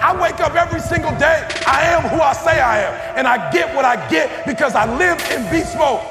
I 0.00 0.14
wake 0.22 0.38
up 0.38 0.54
every 0.54 0.80
single 0.80 1.10
day. 1.18 1.44
I 1.66 1.82
am 1.82 2.02
who 2.02 2.20
I 2.20 2.32
say 2.32 2.60
I 2.60 2.82
am. 2.82 3.18
And 3.18 3.26
I 3.26 3.50
get 3.50 3.74
what 3.74 3.84
I 3.84 4.08
get 4.08 4.46
because 4.46 4.76
I 4.76 4.86
live 4.96 5.18
in 5.32 5.42
beast 5.50 5.76
mode. 5.76 6.06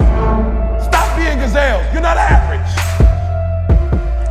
Stop 0.84 1.16
being 1.16 1.40
gazelle. 1.40 1.82
You're 1.94 2.02
not 2.02 2.18
average. 2.18 2.68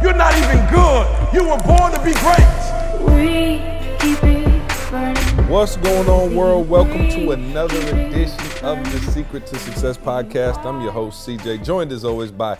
You're 0.02 0.12
not 0.12 0.36
even 0.36 0.58
good. 0.68 1.06
You 1.32 1.48
were 1.48 1.56
born 1.64 1.90
to 1.92 2.00
be 2.04 2.12
great. 2.20 2.52
We 3.00 3.62
keep 3.98 4.22
it 4.24 4.90
burning. 4.90 5.48
What's 5.48 5.78
going 5.78 6.06
on, 6.06 6.34
world? 6.36 6.68
Welcome 6.68 7.08
to 7.08 7.30
another 7.30 7.78
edition 7.96 8.38
of 8.62 8.84
the 8.92 9.10
Secret 9.10 9.46
to 9.46 9.58
Success 9.58 9.96
podcast. 9.96 10.66
I'm 10.66 10.82
your 10.82 10.92
host, 10.92 11.26
CJ, 11.26 11.64
joined 11.64 11.92
as 11.92 12.04
always 12.04 12.30
by 12.30 12.58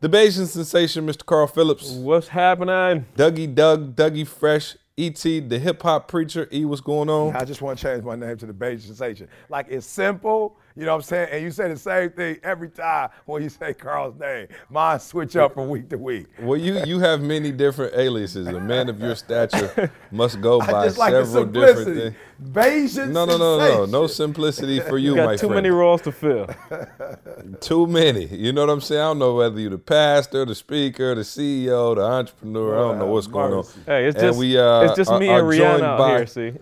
the 0.00 0.10
Bayesian 0.10 0.46
sensation, 0.46 1.06
Mr. 1.06 1.24
Karl 1.24 1.46
Phillips, 1.46 1.90
What's 1.92 2.28
happening? 2.28 3.06
Dougie 3.16 3.54
Doug, 3.54 3.96
Dougie 3.96 4.26
Fresh, 4.26 4.76
E.T., 4.96 5.40
the 5.40 5.58
hip 5.58 5.82
hop 5.82 6.06
preacher. 6.06 6.48
E, 6.52 6.64
what's 6.64 6.80
going 6.80 7.10
on? 7.10 7.34
I 7.34 7.44
just 7.44 7.60
want 7.60 7.78
to 7.78 7.84
change 7.84 8.04
my 8.04 8.14
name 8.14 8.36
to 8.36 8.46
the 8.46 8.52
Beige 8.52 8.84
Sensation. 8.84 9.28
Like 9.48 9.66
it's 9.68 9.86
simple, 9.86 10.56
you 10.76 10.84
know 10.84 10.90
what 10.92 10.96
I'm 10.96 11.02
saying? 11.02 11.28
And 11.32 11.42
you 11.42 11.50
say 11.50 11.68
the 11.68 11.76
same 11.78 12.10
thing 12.10 12.38
every 12.42 12.68
time 12.68 13.10
when 13.26 13.42
you 13.42 13.48
say 13.48 13.74
Karl's 13.74 14.18
name. 14.18 14.48
Mine 14.70 14.98
switch 15.00 15.36
up 15.36 15.54
from 15.54 15.68
week 15.68 15.88
to 15.90 15.98
week. 15.98 16.26
Well, 16.40 16.58
you 16.58 16.82
you 16.84 16.98
have 17.00 17.20
many 17.20 17.52
different 17.52 17.94
aliases. 17.94 18.48
A 18.48 18.60
man 18.60 18.88
of 18.88 19.00
your 19.00 19.14
stature 19.14 19.90
must 20.10 20.40
go 20.40 20.60
I 20.62 20.72
by 20.72 20.84
just 20.86 20.98
like 20.98 21.12
the 21.12 21.24
several 21.24 21.44
different 21.46 21.96
things. 21.98 22.14
Beige 22.52 22.96
No, 22.96 23.24
no, 23.24 23.36
no, 23.38 23.38
no, 23.38 23.58
Sensation. 23.60 23.90
no 23.92 24.06
simplicity 24.08 24.80
for 24.80 24.98
you, 25.04 25.10
You 25.10 25.16
got 25.16 25.26
my 25.26 25.32
too 25.36 25.46
friend. 25.46 25.54
many 25.54 25.68
roles 25.70 26.02
to 26.02 26.12
fill. 26.12 26.48
Too 27.60 27.86
many. 27.86 28.26
You 28.26 28.52
know 28.52 28.62
what 28.62 28.70
I'm 28.70 28.80
saying? 28.80 29.00
I 29.00 29.04
don't 29.04 29.18
know 29.18 29.34
whether 29.36 29.58
you're 29.60 29.70
the 29.70 29.78
pastor, 29.78 30.44
the 30.44 30.54
speaker, 30.54 31.14
the 31.14 31.20
CEO, 31.22 31.94
the 31.94 32.02
entrepreneur. 32.02 32.74
I 32.76 32.80
don't 32.88 32.98
know 32.98 33.06
what's 33.06 33.26
going 33.26 33.52
on. 33.52 33.64
Hey, 33.86 34.06
it's 34.06 34.16
And 34.16 34.26
just 34.28 34.38
we, 34.38 34.58
uh, 34.58 34.82
it's 34.82 34.96
just 34.96 35.10
me 35.12 35.28
are 35.28 35.38
and 35.38 35.48
Rihanna 35.48 35.82
out 35.82 35.98
by- 35.98 36.16
here. 36.16 36.26
See, 36.26 36.52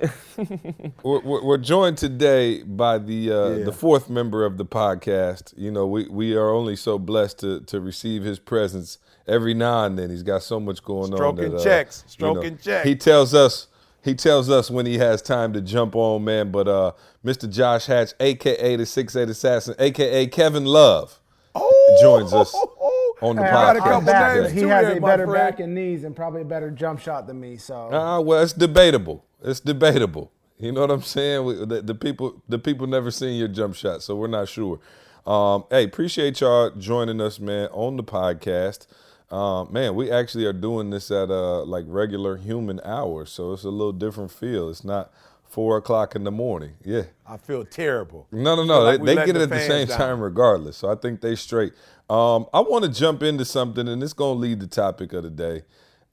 We're, 1.03 1.21
we're 1.21 1.43
we're 1.45 1.59
joined 1.59 1.99
today 1.99 2.63
by 2.63 2.99
the 2.99 3.33
uh, 3.33 3.49
Yeah. 3.51 3.65
the 3.65 3.73
fourth 3.73 4.02
member 4.11 4.45
of 4.45 4.57
the 4.59 4.65
podcast. 4.67 5.53
You 5.57 5.71
know, 5.71 5.87
we, 5.87 6.07
we 6.09 6.35
are 6.35 6.51
only 6.51 6.77
so 6.77 6.99
blessed 6.99 7.39
to 7.41 7.61
to 7.63 7.81
receive 7.81 8.23
his 8.25 8.39
presence 8.39 8.99
every 9.27 9.55
now 9.55 9.85
and 9.85 9.99
then. 9.99 10.11
He's 10.11 10.23
got 10.23 10.43
so 10.43 10.59
much 10.61 10.83
going 10.85 11.13
Stroking 11.15 11.45
on. 11.47 11.51
that, 11.53 11.61
uh, 11.61 11.65
checks, 11.65 12.05
you 12.19 12.27
know, 12.27 12.33
stroking 12.35 12.59
checks. 12.59 12.89
He 12.89 12.95
tells 12.97 13.35
us 13.35 13.69
he 14.03 14.15
tells 14.15 14.51
us 14.51 14.71
when 14.71 14.85
he 14.87 14.99
has 14.99 15.23
time 15.23 15.53
to 15.53 15.61
jump 15.61 15.95
on, 15.95 16.25
man. 16.25 16.51
But 16.51 16.67
uh, 16.69 16.93
Mr. 17.25 17.49
Josh 17.49 17.87
Hatch, 17.87 18.13
aka 18.21 18.77
the 18.77 18.87
Six 18.87 19.15
Eight 19.17 19.29
Assassin, 19.29 19.75
aka 19.79 20.27
Kevin 20.27 20.65
Love, 20.65 21.21
Oh, 21.55 21.99
joins 22.01 22.33
us 22.33 22.53
on 23.21 23.37
the 23.37 23.43
Hey, 23.45 23.49
podcast. 23.51 23.53
I 23.53 23.53
got 23.53 23.77
a 23.77 23.79
couple 23.81 24.13
couple 24.13 24.43
names 24.43 24.53
He 24.53 24.61
has 24.63 24.87
there, 24.87 24.97
a 24.97 25.01
better 25.01 25.27
friend. 25.27 25.51
back 25.57 25.61
and 25.61 25.75
knees 25.75 26.03
and 26.05 26.17
probably 26.17 26.41
a 26.43 26.45
better 26.45 26.71
jump 26.71 26.99
shot 26.99 27.27
than 27.27 27.39
me. 27.39 27.57
So 27.59 27.91
Ah, 27.93 28.19
well, 28.21 28.43
it's 28.43 28.53
debatable. 28.53 29.25
It's 29.45 29.61
debatable. 29.61 30.33
You 30.63 30.71
know 30.71 30.83
what 30.83 30.93
I'm 30.93 31.03
saying? 31.03 31.45
We, 31.45 31.55
the, 31.57 31.83
the 31.83 31.95
people, 31.95 32.41
the 32.49 32.59
people 32.59 32.87
never 32.87 33.11
seen 33.11 33.37
your 33.37 33.49
jump 33.49 33.75
shot, 33.75 34.01
so 34.01 34.15
we're 34.15 34.29
not 34.29 34.49
sure. 34.49 34.79
Um, 35.27 35.65
hey, 35.71 35.83
appreciate 35.83 36.41
y'all 36.41 36.71
joining 36.71 37.21
us, 37.21 37.41
man, 37.41 37.69
on 37.73 37.97
the 37.97 38.05
podcast. 38.05 38.87
Um, 39.29 39.73
man, 39.73 39.97
we 39.97 40.09
actually 40.09 40.45
are 40.45 40.53
doing 40.53 40.91
this 40.91 41.11
at 41.11 41.31
uh 41.31 41.65
like 41.65 41.85
regular 41.89 42.37
human 42.37 42.81
hours, 42.85 43.31
so 43.33 43.53
it's 43.53 43.65
a 43.65 43.71
little 43.71 43.93
different 43.93 44.31
feel. 44.31 44.71
It's 44.71 44.85
not 44.85 45.13
four 45.43 45.79
o'clock 45.79 46.15
in 46.15 46.23
the 46.23 46.31
morning. 46.31 46.75
Yeah. 46.85 47.05
I 47.27 47.39
feel 47.39 47.65
terrible. 47.65 48.29
No, 48.31 48.55
no, 48.55 48.65
no. 48.65 48.83
like 48.83 49.03
they 49.03 49.17
they 49.17 49.27
get 49.27 49.31
it 49.37 49.39
the 49.39 49.43
at 49.43 49.51
the 49.51 49.61
same 49.67 49.89
down. 49.89 49.99
time 49.99 50.21
regardless. 50.21 50.77
So 50.77 50.91
I 50.91 50.95
think 50.95 51.23
they 51.23 51.35
straight. 51.35 51.73
Um, 52.09 52.47
I 52.55 52.61
want 52.61 52.85
to 52.85 52.91
jump 52.91 53.23
into 53.25 53.45
something, 53.45 53.89
and 53.89 54.01
it's 54.03 54.13
going 54.13 54.37
to 54.37 54.41
lead 54.41 54.61
the 54.61 54.69
topic 54.69 55.13
of 55.13 55.25
the 55.25 55.31
day. 55.31 55.63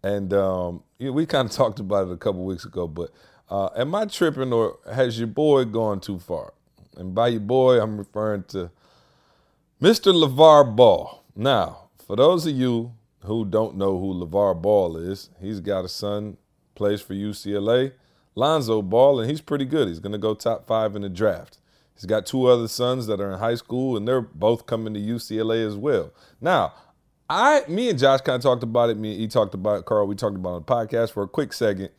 And 0.02 0.34
um, 0.34 0.84
you 0.98 1.08
know, 1.08 1.14
we 1.14 1.26
kind 1.28 1.48
of 1.48 1.56
talked 1.56 1.80
about 1.80 2.08
it 2.08 2.14
a 2.14 2.18
couple 2.18 2.44
weeks 2.46 2.66
ago, 2.66 2.88
but 2.88 3.12
uh, 3.50 3.70
am 3.76 3.96
I 3.96 4.06
tripping 4.06 4.54
or 4.54 4.78
has 4.92 5.18
your 5.18 5.28
boy 5.28 5.66
gone 5.66 6.00
too 6.00 6.20
far? 6.20 6.54
And 6.98 7.16
by 7.16 7.30
your 7.30 7.40
boy, 7.40 7.82
I'm 7.82 7.98
referring 7.98 8.44
to 8.50 8.72
Mr. 9.82 10.14
LaVar 10.14 10.76
Ball. 10.76 11.24
Now, 11.36 11.90
for 12.06 12.16
those 12.16 12.46
of 12.46 12.54
you 12.54 12.94
who 13.24 13.46
don't 13.46 13.78
know 13.78 14.00
who 14.00 14.14
LaVar 14.14 14.62
Ball 14.62 14.98
is, 14.98 15.30
he's 15.40 15.60
got 15.60 15.86
a 15.86 15.90
son, 15.90 16.38
plays 16.76 17.02
for 17.02 17.14
UCLA, 17.14 17.94
Lonzo 18.36 18.82
Ball, 18.82 19.22
and 19.22 19.30
he's 19.30 19.42
pretty 19.42 19.66
good. 19.66 19.88
He's 19.88 20.00
going 20.00 20.12
to 20.12 20.18
go 20.18 20.34
top 20.34 20.68
five 20.68 20.96
in 20.96 21.02
the 21.02 21.10
draft. 21.10 21.58
He's 21.96 22.06
got 22.06 22.26
two 22.26 22.46
other 22.48 22.68
sons 22.68 23.08
that 23.08 23.20
are 23.20 23.32
in 23.32 23.40
high 23.40 23.56
school, 23.56 23.98
and 23.98 24.08
they're 24.08 24.22
both 24.22 24.66
coming 24.66 24.94
to 24.94 25.00
UCLA 25.00 25.66
as 25.66 25.76
well. 25.76 26.14
Now, 26.40 26.74
I, 27.30 27.64
me 27.68 27.90
and 27.90 28.00
Josh 28.00 28.22
kind 28.22 28.38
of 28.38 28.42
talked 28.42 28.64
about 28.64 28.90
it. 28.90 28.98
Me 28.98 29.12
and 29.12 29.20
he 29.20 29.28
talked 29.28 29.54
about 29.54 29.80
it. 29.80 29.86
Karl, 29.86 30.08
we 30.08 30.16
talked 30.16 30.36
about 30.36 30.50
it 30.52 30.54
on 30.56 30.64
the 30.66 30.88
podcast 30.88 31.12
for 31.12 31.24
a 31.24 31.28
quick 31.28 31.54
second. 31.54 31.90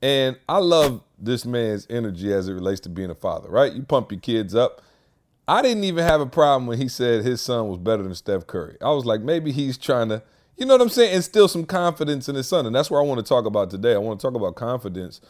And 0.00 0.38
I 0.48 0.58
love 0.58 1.02
this 1.18 1.44
man's 1.44 1.86
energy 1.90 2.32
as 2.32 2.48
it 2.48 2.52
relates 2.52 2.80
to 2.80 2.88
being 2.88 3.10
a 3.10 3.14
father, 3.14 3.48
right? 3.48 3.72
You 3.72 3.82
pump 3.82 4.12
your 4.12 4.20
kids 4.20 4.54
up. 4.54 4.82
I 5.48 5.62
didn't 5.62 5.84
even 5.84 6.04
have 6.04 6.20
a 6.20 6.26
problem 6.26 6.66
when 6.66 6.78
he 6.78 6.88
said 6.88 7.24
his 7.24 7.40
son 7.40 7.68
was 7.68 7.78
better 7.78 8.02
than 8.02 8.14
Steph 8.14 8.46
Curry. 8.46 8.76
I 8.82 8.90
was 8.90 9.04
like, 9.06 9.22
maybe 9.22 9.50
he's 9.50 9.78
trying 9.78 10.10
to, 10.10 10.22
you 10.56 10.66
know 10.66 10.74
what 10.74 10.82
I'm 10.82 10.88
saying, 10.90 11.14
instill 11.14 11.48
some 11.48 11.64
confidence 11.64 12.28
in 12.28 12.34
his 12.34 12.46
son. 12.46 12.66
And 12.66 12.74
that's 12.74 12.90
what 12.90 12.98
I 12.98 13.02
want 13.02 13.18
to 13.18 13.26
talk 13.26 13.46
about 13.46 13.70
today. 13.70 13.94
I 13.94 13.98
want 13.98 14.20
to 14.20 14.26
talk 14.26 14.34
about 14.34 14.56
confidence. 14.56 15.20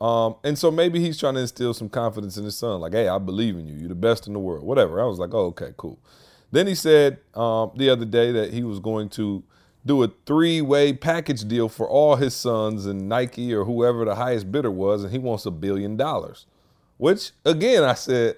Um, 0.00 0.36
and 0.44 0.58
so 0.58 0.70
maybe 0.70 1.00
he's 1.00 1.18
trying 1.18 1.34
to 1.34 1.40
instill 1.40 1.74
some 1.74 1.88
confidence 1.88 2.36
in 2.36 2.44
his 2.44 2.56
son, 2.56 2.80
like, 2.80 2.92
hey, 2.92 3.08
I 3.08 3.18
believe 3.18 3.56
in 3.56 3.66
you. 3.66 3.76
You're 3.76 3.88
the 3.88 3.94
best 3.94 4.26
in 4.26 4.32
the 4.32 4.38
world, 4.38 4.64
whatever. 4.64 5.00
I 5.00 5.04
was 5.04 5.18
like, 5.18 5.32
oh, 5.32 5.46
okay, 5.46 5.72
cool. 5.76 5.98
Then 6.50 6.66
he 6.66 6.74
said 6.74 7.18
um, 7.34 7.72
the 7.76 7.90
other 7.90 8.04
day 8.04 8.32
that 8.32 8.52
he 8.52 8.62
was 8.62 8.80
going 8.80 9.08
to 9.10 9.42
do 9.84 10.02
a 10.02 10.08
three 10.26 10.60
way 10.60 10.92
package 10.92 11.46
deal 11.46 11.68
for 11.68 11.88
all 11.88 12.16
his 12.16 12.34
sons 12.34 12.86
and 12.86 13.08
Nike 13.08 13.54
or 13.54 13.64
whoever 13.64 14.04
the 14.04 14.14
highest 14.14 14.50
bidder 14.50 14.70
was, 14.70 15.04
and 15.04 15.12
he 15.12 15.18
wants 15.18 15.46
a 15.46 15.50
billion 15.50 15.96
dollars. 15.96 16.46
Which, 16.96 17.30
again, 17.44 17.84
I 17.84 17.94
said, 17.94 18.36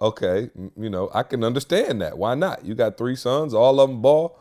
okay, 0.00 0.50
you 0.76 0.88
know, 0.88 1.10
I 1.12 1.22
can 1.22 1.44
understand 1.44 2.00
that. 2.00 2.16
Why 2.16 2.34
not? 2.34 2.64
You 2.64 2.74
got 2.74 2.96
three 2.96 3.16
sons, 3.16 3.52
all 3.52 3.78
of 3.78 3.90
them 3.90 4.00
ball. 4.00 4.38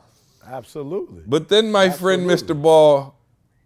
Absolutely. 0.47 1.23
But 1.27 1.49
then 1.49 1.71
my 1.71 1.89
friend, 1.89 2.27
Mr. 2.27 2.59
Ball, 2.59 3.15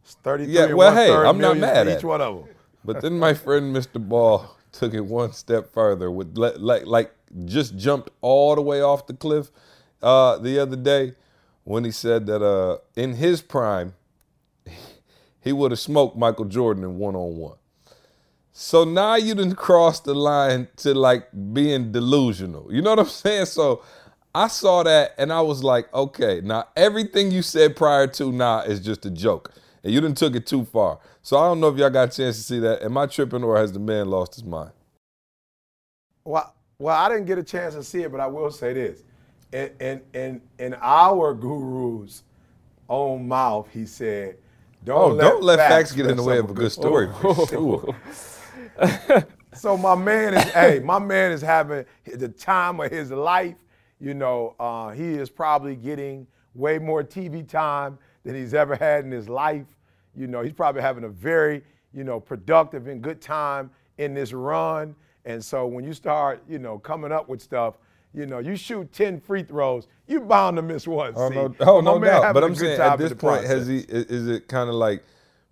It's 0.03 0.15
33 0.15 0.53
Yeah, 0.53 0.73
well, 0.73 0.93
hey, 0.93 1.13
I'm 1.13 1.37
not 1.37 1.57
mad 1.57 1.87
at 1.87 1.99
each 1.99 2.03
one 2.03 2.21
of 2.21 2.35
them. 2.35 2.55
But 2.83 3.01
then 3.01 3.17
my 3.17 3.33
friend 3.33 3.73
Mr. 3.73 4.05
Ball 4.05 4.57
took 4.71 4.93
it 4.93 5.01
one 5.01 5.31
step 5.31 5.71
further 5.71 6.11
with 6.11 6.37
like 6.37 6.55
like, 6.57 6.85
like 6.85 7.13
just 7.45 7.77
jumped 7.77 8.09
all 8.21 8.55
the 8.55 8.61
way 8.61 8.81
off 8.81 9.07
the 9.07 9.13
cliff 9.13 9.51
uh, 10.01 10.37
the 10.37 10.59
other 10.59 10.75
day 10.75 11.13
when 11.63 11.83
he 11.83 11.91
said 11.91 12.25
that 12.27 12.43
uh, 12.43 12.77
in 12.95 13.15
his 13.15 13.41
prime 13.41 13.93
he 15.41 15.51
would 15.51 15.71
have 15.71 15.79
smoked 15.79 16.17
Michael 16.17 16.45
Jordan 16.45 16.83
in 16.83 16.97
one 16.97 17.15
on 17.15 17.37
one. 17.37 17.57
So 18.53 18.83
now 18.83 19.15
you 19.15 19.35
didn't 19.35 19.55
cross 19.55 19.99
the 19.99 20.13
line 20.13 20.67
to 20.77 20.93
like 20.93 21.27
being 21.53 21.91
delusional. 21.91 22.73
You 22.73 22.81
know 22.81 22.91
what 22.91 22.99
I'm 22.99 23.05
saying? 23.07 23.47
So 23.47 23.83
I 24.33 24.47
saw 24.47 24.83
that 24.83 25.13
and 25.17 25.33
I 25.33 25.41
was 25.41 25.63
like, 25.63 25.93
okay, 25.93 26.41
now 26.43 26.67
everything 26.75 27.31
you 27.31 27.41
said 27.41 27.75
prior 27.75 28.07
to 28.07 28.31
now 28.31 28.61
is 28.61 28.79
just 28.79 29.05
a 29.05 29.11
joke. 29.11 29.51
And 29.83 29.93
you 29.93 29.99
didn't 29.99 30.17
took 30.17 30.35
it 30.35 30.47
too 30.47 30.63
far. 30.63 30.99
So 31.21 31.37
I 31.37 31.47
don't 31.47 31.59
know 31.59 31.67
if 31.67 31.77
y'all 31.77 31.89
got 31.89 32.13
a 32.13 32.17
chance 32.17 32.37
to 32.37 32.43
see 32.43 32.59
that. 32.59 32.83
Am 32.83 32.97
I 32.97 33.05
tripping 33.05 33.43
or 33.43 33.57
has 33.57 33.73
the 33.73 33.79
man 33.79 34.09
lost 34.09 34.35
his 34.35 34.45
mind? 34.45 34.71
Well, 36.23 36.53
well, 36.79 36.95
I 36.95 37.09
didn't 37.09 37.25
get 37.25 37.37
a 37.37 37.43
chance 37.43 37.75
to 37.75 37.83
see 37.83 38.03
it, 38.03 38.11
but 38.11 38.21
I 38.21 38.27
will 38.27 38.49
say 38.51 38.73
this: 38.73 39.03
in 39.53 39.71
in 39.79 40.01
in, 40.13 40.41
in 40.59 40.73
our 40.81 41.33
guru's 41.33 42.23
own 42.89 43.27
mouth, 43.27 43.69
he 43.71 43.85
said, 43.85 44.37
"Don't 44.83 44.97
Oh, 44.97 45.07
let 45.13 45.21
don't 45.21 45.43
let 45.43 45.59
facts 45.59 45.93
get 45.93 46.07
in 46.07 46.17
the 46.17 46.23
way 46.23 46.39
of 46.39 46.49
a 46.49 46.53
good 46.53 46.71
story. 46.71 47.09
sure. 47.49 47.95
So 49.55 49.77
my 49.77 49.95
man 49.95 50.33
is, 50.33 50.43
hey, 50.45 50.79
my 50.83 50.97
man 50.99 51.31
is 51.31 51.41
having 51.41 51.85
the 52.05 52.27
time 52.27 52.79
of 52.79 52.91
his 52.91 53.11
life. 53.11 53.55
You 53.99 54.13
know, 54.13 54.55
uh, 54.59 54.89
he 54.89 55.13
is 55.13 55.29
probably 55.29 55.75
getting 55.75 56.27
way 56.55 56.79
more 56.79 57.03
TV 57.03 57.47
time 57.47 57.97
than 58.23 58.35
he's 58.35 58.53
ever 58.53 58.75
had 58.75 59.05
in 59.05 59.11
his 59.11 59.29
life. 59.29 59.67
You 60.15 60.27
know, 60.27 60.41
he's 60.41 60.53
probably 60.53 60.81
having 60.81 61.03
a 61.03 61.09
very, 61.09 61.63
you 61.93 62.03
know, 62.03 62.19
productive 62.19 62.87
and 62.87 63.01
good 63.01 63.21
time 63.21 63.69
in 63.97 64.13
this 64.13 64.33
run. 64.33 64.95
And 65.25 65.43
so 65.43 65.67
when 65.67 65.85
you 65.85 65.93
start, 65.93 66.43
you 66.49 66.59
know, 66.59 66.79
coming 66.79 67.11
up 67.11 67.29
with 67.29 67.41
stuff, 67.41 67.75
you 68.13 68.25
know, 68.25 68.39
you 68.39 68.55
shoot 68.55 68.91
10 68.93 69.19
free 69.21 69.43
throws, 69.43 69.87
you 70.07 70.19
bound 70.21 70.57
to 70.57 70.61
miss 70.61 70.87
one. 70.87 71.13
Oh 71.15 71.29
see. 71.29 71.35
no, 71.35 71.41
oh, 71.41 71.49
But 71.49 71.67
oh, 71.67 71.81
no 71.81 71.99
doubt. 71.99 72.33
But 72.33 72.43
I'm 72.43 72.55
saying 72.55 72.79
at 72.79 72.97
this 72.97 73.09
the 73.09 73.15
point, 73.15 73.45
has 73.45 73.67
he? 73.67 73.79
Is 73.87 74.27
it 74.27 74.47
kind 74.47 74.69
of 74.69 74.75
like 74.75 75.03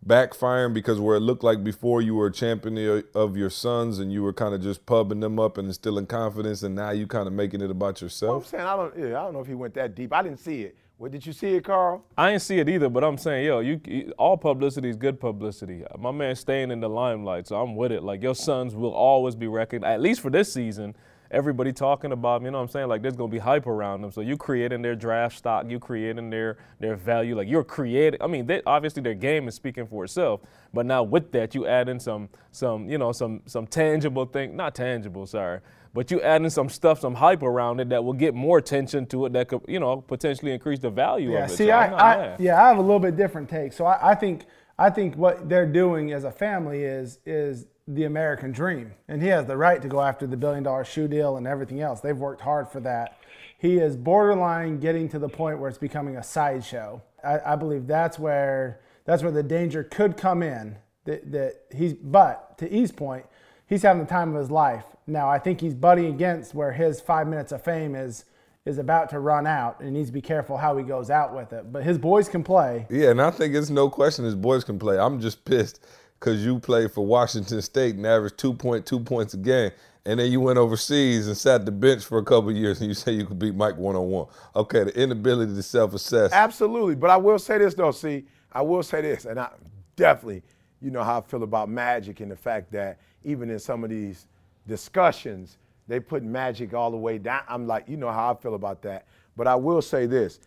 backfiring 0.05 0.73
because 0.73 0.99
where 0.99 1.15
it 1.15 1.19
looked 1.19 1.43
like 1.43 1.63
before 1.63 2.01
you 2.01 2.15
were 2.15 2.27
a 2.27 2.31
champion 2.31 2.77
of- 2.77 3.05
of 3.13 3.37
your 3.37 3.49
sons 3.49 3.99
and 3.99 4.11
you 4.11 4.23
were 4.23 4.33
kind 4.33 4.53
of 4.55 4.61
just 4.61 4.85
pubbing 4.85 5.19
them 5.19 5.39
up 5.39 5.57
and 5.57 5.67
instilling 5.67 6.07
confidence, 6.07 6.63
and 6.63 6.75
now 6.75 6.89
you 6.91 7.05
kind 7.07 7.27
of 7.27 7.33
making 7.33 7.61
it 7.61 7.69
about 7.69 8.01
yourself. 8.01 8.31
I'm 8.31 8.37
yourself? 8.39 8.49
saying 8.49 8.67
I 8.67 8.75
don't, 8.75 9.11
yeah, 9.11 9.19
I 9.19 9.23
don't 9.23 9.33
know 9.33 9.41
if 9.41 9.47
he 9.47 9.53
went 9.53 9.73
that 9.75 9.95
deep. 9.95 10.11
I 10.13 10.23
didn't 10.23 10.39
see 10.39 10.63
it. 10.63 10.75
Well, 10.97 11.09
did 11.09 11.25
you 11.25 11.33
see 11.33 11.55
it, 11.55 11.63
Karl? 11.63 12.05
I 12.15 12.31
ain't 12.31 12.43
see 12.43 12.59
it 12.59 12.69
either, 12.69 12.87
but 12.87 13.03
I'm 13.03 13.17
saying, 13.17 13.45
yo, 13.47 13.59
you, 13.59 13.81
you 13.87 14.13
all 14.19 14.37
publicity 14.37 14.87
is 14.87 14.95
good 14.95 15.19
publicity. 15.19 15.83
My 15.97 16.11
man 16.11 16.35
staying 16.35 16.69
in 16.69 16.79
the 16.79 16.89
limelight, 16.89 17.47
so 17.47 17.59
I'm 17.59 17.75
with 17.75 17.91
it. 17.91 18.03
Like 18.03 18.21
your 18.21 18.35
sons 18.35 18.75
will 18.75 18.93
always 18.93 19.33
be 19.35 19.47
recognized, 19.47 19.93
at 19.95 19.99
least 20.01 20.21
for 20.21 20.29
this 20.29 20.53
season, 20.53 20.95
everybody 21.31 21.73
talking 21.73 22.11
about 22.11 22.41
him. 22.41 22.45
You 22.45 22.51
know 22.51 22.59
what 22.59 22.63
I'm 22.65 22.69
saying? 22.69 22.87
Like 22.89 23.01
there's 23.01 23.15
gonna 23.15 23.31
be 23.31 23.39
hype 23.39 23.67
around 23.67 24.01
them. 24.01 24.11
So 24.11 24.21
you 24.21 24.37
creating 24.37 24.81
their 24.81 24.95
draft 24.95 25.37
stock, 25.37 25.65
you 25.69 25.79
creating 25.79 26.29
their 26.29 26.57
their 26.79 26.95
value. 26.95 27.35
Like 27.35 27.47
you're 27.47 27.63
creating. 27.63 28.21
I 28.21 28.27
mean, 28.27 28.45
they, 28.45 28.61
obviously 28.65 29.01
their 29.01 29.15
game 29.15 29.47
is 29.47 29.55
speaking 29.55 29.87
for 29.87 30.03
itself. 30.05 30.41
But 30.73 30.85
now 30.85 31.03
with 31.03 31.31
that, 31.33 31.55
you 31.55 31.67
add 31.67 31.89
in 31.89 31.99
some 31.99 32.29
some 32.51 32.89
you 32.89 32.97
know 32.97 33.11
some 33.11 33.41
some 33.45 33.67
tangible 33.67 34.25
thing, 34.25 34.55
not 34.55 34.75
tangible, 34.75 35.25
sorry. 35.25 35.61
But 35.93 36.09
you 36.11 36.21
add 36.21 36.41
in 36.41 36.49
some 36.49 36.69
stuff, 36.69 37.01
some 37.01 37.15
hype 37.15 37.43
around 37.43 37.81
it 37.81 37.89
that 37.89 38.03
will 38.03 38.13
get 38.13 38.33
more 38.33 38.57
attention 38.57 39.05
to 39.07 39.25
it 39.25 39.33
that 39.33 39.49
could, 39.49 39.61
you 39.67 39.79
know, 39.79 39.97
potentially 39.99 40.53
increase 40.53 40.79
the 40.79 40.89
value 40.89 41.33
Yeah, 41.33 41.45
of 41.45 41.51
it. 41.51 41.57
see, 41.57 41.65
So 41.65 41.71
I, 41.71 41.85
I 42.13 42.35
yeah, 42.39 42.63
I 42.63 42.69
have 42.69 42.77
a 42.77 42.81
little 42.81 42.99
bit 42.99 43.17
different 43.17 43.49
take. 43.49 43.73
So 43.73 43.85
I, 43.85 44.11
I 44.11 44.15
think 44.15 44.45
I 44.79 44.89
think 44.89 45.15
what 45.15 45.49
they're 45.49 45.65
doing 45.67 46.13
as 46.13 46.23
a 46.23 46.31
family 46.31 46.83
is 46.83 47.19
is 47.25 47.67
the 47.95 48.05
American 48.05 48.51
dream, 48.51 48.93
and 49.07 49.21
he 49.21 49.27
has 49.29 49.45
the 49.45 49.57
right 49.57 49.81
to 49.81 49.87
go 49.87 50.01
after 50.01 50.25
the 50.25 50.37
billion 50.37 50.63
dollar 50.63 50.83
shoe 50.83 51.07
deal 51.07 51.37
and 51.37 51.47
everything 51.47 51.81
else. 51.81 51.99
They've 51.99 52.17
worked 52.17 52.41
hard 52.41 52.69
for 52.69 52.79
that. 52.81 53.17
He 53.57 53.77
is 53.77 53.95
borderline 53.95 54.79
getting 54.79 55.09
to 55.09 55.19
the 55.19 55.29
point 55.29 55.59
where 55.59 55.69
it's 55.69 55.77
becoming 55.77 56.17
a 56.17 56.23
sideshow. 56.23 57.01
I, 57.23 57.39
I 57.45 57.55
believe 57.55 57.87
that's 57.87 58.17
where 58.17 58.81
that's 59.05 59.23
where 59.23 59.31
the 59.31 59.43
danger 59.43 59.83
could 59.83 60.17
come 60.17 60.41
in. 60.41 60.77
That, 61.05 61.31
that 61.31 61.61
he's 61.75 61.93
but 61.93 62.57
to 62.59 62.71
E's 62.71 62.91
point, 62.91 63.25
he's 63.67 63.81
having 63.81 64.03
the 64.03 64.09
time 64.09 64.33
of 64.33 64.39
his 64.39 64.51
life. 64.51 64.85
Now 65.07 65.29
I 65.29 65.39
think 65.39 65.61
he's 65.61 65.73
butting 65.73 66.05
against 66.05 66.53
where 66.53 66.71
his 66.71 67.01
five 67.01 67.27
minutes 67.27 67.51
of 67.51 67.63
fame 67.63 67.95
is 67.95 68.25
is 68.65 68.77
about 68.77 69.09
to 69.09 69.19
run 69.19 69.47
out 69.47 69.79
and 69.79 69.89
he 69.89 69.93
needs 69.93 70.09
to 70.09 70.13
be 70.13 70.21
careful 70.21 70.57
how 70.57 70.77
he 70.77 70.83
goes 70.83 71.09
out 71.09 71.35
with 71.35 71.51
it. 71.51 71.71
But 71.71 71.83
his 71.83 71.97
boys 71.97 72.29
can 72.29 72.43
play. 72.43 72.85
Yeah, 72.89 73.09
and 73.09 73.21
I 73.21 73.31
think 73.31 73.55
it's 73.55 73.71
no 73.71 73.89
question 73.89 74.23
his 74.23 74.35
boys 74.35 74.63
can 74.63 74.77
play. 74.77 74.99
I'm 74.99 75.19
just 75.19 75.45
pissed 75.45 75.83
because 76.21 76.45
you 76.45 76.59
played 76.59 76.91
for 76.91 77.03
Washington 77.03 77.63
State 77.63 77.95
and 77.95 78.05
averaged 78.05 78.37
2.2 78.37 79.03
points 79.03 79.33
a 79.33 79.37
game, 79.37 79.71
and 80.05 80.19
then 80.19 80.31
you 80.31 80.39
went 80.39 80.59
overseas 80.59 81.27
and 81.27 81.35
sat 81.35 81.65
the 81.65 81.71
bench 81.71 82.05
for 82.05 82.19
a 82.19 82.23
couple 82.23 82.51
years, 82.51 82.79
and 82.79 82.87
you 82.87 82.93
say 82.93 83.11
you 83.11 83.25
could 83.25 83.39
beat 83.39 83.55
Mike 83.55 83.75
one 83.75 83.95
on 83.95 84.07
one. 84.07 84.27
Okay, 84.55 84.83
the 84.83 85.01
inability 85.01 85.55
to 85.55 85.63
self-assess. 85.63 86.31
Absolutely. 86.31 86.93
But 86.93 87.09
I 87.09 87.17
will 87.17 87.39
say 87.39 87.57
this 87.57 87.73
though, 87.73 87.91
see, 87.91 88.25
I 88.51 88.61
will 88.61 88.83
say 88.83 89.01
this, 89.01 89.25
and 89.25 89.39
I 89.39 89.49
definitely, 89.95 90.43
you 90.79 90.91
know 90.91 91.03
how 91.03 91.17
I 91.17 91.21
feel 91.21 91.41
about 91.41 91.69
magic 91.69 92.19
and 92.19 92.29
the 92.29 92.35
fact 92.35 92.71
that 92.71 92.99
even 93.23 93.49
in 93.49 93.57
some 93.57 93.83
of 93.83 93.89
these 93.89 94.27
discussions, 94.67 95.57
they 95.87 95.99
put 95.99 96.21
magic 96.21 96.75
all 96.75 96.91
the 96.91 96.97
way 96.97 97.17
down. 97.17 97.41
I'm 97.49 97.65
like, 97.65 97.89
you 97.89 97.97
know 97.97 98.11
how 98.11 98.31
I 98.31 98.35
feel 98.35 98.53
about 98.53 98.83
that. 98.83 99.07
But 99.35 99.47
I 99.47 99.55
will 99.55 99.81
say 99.81 100.05
this. 100.05 100.39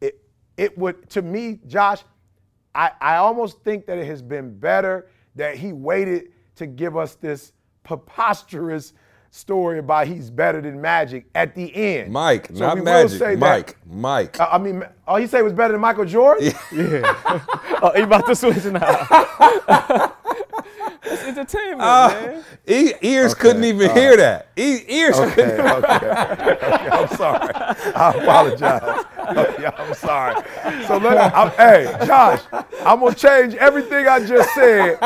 It 0.00 0.22
it 0.56 0.76
would 0.78 1.10
to 1.10 1.20
me, 1.20 1.60
Josh, 1.66 2.02
I, 2.74 2.90
I 3.00 3.16
almost 3.16 3.62
think 3.62 3.86
that 3.86 3.98
it 3.98 4.06
has 4.06 4.22
been 4.22 4.56
better 4.58 5.08
that 5.36 5.56
he 5.56 5.72
waited 5.72 6.32
to 6.56 6.66
give 6.66 6.96
us 6.96 7.14
this 7.16 7.52
preposterous 7.82 8.92
story 9.32 9.78
about 9.78 10.06
he's 10.08 10.28
better 10.30 10.60
than 10.60 10.80
Magic 10.80 11.24
at 11.34 11.54
the 11.54 11.72
end. 11.74 12.12
Mike, 12.12 12.48
So 12.52 12.54
not 12.66 12.78
Magic. 12.78 13.18
say 13.18 13.34
that- 13.36 13.38
Mike, 13.40 13.76
Mike. 13.86 14.40
uh, 14.40 14.48
I 14.50 14.58
mean, 14.58 14.82
oh, 15.06 15.16
he 15.16 15.26
said 15.28 15.38
he 15.38 15.42
was 15.44 15.52
better 15.52 15.72
than 15.72 15.80
Michael 15.80 16.04
Jordan. 16.04 16.52
Yeah. 16.72 17.40
Oh, 17.82 17.92
he 17.96 18.02
about 18.02 18.26
to 18.26 18.34
switch 18.36 18.62
now. 18.66 20.12
it's 21.02 21.22
entertainment, 21.24 21.80
ah, 21.82 22.08
man. 22.12 22.44
E- 22.66 22.92
ears 23.02 23.34
couldn't 23.34 23.64
even 23.64 23.90
hear 23.94 24.16
that. 24.16 24.48
E- 24.56 24.84
ears 24.88 25.16
couldn't. 25.18 25.60
Okay, 25.60 25.94
okay, 25.96 26.50
okay, 26.52 26.88
I'm 26.90 27.08
sorry. 27.16 27.54
I 27.54 28.10
apologize. 28.16 29.04
Okay, 29.36 29.66
I'm 29.66 29.94
sorry. 29.94 30.42
So 30.86 30.96
let 30.98 31.34
I'm, 31.34 31.50
hey, 31.52 31.92
Josh, 32.06 32.40
I'm 32.84 33.00
gonna 33.00 33.14
change 33.14 33.54
everything 33.54 34.06
I 34.06 34.24
just 34.26 34.52
said, 34.54 34.98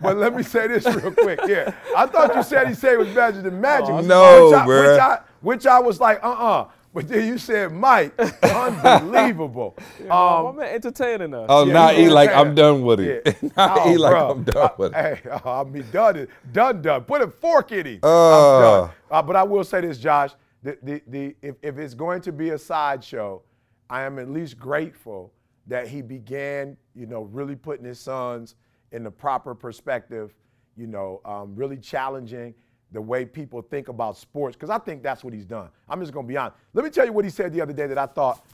but 0.00 0.16
let 0.16 0.34
me 0.34 0.42
say 0.42 0.68
this 0.68 0.84
real 0.86 1.12
quick. 1.12 1.40
Yeah, 1.46 1.72
I 1.96 2.06
thought 2.06 2.34
you 2.36 2.42
said 2.42 2.68
he 2.68 2.74
said 2.74 2.92
he 2.92 2.96
was 2.98 3.08
better 3.14 3.40
than 3.42 3.60
Magic. 3.60 4.04
No, 4.06 4.46
which 4.50 4.54
I, 4.54 4.66
bruh. 4.66 4.90
Which 4.92 5.00
I, 5.00 5.18
which 5.40 5.66
I 5.66 5.78
was 5.80 6.00
like, 6.00 6.22
uh-uh. 6.22 6.68
But 6.92 7.06
then 7.08 7.26
you 7.28 7.38
said 7.38 7.72
Mike, 7.72 8.12
unbelievable. 8.42 9.76
Oh, 10.10 10.48
Um, 10.48 10.56
my 10.56 10.62
man, 10.64 10.74
entertaining 10.74 11.34
us. 11.34 11.46
Oh, 11.48 11.64
Yeah, 11.66 11.72
now 11.72 11.88
he 11.88 12.04
E 12.04 12.08
like 12.10 12.30
I'm 12.30 12.54
done 12.54 12.82
with 12.82 13.00
yeah. 13.00 13.18
it. 13.24 13.42
now 13.56 13.74
Oh, 13.78 13.92
E 13.92 13.96
like 13.96 14.14
bruh. 14.14 14.30
I'm 14.32 14.42
done 14.44 14.70
with 14.78 14.94
it. 14.94 15.18
Hey, 15.24 15.30
I 15.44 15.64
mean, 15.64 15.84
done, 15.92 16.26
done, 16.52 16.82
done. 16.82 17.02
Put 17.04 17.22
a 17.22 17.28
fork 17.28 17.72
in 17.72 17.86
him. 17.86 18.00
Uh. 18.02 18.08
I'm 18.08 18.62
done. 18.62 18.90
Uh, 19.10 19.22
but 19.22 19.36
I 19.36 19.42
will 19.44 19.64
say 19.64 19.80
this, 19.82 19.98
Josh. 19.98 20.32
The, 20.62 20.78
the, 20.82 21.02
the, 21.06 21.36
if, 21.42 21.54
if 21.62 21.78
it's 21.78 21.94
going 21.94 22.20
to 22.22 22.32
be 22.32 22.50
a 22.50 22.58
sideshow, 22.58 23.42
I 23.88 24.02
am 24.02 24.18
at 24.18 24.28
least 24.30 24.58
grateful 24.58 25.32
that 25.68 25.88
he 25.88 26.02
began, 26.02 26.76
you 26.94 27.06
know, 27.06 27.22
really 27.22 27.56
putting 27.56 27.84
his 27.84 27.98
sons 28.00 28.56
in 28.92 29.04
the 29.04 29.10
proper 29.10 29.54
perspective, 29.54 30.34
you 30.76 30.86
know, 30.86 31.20
um, 31.24 31.54
really 31.54 31.76
challenging 31.76 32.54
the 32.92 33.00
way 33.00 33.24
people 33.24 33.62
think 33.62 33.88
about 33.88 34.16
sports, 34.16 34.56
because 34.56 34.70
I 34.70 34.78
think 34.78 35.02
that's 35.02 35.22
what 35.22 35.32
he's 35.32 35.44
done. 35.44 35.68
I'm 35.88 36.00
just 36.00 36.12
going 36.12 36.26
to 36.26 36.28
be 36.28 36.36
honest. 36.36 36.56
Let 36.74 36.84
me 36.84 36.90
tell 36.90 37.06
you 37.06 37.12
what 37.12 37.24
he 37.24 37.30
said 37.30 37.52
the 37.52 37.60
other 37.60 37.72
day 37.72 37.86
that 37.86 37.98
I 37.98 38.06
thought 38.06 38.44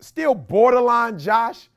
still 0.00 0.34
borderline, 0.34 1.18
Josh, 1.18 1.68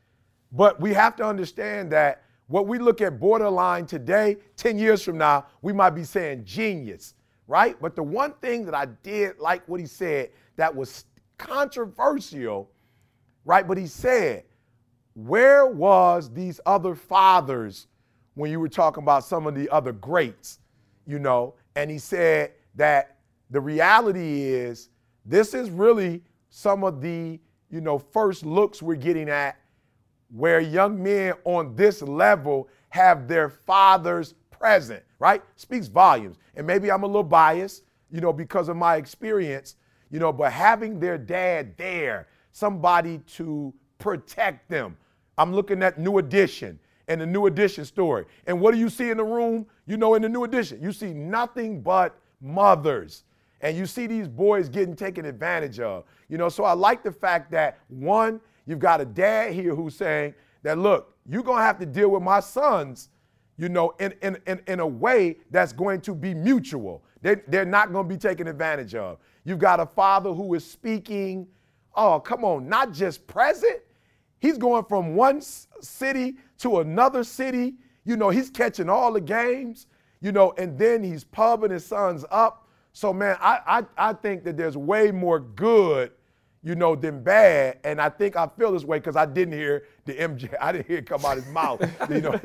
but 0.51 0.79
we 0.79 0.93
have 0.93 1.15
to 1.17 1.25
understand 1.25 1.91
that 1.91 2.23
what 2.47 2.67
we 2.67 2.77
look 2.77 3.01
at 3.01 3.19
borderline 3.19 3.85
today, 3.85 4.37
10 4.57 4.77
years 4.77 5.01
from 5.01 5.17
now, 5.17 5.45
we 5.61 5.73
might 5.73 5.91
be 5.91 6.03
saying 6.03 6.43
genius, 6.45 7.15
right? 7.47 7.75
But 7.81 7.95
the 7.95 8.03
one 8.03 8.33
thing 8.41 8.65
that 8.65 8.75
I 8.75 8.85
did 8.85 9.39
like 9.39 9.67
what 9.67 9.79
he 9.79 9.85
said 9.85 10.29
that 10.55 10.73
was 10.73 11.05
controversial, 11.37 12.69
right? 13.43 13.67
But 13.67 13.77
he 13.77 13.87
said, 13.87 14.43
where 15.15 15.65
was 15.65 16.31
these 16.31 16.59
other 16.65 16.95
fathers 16.95 17.87
when 18.35 18.51
you 18.51 18.59
were 18.59 18.69
talking 18.69 19.03
about 19.03 19.23
some 19.23 19.47
of 19.47 19.55
the 19.55 19.69
other 19.69 19.91
greats, 19.91 20.59
you 21.05 21.19
know? 21.19 21.55
And 21.75 21.89
he 21.89 21.97
said 21.97 22.51
that 22.75 23.17
the 23.49 23.59
reality 23.61 24.43
is 24.43 24.89
this 25.25 25.53
is 25.53 25.69
really 25.69 26.21
some 26.49 26.83
of 26.83 27.01
the, 27.01 27.39
you 27.69 27.81
know, 27.81 27.97
first 27.97 28.45
looks 28.45 28.81
we're 28.81 28.95
getting 28.95 29.29
at 29.29 29.57
where 30.29 30.59
young 30.59 31.01
men 31.01 31.33
on 31.43 31.75
this 31.75 32.01
level 32.01 32.67
have 32.89 33.27
their 33.27 33.49
fathers 33.49 34.33
present, 34.49 35.03
right? 35.19 35.43
Speaks 35.55 35.87
volumes. 35.87 36.37
And 36.55 36.65
maybe 36.65 36.91
I'm 36.91 37.03
a 37.03 37.07
little 37.07 37.23
biased, 37.23 37.83
you 38.11 38.21
know, 38.21 38.33
because 38.33 38.69
of 38.69 38.75
my 38.75 38.95
experience, 38.95 39.75
you 40.09 40.19
know, 40.19 40.31
but 40.31 40.51
having 40.51 40.99
their 40.99 41.17
dad 41.17 41.75
there, 41.77 42.27
somebody 42.51 43.19
to 43.35 43.73
protect 43.97 44.69
them. 44.69 44.95
I'm 45.37 45.53
looking 45.53 45.81
at 45.81 45.99
New 45.99 46.19
Edition 46.19 46.79
and 47.07 47.19
the 47.19 47.25
New 47.25 47.47
Edition 47.47 47.85
story. 47.85 48.25
And 48.45 48.59
what 48.59 48.73
do 48.73 48.79
you 48.79 48.89
see 48.89 49.09
in 49.09 49.17
the 49.17 49.23
room? 49.23 49.65
You 49.85 49.97
know, 49.97 50.15
in 50.15 50.21
the 50.21 50.29
New 50.29 50.43
Edition, 50.43 50.81
you 50.81 50.91
see 50.91 51.13
nothing 51.13 51.81
but 51.81 52.15
mothers 52.41 53.23
and 53.63 53.77
you 53.77 53.85
see 53.85 54.07
these 54.07 54.27
boys 54.27 54.69
getting 54.69 54.95
taken 54.95 55.25
advantage 55.25 55.79
of. 55.79 56.03
You 56.27 56.37
know, 56.37 56.49
so 56.49 56.65
I 56.65 56.73
like 56.73 57.01
the 57.01 57.11
fact 57.11 57.49
that 57.51 57.79
one, 57.87 58.41
you've 58.65 58.79
got 58.79 59.01
a 59.01 59.05
dad 59.05 59.53
here 59.53 59.73
who's 59.73 59.95
saying 59.95 60.35
that 60.63 60.77
look, 60.77 61.15
you're 61.27 61.43
gonna 61.43 61.63
have 61.63 61.79
to 61.79 61.85
deal 61.85 62.09
with 62.09 62.21
my 62.21 62.41
sons, 62.41 63.09
you 63.57 63.69
know, 63.69 63.93
in 63.99 64.13
in 64.21 64.37
in, 64.45 64.61
in 64.67 64.79
a 64.81 64.87
way 64.87 65.37
that's 65.49 65.71
going 65.71 66.01
to 66.01 66.13
be 66.13 66.33
mutual. 66.33 67.03
They, 67.21 67.35
they're 67.47 67.65
not 67.65 67.93
gonna 67.93 68.07
be 68.07 68.17
taken 68.17 68.47
advantage 68.47 68.95
of. 68.95 69.17
You've 69.45 69.59
got 69.59 69.79
a 69.79 69.85
father 69.85 70.33
who 70.33 70.53
is 70.55 70.65
speaking, 70.65 71.47
oh, 71.95 72.19
come 72.19 72.43
on, 72.43 72.67
not 72.67 72.91
just 72.91 73.25
present. 73.27 73.79
He's 74.39 74.57
going 74.57 74.83
from 74.85 75.15
one 75.15 75.39
city 75.39 76.35
to 76.59 76.79
another 76.79 77.23
city. 77.23 77.75
You 78.05 78.17
know, 78.17 78.29
he's 78.29 78.49
catching 78.49 78.89
all 78.89 79.13
the 79.13 79.21
games, 79.21 79.87
you 80.21 80.31
know, 80.31 80.53
and 80.57 80.77
then 80.77 81.03
he's 81.03 81.23
pubbing 81.23 81.71
his 81.71 81.85
sons 81.85 82.25
up. 82.31 82.67
So, 82.91 83.11
man, 83.11 83.37
I, 83.39 83.59
I, 83.97 84.09
I 84.09 84.13
think 84.13 84.43
that 84.43 84.57
there's 84.57 84.77
way 84.77 85.11
more 85.11 85.39
good, 85.39 86.11
you 86.63 86.75
know, 86.75 86.95
than 86.95 87.23
bad. 87.23 87.79
And 87.83 87.99
I 87.99 88.09
think 88.09 88.35
I 88.35 88.47
feel 88.47 88.71
this 88.71 88.83
way 88.83 88.99
because 88.99 89.15
I 89.15 89.25
didn't 89.25 89.53
hear 89.53 89.85
the 90.05 90.13
MJ, 90.13 90.53
I 90.61 90.71
didn't 90.71 90.87
hear 90.87 90.97
it 90.97 91.07
come 91.07 91.25
out 91.25 91.37
his 91.37 91.47
mouth. 91.47 91.81
you 92.09 92.21
know, 92.21 92.33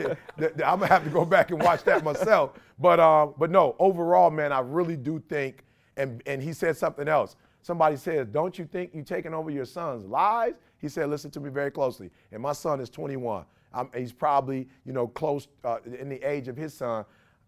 I'm 0.64 0.78
going 0.78 0.80
to 0.80 0.86
have 0.86 1.04
to 1.04 1.10
go 1.10 1.24
back 1.24 1.50
and 1.50 1.62
watch 1.62 1.84
that 1.84 2.02
myself. 2.02 2.52
But, 2.78 3.00
um, 3.00 3.34
but 3.38 3.50
no, 3.50 3.76
overall, 3.78 4.30
man, 4.30 4.52
I 4.52 4.60
really 4.60 4.96
do 4.96 5.22
think, 5.28 5.64
and, 5.96 6.22
and 6.26 6.42
he 6.42 6.52
said 6.52 6.76
something 6.76 7.08
else. 7.08 7.36
Somebody 7.62 7.96
says, 7.96 8.26
Don't 8.28 8.58
you 8.58 8.64
think 8.64 8.92
you're 8.94 9.04
taking 9.04 9.34
over 9.34 9.50
your 9.50 9.64
son's 9.64 10.04
lives? 10.04 10.56
He 10.80 10.88
said, 10.88 11.10
Listen 11.10 11.30
to 11.32 11.40
me 11.40 11.50
very 11.50 11.70
closely. 11.70 12.10
And 12.32 12.40
my 12.42 12.52
son 12.52 12.80
is 12.80 12.88
21. 12.88 13.44
I'm, 13.78 13.90
he's 13.96 14.12
probably, 14.12 14.68
you 14.84 14.92
know, 14.92 15.06
close 15.06 15.46
uh, 15.64 15.78
in 15.98 16.08
the 16.08 16.20
age 16.28 16.48
of 16.48 16.56
his 16.56 16.74
son. 16.74 17.04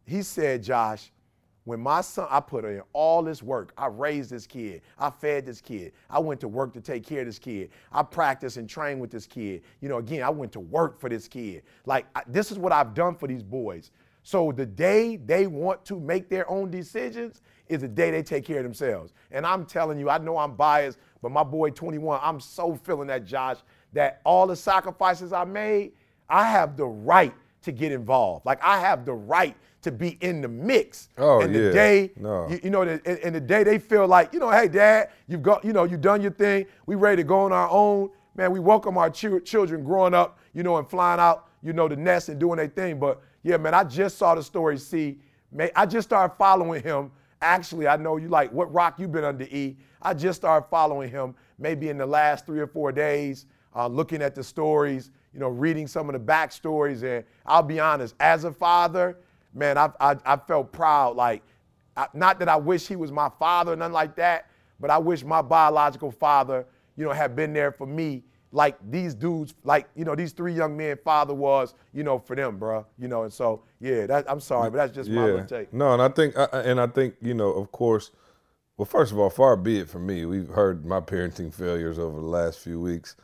He 0.06 0.22
said, 0.22 0.62
Josh, 0.62 1.10
when 1.64 1.80
my 1.80 2.00
son, 2.00 2.26
I 2.30 2.40
put 2.40 2.64
in 2.64 2.82
all 2.92 3.22
this 3.22 3.42
work. 3.42 3.72
I 3.76 3.86
raised 3.86 4.30
this 4.30 4.46
kid. 4.46 4.82
I 4.98 5.10
fed 5.10 5.44
this 5.44 5.60
kid. 5.60 5.92
I 6.08 6.18
went 6.18 6.40
to 6.40 6.48
work 6.48 6.72
to 6.74 6.80
take 6.80 7.04
care 7.04 7.20
of 7.20 7.26
this 7.26 7.38
kid. 7.38 7.70
I 7.92 8.02
practiced 8.02 8.56
and 8.56 8.68
trained 8.68 9.00
with 9.00 9.10
this 9.10 9.26
kid. 9.26 9.62
You 9.80 9.88
know, 9.88 9.98
again, 9.98 10.22
I 10.22 10.30
went 10.30 10.52
to 10.52 10.60
work 10.60 10.98
for 11.00 11.08
this 11.08 11.28
kid. 11.28 11.62
Like, 11.84 12.06
I, 12.14 12.22
this 12.26 12.50
is 12.50 12.58
what 12.58 12.72
I've 12.72 12.94
done 12.94 13.14
for 13.14 13.26
these 13.26 13.42
boys. 13.42 13.90
So 14.22 14.52
the 14.52 14.66
day 14.66 15.16
they 15.16 15.46
want 15.46 15.84
to 15.86 15.98
make 15.98 16.28
their 16.28 16.48
own 16.50 16.70
decisions 16.70 17.42
is 17.68 17.80
the 17.80 17.88
day 17.88 18.10
they 18.10 18.22
take 18.22 18.44
care 18.44 18.58
of 18.58 18.64
themselves. 18.64 19.12
And 19.30 19.46
I'm 19.46 19.64
telling 19.64 19.98
you, 19.98 20.10
I 20.10 20.18
know 20.18 20.38
I'm 20.38 20.54
biased, 20.54 20.98
but 21.22 21.30
my 21.30 21.44
boy 21.44 21.70
21, 21.70 22.20
I'm 22.22 22.40
so 22.40 22.74
feeling 22.74 23.08
that, 23.08 23.24
Josh, 23.24 23.58
that 23.92 24.20
all 24.24 24.46
the 24.46 24.56
sacrifices 24.56 25.32
I 25.32 25.44
made, 25.44 25.92
I 26.30 26.46
have 26.50 26.76
the 26.76 26.86
right 26.86 27.34
to 27.62 27.72
get 27.72 27.92
involved. 27.92 28.46
Like 28.46 28.62
I 28.64 28.80
have 28.80 29.04
the 29.04 29.12
right 29.12 29.54
to 29.82 29.90
be 29.90 30.18
in 30.20 30.42
the 30.42 30.48
mix. 30.48 31.08
Oh, 31.18 31.40
and 31.40 31.54
yeah. 31.54 31.60
the 31.62 31.72
day, 31.72 32.12
No. 32.16 32.48
you, 32.48 32.60
you 32.64 32.70
know, 32.70 32.84
the, 32.84 33.00
and, 33.04 33.18
and 33.18 33.34
the 33.34 33.40
day 33.40 33.64
they 33.64 33.78
feel 33.78 34.06
like, 34.06 34.32
you 34.32 34.38
know, 34.38 34.50
hey, 34.50 34.68
Dad, 34.68 35.10
you've 35.26 35.42
got, 35.42 35.64
you 35.64 35.72
know, 35.72 35.84
you've 35.84 36.02
done 36.02 36.20
your 36.20 36.32
thing. 36.32 36.66
We 36.86 36.94
ready 36.96 37.22
to 37.22 37.26
go 37.26 37.40
on 37.40 37.52
our 37.52 37.68
own. 37.70 38.10
Man, 38.36 38.52
we 38.52 38.60
welcome 38.60 38.96
our 38.98 39.10
chil- 39.10 39.40
children 39.40 39.82
growing 39.82 40.14
up, 40.14 40.38
you 40.52 40.62
know, 40.62 40.76
and 40.76 40.88
flying 40.88 41.18
out, 41.18 41.48
you 41.62 41.72
know, 41.72 41.88
the 41.88 41.96
nest 41.96 42.28
and 42.28 42.38
doing 42.38 42.58
their 42.58 42.68
thing. 42.68 42.98
But 42.98 43.20
yeah, 43.42 43.56
man, 43.56 43.74
I 43.74 43.84
just 43.84 44.18
saw 44.18 44.34
the 44.34 44.42
story. 44.42 44.78
See, 44.78 45.18
man, 45.50 45.70
I 45.74 45.86
just 45.86 46.08
started 46.08 46.34
following 46.36 46.82
him. 46.82 47.10
Actually, 47.42 47.88
I 47.88 47.96
know 47.96 48.18
you 48.18 48.28
like 48.28 48.52
what 48.52 48.72
rock 48.72 48.98
you've 48.98 49.12
been 49.12 49.24
under 49.24 49.44
E. 49.44 49.76
I 50.02 50.12
just 50.14 50.40
started 50.40 50.68
following 50.68 51.10
him 51.10 51.34
maybe 51.58 51.88
in 51.88 51.96
the 51.98 52.06
last 52.06 52.44
three 52.46 52.60
or 52.60 52.66
four 52.66 52.92
days, 52.92 53.46
uh, 53.74 53.86
looking 53.86 54.20
at 54.22 54.34
the 54.34 54.44
stories, 54.44 55.10
you 55.32 55.40
know, 55.40 55.48
reading 55.48 55.86
some 55.86 56.08
of 56.08 56.12
the 56.12 56.32
backstories. 56.32 57.02
And 57.02 57.24
I'll 57.46 57.62
be 57.62 57.80
honest, 57.80 58.14
as 58.20 58.44
a 58.44 58.52
father, 58.52 59.16
man, 59.54 59.78
I, 59.78 59.90
I, 60.00 60.16
I 60.24 60.36
felt 60.36 60.72
proud. 60.72 61.16
Like, 61.16 61.42
I, 61.96 62.06
not 62.14 62.38
that 62.38 62.48
I 62.48 62.56
wish 62.56 62.86
he 62.86 62.96
was 62.96 63.12
my 63.12 63.30
father, 63.38 63.72
or 63.72 63.76
nothing 63.76 63.92
like 63.92 64.16
that, 64.16 64.46
but 64.78 64.90
I 64.90 64.98
wish 64.98 65.24
my 65.24 65.42
biological 65.42 66.10
father, 66.10 66.66
you 66.96 67.04
know, 67.04 67.12
had 67.12 67.36
been 67.36 67.52
there 67.52 67.72
for 67.72 67.86
me 67.86 68.22
like 68.52 68.76
these 68.90 69.14
dudes, 69.14 69.54
like, 69.62 69.88
you 69.94 70.04
know, 70.04 70.14
these 70.16 70.32
three 70.32 70.52
young 70.52 70.76
men 70.76 70.98
father 71.04 71.32
was, 71.32 71.74
you 71.92 72.02
know, 72.02 72.18
for 72.18 72.34
them, 72.34 72.58
bruh. 72.58 72.84
You 72.98 73.08
know, 73.08 73.22
and 73.22 73.32
so, 73.32 73.62
yeah, 73.80 74.06
that, 74.06 74.28
I'm 74.28 74.40
sorry, 74.40 74.70
but 74.70 74.78
that's 74.78 74.92
just 74.92 75.08
my 75.08 75.24
little 75.24 75.44
take. 75.44 75.72
No, 75.72 75.92
and 75.92 76.02
I 76.02 76.08
think, 76.08 76.34
and 76.52 76.80
I 76.80 76.88
think, 76.88 77.14
you 77.20 77.34
know, 77.34 77.52
of 77.52 77.70
course, 77.70 78.10
well, 78.76 78.86
first 78.86 79.12
of 79.12 79.18
all, 79.18 79.30
far 79.30 79.56
be 79.56 79.78
it 79.80 79.88
from 79.88 80.06
me. 80.06 80.24
We've 80.24 80.48
heard 80.48 80.84
my 80.84 81.00
parenting 81.00 81.52
failures 81.52 81.98
over 81.98 82.18
the 82.18 82.26
last 82.26 82.58
few 82.58 82.80
weeks. 82.80 83.14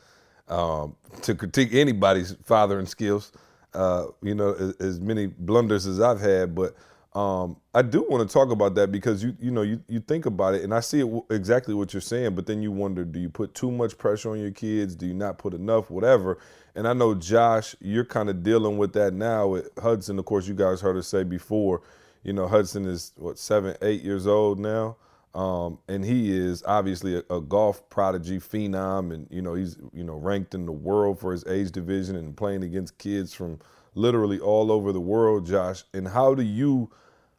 Um, 0.48 0.96
to 1.22 1.34
critique 1.34 1.74
anybody's 1.74 2.36
fathering 2.44 2.86
skills, 2.86 3.32
uh, 3.74 4.06
you 4.22 4.34
know, 4.34 4.52
as, 4.54 4.74
as 4.76 5.00
many 5.00 5.26
blunders 5.26 5.86
as 5.86 6.00
I've 6.00 6.20
had, 6.20 6.54
but 6.54 6.76
um, 7.16 7.56
I 7.74 7.80
do 7.80 8.04
want 8.10 8.28
to 8.28 8.32
talk 8.32 8.50
about 8.50 8.74
that 8.74 8.92
because 8.92 9.24
you, 9.24 9.34
you 9.40 9.50
know, 9.50 9.62
you, 9.62 9.82
you 9.88 10.00
think 10.00 10.26
about 10.26 10.54
it, 10.54 10.62
and 10.62 10.74
I 10.74 10.80
see 10.80 11.00
it 11.00 11.24
exactly 11.30 11.72
what 11.72 11.94
you're 11.94 12.02
saying, 12.02 12.34
but 12.34 12.44
then 12.46 12.60
you 12.60 12.70
wonder, 12.70 13.06
do 13.06 13.18
you 13.18 13.30
put 13.30 13.54
too 13.54 13.70
much 13.70 13.96
pressure 13.96 14.32
on 14.32 14.38
your 14.38 14.50
kids? 14.50 14.94
Do 14.94 15.06
you 15.06 15.14
not 15.14 15.38
put 15.38 15.54
enough? 15.54 15.90
Whatever. 15.90 16.36
And 16.74 16.86
I 16.86 16.92
know 16.92 17.14
Josh, 17.14 17.74
you're 17.80 18.04
kind 18.04 18.28
of 18.28 18.42
dealing 18.42 18.76
with 18.76 18.92
that 18.92 19.14
now. 19.14 19.46
With 19.48 19.70
Hudson, 19.78 20.18
of 20.18 20.26
course, 20.26 20.46
you 20.46 20.52
guys 20.52 20.82
heard 20.82 20.98
us 20.98 21.08
say 21.08 21.24
before, 21.24 21.80
you 22.22 22.34
know, 22.34 22.46
Hudson 22.46 22.84
is 22.84 23.12
what 23.16 23.38
seven, 23.38 23.76
eight 23.80 24.02
years 24.02 24.26
old 24.26 24.58
now, 24.58 24.96
um, 25.36 25.78
and 25.86 26.02
he 26.02 26.34
is 26.34 26.62
obviously 26.66 27.16
a, 27.16 27.22
a 27.28 27.42
golf 27.42 27.88
prodigy, 27.90 28.38
phenom, 28.38 29.12
and 29.12 29.28
you 29.30 29.42
know 29.42 29.54
he's 29.54 29.76
you 29.92 30.02
know 30.02 30.16
ranked 30.16 30.54
in 30.54 30.64
the 30.64 30.72
world 30.72 31.20
for 31.20 31.30
his 31.30 31.44
age 31.46 31.70
division 31.72 32.16
and 32.16 32.34
playing 32.36 32.64
against 32.64 32.96
kids 32.96 33.34
from 33.34 33.58
literally 33.94 34.40
all 34.40 34.72
over 34.72 34.92
the 34.92 35.00
world. 35.00 35.46
Josh, 35.46 35.84
and 35.92 36.08
how 36.08 36.34
do 36.34 36.42
you? 36.42 36.90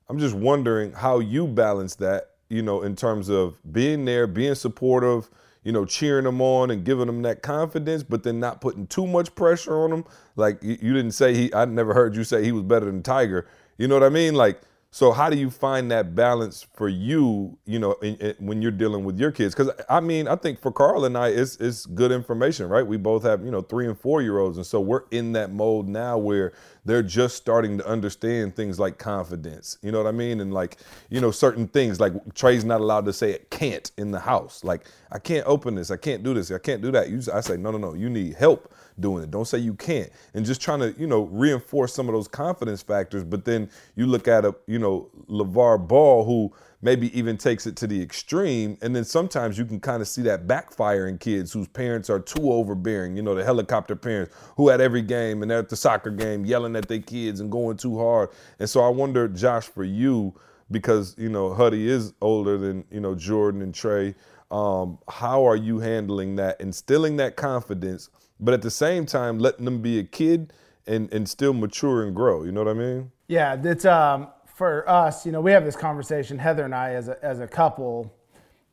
I'm 0.10 0.20
just 0.20 0.36
wondering 0.36 0.94
how 0.94 1.20
you 1.20 1.48
balance 1.48 1.96
that, 1.96 2.32
you 2.50 2.62
know, 2.62 2.84
in 2.84 2.96
terms 2.96 3.30
of 3.30 3.58
being 3.74 4.06
there, 4.06 4.28
being 4.28 4.56
supportive, 4.56 5.30
you 5.64 5.72
know, 5.72 5.84
cheering 5.84 6.26
them 6.26 6.40
on 6.40 6.70
and 6.70 6.86
giving 6.86 7.08
them 7.08 7.24
that 7.24 7.42
confidence, 7.42 8.04
but 8.04 8.24
then 8.24 8.40
not 8.40 8.62
putting 8.62 8.88
too 8.88 9.08
much 9.08 9.34
pressure 9.36 9.84
on 9.84 9.90
them. 9.90 10.06
Like 10.36 10.62
you, 10.62 10.78
you 10.82 10.94
didn't 10.94 11.12
say 11.12 11.34
he, 11.34 11.54
I 11.54 11.66
never 11.66 11.96
heard 11.96 12.16
you 12.16 12.24
say 12.24 12.44
he 12.44 12.52
was 12.52 12.64
better 12.64 12.86
than 12.86 13.02
Tiger. 13.02 13.48
You 13.78 13.88
know 13.88 13.96
what 13.96 14.04
I 14.04 14.10
mean? 14.10 14.36
Like, 14.36 14.62
so 14.92 15.12
how 15.12 15.30
do 15.30 15.38
you 15.38 15.52
find 15.52 15.92
that 15.92 16.16
balance 16.16 16.66
for 16.76 16.90
you, 16.90 17.58
you 17.66 17.80
know, 17.80 17.94
in, 18.02 18.16
in- 18.18 18.36
when 18.40 18.62
you're 18.62 18.72
dealing 18.72 19.06
with 19.06 19.20
your 19.20 19.32
kids? 19.32 19.56
Because 19.56 19.72
I 19.90 20.00
mean, 20.00 20.28
I 20.28 20.36
think 20.36 20.62
for 20.62 20.72
Karl 20.72 21.06
and 21.06 21.18
I, 21.18 21.30
it's 21.30 21.58
it's 21.58 21.86
good 21.88 22.12
information, 22.12 22.70
right? 22.70 22.86
We 22.86 22.98
both 22.98 23.24
have 23.24 23.46
you 23.46 23.52
know 23.52 23.62
three 23.62 23.88
and 23.88 24.00
four 24.00 24.22
year 24.24 24.40
olds, 24.40 24.58
and 24.58 24.66
so 24.66 24.82
we're 24.82 25.04
in 25.12 25.34
that 25.34 25.52
mode 25.52 25.88
now 25.88 26.18
where 26.18 26.54
they're 26.86 27.04
just 27.04 27.38
starting 27.38 27.78
to 27.80 27.88
understand 27.88 28.56
things 28.56 28.80
like 28.80 28.98
confidence. 28.98 29.78
You 29.84 29.92
know 29.92 30.00
what 30.00 30.08
I 30.08 30.14
mean? 30.14 30.42
And 30.42 30.54
like 30.54 30.78
you 31.10 31.22
know 31.22 31.32
certain 31.32 31.68
things 31.68 32.00
like 32.00 32.14
Trey's 32.34 32.66
not 32.66 32.82
allowed 32.82 33.06
to 33.06 33.14
say 33.14 33.32
it 33.32 33.52
can't 33.52 33.92
in 33.98 34.12
the 34.12 34.20
house. 34.20 34.64
Like 34.64 34.88
I 35.12 35.20
can't 35.20 35.46
open 35.48 35.76
this, 35.76 35.92
I 35.92 35.98
can't 35.98 36.24
do 36.24 36.34
this, 36.34 36.52
I 36.52 36.60
can't 36.60 36.82
do 36.82 36.92
that. 36.94 37.10
You, 37.10 37.22
I 37.34 37.42
say 37.42 37.58
no, 37.58 37.72
no, 37.72 37.78
no. 37.78 37.94
You 37.94 38.10
need 38.10 38.36
help 38.36 38.74
doing 39.00 39.24
it. 39.24 39.32
Don't 39.32 39.48
say 39.48 39.58
you 39.58 39.74
can't. 39.74 40.10
And 40.34 40.46
just 40.46 40.62
trying 40.62 40.80
to, 40.80 40.96
you 41.00 41.08
know, 41.08 41.24
reinforce 41.24 41.94
some 41.94 42.08
of 42.08 42.14
those 42.14 42.28
confidence 42.28 42.82
factors. 42.82 43.24
But 43.24 43.46
then 43.46 43.70
you 43.96 44.06
look 44.06 44.28
at 44.28 44.46
a, 44.46 44.56
you 44.68 44.80
know, 44.80 45.10
LaVar 45.30 45.88
Ball 45.88 46.26
who 46.26 46.54
maybe 46.82 47.18
even 47.18 47.38
takes 47.38 47.66
it 47.66 47.76
to 47.78 47.88
the 47.88 48.02
extreme. 48.02 48.78
And 48.82 48.96
then 48.96 49.04
sometimes 49.04 49.58
you 49.58 49.66
can 49.66 49.80
kind 49.80 50.02
of 50.02 50.08
see 50.08 50.22
that 50.24 50.48
backfire 50.48 51.08
in 51.08 51.18
kids 51.18 51.52
whose 51.52 51.68
parents 51.68 52.10
are 52.10 52.20
too 52.20 52.52
overbearing, 52.52 53.16
you 53.16 53.24
know, 53.24 53.36
the 53.36 53.44
helicopter 53.44 53.96
parents 53.96 54.36
who 54.56 54.70
at 54.70 54.80
every 54.80 55.02
game 55.02 55.42
and 55.42 55.50
they're 55.50 55.60
at 55.60 55.70
the 55.70 55.76
soccer 55.76 56.12
game 56.12 56.46
yelling 56.46 56.76
at 56.76 56.88
their 56.88 57.00
kids 57.00 57.40
and 57.40 57.52
going 57.52 57.78
too 57.78 57.98
hard. 57.98 58.30
And 58.60 58.70
so 58.70 58.82
I 58.82 58.90
wonder, 58.90 59.28
Josh, 59.28 59.66
for 59.66 59.84
you, 59.84 60.34
because, 60.70 61.16
you 61.18 61.30
know, 61.30 61.54
Huddy 61.54 61.88
is 61.90 62.14
older 62.22 62.58
than, 62.58 62.84
you 62.92 63.00
know, 63.00 63.16
Jordan 63.16 63.62
and 63.62 63.74
Trey. 63.74 64.16
Um, 64.52 65.00
how 65.10 65.46
are 65.46 65.56
you 65.56 65.80
handling 65.80 66.36
that, 66.38 66.60
instilling 66.62 67.18
that 67.18 67.36
confidence, 67.36 68.10
but 68.40 68.54
at 68.54 68.62
the 68.62 68.72
same 68.72 69.06
time 69.06 69.40
letting 69.40 69.66
them 69.66 69.82
be 69.82 70.00
a 70.00 70.04
kid 70.04 70.54
and, 70.86 71.12
and 71.14 71.28
still 71.28 71.54
mature 71.54 72.04
and 72.04 72.16
grow? 72.16 72.44
You 72.44 72.52
know 72.52 72.64
what 72.64 72.72
I 72.72 72.74
mean? 72.74 73.12
Yeah, 73.28 73.60
it's 73.62 73.86
um 73.86 74.30
for 74.56 74.90
us. 74.90 75.26
You 75.26 75.32
know, 75.32 75.42
we 75.42 75.52
have 75.52 75.66
this 75.66 75.76
conversation, 75.76 76.40
Heather 76.40 76.66
and 76.66 76.74
I, 76.74 76.94
as 76.94 77.08
a 77.08 77.24
as 77.24 77.40
a 77.40 77.48
couple, 77.48 78.14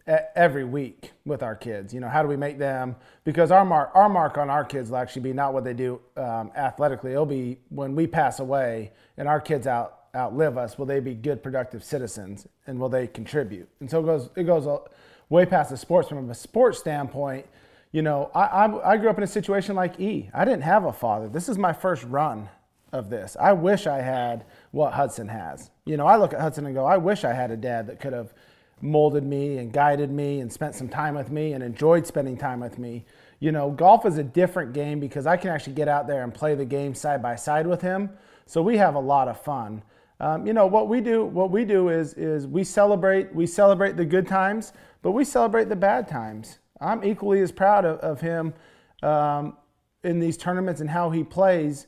every 0.06 0.64
week 0.64 1.12
with 1.24 1.42
our 1.42 1.54
kids. 1.54 1.92
You 1.94 2.00
know, 2.00 2.08
how 2.08 2.22
do 2.22 2.28
we 2.28 2.36
make 2.36 2.58
them? 2.58 2.96
Because 3.24 3.50
our 3.50 3.64
mark 3.64 3.90
our 3.94 4.08
mark 4.08 4.38
on 4.38 4.50
our 4.50 4.64
kids 4.64 4.90
will 4.90 4.98
actually 4.98 5.22
be 5.22 5.32
not 5.32 5.52
what 5.52 5.64
they 5.64 5.74
do 5.74 6.00
um, 6.16 6.50
athletically. 6.56 7.12
It'll 7.12 7.26
be 7.26 7.58
when 7.70 7.94
we 7.94 8.06
pass 8.06 8.40
away 8.40 8.92
and 9.16 9.28
our 9.28 9.40
kids 9.40 9.66
out 9.66 10.00
outlive 10.14 10.56
us. 10.56 10.78
Will 10.78 10.86
they 10.86 11.00
be 11.00 11.14
good, 11.14 11.42
productive 11.42 11.82
citizens, 11.82 12.46
and 12.66 12.78
will 12.78 12.88
they 12.88 13.06
contribute? 13.06 13.68
And 13.80 13.90
so 13.90 14.00
it 14.00 14.04
goes 14.04 14.30
it 14.36 14.44
goes 14.44 14.80
way 15.28 15.46
past 15.46 15.70
the 15.70 15.76
sports. 15.76 16.08
From 16.08 16.28
a 16.30 16.34
sports 16.34 16.78
standpoint, 16.78 17.46
you 17.94 18.02
know, 18.02 18.28
I, 18.34 18.42
I 18.42 18.92
I 18.92 18.96
grew 18.96 19.08
up 19.08 19.18
in 19.18 19.22
a 19.22 19.28
situation 19.28 19.76
like 19.76 20.00
E. 20.00 20.28
I 20.34 20.44
didn't 20.44 20.64
have 20.64 20.84
a 20.84 20.92
father. 20.92 21.28
This 21.28 21.48
is 21.48 21.56
my 21.56 21.72
first 21.72 22.02
run 22.02 22.48
of 22.92 23.08
this. 23.08 23.36
I 23.40 23.52
wish 23.52 23.86
I 23.86 24.00
had 24.00 24.46
what 24.72 24.94
Hudson 24.94 25.28
has. 25.28 25.70
You 25.84 25.96
know, 25.96 26.04
I 26.04 26.16
look 26.16 26.32
at 26.32 26.40
Hudson 26.40 26.66
and 26.66 26.74
go, 26.74 26.84
I 26.84 26.96
wish 26.96 27.22
I 27.22 27.32
had 27.32 27.52
a 27.52 27.56
dad 27.56 27.86
that 27.86 28.00
could 28.00 28.12
have 28.12 28.34
molded 28.80 29.22
me 29.22 29.58
and 29.58 29.72
guided 29.72 30.10
me 30.10 30.40
and 30.40 30.52
spent 30.52 30.74
some 30.74 30.88
time 30.88 31.14
with 31.14 31.30
me 31.30 31.52
and 31.52 31.62
enjoyed 31.62 32.04
spending 32.04 32.36
time 32.36 32.58
with 32.58 32.80
me. 32.80 33.04
You 33.38 33.52
know, 33.52 33.70
golf 33.70 34.04
is 34.06 34.18
a 34.18 34.24
different 34.24 34.72
game 34.72 34.98
because 34.98 35.24
I 35.24 35.36
can 35.36 35.50
actually 35.50 35.74
get 35.74 35.86
out 35.86 36.08
there 36.08 36.24
and 36.24 36.34
play 36.34 36.56
the 36.56 36.64
game 36.64 36.96
side 36.96 37.22
by 37.22 37.36
side 37.36 37.64
with 37.64 37.80
him. 37.80 38.10
So 38.46 38.60
we 38.60 38.76
have 38.76 38.96
a 38.96 39.00
lot 39.00 39.28
of 39.28 39.40
fun. 39.40 39.84
Um, 40.18 40.48
you 40.48 40.52
know 40.52 40.66
what 40.66 40.88
we 40.88 41.00
do? 41.00 41.24
What 41.24 41.52
we 41.52 41.64
do 41.64 41.90
is 41.90 42.14
is 42.14 42.48
we 42.48 42.64
celebrate 42.64 43.32
we 43.32 43.46
celebrate 43.46 43.96
the 43.96 44.04
good 44.04 44.26
times, 44.26 44.72
but 45.00 45.12
we 45.12 45.24
celebrate 45.24 45.68
the 45.68 45.76
bad 45.76 46.08
times. 46.08 46.58
I'm 46.80 47.04
equally 47.04 47.40
as 47.40 47.52
proud 47.52 47.84
of, 47.84 47.98
of 48.00 48.20
him 48.20 48.54
um, 49.02 49.56
in 50.02 50.18
these 50.18 50.36
tournaments 50.36 50.80
and 50.80 50.90
how 50.90 51.10
he 51.10 51.24
plays 51.24 51.86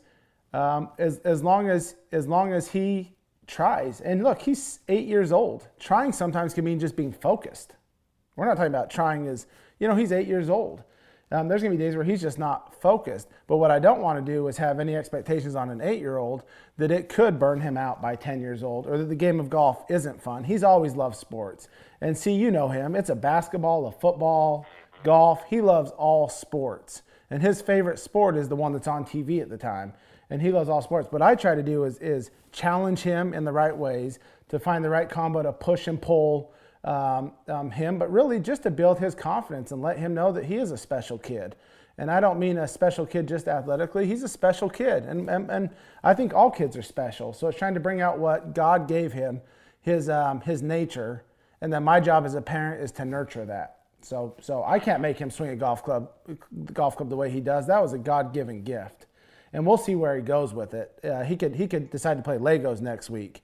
um, 0.52 0.90
as, 0.98 1.18
as 1.18 1.42
long 1.42 1.68
as 1.68 1.96
as 2.12 2.26
long 2.26 2.52
as 2.52 2.68
he 2.68 3.12
tries. 3.46 4.00
And 4.00 4.22
look, 4.22 4.40
he's 4.40 4.80
eight 4.88 5.06
years 5.06 5.32
old. 5.32 5.68
Trying 5.78 6.12
sometimes 6.12 6.54
can 6.54 6.64
mean 6.64 6.78
just 6.78 6.96
being 6.96 7.12
focused. 7.12 7.74
We're 8.36 8.46
not 8.46 8.56
talking 8.56 8.72
about 8.72 8.90
trying 8.90 9.26
as 9.28 9.46
you 9.78 9.88
know 9.88 9.94
he's 9.94 10.12
eight 10.12 10.26
years 10.26 10.48
old. 10.48 10.82
Um, 11.32 11.48
there's 11.48 11.60
gonna 11.60 11.74
be 11.74 11.82
days 11.82 11.96
where 11.96 12.04
he's 12.04 12.22
just 12.22 12.38
not 12.38 12.80
focused. 12.80 13.28
But 13.46 13.56
what 13.56 13.70
I 13.70 13.78
don't 13.78 14.00
want 14.00 14.24
to 14.24 14.32
do 14.32 14.46
is 14.48 14.56
have 14.58 14.78
any 14.78 14.94
expectations 14.94 15.56
on 15.56 15.70
an 15.70 15.80
eight-year-old 15.80 16.44
that 16.78 16.90
it 16.90 17.08
could 17.08 17.38
burn 17.38 17.60
him 17.60 17.76
out 17.76 18.00
by 18.00 18.14
10 18.14 18.40
years 18.40 18.62
old, 18.62 18.86
or 18.86 18.96
that 18.98 19.08
the 19.08 19.16
game 19.16 19.40
of 19.40 19.50
golf 19.50 19.84
isn't 19.90 20.22
fun. 20.22 20.44
He's 20.44 20.62
always 20.62 20.94
loved 20.94 21.16
sports. 21.16 21.68
And 22.00 22.16
see, 22.16 22.32
you 22.32 22.50
know 22.50 22.68
him. 22.68 22.94
It's 22.94 23.10
a 23.10 23.16
basketball, 23.16 23.86
a 23.86 23.92
football, 23.92 24.66
golf. 25.02 25.44
He 25.48 25.60
loves 25.60 25.90
all 25.92 26.28
sports. 26.28 27.02
And 27.30 27.42
his 27.42 27.60
favorite 27.60 27.98
sport 27.98 28.36
is 28.36 28.48
the 28.48 28.56
one 28.56 28.72
that's 28.72 28.88
on 28.88 29.04
TV 29.04 29.40
at 29.40 29.48
the 29.48 29.56
time. 29.56 29.92
And 30.30 30.42
he 30.42 30.50
loves 30.50 30.68
all 30.68 30.82
sports. 30.82 31.10
What 31.10 31.22
I 31.22 31.34
try 31.34 31.54
to 31.54 31.62
do 31.62 31.84
is, 31.84 31.98
is 31.98 32.30
challenge 32.52 33.00
him 33.00 33.32
in 33.34 33.44
the 33.44 33.52
right 33.52 33.76
ways 33.76 34.18
to 34.48 34.58
find 34.58 34.84
the 34.84 34.90
right 34.90 35.08
combo 35.08 35.42
to 35.42 35.52
push 35.52 35.86
and 35.86 36.00
pull 36.00 36.52
um, 36.84 37.32
um, 37.48 37.70
him, 37.70 37.98
but 37.98 38.10
really 38.12 38.38
just 38.38 38.62
to 38.62 38.70
build 38.70 38.98
his 38.98 39.14
confidence 39.14 39.72
and 39.72 39.82
let 39.82 39.98
him 39.98 40.14
know 40.14 40.32
that 40.32 40.44
he 40.44 40.56
is 40.56 40.70
a 40.70 40.76
special 40.76 41.18
kid. 41.18 41.56
And 41.98 42.10
I 42.10 42.20
don't 42.20 42.38
mean 42.38 42.58
a 42.58 42.68
special 42.68 43.06
kid 43.06 43.26
just 43.26 43.48
athletically. 43.48 44.06
He's 44.06 44.22
a 44.22 44.28
special 44.28 44.68
kid. 44.68 45.04
And, 45.04 45.28
and, 45.30 45.50
and 45.50 45.70
I 46.04 46.14
think 46.14 46.34
all 46.34 46.50
kids 46.50 46.76
are 46.76 46.82
special. 46.82 47.32
So 47.32 47.48
it's 47.48 47.58
trying 47.58 47.74
to 47.74 47.80
bring 47.80 48.00
out 48.00 48.18
what 48.18 48.54
God 48.54 48.86
gave 48.86 49.12
him, 49.12 49.40
his, 49.80 50.08
um, 50.08 50.42
his 50.42 50.62
nature. 50.62 51.24
And 51.60 51.72
then 51.72 51.84
my 51.84 52.00
job 52.00 52.24
as 52.26 52.34
a 52.34 52.42
parent 52.42 52.82
is 52.82 52.92
to 52.92 53.04
nurture 53.04 53.44
that. 53.46 53.78
So, 54.02 54.36
so 54.40 54.62
I 54.64 54.78
can't 54.78 55.00
make 55.00 55.18
him 55.18 55.30
swing 55.30 55.50
a 55.50 55.56
golf 55.56 55.82
club, 55.82 56.10
golf 56.72 56.96
club 56.96 57.08
the 57.08 57.16
way 57.16 57.30
he 57.30 57.40
does. 57.40 57.66
That 57.66 57.82
was 57.82 57.92
a 57.92 57.98
God-given 57.98 58.62
gift, 58.62 59.06
and 59.52 59.66
we'll 59.66 59.78
see 59.78 59.96
where 59.96 60.14
he 60.14 60.22
goes 60.22 60.54
with 60.54 60.74
it. 60.74 60.96
Uh, 61.02 61.24
he 61.24 61.36
could 61.36 61.56
he 61.56 61.66
could 61.66 61.90
decide 61.90 62.16
to 62.18 62.22
play 62.22 62.36
Legos 62.36 62.80
next 62.80 63.10
week, 63.10 63.42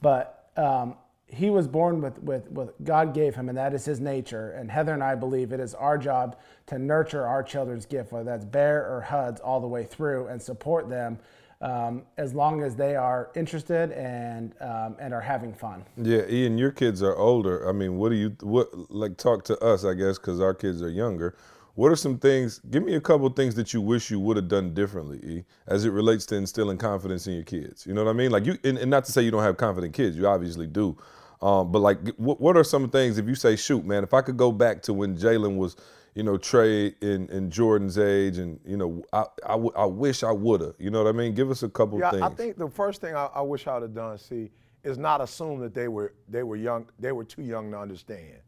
but 0.00 0.50
um, 0.56 0.94
he 1.26 1.50
was 1.50 1.66
born 1.66 2.00
with 2.00 2.22
with 2.22 2.48
what 2.50 2.84
God 2.84 3.12
gave 3.12 3.34
him, 3.34 3.48
and 3.48 3.58
that 3.58 3.74
is 3.74 3.84
his 3.84 3.98
nature. 3.98 4.52
And 4.52 4.70
Heather 4.70 4.92
and 4.92 5.02
I 5.02 5.16
believe 5.16 5.52
it 5.52 5.58
is 5.58 5.74
our 5.74 5.98
job 5.98 6.36
to 6.66 6.78
nurture 6.78 7.26
our 7.26 7.42
children's 7.42 7.86
gift, 7.86 8.12
whether 8.12 8.24
that's 8.24 8.44
Bear 8.44 8.88
or 8.88 9.00
Huds, 9.00 9.40
all 9.40 9.60
the 9.60 9.66
way 9.66 9.82
through, 9.82 10.28
and 10.28 10.40
support 10.40 10.88
them 10.88 11.18
um, 11.64 12.02
as 12.18 12.34
long 12.34 12.62
as 12.62 12.76
they 12.76 12.94
are 12.94 13.30
interested 13.34 13.90
and 13.92 14.54
um, 14.60 14.96
and 15.00 15.14
are 15.14 15.20
having 15.20 15.54
fun. 15.54 15.82
Yeah, 15.96 16.22
Ian, 16.28 16.58
your 16.58 16.70
kids 16.70 17.02
are 17.02 17.16
older. 17.16 17.66
I 17.66 17.72
mean, 17.72 17.96
what 17.96 18.10
do 18.10 18.16
you 18.16 18.36
what 18.42 18.68
like 18.90 19.16
talk 19.16 19.44
to 19.44 19.58
us? 19.64 19.84
I 19.84 19.94
guess 19.94 20.18
because 20.18 20.40
our 20.40 20.54
kids 20.54 20.82
are 20.82 20.90
younger. 20.90 21.34
What 21.74 21.90
are 21.90 21.96
some 21.96 22.18
things? 22.18 22.60
Give 22.70 22.84
me 22.84 22.94
a 22.94 23.00
couple 23.00 23.28
things 23.30 23.54
that 23.56 23.72
you 23.72 23.80
wish 23.80 24.10
you 24.10 24.20
would 24.20 24.36
have 24.36 24.46
done 24.46 24.74
differently, 24.74 25.18
E, 25.24 25.44
as 25.66 25.84
it 25.84 25.90
relates 25.90 26.24
to 26.26 26.36
instilling 26.36 26.78
confidence 26.78 27.26
in 27.26 27.34
your 27.34 27.42
kids. 27.42 27.84
You 27.86 27.94
know 27.94 28.04
what 28.04 28.10
I 28.10 28.12
mean? 28.12 28.30
Like 28.30 28.46
you, 28.46 28.56
and, 28.62 28.78
and 28.78 28.90
not 28.90 29.06
to 29.06 29.12
say 29.12 29.22
you 29.22 29.32
don't 29.32 29.42
have 29.42 29.56
confident 29.56 29.92
kids. 29.94 30.16
You 30.16 30.28
obviously 30.28 30.68
do. 30.68 30.96
Um, 31.42 31.72
but 31.72 31.80
like, 31.80 31.98
what, 32.16 32.40
what 32.40 32.56
are 32.56 32.62
some 32.64 32.88
things 32.90 33.18
if 33.18 33.26
you 33.26 33.34
say, 33.34 33.56
shoot, 33.56 33.84
man, 33.84 34.04
if 34.04 34.14
I 34.14 34.22
could 34.22 34.36
go 34.36 34.52
back 34.52 34.82
to 34.82 34.94
when 34.94 35.16
Jalen 35.16 35.56
was, 35.56 35.76
you 36.14 36.22
know, 36.22 36.36
Trey 36.36 36.94
in, 37.00 37.28
in 37.28 37.50
Jordan's 37.50 37.98
age, 37.98 38.38
and 38.38 38.60
you 38.64 38.76
know, 38.76 39.02
I, 39.12 39.24
I, 39.44 39.52
w- 39.52 39.72
I 39.76 39.84
wish 39.84 40.22
I 40.22 40.30
would 40.30 40.60
have. 40.60 40.74
You 40.78 40.90
know 40.90 41.02
what 41.02 41.08
I 41.08 41.16
mean? 41.16 41.34
Give 41.34 41.50
us 41.50 41.62
a 41.62 41.68
couple 41.68 41.98
Yeah, 41.98 42.10
things. 42.10 42.22
I 42.22 42.28
think 42.28 42.56
the 42.56 42.68
first 42.68 43.00
thing 43.00 43.14
I, 43.14 43.26
I 43.34 43.40
wish 43.40 43.66
I'd 43.66 43.82
have 43.82 43.94
done, 43.94 44.16
see, 44.18 44.50
is 44.84 44.96
not 44.98 45.20
assume 45.20 45.60
that 45.60 45.74
they 45.74 45.88
were 45.88 46.14
they 46.28 46.42
were 46.42 46.56
young, 46.56 46.86
they 46.98 47.12
were 47.12 47.24
too 47.24 47.42
young 47.42 47.70
to 47.72 47.78
understand. 47.78 48.38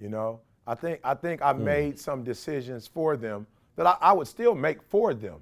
You 0.00 0.08
know, 0.08 0.40
I 0.66 0.74
think 0.74 1.00
I 1.04 1.14
think 1.14 1.42
I 1.42 1.52
made 1.52 1.98
some 1.98 2.24
decisions 2.24 2.86
for 2.86 3.16
them 3.16 3.46
that 3.76 3.86
I, 3.86 3.96
I 4.00 4.12
would 4.12 4.26
still 4.26 4.54
make 4.54 4.82
for 4.82 5.14
them, 5.14 5.40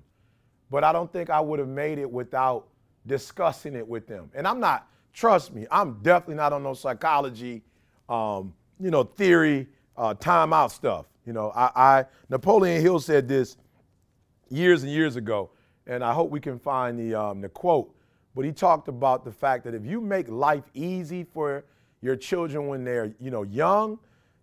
but 0.71 0.85
I 0.85 0.93
don't 0.93 1.13
think 1.13 1.31
I 1.31 1.41
would 1.41 1.59
have 1.59 1.69
made 1.69 1.99
it 1.99 2.11
without 2.11 2.69
discussing 3.07 3.75
it 3.75 3.87
with 3.87 4.07
them. 4.07 4.31
And 4.35 4.47
I'm 4.47 4.61
not, 4.61 4.87
trust 5.13 5.55
me, 5.55 5.67
I'm 5.71 5.95
definitely 6.03 6.37
not 6.37 6.53
on 6.53 6.63
no 6.63 6.75
psychology, 6.75 7.63
um, 8.09 8.55
you 8.81 8.91
know, 8.91 9.05
theory, 9.05 9.67
uh, 9.97 10.15
timeout 10.15 10.71
stuff. 10.71 11.07
You 11.27 11.33
know, 11.33 11.53
I, 11.55 11.71
I 11.75 12.05
Napoleon 12.29 12.81
Hill 12.81 13.01
said 13.01 13.29
this 13.29 13.57
years 14.51 14.83
and 14.83 14.93
years 14.93 15.17
ago, 15.17 15.51
and 15.87 16.05
I 16.05 16.13
hope 16.13 16.31
we 16.31 16.41
can 16.41 16.59
find 16.59 16.99
the 16.99 17.15
um, 17.15 17.41
the 17.41 17.49
quote. 17.49 17.95
But 18.35 18.45
he 18.45 18.53
talked 18.53 18.89
about 18.89 19.25
the 19.25 19.33
fact 19.33 19.65
that 19.65 19.75
if 19.75 19.85
you 19.85 20.01
make 20.01 20.29
life 20.29 20.65
easy 20.75 21.25
for 21.25 21.65
your 22.01 22.17
children 22.17 22.67
when 22.67 22.85
they're 22.85 23.15
you 23.21 23.31
know 23.31 23.43
young, 23.43 23.99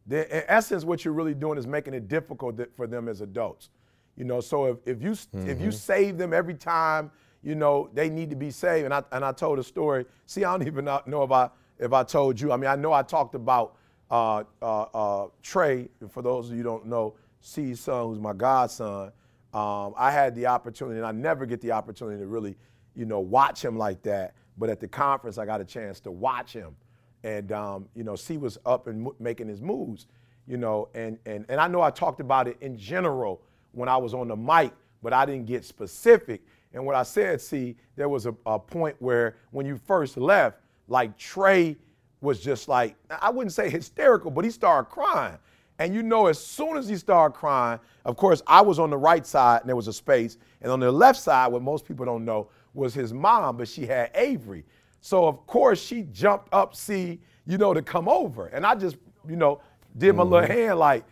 then 0.05 0.25
in 0.25 0.43
essence 0.47 0.85
what 0.85 1.03
you're 1.03 1.13
really 1.13 1.33
doing 1.33 1.57
is 1.57 1.67
making 1.67 1.93
it 1.93 2.07
difficult 2.07 2.59
for 2.75 2.87
them 2.87 3.07
as 3.07 3.21
adults. 3.21 3.69
You 4.15 4.25
know, 4.25 4.41
so 4.41 4.65
if, 4.65 4.77
if 4.85 5.01
you 5.01 5.15
if 5.45 5.61
you 5.61 5.71
save 5.71 6.17
them 6.17 6.33
every 6.33 6.53
time 6.53 7.11
you 7.41 7.55
know 7.55 7.89
they 7.93 8.09
need 8.09 8.29
to 8.29 8.35
be 8.35 8.51
saved, 8.51 8.85
and 8.85 8.93
I 8.93 9.03
and 9.11 9.25
I 9.25 9.31
told 9.31 9.59
a 9.59 9.63
story. 9.63 10.05
See, 10.25 10.45
I 10.45 10.57
don't 10.57 10.67
even 10.67 10.85
know 10.85 11.01
know 11.05 11.23
if 11.23 11.31
I 11.31 11.49
if 11.77 11.93
I 11.93 12.03
told 12.03 12.39
you. 12.39 12.51
I 12.51 12.57
mean, 12.57 12.69
I 12.69 12.75
know 12.75 12.93
I 12.93 13.01
talked 13.01 13.35
about 13.35 13.75
uh, 14.09 14.43
uh, 14.61 14.81
uh, 14.81 15.27
Trey. 15.41 15.89
For 16.09 16.21
those 16.21 16.49
of 16.49 16.57
you 16.57 16.63
don't 16.63 16.85
know, 16.85 17.15
C's 17.41 17.79
son, 17.79 18.07
who's 18.07 18.19
my 18.19 18.33
godson. 18.33 19.11
Um, 19.53 19.93
I 19.97 20.11
had 20.11 20.35
the 20.35 20.45
opportunity, 20.47 20.97
and 20.97 21.05
I 21.05 21.11
never 21.11 21.45
get 21.45 21.61
the 21.61 21.71
opportunity 21.71 22.19
to 22.19 22.27
really, 22.27 22.55
you 22.95 23.05
know, 23.05 23.19
watch 23.19 23.63
him 23.63 23.77
like 23.77 24.01
that. 24.03 24.35
But 24.57 24.69
at 24.69 24.79
the 24.79 24.87
conference, 24.87 25.37
I 25.37 25.45
got 25.45 25.61
a 25.61 25.65
chance 25.65 25.99
to 26.01 26.11
watch 26.11 26.53
him, 26.53 26.75
and 27.23 27.51
um, 27.51 27.89
you 27.95 28.03
know, 28.03 28.15
C 28.15 28.37
was 28.37 28.57
up 28.65 28.87
and 28.87 29.07
making 29.19 29.47
his 29.47 29.61
moves, 29.61 30.07
you 30.47 30.57
know, 30.57 30.89
and 30.93 31.17
and 31.25 31.45
and 31.49 31.59
I 31.59 31.67
know 31.67 31.81
I 31.81 31.91
talked 31.91 32.19
about 32.19 32.47
it 32.47 32.57
in 32.61 32.77
general 32.77 33.41
when 33.71 33.89
I 33.89 33.97
was 33.97 34.13
on 34.13 34.27
the 34.27 34.35
mic, 34.35 34.73
but 35.01 35.13
I 35.13 35.25
didn't 35.25 35.45
get 35.45 35.63
specific. 35.63 36.41
And 36.73 36.85
what 36.85 36.95
I 36.95 37.03
said, 37.03 37.41
see, 37.41 37.75
there 37.95 38.09
was 38.09 38.27
a, 38.27 38.35
a 38.45 38.59
point 38.59 38.95
where 38.99 39.37
when 39.51 39.65
you 39.65 39.77
first 39.77 40.17
left, 40.17 40.59
like 40.87 41.17
Trey 41.17 41.77
was 42.21 42.39
just 42.39 42.67
like 42.67 42.95
I 43.09 43.29
wouldn't 43.29 43.53
say 43.53 43.69
hysterical, 43.69 44.31
but 44.31 44.45
he 44.45 44.51
started 44.51 44.89
crying. 44.89 45.37
And 45.79 45.95
you 45.95 46.03
know, 46.03 46.27
as 46.27 46.37
soon 46.37 46.75
as 46.75 46.89
he 46.89 46.97
started 46.97 47.33
crying, 47.33 47.79
of 48.03 48.17
course, 48.17 48.41
I 48.45 48.61
was 48.61 48.79
on 48.79 48.89
the 48.89 48.97
right 48.97 49.25
side 49.25 49.61
and 49.61 49.69
there 49.69 49.77
was 49.77 49.87
a 49.87 49.93
space. 49.93 50.37
And 50.61 50.71
on 50.71 50.81
the 50.81 50.91
left 50.91 51.19
side, 51.19 51.47
what 51.47 51.61
most 51.61 51.85
people 51.85 52.05
don't 52.05 52.25
know, 52.25 52.49
was 52.73 52.93
his 52.93 53.13
mom, 53.13 53.55
but 53.57 53.67
she 53.67 53.85
had 53.85 54.11
Avery. 54.13 54.65
So, 55.01 55.25
of 55.25 55.47
course, 55.47 55.81
she 55.81 56.03
jumped 56.11 56.49
up, 56.53 56.75
see, 56.75 57.19
you 57.47 57.57
know, 57.57 57.73
to 57.73 57.81
come 57.81 58.09
over. 58.09 58.47
And 58.47 58.65
I 58.65 58.75
just, 58.75 58.97
you 59.27 59.37
know, 59.37 59.61
did 59.97 60.15
my 60.15 60.23
little 60.23 60.47
mm-hmm. 60.47 60.51
hand 60.51 60.79
like, 60.79 61.05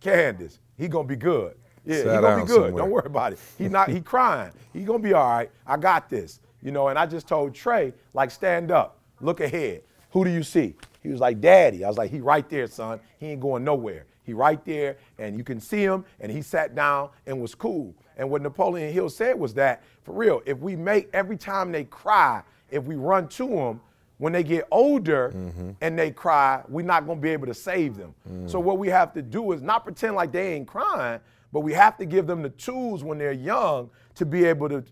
Candace, 0.00 0.58
he 0.76 0.88
gonna 0.88 1.08
be 1.08 1.16
good. 1.16 1.56
Yeah, 1.84 1.98
he 1.98 2.04
gonna 2.04 2.42
be 2.42 2.46
good. 2.46 2.54
somewhere. 2.54 2.82
Don't 2.82 2.90
worry 2.90 3.06
about 3.06 3.32
it. 3.32 3.38
He 3.56 3.68
not 3.68 3.88
he 3.88 4.00
crying. 4.00 4.52
He 4.72 4.84
gonna 4.84 4.98
be 4.98 5.12
all 5.12 5.28
right. 5.28 5.50
I 5.66 5.76
got 5.76 6.08
this. 6.08 6.40
You 6.62 6.72
know, 6.72 6.88
and 6.88 6.98
I 6.98 7.06
just 7.06 7.28
told 7.28 7.54
Trey, 7.54 7.92
like, 8.14 8.30
stand 8.30 8.70
up, 8.70 8.98
look 9.20 9.40
ahead. 9.40 9.82
Who 10.10 10.24
do 10.24 10.30
you 10.30 10.42
see? 10.42 10.74
He 11.02 11.08
was 11.08 11.20
like, 11.20 11.40
Daddy. 11.40 11.84
I 11.84 11.88
was 11.88 11.98
like, 11.98 12.10
he 12.10 12.20
right 12.20 12.48
there, 12.48 12.66
son. 12.66 13.00
He 13.18 13.26
ain't 13.28 13.40
going 13.40 13.64
nowhere. 13.64 14.06
He 14.22 14.34
right 14.34 14.62
there, 14.64 14.98
and 15.18 15.38
you 15.38 15.44
can 15.44 15.58
see 15.58 15.82
him, 15.82 16.04
and 16.20 16.30
he 16.30 16.42
sat 16.42 16.74
down 16.74 17.08
and 17.26 17.40
was 17.40 17.54
cool. 17.54 17.94
And 18.18 18.28
what 18.28 18.42
Napoleon 18.42 18.92
Hill 18.92 19.08
said 19.08 19.38
was 19.38 19.54
that, 19.54 19.82
for 20.02 20.12
real, 20.12 20.42
if 20.44 20.58
we 20.58 20.76
make 20.76 21.08
every 21.14 21.38
time 21.38 21.72
they 21.72 21.84
cry, 21.84 22.42
if 22.70 22.84
we 22.84 22.96
run 22.96 23.28
to 23.28 23.48
them, 23.48 23.80
when 24.18 24.32
they 24.32 24.42
get 24.42 24.66
older 24.70 25.32
mm-hmm. 25.34 25.70
and 25.80 25.98
they 25.98 26.10
cry, 26.10 26.62
we're 26.68 26.84
not 26.84 27.06
gonna 27.06 27.20
be 27.20 27.30
able 27.30 27.46
to 27.46 27.54
save 27.54 27.96
them. 27.96 28.14
So 28.46 28.60
mm. 28.60 28.64
what 28.64 28.78
we 28.78 28.88
have 28.88 29.14
to 29.14 29.22
do 29.22 29.52
is 29.52 29.62
not 29.62 29.84
pretend 29.84 30.16
like 30.16 30.32
they 30.32 30.54
ain't 30.54 30.66
crying, 30.66 31.20
but 31.52 31.60
we 31.60 31.72
have 31.72 31.96
to 31.98 32.04
give 32.04 32.26
them 32.26 32.42
the 32.42 32.50
tools 32.50 33.04
when 33.04 33.16
they're 33.16 33.32
young 33.32 33.90
to 34.16 34.26
be 34.26 34.44
able 34.44 34.68
to 34.68 34.82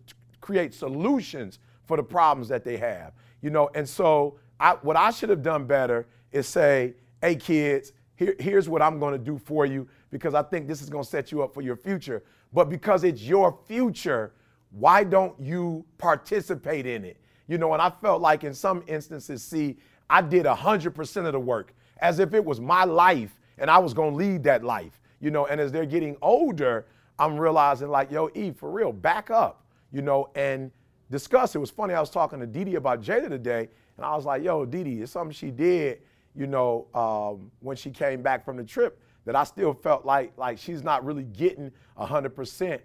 create 0.41 0.73
solutions 0.73 1.59
for 1.87 1.97
the 1.97 2.05
problems 2.05 2.49
that 2.49 2.65
they 2.65 2.77
have. 2.77 3.13
You 3.43 3.51
know, 3.51 3.69
and 3.75 3.87
so 3.89 4.39
I, 4.59 4.73
what 4.83 4.97
I 4.97 5.11
should 5.11 5.29
have 5.31 5.43
done 5.43 5.67
better 5.67 6.07
is 6.33 6.47
say, 6.47 6.95
hey 7.21 7.37
kids, 7.37 7.93
here, 8.15 8.35
here's 8.39 8.69
what 8.69 8.83
I'm 8.83 8.99
gonna 8.99 9.19
do 9.19 9.39
for 9.39 9.67
you 9.67 9.89
because 10.11 10.35
I 10.35 10.43
think 10.43 10.67
this 10.67 10.83
is 10.83 10.89
gonna 10.89 11.05
set 11.05 11.31
you 11.33 11.43
up 11.43 11.53
for 11.53 11.63
your 11.63 11.77
future. 11.77 12.23
But 12.53 12.71
because 12.71 13.05
it's 13.05 13.23
your 13.23 13.59
future, 13.67 14.33
why 14.71 15.05
don't 15.05 15.39
you 15.41 15.85
participate 15.99 16.87
in 16.87 17.05
it? 17.05 17.19
You 17.49 17.59
know, 17.59 17.73
and 17.73 17.83
I 17.83 17.91
felt 17.91 18.21
like 18.21 18.45
in 18.45 18.55
some 18.55 18.83
instances, 18.87 19.43
see, 19.43 19.77
I 20.09 20.23
did 20.23 20.47
100% 20.47 21.27
of 21.27 21.33
the 21.33 21.41
work 21.41 21.75
as 21.99 22.19
if 22.19 22.35
it 22.35 22.45
was 22.45 22.61
my 22.61 22.85
life 22.85 23.39
and 23.59 23.71
I 23.71 23.79
was 23.79 23.95
going 23.95 24.13
to 24.13 24.17
lead 24.17 24.45
that 24.45 24.65
life. 24.65 25.01
You 25.21 25.31
know, 25.31 25.47
and 25.47 25.61
as 25.61 25.73
they're 25.73 25.87
getting 25.87 26.17
older, 26.21 26.87
I'm 27.19 27.39
realizing 27.39 27.89
like, 27.89 28.11
yo, 28.11 28.31
E, 28.35 28.51
for 28.51 28.71
real, 28.71 28.93
back 28.93 29.31
up, 29.31 29.65
you 29.93 30.03
know, 30.03 30.29
and 30.35 30.71
discuss. 31.11 31.55
It 31.55 31.59
was 31.59 31.71
funny, 31.71 31.95
I 31.95 32.01
was 32.01 32.11
talking 32.11 32.39
to 32.41 32.47
Didi 32.47 32.75
about 32.75 33.01
Jada 33.01 33.29
today, 33.29 33.69
and 33.97 34.05
I 34.05 34.15
was 34.15 34.25
like, 34.25 34.43
yo, 34.43 34.65
Didi, 34.65 35.03
it's 35.03 35.13
something 35.13 35.33
she 35.33 35.51
did, 35.51 36.03
you 36.35 36.47
know, 36.47 36.87
um, 36.95 37.51
when 37.61 37.77
she 37.77 37.91
came 37.91 38.23
back 38.23 38.45
from 38.45 38.57
the 38.57 38.65
trip 38.65 39.01
that 39.25 39.35
I 39.35 39.45
still 39.45 39.75
felt 39.75 40.05
like 40.05 40.33
like 40.37 40.59
she's 40.59 40.83
not 40.83 41.05
really 41.05 41.25
getting 41.25 41.71
100% 41.99 42.81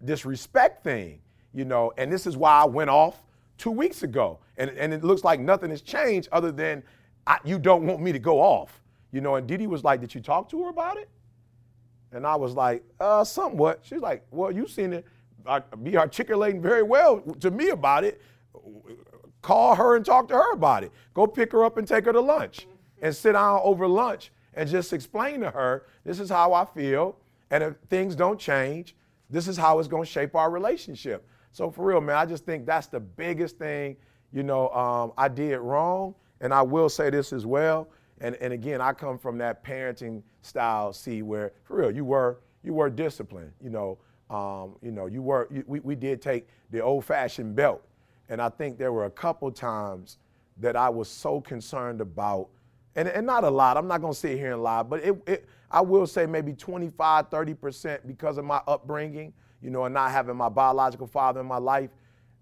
this 0.00 0.24
respect 0.24 0.84
thing, 0.84 1.20
you 1.54 1.64
know, 1.64 1.92
and 1.96 2.12
this 2.12 2.26
is 2.26 2.36
why 2.36 2.62
I 2.62 2.64
went 2.66 2.90
off 2.90 3.22
two 3.58 3.70
weeks 3.70 4.02
ago. 4.02 4.38
And, 4.58 4.70
and 4.70 4.92
it 4.92 5.04
looks 5.04 5.24
like 5.24 5.40
nothing 5.40 5.70
has 5.70 5.82
changed 5.82 6.28
other 6.32 6.52
than 6.52 6.82
I, 7.26 7.38
you 7.44 7.58
don't 7.58 7.86
want 7.86 8.00
me 8.00 8.12
to 8.12 8.18
go 8.18 8.40
off. 8.40 8.82
You 9.12 9.20
know, 9.20 9.36
and 9.36 9.46
Didi 9.46 9.66
was 9.66 9.84
like, 9.84 10.00
Did 10.00 10.14
you 10.14 10.20
talk 10.20 10.48
to 10.50 10.64
her 10.64 10.68
about 10.68 10.98
it? 10.98 11.08
And 12.12 12.26
I 12.26 12.36
was 12.36 12.54
like, 12.54 12.82
uh, 13.00 13.24
somewhat. 13.24 13.80
She's 13.82 14.00
like, 14.00 14.24
Well, 14.30 14.52
you 14.52 14.66
seen 14.66 14.92
it 14.92 15.06
be 15.82 15.96
articulating 15.96 16.60
very 16.60 16.82
well 16.82 17.20
to 17.40 17.50
me 17.50 17.70
about 17.70 18.04
it. 18.04 18.20
Call 19.46 19.76
her 19.76 19.94
and 19.94 20.04
talk 20.04 20.26
to 20.26 20.34
her 20.34 20.52
about 20.54 20.82
it. 20.82 20.90
Go 21.14 21.24
pick 21.24 21.52
her 21.52 21.64
up 21.64 21.76
and 21.76 21.86
take 21.86 22.04
her 22.06 22.12
to 22.12 22.20
lunch 22.20 22.66
and 23.00 23.14
sit 23.14 23.34
down 23.34 23.60
over 23.62 23.86
lunch 23.86 24.32
and 24.54 24.68
just 24.68 24.92
explain 24.92 25.40
to 25.42 25.50
her, 25.50 25.86
this 26.04 26.18
is 26.18 26.28
how 26.28 26.52
I 26.52 26.64
feel. 26.64 27.16
And 27.52 27.62
if 27.62 27.76
things 27.88 28.16
don't 28.16 28.40
change, 28.40 28.96
this 29.30 29.46
is 29.46 29.56
how 29.56 29.78
it's 29.78 29.86
going 29.86 30.02
to 30.02 30.10
shape 30.10 30.34
our 30.34 30.50
relationship. 30.50 31.28
So 31.52 31.70
for 31.70 31.84
real, 31.86 32.00
man, 32.00 32.16
I 32.16 32.26
just 32.26 32.44
think 32.44 32.66
that's 32.66 32.88
the 32.88 32.98
biggest 32.98 33.56
thing, 33.56 33.96
you 34.32 34.42
know, 34.42 34.68
um, 34.70 35.12
I 35.16 35.28
did 35.28 35.58
wrong. 35.58 36.16
And 36.40 36.52
I 36.52 36.62
will 36.62 36.88
say 36.88 37.10
this 37.10 37.32
as 37.32 37.46
well. 37.46 37.88
And, 38.20 38.34
and 38.40 38.52
again, 38.52 38.80
I 38.80 38.94
come 38.94 39.16
from 39.16 39.38
that 39.38 39.64
parenting 39.64 40.24
style, 40.42 40.92
see, 40.92 41.22
where 41.22 41.52
for 41.62 41.76
real, 41.76 41.92
you 41.92 42.04
were 42.04 42.40
you 42.64 42.74
were 42.74 42.90
disciplined. 42.90 43.52
You 43.62 43.70
know, 43.70 43.98
um, 44.28 44.74
you 44.82 44.90
know, 44.90 45.06
you 45.06 45.22
were 45.22 45.46
you, 45.52 45.62
we, 45.68 45.78
we 45.78 45.94
did 45.94 46.20
take 46.20 46.48
the 46.72 46.80
old-fashioned 46.80 47.54
belt, 47.54 47.86
and 48.28 48.40
I 48.40 48.48
think 48.48 48.78
there 48.78 48.92
were 48.92 49.04
a 49.04 49.10
couple 49.10 49.50
times 49.50 50.18
that 50.58 50.76
I 50.76 50.88
was 50.88 51.08
so 51.08 51.40
concerned 51.40 52.00
about, 52.00 52.48
and, 52.94 53.08
and 53.08 53.26
not 53.26 53.44
a 53.44 53.50
lot. 53.50 53.76
I'm 53.76 53.86
not 53.86 54.00
gonna 54.00 54.14
sit 54.14 54.38
here 54.38 54.52
and 54.52 54.62
lie, 54.62 54.82
but 54.82 55.04
it, 55.04 55.22
it 55.26 55.48
I 55.70 55.80
will 55.80 56.06
say 56.06 56.26
maybe 56.26 56.52
25, 56.52 57.28
30 57.28 57.54
percent 57.54 58.06
because 58.06 58.38
of 58.38 58.44
my 58.44 58.60
upbringing, 58.66 59.32
you 59.60 59.70
know, 59.70 59.84
and 59.84 59.94
not 59.94 60.10
having 60.10 60.36
my 60.36 60.48
biological 60.48 61.06
father 61.06 61.40
in 61.40 61.46
my 61.46 61.58
life. 61.58 61.90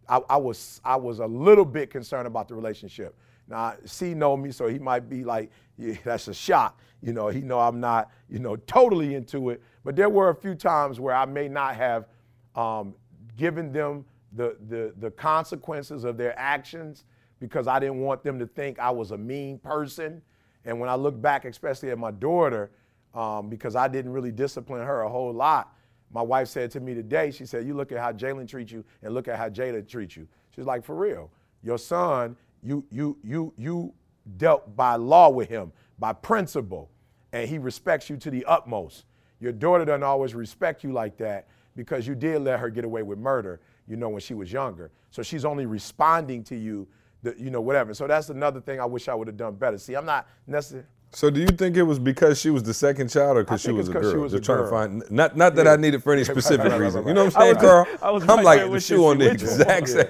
I, 0.08 0.20
I 0.28 0.36
was 0.36 0.80
I 0.84 0.96
was 0.96 1.18
a 1.18 1.26
little 1.26 1.64
bit 1.64 1.90
concerned 1.90 2.26
about 2.26 2.48
the 2.48 2.54
relationship. 2.54 3.16
Now, 3.48 3.74
C 3.84 4.14
know 4.14 4.36
me, 4.36 4.52
so 4.52 4.68
he 4.68 4.78
might 4.78 5.08
be 5.08 5.24
like, 5.24 5.50
yeah, 5.76 5.94
that's 6.04 6.28
a 6.28 6.34
shock. 6.34 6.78
You 7.02 7.12
know, 7.12 7.28
he 7.28 7.40
know 7.40 7.60
I'm 7.60 7.80
not, 7.80 8.10
you 8.30 8.38
know, 8.38 8.56
totally 8.56 9.14
into 9.14 9.50
it. 9.50 9.62
But 9.84 9.96
there 9.96 10.08
were 10.08 10.30
a 10.30 10.34
few 10.34 10.54
times 10.54 10.98
where 10.98 11.14
I 11.14 11.26
may 11.26 11.48
not 11.48 11.76
have 11.76 12.06
um, 12.54 12.94
given 13.36 13.72
them 13.72 14.06
the, 14.34 14.56
the, 14.68 14.92
the 14.98 15.10
consequences 15.10 16.04
of 16.04 16.16
their 16.16 16.38
actions 16.38 17.04
because 17.40 17.66
I 17.66 17.78
didn't 17.78 18.00
want 18.00 18.22
them 18.22 18.38
to 18.38 18.46
think 18.46 18.78
I 18.78 18.90
was 18.90 19.10
a 19.10 19.18
mean 19.18 19.58
person. 19.58 20.22
And 20.64 20.80
when 20.80 20.88
I 20.88 20.94
look 20.94 21.20
back, 21.20 21.44
especially 21.44 21.90
at 21.90 21.98
my 21.98 22.10
daughter, 22.10 22.70
um, 23.14 23.48
because 23.48 23.76
I 23.76 23.88
didn't 23.88 24.12
really 24.12 24.32
discipline 24.32 24.84
her 24.84 25.02
a 25.02 25.08
whole 25.08 25.32
lot, 25.32 25.74
my 26.12 26.22
wife 26.22 26.48
said 26.48 26.70
to 26.72 26.80
me 26.80 26.94
today, 26.94 27.30
she 27.30 27.44
said, 27.44 27.66
You 27.66 27.74
look 27.74 27.92
at 27.92 27.98
how 27.98 28.12
Jalen 28.12 28.48
treats 28.48 28.72
you 28.72 28.84
and 29.02 29.12
look 29.12 29.28
at 29.28 29.36
how 29.36 29.48
Jada 29.48 29.86
treats 29.86 30.16
you. 30.16 30.28
She's 30.54 30.64
like, 30.64 30.84
For 30.84 30.94
real. 30.94 31.30
Your 31.62 31.78
son, 31.78 32.36
you 32.62 32.84
you 32.90 33.18
you 33.22 33.52
you 33.56 33.92
dealt 34.36 34.76
by 34.76 34.96
law 34.96 35.28
with 35.28 35.48
him, 35.48 35.72
by 35.98 36.12
principle, 36.12 36.90
and 37.32 37.48
he 37.48 37.58
respects 37.58 38.08
you 38.08 38.16
to 38.18 38.30
the 38.30 38.44
utmost. 38.44 39.04
Your 39.40 39.52
daughter 39.52 39.84
doesn't 39.84 40.02
always 40.02 40.34
respect 40.34 40.84
you 40.84 40.92
like 40.92 41.16
that 41.18 41.48
because 41.76 42.06
you 42.06 42.14
did 42.14 42.42
let 42.42 42.60
her 42.60 42.70
get 42.70 42.84
away 42.84 43.02
with 43.02 43.18
murder, 43.18 43.60
you 43.86 43.96
know, 43.96 44.08
when 44.08 44.20
she 44.20 44.34
was 44.34 44.52
younger. 44.52 44.90
So 45.10 45.22
she's 45.22 45.44
only 45.44 45.66
responding 45.66 46.42
to 46.44 46.56
you, 46.56 46.88
the, 47.22 47.34
you 47.38 47.50
know, 47.50 47.60
whatever. 47.60 47.94
So 47.94 48.06
that's 48.06 48.30
another 48.30 48.60
thing 48.60 48.80
I 48.80 48.84
wish 48.86 49.08
I 49.08 49.14
would 49.14 49.28
have 49.28 49.36
done 49.36 49.54
better. 49.54 49.78
See, 49.78 49.94
I'm 49.94 50.06
not 50.06 50.26
necessarily. 50.46 50.86
So 51.12 51.30
do 51.30 51.38
you 51.40 51.46
think 51.46 51.76
it 51.76 51.84
was 51.84 52.00
because 52.00 52.40
she 52.40 52.50
was 52.50 52.64
the 52.64 52.74
second 52.74 53.08
child 53.08 53.36
or 53.36 53.44
because 53.44 53.60
she 53.62 53.70
was 53.70 53.88
a 53.88 53.92
girl? 53.92 54.10
she 54.10 54.16
was 54.16 54.32
a 54.34 54.40
trying 54.40 54.58
girl. 54.58 54.64
to 54.66 54.70
find 54.70 55.02
not 55.10 55.36
not 55.36 55.54
that 55.54 55.68
I 55.68 55.76
need 55.76 55.94
it 55.94 56.02
for 56.02 56.12
any 56.12 56.24
specific 56.34 56.72
reason. 56.76 57.06
You 57.06 57.14
know 57.14 57.26
what 57.26 57.36
I 57.36 57.40
I'm 57.50 57.54
saying, 57.54 57.60
Karl? 57.60 57.86
I 58.02 58.10
was 58.10 58.28
I'm 58.28 58.42
like 58.42 58.68
the 58.68 58.80
shoe 58.80 59.06
on 59.06 59.18
the 59.18 59.30
exact 59.30 59.88
same. 59.90 60.06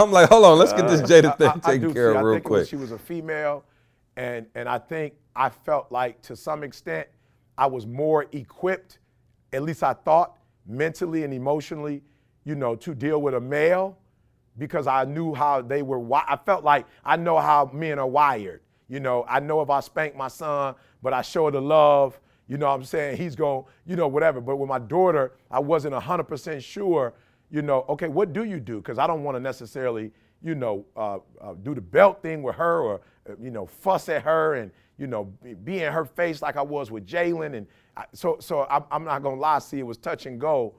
I'm 0.00 0.10
like, 0.10 0.28
hold 0.28 0.44
on, 0.44 0.58
let's 0.58 0.72
get 0.72 0.88
this 0.88 1.00
uh, 1.00 1.06
Jada 1.06 1.38
thing 1.38 1.46
I- 1.48 1.52
I 1.52 1.58
taken 1.74 1.88
do 1.88 1.94
care 1.94 2.12
see- 2.12 2.16
of 2.16 2.16
I 2.16 2.20
real 2.22 2.34
think 2.36 2.46
it 2.46 2.50
was- 2.50 2.60
quick. 2.62 2.68
she 2.70 2.74
was 2.76 2.90
a 2.90 2.98
female, 2.98 3.64
and 4.16 4.46
and 4.56 4.68
I 4.68 4.78
think 4.78 5.14
I 5.36 5.48
felt 5.48 5.92
like 5.92 6.20
to 6.22 6.34
some 6.34 6.64
extent 6.64 7.06
I 7.56 7.66
was 7.68 7.86
more 7.86 8.26
equipped, 8.32 8.98
at 9.52 9.62
least 9.62 9.84
I 9.84 9.92
thought, 9.92 10.38
mentally 10.66 11.22
and 11.22 11.32
emotionally, 11.32 12.02
you 12.44 12.54
know, 12.54 12.74
to 12.76 12.94
deal 12.94 13.20
with 13.20 13.34
a 13.34 13.40
male, 13.40 13.98
because 14.58 14.86
I 14.86 15.04
knew 15.04 15.34
how 15.34 15.62
they 15.62 15.82
were. 15.82 16.02
I 16.14 16.38
felt 16.44 16.64
like 16.64 16.86
I 17.04 17.16
know 17.16 17.38
how 17.38 17.70
men 17.72 17.98
are 17.98 18.06
wired. 18.06 18.60
You 18.88 19.00
know, 19.00 19.24
I 19.28 19.40
know 19.40 19.60
if 19.60 19.70
I 19.70 19.80
spank 19.80 20.16
my 20.16 20.28
son, 20.28 20.74
but 21.02 21.12
I 21.12 21.22
show 21.22 21.50
the 21.50 21.60
love. 21.60 22.18
You 22.48 22.56
know 22.56 22.66
what 22.66 22.74
I'm 22.74 22.84
saying? 22.84 23.18
He's 23.18 23.36
going, 23.36 23.64
you 23.86 23.94
know, 23.94 24.08
whatever. 24.08 24.40
But 24.40 24.56
with 24.56 24.68
my 24.68 24.78
daughter, 24.78 25.32
I 25.50 25.60
wasn't 25.60 25.94
100% 25.94 26.62
sure, 26.62 27.12
you 27.50 27.62
know, 27.62 27.84
okay, 27.90 28.08
what 28.08 28.32
do 28.32 28.44
you 28.44 28.58
do? 28.58 28.78
Because 28.78 28.98
I 28.98 29.06
don't 29.06 29.22
want 29.22 29.36
to 29.36 29.40
necessarily, 29.40 30.10
you 30.42 30.54
know, 30.54 30.86
uh, 30.96 31.18
uh, 31.40 31.54
do 31.62 31.74
the 31.74 31.80
belt 31.80 32.22
thing 32.22 32.42
with 32.42 32.56
her 32.56 32.80
or, 32.80 33.00
uh, 33.28 33.34
you 33.38 33.50
know, 33.50 33.66
fuss 33.66 34.08
at 34.08 34.22
her 34.22 34.54
and, 34.54 34.70
you 34.96 35.06
know, 35.06 35.24
be, 35.24 35.52
be 35.54 35.82
in 35.82 35.92
her 35.92 36.06
face 36.06 36.40
like 36.40 36.56
I 36.56 36.62
was 36.62 36.90
with 36.90 37.06
Jalen. 37.06 37.54
And 37.54 37.66
I, 37.96 38.06
so, 38.14 38.38
so 38.40 38.66
I'm, 38.70 38.84
I'm 38.90 39.04
not 39.04 39.22
going 39.22 39.36
to 39.36 39.40
lie, 39.40 39.58
see, 39.58 39.78
it 39.78 39.86
was 39.86 39.98
touch 39.98 40.24
and 40.24 40.40
go. 40.40 40.74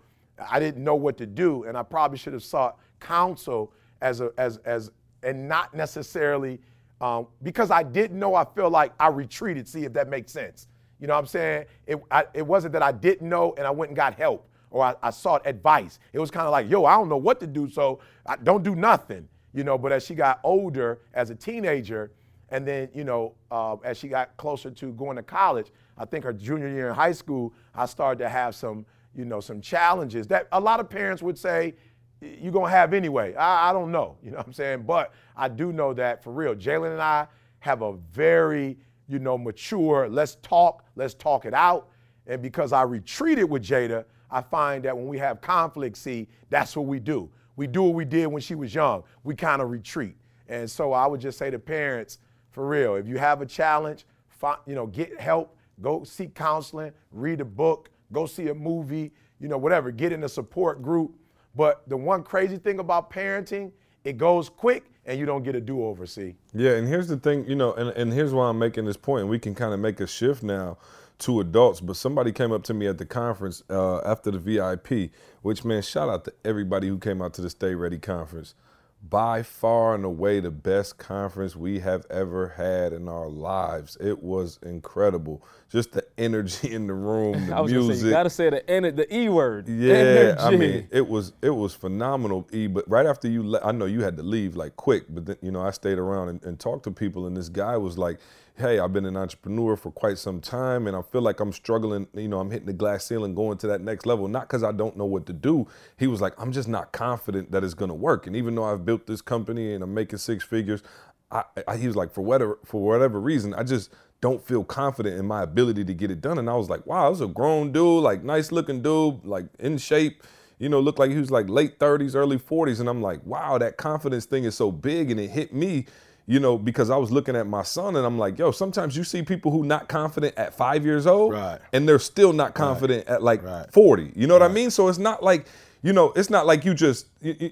I 0.49 0.59
didn't 0.59 0.83
know 0.83 0.95
what 0.95 1.17
to 1.17 1.25
do, 1.25 1.63
and 1.63 1.77
I 1.77 1.83
probably 1.83 2.17
should 2.17 2.33
have 2.33 2.43
sought 2.43 2.77
counsel 2.99 3.73
as 4.01 4.21
a, 4.21 4.31
as, 4.37 4.57
as, 4.65 4.91
and 5.23 5.47
not 5.47 5.73
necessarily 5.73 6.59
um, 7.01 7.27
because 7.43 7.71
I 7.71 7.83
didn't 7.83 8.19
know. 8.19 8.35
I 8.35 8.45
feel 8.45 8.69
like 8.69 8.93
I 8.99 9.07
retreated. 9.07 9.67
See 9.67 9.85
if 9.85 9.93
that 9.93 10.09
makes 10.09 10.31
sense. 10.31 10.67
You 10.99 11.07
know 11.07 11.13
what 11.13 11.19
I'm 11.19 11.27
saying? 11.27 11.65
It, 11.87 12.01
I, 12.11 12.25
it 12.33 12.45
wasn't 12.45 12.73
that 12.73 12.83
I 12.83 12.91
didn't 12.91 13.27
know 13.27 13.53
and 13.57 13.65
I 13.65 13.71
went 13.71 13.89
and 13.89 13.95
got 13.95 14.15
help 14.15 14.49
or 14.69 14.83
I, 14.83 14.95
I 15.01 15.09
sought 15.09 15.45
advice. 15.47 15.99
It 16.13 16.19
was 16.19 16.29
kind 16.29 16.45
of 16.45 16.51
like, 16.51 16.69
yo, 16.69 16.85
I 16.85 16.95
don't 16.95 17.09
know 17.09 17.17
what 17.17 17.39
to 17.39 17.47
do, 17.47 17.69
so 17.69 17.99
I 18.25 18.35
don't 18.35 18.63
do 18.63 18.75
nothing. 18.75 19.27
You 19.53 19.63
know, 19.63 19.77
but 19.77 19.91
as 19.91 20.05
she 20.05 20.13
got 20.13 20.39
older 20.43 20.99
as 21.13 21.31
a 21.31 21.35
teenager, 21.35 22.11
and 22.49 22.67
then, 22.67 22.89
you 22.93 23.03
know, 23.03 23.33
uh, 23.51 23.77
as 23.83 23.97
she 23.97 24.07
got 24.07 24.35
closer 24.37 24.69
to 24.71 24.91
going 24.93 25.15
to 25.15 25.23
college, 25.23 25.71
I 25.97 26.05
think 26.05 26.23
her 26.23 26.33
junior 26.33 26.69
year 26.69 26.89
in 26.89 26.95
high 26.95 27.11
school, 27.11 27.53
I 27.73 27.85
started 27.85 28.19
to 28.23 28.29
have 28.29 28.55
some, 28.55 28.85
you 29.19 29.25
know, 29.25 29.41
some 29.41 29.59
challenges 29.59 30.27
that 30.27 30.47
a 30.53 30.59
lot 30.59 30.79
of 30.79 30.89
parents 30.89 31.21
would 31.21 31.37
say 31.37 31.75
you're 32.21 32.53
going 32.53 32.71
to 32.71 32.71
have 32.71 32.93
anyway. 32.93 33.35
I, 33.35 33.69
I 33.69 33.73
don't 33.73 33.91
know, 33.91 34.15
you 34.23 34.31
know 34.31 34.37
what 34.37 34.47
I'm 34.47 34.53
saying? 34.53 34.83
But 34.83 35.11
I 35.35 35.49
do 35.49 35.73
know 35.73 35.93
that 35.93 36.23
for 36.23 36.31
real, 36.31 36.55
Jalen 36.55 36.93
and 36.93 37.01
I 37.01 37.27
have 37.59 37.81
a 37.81 37.93
very, 38.13 38.77
you 39.09 39.19
know, 39.19 39.37
mature, 39.37 40.07
let's 40.07 40.35
talk, 40.35 40.85
let's 40.95 41.13
talk 41.13 41.43
it 41.43 41.53
out. 41.53 41.89
And 42.27 42.41
because 42.41 42.71
I 42.71 42.83
retreated 42.83 43.49
with 43.49 43.61
Jada, 43.61 44.05
I 44.31 44.41
find 44.41 44.85
that 44.85 44.95
when 44.95 45.07
we 45.07 45.17
have 45.17 45.41
conflict, 45.41 45.97
see, 45.97 46.29
that's 46.49 46.77
what 46.77 46.85
we 46.85 47.01
do. 47.01 47.29
We 47.57 47.67
do 47.67 47.83
what 47.83 47.95
we 47.95 48.05
did 48.05 48.27
when 48.27 48.41
she 48.41 48.55
was 48.55 48.73
young. 48.73 49.03
We 49.25 49.35
kind 49.35 49.61
of 49.61 49.69
retreat. 49.69 50.15
And 50.47 50.71
so 50.71 50.93
I 50.93 51.07
would 51.07 51.19
just 51.19 51.37
say 51.37 51.49
to 51.49 51.59
parents, 51.59 52.19
for 52.51 52.65
real, 52.65 52.95
if 52.95 53.05
you 53.05 53.17
have 53.17 53.41
a 53.41 53.45
challenge, 53.45 54.05
fi- 54.29 54.59
you 54.65 54.75
know, 54.75 54.87
get 54.87 55.19
help, 55.19 55.57
go 55.81 56.05
seek 56.05 56.33
counseling, 56.33 56.93
read 57.11 57.41
a 57.41 57.45
book, 57.45 57.89
go 58.11 58.25
see 58.25 58.47
a 58.49 58.53
movie, 58.53 59.11
you 59.39 59.47
know, 59.47 59.57
whatever, 59.57 59.91
get 59.91 60.11
in 60.11 60.23
a 60.23 60.29
support 60.29 60.81
group. 60.81 61.15
But 61.55 61.87
the 61.87 61.97
one 61.97 62.23
crazy 62.23 62.57
thing 62.57 62.79
about 62.79 63.11
parenting, 63.11 63.71
it 64.03 64.17
goes 64.17 64.49
quick 64.49 64.85
and 65.05 65.19
you 65.19 65.25
don't 65.25 65.43
get 65.43 65.55
a 65.55 65.61
do-over, 65.61 66.05
see? 66.05 66.35
Yeah, 66.53 66.71
and 66.71 66.87
here's 66.87 67.07
the 67.07 67.17
thing, 67.17 67.45
you 67.47 67.55
know, 67.55 67.73
and, 67.73 67.89
and 67.89 68.13
here's 68.13 68.33
why 68.33 68.47
I'm 68.47 68.59
making 68.59 68.85
this 68.85 68.97
point, 68.97 69.21
and 69.21 69.29
we 69.29 69.39
can 69.39 69.55
kind 69.55 69.73
of 69.73 69.79
make 69.79 69.99
a 69.99 70.07
shift 70.07 70.43
now 70.43 70.77
to 71.19 71.39
adults. 71.39 71.81
But 71.81 71.95
somebody 71.95 72.31
came 72.31 72.51
up 72.51 72.63
to 72.65 72.73
me 72.73 72.87
at 72.87 72.97
the 72.97 73.05
conference 73.05 73.63
uh, 73.69 73.99
after 73.99 74.31
the 74.31 74.37
VIP, 74.37 75.11
which 75.41 75.65
man, 75.65 75.81
shout 75.81 76.09
out 76.09 76.25
to 76.25 76.33
everybody 76.45 76.87
who 76.87 76.97
came 76.97 77.21
out 77.21 77.33
to 77.35 77.41
the 77.41 77.49
Stay 77.49 77.73
Ready 77.75 77.97
conference. 77.97 78.55
By 79.01 79.43
far 79.43 79.95
and 79.95 80.05
away 80.05 80.39
the 80.39 80.51
best 80.51 80.97
conference 80.97 81.55
we 81.55 81.79
have 81.79 82.05
ever 82.09 82.49
had 82.49 82.93
in 82.93 83.07
our 83.07 83.29
lives. 83.29 83.97
It 83.99 84.21
was 84.21 84.59
incredible. 84.63 85.43
Just 85.69 85.93
the 85.93 86.05
energy 86.17 86.73
in 86.73 86.87
the 86.87 86.93
room, 86.93 87.47
the 87.47 87.55
I 87.55 87.61
was 87.61 87.71
gonna 87.71 87.85
music. 87.85 88.01
say 88.01 88.07
you 88.07 88.11
gotta 88.11 88.29
say 88.29 88.49
the 88.49 88.91
the 88.91 89.15
e 89.15 89.29
word. 89.29 89.67
Yeah, 89.69 90.35
I 90.39 90.51
mean, 90.51 90.87
it 90.91 91.07
was 91.07 91.33
it 91.41 91.51
was 91.51 91.73
phenomenal. 91.73 92.47
E, 92.51 92.67
but 92.67 92.89
right 92.89 93.05
after 93.05 93.27
you, 93.27 93.43
le- 93.49 93.61
I 93.63 93.71
know 93.71 93.85
you 93.85 94.03
had 94.03 94.17
to 94.17 94.23
leave 94.23 94.55
like 94.55 94.75
quick, 94.75 95.05
but 95.09 95.25
then, 95.25 95.37
you 95.41 95.51
know 95.51 95.61
I 95.61 95.71
stayed 95.71 95.97
around 95.97 96.29
and, 96.29 96.43
and 96.43 96.59
talked 96.59 96.83
to 96.83 96.91
people, 96.91 97.25
and 97.25 97.37
this 97.37 97.49
guy 97.49 97.77
was 97.77 97.97
like, 97.97 98.19
"Hey, 98.59 98.79
I've 98.79 98.93
been 98.93 99.05
an 99.05 99.17
entrepreneur 99.17 99.75
for 99.75 99.91
quite 99.91 100.17
some 100.17 100.41
time, 100.41 100.87
and 100.87 100.95
I 100.95 101.01
feel 101.01 101.21
like 101.21 101.39
I'm 101.39 101.53
struggling. 101.53 102.07
You 102.13 102.27
know, 102.27 102.39
I'm 102.39 102.51
hitting 102.51 102.67
the 102.67 102.73
glass 102.73 103.05
ceiling, 103.05 103.33
going 103.33 103.57
to 103.59 103.67
that 103.67 103.81
next 103.81 104.05
level. 104.05 104.27
Not 104.27 104.47
because 104.47 104.63
I 104.63 104.71
don't 104.71 104.97
know 104.97 105.05
what 105.05 105.25
to 105.27 105.33
do. 105.33 105.67
He 105.97 106.07
was 106.07 106.21
like, 106.21 106.33
I'm 106.37 106.51
just 106.51 106.67
not 106.67 106.91
confident 106.91 107.51
that 107.51 107.63
it's 107.63 107.73
gonna 107.73 107.95
work. 107.95 108.27
And 108.27 108.35
even 108.35 108.55
though 108.55 108.65
I've 108.65 108.85
built 108.85 109.07
this 109.07 109.21
company 109.21 109.73
and 109.73 109.83
I'm 109.83 109.93
making 109.93 110.19
six 110.19 110.43
figures, 110.43 110.83
I, 111.31 111.43
I, 111.67 111.77
he 111.77 111.87
was 111.87 111.95
like, 111.95 112.11
for 112.11 112.21
whatever 112.21 112.59
for 112.65 112.81
whatever 112.81 113.19
reason, 113.19 113.53
I 113.53 113.63
just 113.63 113.91
don't 114.21 114.45
feel 114.45 114.63
confident 114.63 115.17
in 115.17 115.25
my 115.25 115.43
ability 115.43 115.85
to 115.85 115.93
get 115.93 116.11
it 116.11 116.21
done. 116.21 116.37
And 116.37 116.49
I 116.49 116.55
was 116.55 116.69
like, 116.69 116.85
wow, 116.85 117.05
I 117.05 117.09
was 117.09 117.21
a 117.21 117.27
grown 117.27 117.71
dude, 117.71 118.03
like 118.03 118.23
nice 118.23 118.51
looking 118.51 118.81
dude, 118.81 119.25
like 119.25 119.45
in 119.59 119.77
shape. 119.77 120.23
You 120.57 120.67
know, 120.67 120.81
looked 120.81 120.99
like 120.99 121.11
he 121.11 121.17
was 121.17 121.31
like 121.31 121.47
late 121.47 121.79
30s, 121.79 122.15
early 122.15 122.37
40s. 122.37 122.81
And 122.81 122.89
I'm 122.89 123.01
like, 123.01 123.25
wow, 123.25 123.57
that 123.57 123.77
confidence 123.77 124.25
thing 124.25 124.43
is 124.43 124.55
so 124.55 124.73
big. 124.73 125.09
And 125.09 125.17
it 125.17 125.29
hit 125.29 125.53
me, 125.53 125.85
you 126.29 126.39
know, 126.39 126.59
because 126.59 126.91
I 126.91 126.95
was 126.97 127.09
looking 127.11 127.35
at 127.35 127.47
my 127.47 127.63
son 127.63 127.95
and 127.95 128.05
I'm 128.05 128.19
like, 128.19 128.37
yo, 128.37 128.51
sometimes 128.51 128.95
you 128.95 129.03
see 129.03 129.23
people 129.23 129.51
who 129.51 129.63
not 129.63 129.87
confident 129.89 130.37
at 130.37 130.53
five 130.53 130.85
years 130.85 131.07
old 131.07 131.33
Right. 131.33 131.57
and 131.73 131.89
they're 131.89 131.97
still 131.97 132.33
not 132.33 132.53
confident 132.53 133.07
at 133.07 133.23
like 133.23 133.41
Right. 133.41 133.65
40. 133.73 134.11
You 134.15 134.27
know 134.27 134.35
what 134.35 134.43
I 134.43 134.47
mean? 134.47 134.69
So 134.69 134.89
it's 134.89 134.99
not 134.99 135.23
like, 135.23 135.47
you 135.81 135.91
know, 135.91 136.13
it's 136.15 136.29
not 136.29 136.45
like 136.45 136.65
you 136.65 136.75
just, 136.75 137.07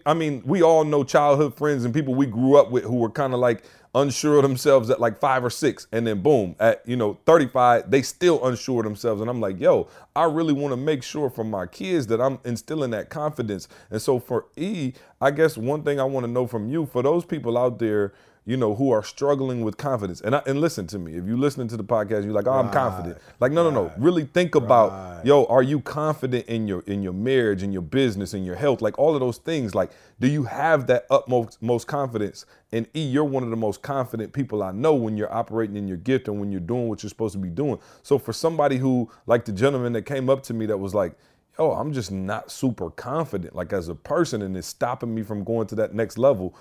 I 0.05 0.13
mean, 0.13 0.43
we 0.45 0.61
all 0.61 0.83
know 0.83 1.03
childhood 1.03 1.55
friends 1.57 1.85
and 1.85 1.93
people 1.93 2.13
we 2.13 2.27
grew 2.27 2.55
up 2.55 2.69
with 2.69 2.83
who 2.83 2.97
were 2.97 3.09
kind 3.09 3.33
of 3.33 3.39
like 3.39 3.63
unsure 3.95 4.35
of 4.35 4.43
themselves 4.43 4.91
at 4.91 4.99
like 4.99 5.19
five 5.19 5.43
or 5.43 5.49
six. 5.49 5.87
And 5.91 6.05
then 6.05 6.21
boom, 6.21 6.55
at, 6.59 6.87
you 6.87 6.97
know, 6.97 7.17
35, 7.25 7.89
they 7.89 8.03
still 8.03 8.45
unsure 8.45 8.81
of 8.81 8.83
themselves. 8.83 9.21
And 9.21 9.29
I'm 9.29 9.41
like, 9.41 9.59
yo, 9.59 9.87
I 10.15 10.25
really 10.25 10.53
want 10.53 10.71
to 10.73 10.77
make 10.77 11.01
sure 11.01 11.31
for 11.31 11.43
my 11.43 11.65
kids 11.65 12.05
that 12.07 12.21
I'm 12.21 12.37
instilling 12.45 12.91
that 12.91 13.09
confidence. 13.09 13.67
And 13.89 13.99
so 13.99 14.19
for 14.19 14.45
E, 14.55 14.93
I 15.19 15.31
guess 15.31 15.57
one 15.57 15.81
thing 15.81 15.99
I 15.99 16.03
want 16.03 16.27
to 16.27 16.31
know 16.31 16.45
from 16.45 16.69
you, 16.69 16.85
for 16.85 17.01
those 17.01 17.25
people 17.25 17.57
out 17.57 17.79
there, 17.79 18.13
you 18.47 18.55
know, 18.55 18.73
who 18.73 18.91
are 18.91 19.03
struggling 19.03 19.61
with 19.61 19.75
confidence. 19.75 20.21
And 20.21 20.33
I, 20.33 20.41
and 20.47 20.61
listen 20.61 20.87
to 20.87 20.97
me. 20.97 21.15
If 21.15 21.25
you're 21.25 21.37
listening 21.37 21.67
to 21.67 21.75
the 21.75 21.83
podcast, 21.83 22.23
you're 22.23 22.31
like, 22.31 22.47
oh, 22.47 22.53
I'm 22.53 22.71
confident. 22.71 23.17
Like, 23.41 23.51
no, 23.51 23.61
no, 23.61 23.69
no. 23.69 23.91
Really 23.97 24.23
think 24.23 24.55
about, 24.55 25.25
yo, 25.25 25.43
are 25.47 25.61
you 25.61 25.81
confident 25.81 26.45
in 26.45 26.65
your 26.65 26.79
in 26.87 27.03
your 27.03 27.11
marriage, 27.11 27.61
in 27.61 27.73
your 27.73 27.81
business, 27.81 28.33
in 28.33 28.45
your 28.45 28.55
health, 28.55 28.81
like 28.81 28.97
all 28.97 29.13
of 29.13 29.19
those 29.19 29.37
things? 29.37 29.75
Like, 29.75 29.91
do 30.21 30.29
you 30.29 30.45
have 30.45 30.87
that 30.87 31.05
utmost 31.09 31.61
most 31.61 31.87
confidence? 31.87 32.45
And 32.71 32.87
E, 32.95 33.01
you're 33.01 33.25
one 33.25 33.43
of 33.43 33.49
the 33.49 33.57
most 33.57 33.81
confident 33.81 34.31
people 34.31 34.63
I 34.63 34.71
know 34.71 34.95
when 34.95 35.17
you're 35.17 35.33
operating 35.33 35.75
in 35.75 35.85
your 35.85 35.97
gift 35.97 36.29
and 36.29 36.39
when 36.39 36.49
you're 36.49 36.61
doing 36.61 36.87
what 36.87 37.03
you're 37.03 37.09
supposed 37.09 37.33
to 37.33 37.39
be 37.39 37.49
doing. 37.49 37.79
So 38.01 38.17
for 38.17 38.31
somebody 38.31 38.77
who, 38.77 39.11
like 39.25 39.43
the 39.43 39.51
gentleman 39.51 39.91
that 39.93 40.03
came 40.03 40.29
up 40.29 40.41
to 40.43 40.53
me 40.53 40.65
that 40.67 40.77
was 40.77 40.95
like, 40.95 41.17
oh, 41.59 41.71
I'm 41.71 41.91
just 41.91 42.11
not 42.13 42.49
super 42.49 42.89
confident, 42.91 43.55
like 43.55 43.73
as 43.73 43.89
a 43.89 43.95
person, 43.95 44.41
and 44.41 44.55
it's 44.55 44.67
stopping 44.67 45.13
me 45.13 45.23
from 45.23 45.43
going 45.43 45.67
to 45.67 45.75
that 45.75 45.93
next 45.93 46.17
level 46.17 46.55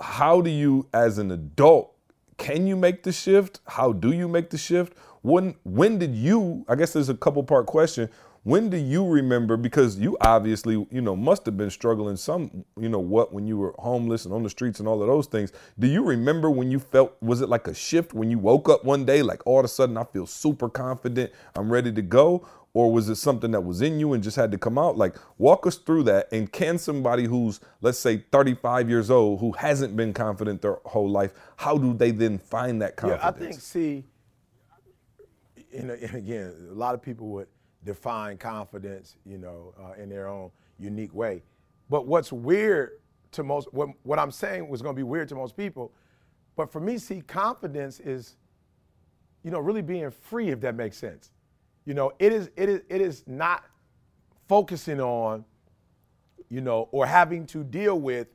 how 0.00 0.40
do 0.40 0.50
you 0.50 0.86
as 0.92 1.18
an 1.18 1.30
adult 1.30 1.94
can 2.40 2.66
you 2.66 2.74
make 2.74 3.02
the 3.02 3.12
shift? 3.12 3.60
How 3.66 3.92
do 3.92 4.12
you 4.12 4.26
make 4.26 4.48
the 4.48 4.56
shift? 4.56 4.94
When 5.20 5.54
when 5.64 5.98
did 5.98 6.14
you 6.14 6.64
i 6.68 6.74
guess 6.74 6.94
there's 6.94 7.10
a 7.10 7.14
couple 7.14 7.42
part 7.42 7.66
question. 7.66 8.08
When 8.44 8.70
do 8.70 8.78
you 8.78 9.06
remember 9.06 9.58
because 9.58 9.98
you 9.98 10.16
obviously 10.22 10.86
you 10.90 11.02
know 11.02 11.14
must 11.14 11.44
have 11.44 11.58
been 11.58 11.68
struggling 11.68 12.16
some 12.16 12.64
you 12.78 12.88
know 12.88 12.98
what 12.98 13.34
when 13.34 13.46
you 13.46 13.58
were 13.58 13.74
homeless 13.78 14.24
and 14.24 14.32
on 14.32 14.42
the 14.42 14.48
streets 14.48 14.80
and 14.80 14.88
all 14.88 15.02
of 15.02 15.08
those 15.08 15.26
things. 15.26 15.52
Do 15.78 15.86
you 15.86 16.02
remember 16.02 16.50
when 16.50 16.70
you 16.70 16.78
felt 16.78 17.14
was 17.20 17.42
it 17.42 17.50
like 17.50 17.68
a 17.68 17.74
shift 17.74 18.14
when 18.14 18.30
you 18.30 18.38
woke 18.38 18.70
up 18.70 18.86
one 18.86 19.04
day 19.04 19.20
like 19.20 19.46
all 19.46 19.58
of 19.58 19.66
a 19.66 19.68
sudden 19.68 19.98
i 19.98 20.04
feel 20.04 20.26
super 20.26 20.70
confident 20.70 21.30
i'm 21.56 21.70
ready 21.70 21.92
to 21.92 22.00
go 22.00 22.46
or 22.72 22.92
was 22.92 23.08
it 23.08 23.16
something 23.16 23.50
that 23.50 23.62
was 23.62 23.82
in 23.82 23.98
you 23.98 24.12
and 24.12 24.22
just 24.22 24.36
had 24.36 24.52
to 24.52 24.58
come 24.58 24.78
out 24.78 24.96
like 24.96 25.16
walk 25.38 25.66
us 25.66 25.76
through 25.76 26.04
that 26.04 26.28
and 26.32 26.52
can 26.52 26.78
somebody 26.78 27.24
who's 27.24 27.60
let's 27.80 27.98
say 27.98 28.18
35 28.30 28.88
years 28.88 29.10
old 29.10 29.40
who 29.40 29.52
hasn't 29.52 29.96
been 29.96 30.12
confident 30.12 30.62
their 30.62 30.78
whole 30.84 31.08
life 31.08 31.32
how 31.56 31.76
do 31.76 31.92
they 31.92 32.10
then 32.10 32.38
find 32.38 32.80
that 32.80 32.96
confidence 32.96 33.22
Yeah, 33.22 33.28
I 33.28 33.50
think, 33.50 33.60
see, 33.60 34.04
you 35.72 35.82
know, 35.82 35.94
and 35.94 36.14
again, 36.14 36.54
a 36.70 36.74
lot 36.74 36.94
of 36.94 37.02
people 37.02 37.28
would 37.28 37.48
define 37.84 38.36
confidence, 38.36 39.16
you 39.24 39.38
know, 39.38 39.74
uh, 39.80 40.00
in 40.00 40.08
their 40.08 40.28
own 40.28 40.50
unique 40.78 41.14
way. 41.14 41.42
But 41.88 42.06
what's 42.06 42.32
weird 42.32 43.00
to 43.32 43.42
most, 43.42 43.72
what, 43.72 43.88
what 44.02 44.18
I'm 44.18 44.30
saying 44.30 44.68
was 44.68 44.82
going 44.82 44.94
to 44.94 44.98
be 44.98 45.04
weird 45.04 45.28
to 45.28 45.34
most 45.34 45.56
people, 45.56 45.92
but 46.56 46.70
for 46.70 46.80
me, 46.80 46.98
see, 46.98 47.20
confidence 47.20 48.00
is, 48.00 48.36
you 49.42 49.50
know, 49.50 49.60
really 49.60 49.82
being 49.82 50.10
free, 50.10 50.48
if 50.48 50.60
that 50.60 50.74
makes 50.74 50.98
sense. 50.98 51.30
You 51.84 51.94
know, 51.94 52.12
it 52.18 52.32
is, 52.32 52.50
it 52.56 52.68
is, 52.68 52.82
it 52.88 53.00
is 53.00 53.24
not 53.26 53.64
focusing 54.48 55.00
on, 55.00 55.44
you 56.48 56.60
know, 56.60 56.88
or 56.92 57.06
having 57.06 57.46
to 57.46 57.64
deal 57.64 57.98
with, 57.98 58.28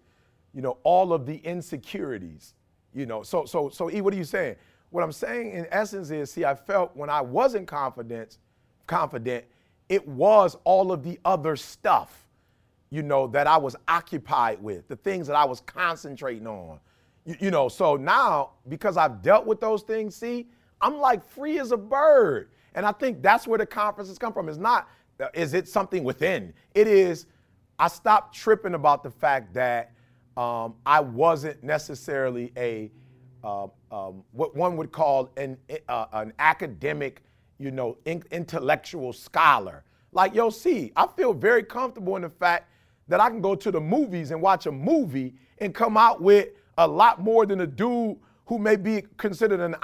you 0.54 0.62
know, 0.62 0.78
all 0.84 1.14
of 1.14 1.26
the 1.26 1.38
insecurities. 1.38 2.54
You 2.94 3.06
know, 3.06 3.24
so 3.24 3.44
so 3.44 3.68
so 3.68 3.92
E, 3.92 4.00
what 4.00 4.14
are 4.14 4.18
you 4.18 4.24
saying? 4.24 4.56
What 4.90 5.04
I'm 5.04 5.12
saying 5.12 5.52
in 5.52 5.68
essence 5.70 6.12
is, 6.12 6.32
see, 6.32 6.46
I 6.46 6.56
felt 6.56 6.96
when 6.96 7.10
I 7.10 7.20
wasn't 7.20 7.68
confident, 7.68 8.38
confident, 8.88 9.44
it 9.90 10.08
was 10.08 10.58
all 10.64 10.94
of 10.94 11.04
the 11.04 11.20
other 11.26 11.58
stuff, 11.58 12.26
you 12.90 13.04
know, 13.04 13.28
that 13.28 13.48
I 13.48 13.58
was 13.58 13.76
occupied 13.90 14.64
with, 14.64 14.88
the 14.88 14.96
things 14.96 15.28
that 15.28 15.36
I 15.36 15.44
was 15.44 15.60
concentrating 15.60 16.48
on. 16.48 16.80
You, 17.26 17.36
you 17.42 17.52
know, 17.52 17.68
so 17.68 17.98
now 17.98 18.52
because 18.70 18.96
I've 18.96 19.22
dealt 19.22 19.46
with 19.46 19.60
those 19.60 19.82
things, 19.84 20.16
see, 20.16 20.48
I'm 20.80 20.98
like 20.98 21.28
free 21.28 21.60
as 21.60 21.74
a 21.74 21.78
bird. 21.78 22.50
And 22.76 22.86
I 22.86 22.92
think 22.92 23.24
that's 23.24 23.48
where 23.48 23.58
the 23.58 23.66
conferences 23.66 24.20
come 24.20 24.34
from. 24.34 24.50
It's 24.50 24.58
not, 24.58 24.90
is 25.34 25.54
it 25.54 25.68
something 25.68 26.04
within? 26.04 26.54
It 26.76 26.88
is, 26.88 27.26
I 27.80 27.88
stopped 27.88 28.36
tripping 28.36 28.76
about 28.76 29.02
the 29.02 29.10
fact 29.10 29.54
that 29.54 29.94
um, 30.38 30.76
I 30.86 31.00
wasn't 31.00 31.64
necessarily 31.64 32.52
a, 32.58 32.92
uh, 33.44 33.68
um, 33.92 34.24
what 34.32 34.56
one 34.56 34.76
would 34.76 34.92
call 34.92 35.32
an, 35.38 35.58
uh, 35.88 36.06
an 36.12 36.34
academic, 36.38 37.24
you 37.58 37.72
know, 37.72 37.98
in- 38.04 38.24
intellectual 38.32 39.14
scholar. 39.14 39.86
Like, 40.12 40.36
yo, 40.36 40.50
see, 40.50 40.92
I 40.98 41.08
feel 41.08 41.34
very 41.34 41.64
comfortable 41.64 42.18
in 42.18 42.24
the 42.24 42.30
fact 42.30 42.70
that 43.08 43.22
I 43.22 43.30
can 43.30 43.40
go 43.40 43.56
to 43.56 43.72
the 43.72 43.80
movies 43.80 44.32
and 44.32 44.42
watch 44.42 44.66
a 44.66 44.72
movie 44.72 45.36
and 45.60 45.74
come 45.74 45.96
out 45.96 46.22
with 46.22 46.50
a 46.78 46.86
lot 46.88 47.22
more 47.22 47.46
than 47.46 47.62
a 47.62 47.68
dude 47.68 48.18
who 48.46 48.60
may 48.60 48.76
be 48.76 49.04
considered 49.18 49.60
an, 49.60 49.76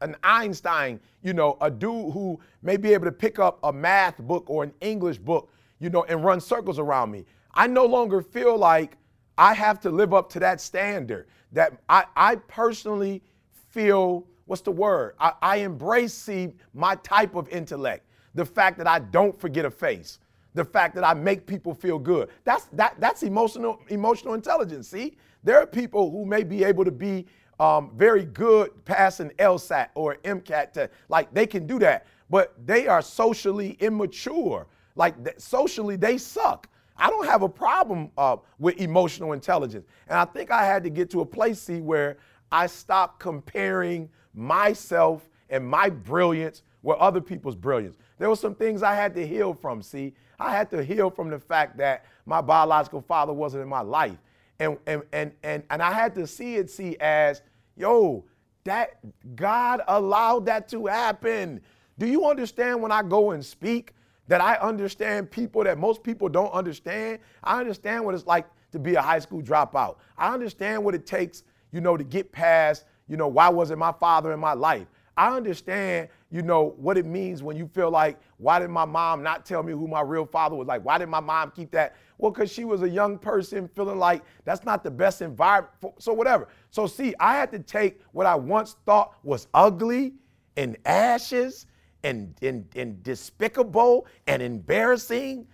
an 0.00 0.16
Einstein, 0.22 1.00
you 1.22 1.32
know, 1.32 1.56
a 1.60 1.70
dude 1.70 2.12
who 2.12 2.38
may 2.62 2.76
be 2.76 2.92
able 2.92 3.06
to 3.06 3.12
pick 3.12 3.38
up 3.38 3.58
a 3.62 3.72
math 3.72 4.18
book 4.18 4.44
or 4.48 4.62
an 4.62 4.72
English 4.80 5.18
book, 5.18 5.50
you 5.78 5.90
know, 5.90 6.04
and 6.04 6.22
run 6.24 6.40
circles 6.40 6.78
around 6.78 7.10
me. 7.10 7.24
I 7.54 7.66
no 7.66 7.86
longer 7.86 8.20
feel 8.20 8.56
like 8.56 8.96
I 9.38 9.54
have 9.54 9.80
to 9.80 9.90
live 9.90 10.12
up 10.12 10.28
to 10.30 10.40
that 10.40 10.60
standard. 10.60 11.28
That 11.52 11.80
I, 11.88 12.04
I 12.14 12.36
personally 12.36 13.22
feel, 13.70 14.26
what's 14.44 14.62
the 14.62 14.70
word? 14.70 15.14
I, 15.18 15.32
I 15.40 15.56
embrace, 15.56 16.12
see, 16.12 16.52
my 16.74 16.96
type 16.96 17.34
of 17.34 17.48
intellect. 17.48 18.06
The 18.34 18.44
fact 18.44 18.76
that 18.78 18.86
I 18.86 18.98
don't 18.98 19.38
forget 19.40 19.64
a 19.64 19.70
face. 19.70 20.18
The 20.54 20.64
fact 20.64 20.94
that 20.94 21.04
I 21.04 21.14
make 21.14 21.46
people 21.46 21.74
feel 21.74 21.98
good. 21.98 22.28
That's, 22.44 22.64
that, 22.72 22.96
that's 22.98 23.22
emotional, 23.22 23.80
emotional 23.88 24.34
intelligence, 24.34 24.88
see? 24.88 25.16
There 25.42 25.58
are 25.58 25.66
people 25.66 26.10
who 26.10 26.26
may 26.26 26.42
be 26.42 26.64
able 26.64 26.84
to 26.84 26.90
be 26.90 27.26
um, 27.60 27.90
very 27.94 28.24
good 28.24 28.84
passing 28.84 29.30
LSAT 29.38 29.88
or 29.94 30.16
MCAT 30.24 30.72
to, 30.72 30.90
like, 31.08 31.32
they 31.32 31.46
can 31.46 31.66
do 31.66 31.78
that, 31.78 32.06
but 32.30 32.54
they 32.66 32.88
are 32.88 33.02
socially 33.02 33.76
immature. 33.80 34.66
Like, 34.96 35.14
socially, 35.38 35.96
they 35.96 36.18
suck. 36.18 36.68
I 36.96 37.10
don't 37.10 37.26
have 37.26 37.42
a 37.42 37.48
problem 37.48 38.10
uh, 38.18 38.38
with 38.58 38.78
emotional 38.78 39.32
intelligence. 39.32 39.86
And 40.08 40.18
I 40.18 40.24
think 40.24 40.50
I 40.50 40.64
had 40.64 40.82
to 40.84 40.90
get 40.90 41.10
to 41.10 41.20
a 41.20 41.26
place, 41.26 41.60
see, 41.60 41.80
where 41.80 42.16
I 42.50 42.66
stopped 42.66 43.20
comparing 43.20 44.08
myself 44.34 45.28
and 45.50 45.66
my 45.66 45.90
brilliance 45.90 46.62
with 46.82 46.96
other 46.98 47.20
people's 47.20 47.56
brilliance. 47.56 47.96
There 48.18 48.28
were 48.28 48.36
some 48.36 48.54
things 48.54 48.82
I 48.82 48.94
had 48.94 49.14
to 49.14 49.26
heal 49.26 49.52
from, 49.52 49.82
see. 49.82 50.14
I 50.38 50.56
had 50.56 50.70
to 50.70 50.82
heal 50.82 51.10
from 51.10 51.28
the 51.28 51.38
fact 51.38 51.76
that 51.76 52.06
my 52.24 52.40
biological 52.40 53.02
father 53.02 53.32
wasn't 53.34 53.62
in 53.62 53.68
my 53.68 53.82
life. 53.82 54.16
And, 54.58 54.78
and, 54.86 55.02
and, 55.12 55.32
and, 55.42 55.62
and 55.70 55.82
I 55.82 55.92
had 55.92 56.14
to 56.16 56.26
see 56.26 56.56
it, 56.56 56.70
see, 56.70 56.96
as, 57.00 57.42
yo, 57.80 58.24
that 58.64 59.00
God 59.34 59.82
allowed 59.88 60.46
that 60.46 60.68
to 60.68 60.86
happen. 60.86 61.60
Do 61.98 62.06
you 62.06 62.26
understand 62.26 62.80
when 62.80 62.92
I 62.92 63.02
go 63.02 63.32
and 63.32 63.44
speak? 63.44 63.94
that 64.30 64.40
I 64.40 64.54
understand 64.58 65.28
people 65.28 65.64
that 65.64 65.76
most 65.76 66.04
people 66.04 66.28
don't 66.28 66.52
understand. 66.52 67.18
I 67.42 67.58
understand 67.58 68.04
what 68.04 68.14
it's 68.14 68.26
like 68.26 68.46
to 68.70 68.78
be 68.78 68.94
a 68.94 69.02
high 69.02 69.18
school 69.18 69.42
dropout. 69.42 69.96
I 70.16 70.32
understand 70.32 70.84
what 70.84 70.94
it 70.94 71.04
takes, 71.04 71.42
you 71.72 71.80
know, 71.80 71.96
to 71.96 72.04
get 72.04 72.30
past, 72.30 72.84
you 73.08 73.16
know, 73.16 73.26
why 73.26 73.48
wasn't 73.48 73.80
my 73.80 73.90
father 73.90 74.32
in 74.32 74.38
my 74.38 74.52
life? 74.52 74.86
I 75.16 75.36
understand, 75.36 76.10
you 76.30 76.42
know, 76.42 76.74
what 76.76 76.96
it 76.96 77.06
means 77.06 77.42
when 77.42 77.56
you 77.56 77.66
feel 77.66 77.90
like, 77.90 78.18
why 78.38 78.60
did 78.60 78.70
my 78.70 78.84
mom 78.84 79.22
not 79.22 79.44
tell 79.44 79.62
me 79.62 79.72
who 79.72 79.88
my 79.88 80.00
real 80.00 80.24
father 80.24 80.54
was 80.54 80.68
like? 80.68 80.84
Why 80.84 80.96
did 80.96 81.08
my 81.08 81.18
mom 81.18 81.50
keep 81.50 81.72
that? 81.72 81.96
Well, 82.18 82.30
because 82.30 82.52
she 82.52 82.64
was 82.64 82.82
a 82.82 82.88
young 82.88 83.18
person 83.18 83.68
feeling 83.74 83.98
like 83.98 84.22
that's 84.44 84.64
not 84.64 84.84
the 84.84 84.90
best 84.90 85.22
environment. 85.22 85.74
For, 85.80 85.92
so, 85.98 86.12
whatever. 86.12 86.48
So, 86.70 86.86
see, 86.86 87.14
I 87.18 87.34
had 87.34 87.50
to 87.50 87.58
take 87.58 88.00
what 88.12 88.26
I 88.26 88.36
once 88.36 88.76
thought 88.86 89.14
was 89.24 89.48
ugly 89.54 90.12
and 90.56 90.76
ashes 90.84 91.66
and, 92.04 92.34
and, 92.42 92.64
and 92.76 93.02
despicable 93.02 94.06
and 94.28 94.40
embarrassing. 94.40 95.46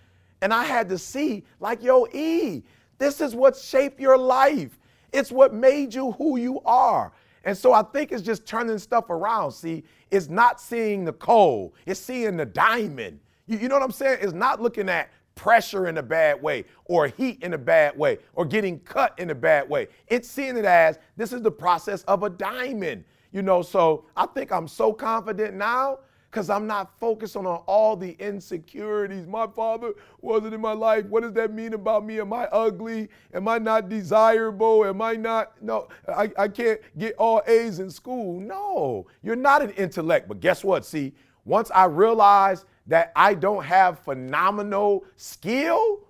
And 0.43 0.53
I 0.53 0.65
had 0.65 0.91
to 0.91 0.99
see, 0.99 1.45
like, 1.59 1.83
yo, 1.83 2.07
E, 2.12 2.62
this 2.99 3.23
is 3.23 3.35
what 3.35 3.57
shaped 3.57 3.99
your 3.99 4.19
life. 4.19 4.79
It's 5.12 5.33
what 5.33 5.55
made 5.55 5.95
you 5.95 6.12
who 6.12 6.39
you 6.39 6.61
are. 6.67 7.12
And 7.47 7.57
so 7.57 7.73
I 7.73 7.83
think 7.83 8.11
it's 8.11 8.23
just 8.23 8.45
turning 8.45 8.77
stuff 8.77 9.09
around. 9.09 9.53
See, 9.53 9.85
it's 10.11 10.29
not 10.29 10.61
seeing 10.61 11.05
the 11.05 11.13
coal, 11.13 11.75
it's 11.87 12.01
seeing 12.01 12.37
the 12.37 12.45
diamond. 12.45 13.21
You, 13.47 13.59
you 13.59 13.69
know 13.69 13.77
what 13.77 13.85
I'm 13.85 13.93
saying? 13.93 14.19
It's 14.21 14.33
not 14.33 14.61
looking 14.61 14.89
at 14.89 15.11
pressure 15.37 15.87
in 15.87 15.99
a 15.99 16.03
bad 16.03 16.43
way 16.43 16.65
or 16.87 17.07
heat 17.07 17.43
in 17.43 17.55
a 17.55 17.59
bad 17.59 17.97
way 17.97 18.19
or 18.35 18.45
getting 18.45 18.81
cut 18.81 19.15
in 19.19 19.31
a 19.31 19.35
bad 19.35 19.69
way. 19.69 19.87
It's 20.09 20.29
seeing 20.29 20.57
it 20.57 20.65
as 20.65 20.99
this 21.17 21.33
is 21.33 21.41
the 21.41 21.51
process 21.51 22.03
of 22.05 22.25
a 22.25 22.31
diamond. 22.31 23.05
You 23.31 23.43
know, 23.43 23.63
so 23.63 24.07
I 24.17 24.27
think 24.27 24.51
I'm 24.51 24.67
so 24.67 24.93
confident 24.93 25.55
now 25.55 26.01
because 26.37 26.51
I'm 26.51 26.66
not 26.66 27.01
focused 27.01 27.35
on 27.35 27.46
all 27.46 27.96
the 27.96 28.14
insecurities. 28.18 29.27
My 29.27 29.46
father 29.46 29.94
wasn't 30.20 30.53
in 30.53 30.61
my 30.61 30.75
life. 30.75 31.07
What 31.07 31.22
does 31.22 31.33
that 31.33 31.51
mean 31.51 31.72
about 31.72 32.05
me? 32.05 32.20
Am 32.20 32.31
I 32.31 32.44
ugly? 32.53 33.09
Am 33.33 33.49
I 33.49 33.57
not 33.57 33.88
desirable? 33.88 34.85
Am 34.85 35.01
I 35.01 35.14
not? 35.14 35.53
No, 35.62 35.88
I, 36.07 36.31
I 36.37 36.49
can't 36.49 36.79
get 36.99 37.14
all 37.16 37.40
A's 37.46 37.79
in 37.79 37.88
school. 37.88 38.38
No, 38.38 39.07
you're 39.22 39.35
not 39.35 39.62
an 39.62 39.70
intellect. 39.70 40.29
But 40.29 40.40
guess 40.40 40.62
what? 40.62 40.85
See, 40.85 41.14
once 41.46 41.70
I 41.75 41.87
realized 41.87 42.66
that 42.87 43.12
I 43.16 43.33
don't 43.33 43.64
have 43.64 44.01
phenomenal 44.01 45.07
skill, 45.16 46.01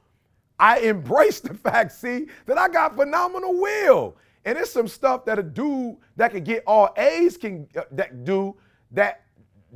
I 0.59 0.81
embrace 0.81 1.39
the 1.39 1.55
fact, 1.69 1.93
see, 1.93 2.27
that 2.47 2.59
I 2.59 2.69
got 2.69 2.97
phenomenal 2.97 3.61
will. 3.61 4.17
And 4.45 4.59
it's 4.59 4.73
some 4.73 4.89
stuff 4.89 5.25
that 5.27 5.39
a 5.39 5.43
dude 5.45 5.99
that 6.17 6.33
can 6.33 6.43
get 6.43 6.65
all 6.67 6.93
A's 6.97 7.37
can 7.37 7.69
uh, 7.77 7.83
that 7.93 8.25
do 8.25 8.57
that 8.91 9.26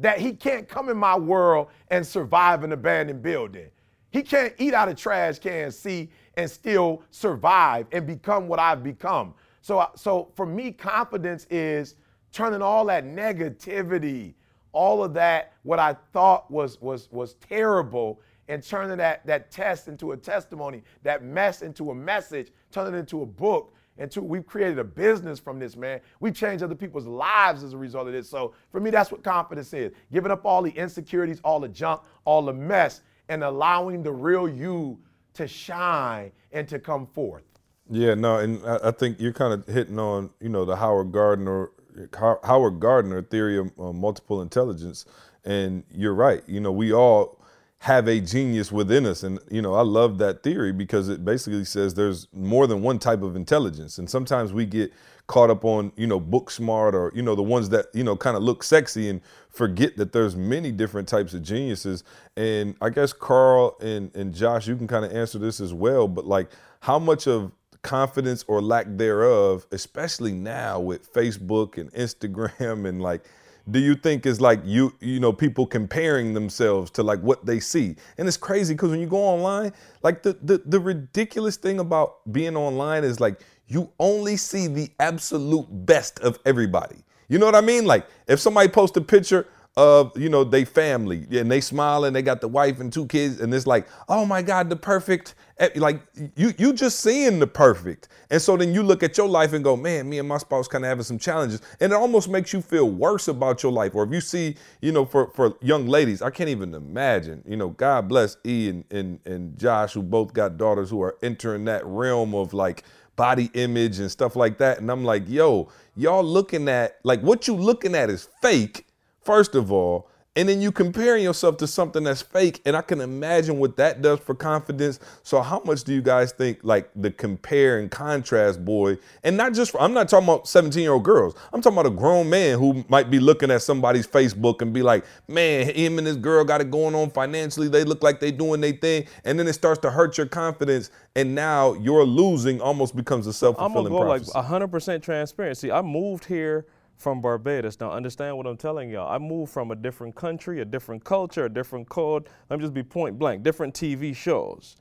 that 0.01 0.19
he 0.19 0.33
can't 0.33 0.69
come 0.69 0.89
in 0.89 0.97
my 0.97 1.17
world 1.17 1.69
and 1.89 2.07
survive 2.07 2.65
an 2.65 2.73
abandoned 2.73 3.23
building. 3.23 3.69
He 4.11 4.23
can't 4.23 4.55
eat 4.59 4.75
out 4.75 4.89
of 4.89 4.97
trash 4.97 5.39
can, 5.39 5.71
see, 5.71 6.11
and 6.35 6.51
still 6.51 7.03
survive 7.11 7.87
and 7.93 8.07
become 8.07 8.49
what 8.49 8.59
I've 8.59 8.83
become. 8.83 9.35
So, 9.63 9.87
so 9.95 10.31
for 10.35 10.47
me, 10.47 10.73
confidence 10.73 11.47
is 11.51 11.97
turning 12.33 12.63
all 12.63 12.85
that 12.87 13.05
negativity, 13.05 14.35
all 14.73 15.05
of 15.05 15.15
that, 15.15 15.53
what 15.63 15.79
I 15.79 15.97
thought 16.13 16.51
was 16.51 16.81
was 16.81 17.11
was 17.11 17.35
terrible, 17.35 18.21
and 18.49 18.63
turning 18.63 18.97
that 18.99 19.27
that 19.27 19.51
test 19.51 19.89
into 19.89 20.13
a 20.13 20.17
testimony, 20.17 20.83
that 21.03 21.23
mess 21.23 21.63
into 21.63 21.91
a 21.91 21.95
message, 21.95 22.53
turning 22.73 22.95
it 22.95 22.99
into 22.99 23.23
a 23.23 23.27
book, 23.27 23.75
and 24.01 24.11
two, 24.11 24.23
we've 24.23 24.47
created 24.47 24.79
a 24.79 24.85
business 24.85 25.39
from 25.39 25.59
this, 25.59 25.77
man. 25.77 26.01
We've 26.19 26.35
changed 26.35 26.65
other 26.65 26.75
people's 26.75 27.07
lives 27.07 27.63
as 27.63 27.75
a 27.75 27.77
result 27.77 28.09
of 28.09 28.15
this. 28.15 28.29
So 28.29 28.55
for 28.73 28.81
me, 28.81 28.91
that's 28.91 29.13
what 29.13 29.23
confidence 29.23 29.73
is 29.73 29.93
giving 30.11 30.33
up 30.33 30.45
all 30.45 30.63
the 30.63 30.71
insecurities, 30.71 31.41
all 31.45 31.61
the 31.61 31.69
junk, 31.69 32.01
all 32.25 32.43
the 32.43 32.53
mess, 32.53 33.03
and 33.29 33.45
allowing 33.45 34.03
the 34.03 34.11
real 34.11 34.49
you 34.49 34.99
to 35.35 35.47
shine 35.47 36.33
and 36.51 36.67
to 36.67 36.79
come 36.79 37.07
forth. 37.07 37.45
Yeah, 37.89 38.15
no, 38.15 38.39
and 38.39 38.65
I 38.67 38.91
think 38.91 39.21
you're 39.21 39.33
kind 39.33 39.53
of 39.53 39.67
hitting 39.67 39.99
on, 39.99 40.31
you 40.41 40.49
know, 40.49 40.65
the 40.65 40.77
Howard 40.77 41.13
Gardner 41.13 41.71
Howard 42.15 42.81
Gardner 42.81 43.21
theory 43.21 43.59
of 43.59 43.73
uh, 43.79 43.93
multiple 43.93 44.43
intelligence, 44.43 45.07
and 45.45 45.83
you're 45.91 46.15
right. 46.15 46.43
You 46.47 46.61
know, 46.61 46.73
we 46.73 46.93
all 46.93 47.40
have 47.81 48.09
a 48.09 48.21
genius 48.21 48.71
within 48.71 49.07
us. 49.07 49.23
And, 49.23 49.39
you 49.51 49.63
know, 49.63 49.75
I 49.75 49.81
love 49.81 50.19
that 50.19 50.43
theory 50.43 50.71
because 50.71 51.09
it 51.09 51.25
basically 51.25 51.65
says 51.65 51.95
there's 51.95 52.29
more 52.33 52.67
than 52.67 52.83
one 52.83 52.99
type 52.99 53.23
of 53.23 53.37
intelligence. 53.37 53.97
And 53.97 54.09
sometimes 54.09 54.53
we 54.53 54.67
get 54.67 54.93
caught 55.29 55.49
up 55.49 55.65
on, 55.65 55.91
you 55.97 56.07
know, 56.07 56.21
book 56.21 56.51
smart 56.51 56.95
or, 56.95 57.11
you 57.15 57.23
know, 57.23 57.35
the 57.35 57.43
ones 57.43 57.71
that, 57.71 57.87
you 57.95 58.05
know, 58.05 58.17
kind 58.17 58.37
of 58.37 58.43
look 58.43 58.63
sexy 58.63 59.09
and 59.09 59.23
forget 59.49 59.97
that 59.97 60.13
there's 60.13 60.37
many 60.37 60.71
different 60.73 61.09
types 61.09 61.33
of 61.33 61.43
geniuses. 61.43 62.05
And 62.37 62.75
I 62.83 62.91
guess 62.91 63.15
Karl 63.15 63.79
and, 63.81 64.15
and 64.15 64.35
Josh, 64.35 64.69
you 64.69 64.77
can 64.77 64.87
kind 64.87 65.07
of 65.07 65.13
answer 65.13 65.39
this 65.39 65.59
as 65.59 65.73
well. 65.73 66.07
But 66.07 66.27
like, 66.27 66.51
how 66.81 66.99
much 66.99 67.27
of 67.27 67.51
confidence 67.81 68.45
or 68.47 68.61
lack 68.61 68.89
thereof, 68.91 69.67
especially 69.73 70.33
now 70.33 70.79
with 70.79 71.11
Facebook 71.15 71.79
and 71.79 71.91
Instagram 71.95 72.87
and 72.89 73.01
like, 73.01 73.23
do 73.71 73.79
you 73.79 73.95
think 73.95 74.27
is 74.27 74.41
like 74.41 74.61
you 74.65 74.95
you 75.01 75.21
know 75.21 75.33
people 75.33 75.67
comparing 75.67 76.35
themselves 76.35 76.91
to 76.93 77.03
like 77.03 77.21
what 77.21 77.45
they 77.45 77.61
see? 77.61 77.97
And 78.19 78.27
it's 78.27 78.37
crazy 78.37 78.75
because 78.75 78.91
when 78.91 79.01
you 79.01 79.07
go 79.07 79.19
online 79.19 79.73
like 80.03 80.23
the, 80.23 80.37
the 80.43 80.63
the 80.65 80.81
ridiculous 80.81 81.57
thing 81.57 81.81
about 81.81 82.33
being 82.33 82.57
online 82.57 83.05
is 83.05 83.21
like 83.21 83.41
you 83.67 83.91
only 84.01 84.37
see 84.37 84.67
the 84.67 84.91
absolute 84.99 85.67
best 85.87 86.19
of 86.21 86.39
everybody. 86.45 86.97
You 87.29 87.39
know 87.39 87.47
what 87.47 87.55
i 87.55 87.61
mean? 87.61 87.85
Like 87.87 88.07
if 88.27 88.41
somebody 88.41 88.69
posts 88.69 88.97
a 88.97 89.01
picture 89.01 89.47
of 89.81 90.17
you 90.17 90.29
know 90.29 90.45
they 90.45 90.65
family. 90.65 91.27
And 91.33 91.51
they 91.51 91.63
smile 91.63 92.05
and 92.05 92.15
they 92.15 92.21
got 92.21 92.43
the 92.43 92.49
wife 92.49 92.81
and 92.81 92.93
two 92.93 93.07
kids 93.07 93.41
and 93.41 93.53
it's 93.55 93.67
like 93.67 93.89
oh 94.09 94.27
my 94.27 94.43
god 94.43 94.69
the 94.69 94.77
perfect 94.77 95.35
like 95.77 96.03
you 96.37 96.53
you 96.59 96.73
just 96.75 97.01
seeing 97.01 97.39
the 97.39 97.47
perfect. 97.47 98.09
And 98.31 98.41
so 98.41 98.57
then 98.57 98.75
you 98.75 98.83
look 98.83 99.03
at 99.03 99.17
your 99.17 99.29
life 99.29 99.55
and 99.55 99.65
go 99.65 99.77
man 99.77 100.09
me 100.09 100.19
and 100.19 100.29
my 100.29 100.37
spouse 100.37 100.69
kind 100.69 100.85
of 100.85 100.91
having 100.91 101.05
some 101.05 101.19
challenges. 101.19 101.63
And 101.81 101.93
it 101.93 101.97
almost 101.97 102.29
makes 102.29 102.53
you 102.53 102.61
feel 102.61 102.91
worse 102.91 103.29
about 103.29 103.63
your 103.63 103.73
life. 103.73 103.95
Or 103.95 104.05
if 104.05 104.13
you 104.13 104.21
see 104.21 104.57
you 104.83 104.93
know 104.93 105.07
for 105.07 105.31
for 105.31 105.57
young 105.63 105.87
ladies 105.87 106.21
i 106.21 106.29
can't 106.31 106.51
even 106.51 106.75
imagine 106.75 107.43
you 107.47 107.57
know 107.57 107.71
god 107.71 108.07
bless 108.09 108.37
e 108.45 108.69
and 108.69 108.85
and, 108.91 109.19
and 109.25 109.59
josh 109.59 109.95
who 109.95 110.03
both 110.03 110.35
got 110.35 110.59
daughters 110.59 110.91
who 110.91 111.01
are 111.01 111.17
entering 111.23 111.65
that 111.65 111.85
realm 111.87 112.35
of 112.35 112.53
like 112.53 112.85
body 113.17 113.51
image 113.55 113.99
and 113.99 114.11
stuff 114.11 114.37
like 114.37 114.59
that. 114.59 114.79
And 114.79 114.91
i'm 114.91 115.05
like 115.05 115.25
yo 115.27 115.71
y'all 115.97 116.25
looking 116.25 116.69
at 116.69 116.99
like 117.03 117.21
what 117.23 117.49
you 117.49 117.55
looking 117.55 117.95
at 117.95 118.11
is 118.11 118.29
fake 118.43 118.85
first 119.23 119.55
of 119.55 119.73
all, 119.73 120.11
and 120.37 120.49
then 120.49 120.61
you 120.61 120.71
comparing 120.71 121.25
yourself 121.25 121.57
to 121.57 121.67
something 121.67 122.05
that's 122.05 122.23
fake 122.23 122.63
and 122.65 122.77
i 122.77 122.83
can 122.83 123.01
imagine 123.01 123.59
what 123.59 123.77
that 123.77 124.01
does 124.01 124.21
for 124.21 124.35
confidence. 124.35 125.01
So 125.23 125.41
how 125.43 125.61
much 125.65 125.83
do 125.83 125.93
you 125.93 126.03
guys 126.03 126.31
think 126.33 126.61
like 126.63 126.89
the 126.95 127.11
compare 127.11 127.79
and 127.79 127.91
contrast 127.91 128.65
boy 128.65 128.99
and 129.25 129.37
not 129.37 129.55
just 129.55 129.73
for, 129.73 129.81
i'm 129.81 129.93
not 129.93 130.09
talking 130.09 130.29
about 130.29 130.47
17 130.47 130.83
year 130.83 130.93
old 130.93 131.05
girls. 131.05 131.35
I'm 131.53 131.61
talking 131.61 131.79
about 131.79 131.93
a 131.93 131.95
grown 131.95 132.31
man 132.31 132.59
who 132.59 132.85
might 132.89 133.11
be 133.11 133.19
looking 133.19 133.51
at 133.51 133.63
somebody's 133.63 134.07
facebook 134.07 134.63
and 134.63 134.73
be 134.73 134.83
like 134.83 135.05
man 135.27 135.75
him 135.75 135.99
and 135.99 136.07
this 136.07 136.17
girl 136.17 136.45
got 136.45 136.61
it 136.61 136.71
going 136.71 136.95
on 136.95 137.11
financially. 137.11 137.69
They 137.69 137.85
look 137.85 138.03
like 138.03 138.21
they 138.21 138.31
doing 138.31 138.61
their 138.61 138.73
thing. 138.73 139.07
And 139.25 139.39
then 139.39 139.49
it 139.49 139.55
starts 139.55 139.81
to 139.81 139.91
hurt 139.91 140.17
your 140.17 140.27
confidence 140.27 140.91
and 141.17 141.35
now 141.35 141.75
your 141.75 142.05
losing 142.05 142.61
almost 142.61 142.95
becomes 142.95 143.27
a 143.27 143.31
I'm 143.31 143.33
gonna 143.75 143.89
self-fulfilling 143.89 143.93
go 143.93 143.99
like 143.99 144.23
100% 144.23 145.03
transparency. 145.03 145.73
I 145.73 145.83
moved 145.83 146.27
here 146.27 146.67
from 147.01 147.23
Barbados. 147.23 147.81
Now, 147.81 147.91
understand 147.91 148.37
what 148.37 148.47
I'm 148.47 148.59
telling 148.59 148.91
y'all. 148.91 149.11
I 149.11 149.19
moved 149.19 149.53
from 149.53 149.71
a 149.71 149.75
different 149.75 150.15
country, 150.15 150.61
a 150.61 150.65
different 150.67 151.03
culture, 151.03 151.47
a 151.47 151.49
different 151.49 151.89
code. 151.89 152.29
Let 152.51 152.59
me 152.59 152.63
just 152.63 152.75
be 152.75 152.83
point 152.83 153.19
blank. 153.19 153.43
Different 153.43 153.75
TV 153.75 154.15
shows. 154.15 154.77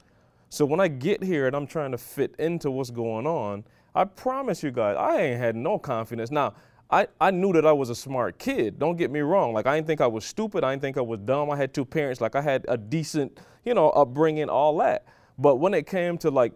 So 0.50 0.66
when 0.66 0.82
I 0.82 0.90
get 0.90 1.24
here 1.24 1.48
and 1.48 1.56
I'm 1.56 1.66
trying 1.66 1.92
to 1.92 1.98
fit 1.98 2.36
into 2.38 2.72
what's 2.72 2.90
going 2.90 3.26
on, 3.26 3.64
I 3.96 4.04
promise 4.04 4.62
you 4.62 4.72
guys, 4.72 4.98
I 5.00 5.22
ain't 5.22 5.40
had 5.40 5.56
no 5.56 5.80
confidence. 5.80 6.30
Now, 6.30 6.56
I, 6.92 7.08
I 7.22 7.32
knew 7.32 7.54
that 7.54 7.66
I 7.66 7.72
was 7.72 7.90
a 7.90 7.96
smart 7.96 8.38
kid. 8.38 8.80
Don't 8.80 8.98
get 8.98 9.12
me 9.12 9.22
wrong. 9.22 9.54
Like 9.54 9.66
I 9.66 9.76
didn't 9.76 9.88
think 9.88 10.02
I 10.02 10.08
was 10.08 10.26
stupid. 10.26 10.64
I 10.64 10.72
didn't 10.72 10.82
think 10.82 10.98
I 10.98 11.02
was 11.02 11.20
dumb. 11.20 11.50
I 11.52 11.56
had 11.56 11.74
two 11.74 11.86
parents. 11.86 12.20
Like 12.20 12.36
I 12.36 12.42
had 12.42 12.66
a 12.68 12.78
decent, 12.78 13.40
you 13.64 13.74
know, 13.74 13.92
upbringing, 13.92 14.50
all 14.50 14.76
that. 14.80 15.06
But 15.38 15.58
when 15.58 15.74
it 15.74 15.86
came 15.86 16.18
to 16.20 16.32
like 16.32 16.52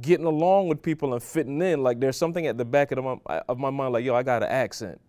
getting 0.00 0.26
along 0.26 0.68
with 0.68 0.82
people 0.82 1.12
and 1.12 1.22
fitting 1.22 1.60
in, 1.60 1.82
like 1.82 2.00
there's 2.00 2.16
something 2.16 2.46
at 2.46 2.56
the 2.56 2.64
back 2.64 2.92
of 2.92 3.02
my, 3.02 3.16
uh, 3.26 3.42
of 3.48 3.58
my 3.58 3.70
mind, 3.70 3.92
like, 3.92 4.04
yo, 4.04 4.14
I 4.14 4.22
got 4.22 4.42
an 4.42 4.48
accent. 4.48 5.00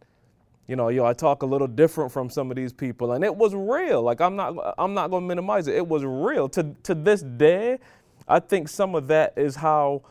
You 0.68 0.78
know, 0.78 0.88
yo, 0.88 1.06
I 1.06 1.14
talk 1.14 1.44
a 1.44 1.46
little 1.46 1.68
different 1.68 2.12
from 2.12 2.30
some 2.30 2.50
of 2.50 2.56
these 2.56 2.72
people, 2.72 3.12
and 3.12 3.24
it 3.24 3.36
was 3.36 3.54
real. 3.54 4.02
Like 4.02 4.22
I'm 4.22 4.36
not, 4.36 4.76
I'm 4.78 4.94
not 4.94 5.12
gonna 5.12 5.26
minimize 5.26 5.68
it. 5.68 5.76
It 5.76 5.86
was 5.86 6.06
real. 6.06 6.48
To 6.50 6.74
to 6.84 6.96
this 6.96 7.22
day, 7.22 7.80
I 8.28 8.40
think 8.40 8.70
some 8.70 8.96
of 8.96 9.08
that 9.08 9.34
is 9.36 9.58
how, 9.58 10.04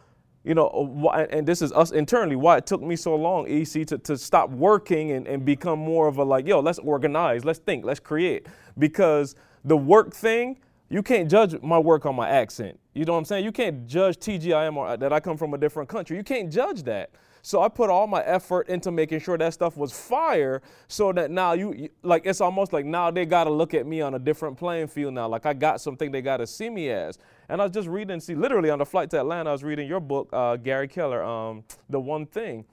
you 0.44 0.54
know, 0.54 0.68
uh, 0.68 0.82
why, 0.82 1.22
and 1.24 1.46
this 1.46 1.62
is 1.62 1.72
us 1.72 1.90
internally. 1.90 2.36
Why 2.36 2.58
it 2.58 2.66
took 2.66 2.82
me 2.82 2.96
so 2.96 3.16
long, 3.16 3.48
EC, 3.48 3.86
to, 3.86 3.98
to 3.98 4.18
stop 4.18 4.50
working 4.50 5.12
and, 5.12 5.26
and 5.26 5.44
become 5.44 5.78
more 5.78 6.06
of 6.06 6.18
a 6.18 6.24
like, 6.24 6.46
yo, 6.46 6.60
let's 6.60 6.78
organize, 6.80 7.44
let's 7.44 7.60
think, 7.60 7.84
let's 7.84 8.00
create. 8.00 8.46
Because 8.78 9.34
the 9.64 9.76
work 9.76 10.12
thing, 10.12 10.58
you 10.92 11.02
can't 11.02 11.30
judge 11.30 11.60
my 11.62 11.78
work 11.78 12.04
on 12.04 12.14
my 12.14 12.28
accent. 12.28 12.78
You 12.92 13.06
know 13.06 13.14
what 13.14 13.20
I'm 13.20 13.24
saying? 13.24 13.44
You 13.44 13.52
can't 13.52 13.86
judge 13.86 14.18
TGIM 14.18 14.76
or 14.76 14.96
that 14.96 15.12
I 15.12 15.20
come 15.20 15.38
from 15.38 15.54
a 15.54 15.58
different 15.58 15.88
country. 15.88 16.18
You 16.18 16.22
can't 16.22 16.52
judge 16.52 16.82
that. 16.82 17.10
So 17.44 17.62
I 17.62 17.68
put 17.68 17.90
all 17.90 18.06
my 18.06 18.22
effort 18.22 18.68
into 18.68 18.92
making 18.92 19.20
sure 19.20 19.36
that 19.38 19.54
stuff 19.54 19.76
was 19.76 19.90
fire 19.90 20.62
so 20.88 21.12
that 21.14 21.30
now 21.30 21.54
you, 21.54 21.72
you- 21.72 21.88
like, 22.02 22.26
it's 22.26 22.40
almost 22.42 22.72
like 22.72 22.84
now 22.84 23.10
they 23.10 23.24
got 23.24 23.44
to 23.44 23.50
look 23.50 23.72
at 23.74 23.86
me 23.86 24.00
on 24.02 24.14
a 24.14 24.18
different 24.18 24.58
playing 24.58 24.86
field 24.88 25.14
now. 25.14 25.26
Like 25.26 25.46
I 25.46 25.54
got 25.54 25.80
something 25.80 26.12
they 26.12 26.20
got 26.22 26.36
to 26.36 26.46
see 26.46 26.68
me 26.70 26.90
as. 26.90 27.18
And 27.48 27.60
I 27.60 27.64
was 27.64 27.72
just 27.72 27.88
reading, 27.88 28.20
see, 28.20 28.34
literally 28.34 28.68
on 28.70 28.78
the 28.78 28.86
flight 28.86 29.10
to 29.10 29.18
Atlanta, 29.20 29.48
I 29.50 29.52
was 29.54 29.64
reading 29.64 29.88
your 29.88 29.98
book, 30.00 30.28
uh, 30.32 30.56
Gary 30.56 30.88
Keller, 30.88 31.22
um, 31.24 31.64
The 31.88 31.98
One 31.98 32.26
Thing. 32.26 32.64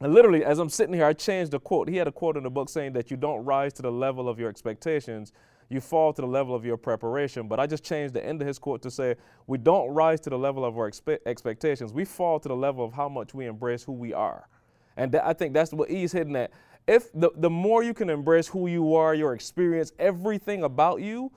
And 0.00 0.12
literally, 0.12 0.44
as 0.44 0.58
I'm 0.58 0.68
sitting 0.68 0.94
here, 0.94 1.04
I 1.04 1.12
changed 1.12 1.52
the 1.52 1.60
quote. 1.60 1.88
He 1.88 1.96
had 1.96 2.08
a 2.08 2.12
quote 2.12 2.36
in 2.36 2.42
the 2.42 2.50
book 2.50 2.68
saying 2.68 2.94
that 2.94 3.10
you 3.10 3.16
don't 3.16 3.44
rise 3.44 3.72
to 3.74 3.82
the 3.82 3.92
level 3.92 4.28
of 4.28 4.38
your 4.40 4.48
expectations, 4.48 5.32
you 5.72 5.80
fall 5.80 6.12
to 6.12 6.20
the 6.20 6.28
level 6.28 6.54
of 6.54 6.64
your 6.64 6.76
preparation. 6.76 7.48
But 7.48 7.60
I 7.60 7.66
just 7.66 7.84
changed 7.84 8.14
the 8.14 8.24
end 8.24 8.40
of 8.40 8.48
his 8.48 8.58
quote 8.58 8.82
to 8.82 8.90
say, 8.90 9.16
we 9.46 9.58
don't 9.58 9.88
rise 9.88 10.20
to 10.20 10.30
the 10.30 10.38
level 10.38 10.64
of 10.64 10.76
our 10.76 10.90
expe- 10.90 11.18
expectations, 11.26 11.92
we 11.92 12.04
fall 12.04 12.38
to 12.40 12.48
the 12.48 12.56
level 12.56 12.84
of 12.84 12.92
how 12.92 13.08
much 13.08 13.34
we 13.34 13.46
embrace 13.46 13.82
who 13.82 13.92
we 13.92 14.12
are. 14.12 14.48
And 14.96 15.14
I 15.16 15.32
think 15.32 15.54
that's 15.54 15.72
what 15.72 15.90
he's 15.90 16.12
hitting 16.12 16.36
at. 16.36 16.52
If 16.86 17.12
the, 17.12 17.30
the 17.36 17.50
more 17.50 17.82
you 17.82 17.94
can 17.94 18.10
embrace 18.10 18.48
who 18.48 18.66
you 18.66 18.94
are, 18.94 19.14
your 19.14 19.34
experience, 19.34 19.92
everything 19.98 20.64
about 20.64 21.00
you, 21.00 21.32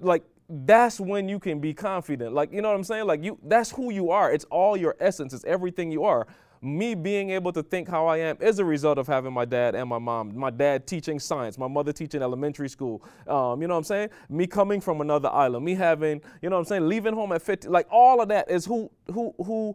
like 0.00 0.24
that's 0.48 0.98
when 0.98 1.28
you 1.28 1.38
can 1.38 1.60
be 1.60 1.72
confident. 1.72 2.34
Like 2.34 2.52
you 2.52 2.62
know 2.62 2.68
what 2.68 2.76
I'm 2.76 2.84
saying? 2.84 3.06
Like 3.06 3.22
you, 3.22 3.38
that's 3.44 3.70
who 3.70 3.92
you 3.92 4.10
are. 4.10 4.32
It's 4.32 4.44
all 4.46 4.76
your 4.76 4.96
essence. 4.98 5.32
It's 5.32 5.44
everything 5.44 5.92
you 5.92 6.04
are. 6.04 6.26
Me 6.62 6.94
being 6.94 7.30
able 7.30 7.52
to 7.52 7.62
think 7.62 7.88
how 7.88 8.06
I 8.06 8.18
am 8.18 8.36
is 8.38 8.58
a 8.58 8.64
result 8.64 8.98
of 8.98 9.06
having 9.06 9.32
my 9.32 9.46
dad 9.46 9.74
and 9.74 9.88
my 9.88 9.98
mom. 9.98 10.36
My 10.36 10.50
dad 10.50 10.86
teaching 10.86 11.18
science, 11.18 11.56
my 11.56 11.68
mother 11.68 11.90
teaching 11.90 12.20
elementary 12.20 12.68
school. 12.68 13.02
Um, 13.26 13.62
you 13.62 13.68
know 13.68 13.74
what 13.74 13.78
I'm 13.78 13.84
saying? 13.84 14.10
Me 14.28 14.46
coming 14.46 14.78
from 14.80 15.00
another 15.00 15.30
island, 15.30 15.64
me 15.64 15.74
having, 15.74 16.20
you 16.42 16.50
know 16.50 16.56
what 16.56 16.60
I'm 16.60 16.64
saying, 16.66 16.86
leaving 16.86 17.14
home 17.14 17.32
at 17.32 17.40
50. 17.40 17.68
Like 17.68 17.86
all 17.90 18.20
of 18.20 18.28
that 18.28 18.50
is 18.50 18.66
who 18.66 18.90
who 19.10 19.34
who 19.38 19.74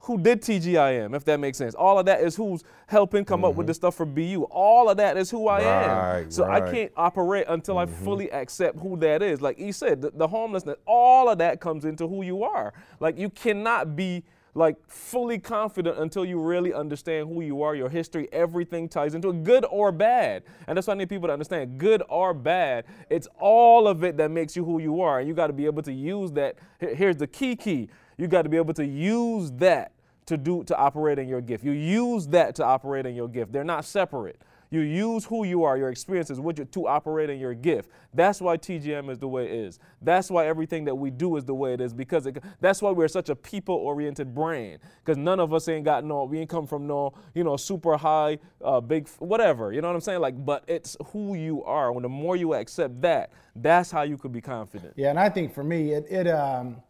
who 0.00 0.18
did 0.18 0.42
TGIM, 0.42 1.14
if 1.16 1.24
that 1.24 1.40
makes 1.40 1.56
sense. 1.56 1.74
All 1.74 1.98
of 1.98 2.06
that 2.06 2.20
is 2.20 2.36
who's 2.36 2.62
helping 2.88 3.24
come 3.24 3.42
up 3.44 3.54
with 3.54 3.66
the 3.66 3.74
stuff 3.74 3.94
for 3.94 4.04
BU. 4.04 4.42
All 4.50 4.90
of 4.90 4.98
that 4.98 5.16
is 5.16 5.30
who 5.30 5.48
I 5.48 5.60
am. 5.60 5.98
Right, 5.98 6.32
So 6.32 6.44
I 6.44 6.60
can't 6.60 6.92
operate 6.96 7.46
until 7.48 7.78
I 7.78 7.86
fully 7.86 8.30
accept 8.30 8.78
who 8.80 8.98
that 8.98 9.22
is. 9.22 9.40
Like 9.40 9.56
he 9.56 9.72
said, 9.72 10.02
the, 10.02 10.10
the 10.10 10.28
homelessness, 10.28 10.76
all 10.86 11.30
of 11.30 11.38
that 11.38 11.60
comes 11.60 11.86
into 11.86 12.06
who 12.06 12.22
you 12.22 12.42
are. 12.42 12.74
Like 13.00 13.16
you 13.16 13.30
cannot 13.30 13.96
be 13.96 14.24
like 14.54 14.76
fully 14.88 15.38
confident 15.38 15.98
until 15.98 16.24
you 16.24 16.40
really 16.40 16.72
understand 16.72 17.28
who 17.28 17.40
you 17.40 17.62
are, 17.62 17.74
your 17.74 17.88
history, 17.88 18.28
everything 18.32 18.88
ties 18.88 19.14
into 19.14 19.30
it, 19.30 19.42
good 19.42 19.64
or 19.70 19.90
bad. 19.90 20.44
And 20.66 20.76
that's 20.76 20.86
why 20.86 20.94
I 20.94 20.96
need 20.96 21.08
people 21.08 21.28
to 21.28 21.32
understand 21.32 21.78
good 21.78 22.02
or 22.08 22.32
bad. 22.32 22.84
It's 23.10 23.26
all 23.38 23.88
of 23.88 24.04
it 24.04 24.16
that 24.18 24.30
makes 24.30 24.54
you 24.54 24.64
who 24.64 24.80
you 24.80 25.00
are. 25.00 25.18
And 25.18 25.28
you 25.28 25.34
got 25.34 25.48
to 25.48 25.52
be 25.52 25.66
able 25.66 25.82
to 25.82 25.92
use 25.92 26.30
that. 26.32 26.56
Here's 26.78 27.16
the 27.16 27.26
key 27.26 27.56
key. 27.56 27.88
You 28.16 28.28
got 28.28 28.42
to 28.42 28.48
be 28.48 28.56
able 28.56 28.74
to 28.74 28.86
use 28.86 29.50
that 29.52 29.92
to 30.26 30.36
do 30.36 30.64
to 30.64 30.76
operate 30.76 31.18
in 31.18 31.28
your 31.28 31.40
gift. 31.40 31.64
You 31.64 31.72
use 31.72 32.28
that 32.28 32.54
to 32.56 32.64
operate 32.64 33.06
in 33.06 33.14
your 33.14 33.28
gift. 33.28 33.52
They're 33.52 33.64
not 33.64 33.84
separate. 33.84 34.40
You 34.74 34.80
use 34.80 35.24
who 35.24 35.44
you 35.44 35.62
are, 35.62 35.78
your 35.78 35.88
experiences, 35.88 36.40
what 36.40 36.58
you 36.58 36.64
to 36.64 36.88
operate 36.88 37.30
in 37.30 37.38
your 37.38 37.54
gift. 37.54 37.90
That's 38.12 38.40
why 38.40 38.56
TGIM 38.56 39.08
is 39.08 39.18
the 39.18 39.28
way 39.28 39.44
it 39.44 39.52
is. 39.52 39.78
That's 40.02 40.32
why 40.32 40.46
everything 40.46 40.84
that 40.86 40.94
we 40.96 41.10
do 41.10 41.36
is 41.36 41.44
the 41.44 41.54
way 41.54 41.74
it 41.74 41.80
is 41.80 41.94
because 41.94 42.26
it, 42.26 42.42
that's 42.60 42.82
why 42.82 42.90
we're 42.90 43.06
such 43.06 43.28
a 43.28 43.36
people-oriented 43.36 44.34
brand. 44.34 44.80
Because 44.98 45.16
none 45.16 45.38
of 45.38 45.54
us 45.54 45.68
ain't 45.68 45.84
got 45.84 46.04
no, 46.04 46.24
we 46.24 46.40
ain't 46.40 46.50
come 46.50 46.66
from 46.66 46.88
no, 46.88 47.12
you 47.34 47.44
know, 47.44 47.56
super 47.56 47.96
high, 47.96 48.38
uh, 48.64 48.80
big, 48.80 49.08
whatever. 49.20 49.72
You 49.72 49.80
know 49.80 49.88
what 49.88 49.94
I'm 49.94 50.00
saying? 50.00 50.20
Like, 50.20 50.44
but 50.44 50.64
it's 50.66 50.96
who 51.12 51.36
you 51.36 51.62
are. 51.62 51.92
When 51.92 52.02
the 52.02 52.08
more 52.08 52.34
you 52.34 52.54
accept 52.54 53.00
that, 53.02 53.30
that's 53.54 53.92
how 53.92 54.02
you 54.02 54.18
could 54.18 54.32
be 54.32 54.40
confident. 54.40 54.94
Yeah, 54.96 55.10
and 55.10 55.20
I 55.20 55.28
think 55.28 55.54
for 55.54 55.62
me, 55.62 55.92
it, 55.92 56.06
it 56.10 56.26
um, 56.26 56.82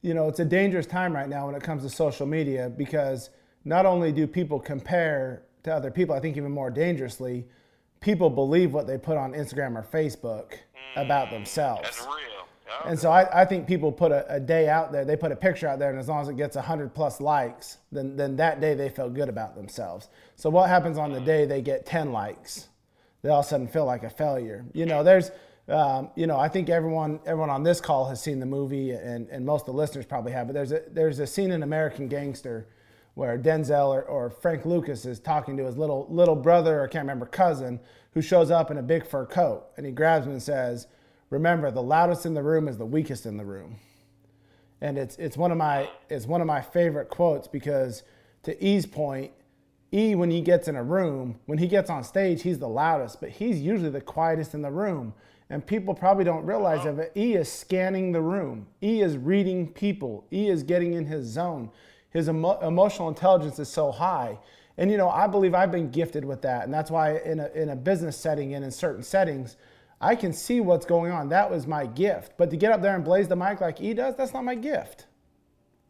you 0.00 0.14
know, 0.14 0.28
it's 0.28 0.40
a 0.40 0.44
dangerous 0.44 0.86
time 0.86 1.12
right 1.12 1.28
now 1.28 1.46
when 1.46 1.54
it 1.54 1.62
comes 1.62 1.82
to 1.82 1.90
social 1.90 2.26
media 2.26 2.70
because 2.74 3.28
not 3.66 3.84
only 3.84 4.12
do 4.12 4.26
people 4.26 4.60
compare 4.60 5.42
to 5.66 5.74
other 5.74 5.90
people, 5.90 6.14
I 6.14 6.20
think 6.20 6.36
even 6.36 6.50
more 6.50 6.70
dangerously, 6.70 7.46
people 8.00 8.30
believe 8.30 8.72
what 8.72 8.86
they 8.86 8.98
put 8.98 9.16
on 9.16 9.32
Instagram 9.32 9.76
or 9.76 9.82
Facebook 9.82 10.54
about 10.96 11.30
themselves. 11.30 11.82
That's 11.82 12.00
real. 12.00 12.46
Yeah. 12.66 12.90
And 12.90 12.98
so 12.98 13.10
I, 13.10 13.42
I 13.42 13.44
think 13.44 13.66
people 13.66 13.92
put 13.92 14.10
a, 14.10 14.34
a 14.34 14.40
day 14.40 14.68
out 14.68 14.90
there, 14.90 15.04
they 15.04 15.16
put 15.16 15.30
a 15.30 15.36
picture 15.36 15.68
out 15.68 15.78
there, 15.78 15.90
and 15.90 15.98
as 15.98 16.08
long 16.08 16.20
as 16.20 16.28
it 16.28 16.36
gets 16.36 16.56
100 16.56 16.94
plus 16.94 17.20
likes, 17.20 17.78
then, 17.92 18.16
then 18.16 18.36
that 18.36 18.60
day 18.60 18.74
they 18.74 18.88
feel 18.88 19.08
good 19.08 19.28
about 19.28 19.54
themselves. 19.54 20.08
So 20.34 20.50
what 20.50 20.68
happens 20.68 20.98
on 20.98 21.12
the 21.12 21.20
day 21.20 21.44
they 21.44 21.62
get 21.62 21.86
10 21.86 22.12
likes? 22.12 22.68
They 23.22 23.28
all 23.28 23.40
of 23.40 23.46
a 23.46 23.48
sudden 23.48 23.68
feel 23.68 23.84
like 23.84 24.02
a 24.02 24.10
failure. 24.10 24.64
You 24.72 24.86
know, 24.86 25.02
there's, 25.02 25.30
um, 25.68 26.10
you 26.16 26.26
know, 26.26 26.38
I 26.38 26.48
think 26.48 26.68
everyone 26.68 27.18
everyone 27.26 27.50
on 27.50 27.64
this 27.64 27.80
call 27.80 28.08
has 28.08 28.22
seen 28.22 28.38
the 28.38 28.46
movie, 28.46 28.92
and, 28.92 29.28
and 29.30 29.44
most 29.44 29.62
of 29.62 29.66
the 29.66 29.72
listeners 29.72 30.06
probably 30.06 30.30
have. 30.30 30.46
But 30.46 30.54
there's 30.54 30.70
a 30.70 30.82
there's 30.92 31.18
a 31.18 31.26
scene 31.26 31.50
in 31.50 31.64
American 31.64 32.06
Gangster 32.06 32.68
where 33.16 33.38
Denzel 33.38 33.88
or, 33.88 34.02
or 34.02 34.28
Frank 34.28 34.66
Lucas 34.66 35.06
is 35.06 35.18
talking 35.18 35.56
to 35.56 35.64
his 35.64 35.78
little 35.78 36.06
little 36.10 36.36
brother, 36.36 36.82
or 36.82 36.86
can't 36.86 37.04
remember 37.04 37.24
cousin, 37.24 37.80
who 38.12 38.20
shows 38.20 38.50
up 38.50 38.70
in 38.70 38.76
a 38.76 38.82
big 38.82 39.06
fur 39.06 39.24
coat, 39.24 39.64
and 39.76 39.86
he 39.86 39.90
grabs 39.90 40.26
him 40.26 40.32
and 40.32 40.42
says, 40.42 40.86
"Remember, 41.30 41.70
the 41.70 41.82
loudest 41.82 42.26
in 42.26 42.34
the 42.34 42.42
room 42.42 42.68
is 42.68 42.76
the 42.76 42.84
weakest 42.84 43.24
in 43.24 43.38
the 43.38 43.44
room." 43.44 43.76
And 44.82 44.98
it's 44.98 45.16
it's 45.16 45.34
one 45.34 45.50
of 45.50 45.56
my 45.56 45.88
it's 46.10 46.26
one 46.26 46.42
of 46.42 46.46
my 46.46 46.60
favorite 46.60 47.08
quotes 47.08 47.48
because 47.48 48.02
to 48.42 48.62
E's 48.62 48.84
point, 48.84 49.32
E, 49.94 50.14
when 50.14 50.30
he 50.30 50.42
gets 50.42 50.68
in 50.68 50.76
a 50.76 50.84
room, 50.84 51.40
when 51.46 51.56
he 51.56 51.68
gets 51.68 51.88
on 51.88 52.04
stage, 52.04 52.42
he's 52.42 52.58
the 52.58 52.68
loudest, 52.68 53.18
but 53.18 53.30
he's 53.30 53.62
usually 53.62 53.88
the 53.88 54.02
quietest 54.02 54.52
in 54.52 54.60
the 54.60 54.70
room. 54.70 55.14
And 55.48 55.66
people 55.66 55.94
probably 55.94 56.24
don't 56.24 56.44
realize 56.44 56.84
it. 56.84 57.12
E 57.16 57.34
is 57.34 57.50
scanning 57.50 58.12
the 58.12 58.20
room. 58.20 58.66
E 58.82 59.00
is 59.00 59.16
reading 59.16 59.72
people. 59.72 60.26
E 60.30 60.48
is 60.48 60.62
getting 60.64 60.92
in 60.92 61.06
his 61.06 61.24
zone. 61.24 61.70
His 62.10 62.28
emo- 62.28 62.58
emotional 62.60 63.08
intelligence 63.08 63.58
is 63.58 63.68
so 63.68 63.90
high. 63.90 64.38
And 64.78 64.90
you 64.90 64.96
know, 64.96 65.08
I 65.08 65.26
believe 65.26 65.54
I've 65.54 65.72
been 65.72 65.90
gifted 65.90 66.24
with 66.24 66.42
that. 66.42 66.64
And 66.64 66.72
that's 66.72 66.90
why 66.90 67.18
in 67.18 67.40
a, 67.40 67.48
in 67.48 67.70
a 67.70 67.76
business 67.76 68.16
setting 68.16 68.54
and 68.54 68.64
in 68.64 68.70
certain 68.70 69.02
settings, 69.02 69.56
I 70.00 70.14
can 70.14 70.32
see 70.32 70.60
what's 70.60 70.84
going 70.84 71.12
on. 71.12 71.28
That 71.30 71.50
was 71.50 71.66
my 71.66 71.86
gift. 71.86 72.32
But 72.36 72.50
to 72.50 72.56
get 72.56 72.72
up 72.72 72.82
there 72.82 72.94
and 72.94 73.04
blaze 73.04 73.28
the 73.28 73.36
mic 73.36 73.60
like 73.60 73.78
he 73.78 73.94
does, 73.94 74.14
that's 74.16 74.34
not 74.34 74.44
my 74.44 74.54
gift. 74.54 75.06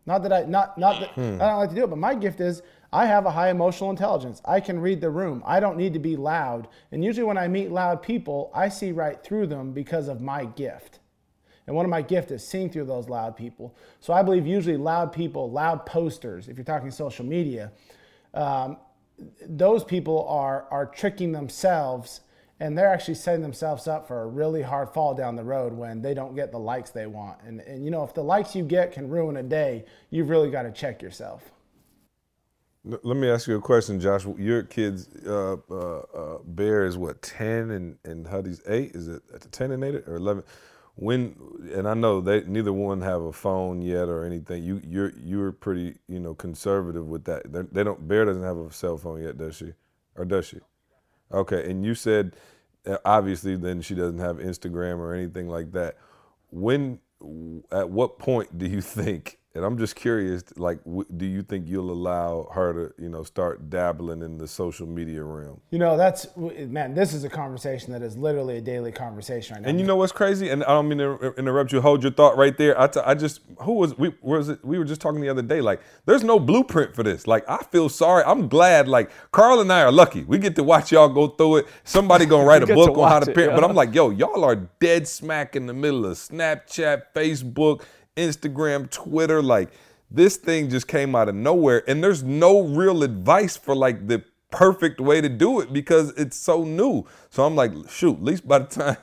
Not 0.07 0.23
that 0.23 0.33
I 0.33 0.45
not 0.45 0.79
not 0.79 1.01
that 1.01 1.11
I 1.19 1.49
don't 1.49 1.59
like 1.59 1.71
to 1.71 1.75
do 1.75 1.83
it, 1.85 1.91
but 1.91 1.99
my 1.99 2.15
gift 2.15 2.41
is 2.41 2.63
I 2.93 3.07
have 3.07 3.27
a 3.27 3.31
high 3.31 3.51
emotional 3.51 3.91
intelligence. 3.91 4.41
I 4.45 4.61
can 4.61 4.79
read 4.81 5.01
the 5.01 5.11
room. 5.11 5.43
I 5.45 5.59
don't 5.59 5.77
need 5.77 5.93
to 5.95 5.99
be 5.99 6.15
loud. 6.17 6.69
And 6.93 7.05
usually 7.05 7.25
when 7.25 7.37
I 7.37 7.49
meet 7.49 7.73
loud 7.73 8.03
people, 8.03 8.51
I 8.55 8.69
see 8.69 8.93
right 8.93 9.21
through 9.23 9.49
them 9.49 9.73
because 9.73 10.07
of 10.07 10.21
my 10.21 10.45
gift. 10.45 11.01
And 11.67 11.75
one 11.75 11.85
of 11.85 11.91
my 11.91 12.03
gifts 12.03 12.31
is 12.31 12.47
seeing 12.47 12.71
through 12.71 12.85
those 12.85 13.09
loud 13.09 13.37
people. 13.37 13.75
So 14.01 14.13
I 14.13 14.23
believe 14.23 14.47
usually 14.47 14.77
loud 14.77 15.13
people, 15.13 15.51
loud 15.51 15.85
posters, 15.85 16.49
if 16.49 16.57
you're 16.57 16.65
talking 16.65 16.91
social 16.91 17.25
media, 17.25 17.73
um, 18.35 18.77
those 19.47 19.83
people 19.83 20.27
are 20.29 20.67
are 20.71 20.87
tricking 20.87 21.33
themselves 21.33 22.21
and 22.61 22.77
they're 22.77 22.89
actually 22.89 23.15
setting 23.15 23.43
themselves 23.43 23.87
up 23.87 24.07
for 24.09 24.23
a 24.23 24.27
really 24.27 24.63
hard 24.63 24.89
fall 24.91 25.15
down 25.15 25.37
the 25.37 25.45
road 25.45 25.73
when 25.73 26.01
they 26.01 26.15
don't 26.15 26.35
get 26.35 26.53
the 26.53 26.59
likes 26.59 26.91
they 26.91 27.07
want. 27.07 27.39
And, 27.43 27.61
and 27.61 27.85
you 27.85 27.91
know, 27.91 28.03
if 28.03 28.15
the 28.15 28.23
likes 28.23 28.55
you 28.55 28.65
get 28.65 28.93
can 28.93 29.09
ruin 29.09 29.37
a 29.37 29.43
day, 29.43 29.85
you've 30.11 30.31
really 30.31 30.51
got 30.51 30.63
to 30.63 30.73
check 30.73 31.03
yourself. 31.03 31.51
Let 32.85 33.17
me 33.17 33.29
ask 33.29 33.49
you 33.49 33.57
a 33.57 33.61
question, 33.61 33.99
Josh. 33.99 34.25
Your 34.39 34.63
kids, 34.63 35.09
uh, 35.27 35.57
uh, 35.71 35.99
uh, 35.99 36.39
Bear 36.45 36.85
is 36.85 36.97
what 36.97 37.21
ten 37.21 37.73
and 37.73 37.99
and 38.05 38.27
Huddy's 38.27 38.63
eight. 38.69 38.95
Is 38.95 39.09
it 39.09 39.23
at 39.35 39.41
the 39.41 39.49
ten 39.49 39.73
and 39.73 39.83
eight 39.83 39.97
or 40.07 40.15
eleven? 40.15 40.45
When 40.97 41.37
and 41.75 41.87
I 41.87 41.95
know 41.95 42.21
they 42.21 42.43
neither 42.43 42.73
one 42.73 43.03
have 43.03 43.23
a 43.23 43.33
phone 43.33 43.83
yet 43.83 44.09
or 44.09 44.25
anything. 44.25 44.65
You 44.65 44.81
you're 44.85 45.13
you're 45.23 45.53
pretty 45.53 45.97
you 46.09 46.21
know 46.21 46.35
conservative 46.35 47.07
with 47.07 47.25
that. 47.25 47.53
They, 47.53 47.63
they 47.63 47.85
don't. 47.85 48.09
Bear 48.09 48.25
doesn't 48.25 48.43
have 48.43 48.57
a 48.57 48.73
cell 48.73 48.97
phone 48.97 49.23
yet, 49.23 49.39
does 49.39 49.57
she? 49.57 49.75
Or 50.17 50.25
does 50.25 50.47
she? 50.47 50.59
Okay, 51.33 51.71
and 51.71 51.85
you 51.85 51.95
said 51.95 52.35
uh, 52.87 52.99
obviously 53.05 53.57
then 53.57 53.81
she 53.81 53.95
doesn't 53.95 54.19
have 54.19 54.37
Instagram 54.37 54.99
or 54.99 55.15
anything 55.15 55.49
like 55.49 55.73
that. 55.73 55.97
When, 56.51 57.01
at 57.73 57.91
what 57.91 58.19
point 58.19 58.57
do 58.57 58.67
you 58.67 58.81
think? 58.83 59.39
And 59.57 59.65
I'm 59.65 59.79
just 59.79 59.97
curious, 59.97 60.45
like, 60.59 60.85
w- 60.85 61.07
do 61.17 61.25
you 61.25 61.43
think 61.43 61.67
you'll 61.67 61.91
allow 61.91 62.47
her 62.53 62.73
to, 62.75 63.03
you 63.03 63.09
know, 63.09 63.23
start 63.23 63.71
dabbling 63.71 64.21
in 64.21 64.37
the 64.37 64.47
social 64.47 64.87
media 64.87 65.23
realm? 65.25 65.63
You 65.71 65.79
know, 65.79 65.97
that's, 65.97 66.27
man, 66.37 66.93
this 66.93 67.15
is 67.15 67.25
a 67.25 67.31
conversation 67.31 67.91
that 67.95 68.03
is 68.03 68.19
literally 68.19 68.59
a 68.59 68.61
daily 68.61 68.93
conversation 68.93 69.55
right 69.55 69.63
now. 69.63 69.71
And 69.71 69.81
you 69.81 69.87
know 69.87 69.97
what's 69.97 70.13
crazy? 70.13 70.51
And 70.51 70.63
I 70.65 70.69
don't 70.69 70.89
mean 70.89 70.99
to 70.99 71.33
interrupt 71.39 71.73
you. 71.73 71.81
Hold 71.81 72.03
your 72.03 72.13
thought 72.13 72.37
right 72.37 72.57
there. 72.59 72.79
I, 72.79 72.87
t- 72.87 73.01
I 73.03 73.15
just 73.15 73.41
who 73.63 73.73
was 73.73 73.97
we 73.97 74.15
was 74.21 74.51
it? 74.51 74.63
We 74.63 74.79
were 74.79 74.85
just 74.85 75.01
talking 75.01 75.23
the 75.23 75.31
other 75.31 75.41
day. 75.43 75.63
Like, 75.63 75.81
there's 76.05 76.23
no 76.23 76.39
blueprint 76.39 76.95
for 76.95 77.03
this. 77.03 77.27
Like, 77.27 77.49
I 77.49 77.63
feel 77.73 77.89
sorry. 77.89 78.25
I'm 78.27 78.49
glad. 78.49 78.89
Like, 78.89 79.11
Karl 79.33 79.61
and 79.61 79.73
I 79.73 79.81
are 79.83 79.93
lucky. 79.93 80.25
We 80.25 80.37
get 80.39 80.55
to 80.57 80.65
watch 80.65 80.93
y'all 80.93 81.09
go 81.09 81.29
through 81.29 81.57
it. 81.57 81.67
Somebody 81.85 82.27
gonna 82.27 82.45
write 82.49 82.63
a 82.63 82.67
book 82.67 82.93
to 82.95 83.01
on 83.01 83.09
how 83.09 83.15
watch 83.17 83.25
to 83.25 83.31
it, 83.31 83.35
parent. 83.35 83.53
yeah. 83.53 83.61
But 83.61 83.65
I'm 83.71 83.75
like, 83.75 83.95
yo, 83.95 84.11
y'all 84.11 84.45
are 84.45 84.57
dead 84.57 85.09
smack 85.09 85.57
in 85.57 85.65
the 85.67 85.75
middle 85.75 86.05
of 86.05 86.19
Snapchat, 86.19 87.05
Facebook, 87.15 87.85
Instagram, 88.17 88.91
Twitter. 88.91 89.43
Like, 89.43 89.71
this 90.11 90.37
thing 90.37 90.71
just 90.71 90.89
came 90.89 91.15
out 91.15 91.29
of 91.29 91.35
nowhere, 91.35 91.89
and 91.89 92.03
there's 92.03 92.23
no 92.23 92.63
real 92.63 93.03
advice 93.03 93.57
for 93.57 93.75
like 93.75 94.09
the 94.09 94.25
perfect 94.51 95.01
way 95.01 95.21
to 95.21 95.29
do 95.29 95.61
it 95.61 95.73
because 95.73 96.11
it's 96.17 96.37
so 96.37 96.65
new. 96.65 97.05
So 97.31 97.45
I'm 97.45 97.57
like, 97.57 97.73
shoot, 97.89 98.17
at 98.17 98.23
least 98.23 98.47
by 98.49 98.61
the 98.61 98.65
time 98.67 98.97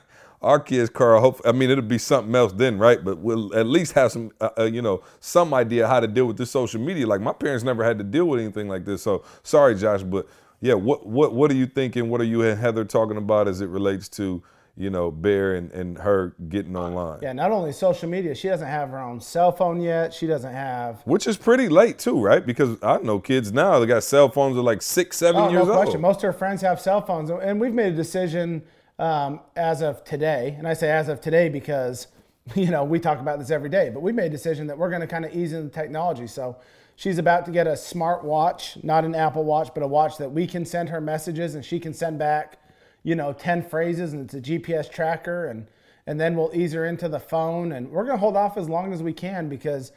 our 0.44 0.60
kids, 0.60 0.90
Karl, 0.90 1.20
hope, 1.20 1.40
I 1.44 1.52
mean, 1.52 1.70
it'll 1.70 1.82
be 1.82 1.98
something 1.98 2.34
else 2.34 2.52
then, 2.52 2.78
right? 2.78 3.02
But 3.02 3.18
we'll 3.18 3.54
at 3.56 3.66
least 3.66 3.92
have 3.94 4.12
some, 4.12 4.30
uh, 4.40 4.50
uh, 4.58 4.64
you 4.64 4.82
know, 4.82 5.02
some 5.18 5.54
idea 5.54 5.88
how 5.88 6.00
to 6.00 6.06
deal 6.06 6.26
with 6.26 6.36
this 6.36 6.50
social 6.50 6.80
media. 6.80 7.06
Like 7.06 7.22
my 7.22 7.32
parents 7.32 7.64
never 7.64 7.82
had 7.82 7.96
to 7.98 8.04
deal 8.04 8.26
with 8.26 8.40
anything 8.40 8.68
like 8.68 8.84
this. 8.84 9.02
So 9.02 9.24
sorry, 9.42 9.74
Josh, 9.74 10.02
but 10.02 10.28
yeah, 10.60 10.74
what 10.74 11.06
what 11.06 11.34
what 11.34 11.50
are 11.50 11.54
you 11.54 11.66
thinking? 11.66 12.10
What 12.10 12.20
are 12.20 12.24
you 12.24 12.42
and 12.42 12.58
Heather 12.58 12.84
talking 12.84 13.16
about 13.16 13.48
as 13.48 13.60
it 13.60 13.68
relates 13.68 14.08
to, 14.10 14.42
you 14.76 14.90
know, 14.90 15.10
Bear 15.10 15.54
and, 15.54 15.70
and 15.72 15.98
her 15.98 16.34
getting 16.48 16.76
online? 16.76 17.20
yeah, 17.22 17.32
not 17.32 17.52
only 17.52 17.72
social 17.72 18.08
media, 18.08 18.34
she 18.34 18.48
doesn't 18.48 18.66
have 18.66 18.90
her 18.90 18.98
own 18.98 19.20
cell 19.20 19.52
phone 19.52 19.80
yet. 19.80 20.12
She 20.12 20.26
doesn't 20.26 20.52
have, 20.52 21.00
Which 21.04 21.26
is 21.26 21.36
pretty 21.36 21.68
late 21.68 21.98
too, 21.98 22.20
right? 22.20 22.44
Because 22.44 22.76
I 22.82 22.98
know 22.98 23.20
kids 23.20 23.52
now 23.52 23.78
they 23.78 23.86
got 23.86 24.02
cell 24.02 24.28
phones 24.28 24.56
at 24.56 24.64
like 24.64 24.82
six, 24.82 25.16
seven 25.16 25.42
oh, 25.42 25.48
years 25.50 25.66
no 25.66 25.74
question. 25.74 25.96
old. 25.96 26.02
Most 26.02 26.16
of 26.18 26.22
her 26.22 26.32
friends 26.32 26.60
have 26.62 26.80
cell 26.80 27.00
phones. 27.00 27.30
And 27.30 27.60
we've 27.60 27.74
made 27.74 27.92
a 27.92 27.96
decision 27.96 28.62
um, 28.98 29.40
as 29.56 29.80
of 29.80 30.04
today. 30.04 30.54
And 30.58 30.66
I 30.66 30.74
say 30.74 30.90
as 30.90 31.08
of 31.08 31.20
today 31.20 31.48
because, 31.48 32.08
you 32.54 32.70
know, 32.70 32.84
we 32.84 32.98
talk 32.98 33.20
about 33.20 33.38
this 33.38 33.50
every 33.50 33.68
day, 33.68 33.90
but 33.90 34.02
we 34.02 34.12
made 34.12 34.26
a 34.26 34.30
decision 34.30 34.66
that 34.66 34.78
we're 34.78 34.90
going 34.90 35.02
to 35.02 35.06
kind 35.06 35.24
of 35.24 35.34
ease 35.34 35.52
into 35.52 35.68
the 35.68 35.74
technology. 35.74 36.26
So 36.26 36.56
she's 36.96 37.18
about 37.18 37.44
to 37.46 37.52
get 37.52 37.66
a 37.66 37.76
smart 37.76 38.24
watch, 38.24 38.78
not 38.82 39.04
an 39.04 39.14
Apple 39.14 39.44
watch, 39.44 39.70
but 39.72 39.82
a 39.82 39.86
watch 39.86 40.18
that 40.18 40.30
we 40.30 40.46
can 40.46 40.64
send 40.64 40.88
her 40.88 41.00
messages 41.00 41.54
and 41.54 41.64
she 41.64 41.78
can 41.78 41.94
send 41.94 42.18
back, 42.18 42.58
you 43.04 43.14
know, 43.14 43.32
10 43.32 43.62
phrases 43.62 44.12
and 44.12 44.24
it's 44.24 44.34
a 44.34 44.40
GPS 44.40 44.90
tracker. 44.90 45.46
And, 45.46 45.68
and 46.06 46.20
then 46.20 46.34
we'll 46.36 46.50
ease 46.52 46.72
her 46.72 46.86
into 46.86 47.08
the 47.08 47.20
phone. 47.20 47.72
And 47.72 47.90
we're 47.90 48.04
going 48.04 48.16
to 48.16 48.20
hold 48.20 48.36
off 48.36 48.56
as 48.56 48.68
long 48.68 48.92
as 48.92 49.02
we 49.02 49.12
can 49.12 49.48
because 49.48 49.92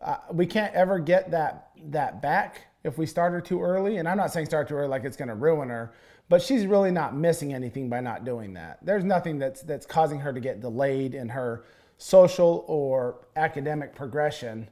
uh, 0.00 0.18
we 0.32 0.46
can't 0.46 0.72
ever 0.74 0.98
get 0.98 1.30
that 1.32 1.70
that 1.86 2.22
back 2.22 2.66
if 2.84 2.96
we 2.96 3.06
start 3.06 3.32
her 3.32 3.40
too 3.40 3.60
early. 3.62 3.96
And 3.96 4.08
I'm 4.08 4.16
not 4.16 4.32
saying 4.32 4.46
start 4.46 4.68
too 4.68 4.74
early 4.74 4.88
like 4.88 5.04
it's 5.04 5.16
going 5.16 5.28
to 5.28 5.34
ruin 5.34 5.68
her, 5.68 5.92
but 6.28 6.40
she's 6.42 6.66
really 6.66 6.90
not 6.90 7.14
missing 7.14 7.52
anything 7.52 7.88
by 7.88 8.00
not 8.00 8.24
doing 8.24 8.54
that. 8.54 8.78
There's 8.82 9.04
nothing 9.04 9.38
that's 9.38 9.62
that's 9.62 9.86
causing 9.86 10.20
her 10.20 10.32
to 10.32 10.40
get 10.40 10.60
delayed 10.60 11.14
in 11.14 11.28
her 11.28 11.64
social 11.98 12.64
or 12.66 13.26
academic 13.36 13.94
progression 13.94 14.68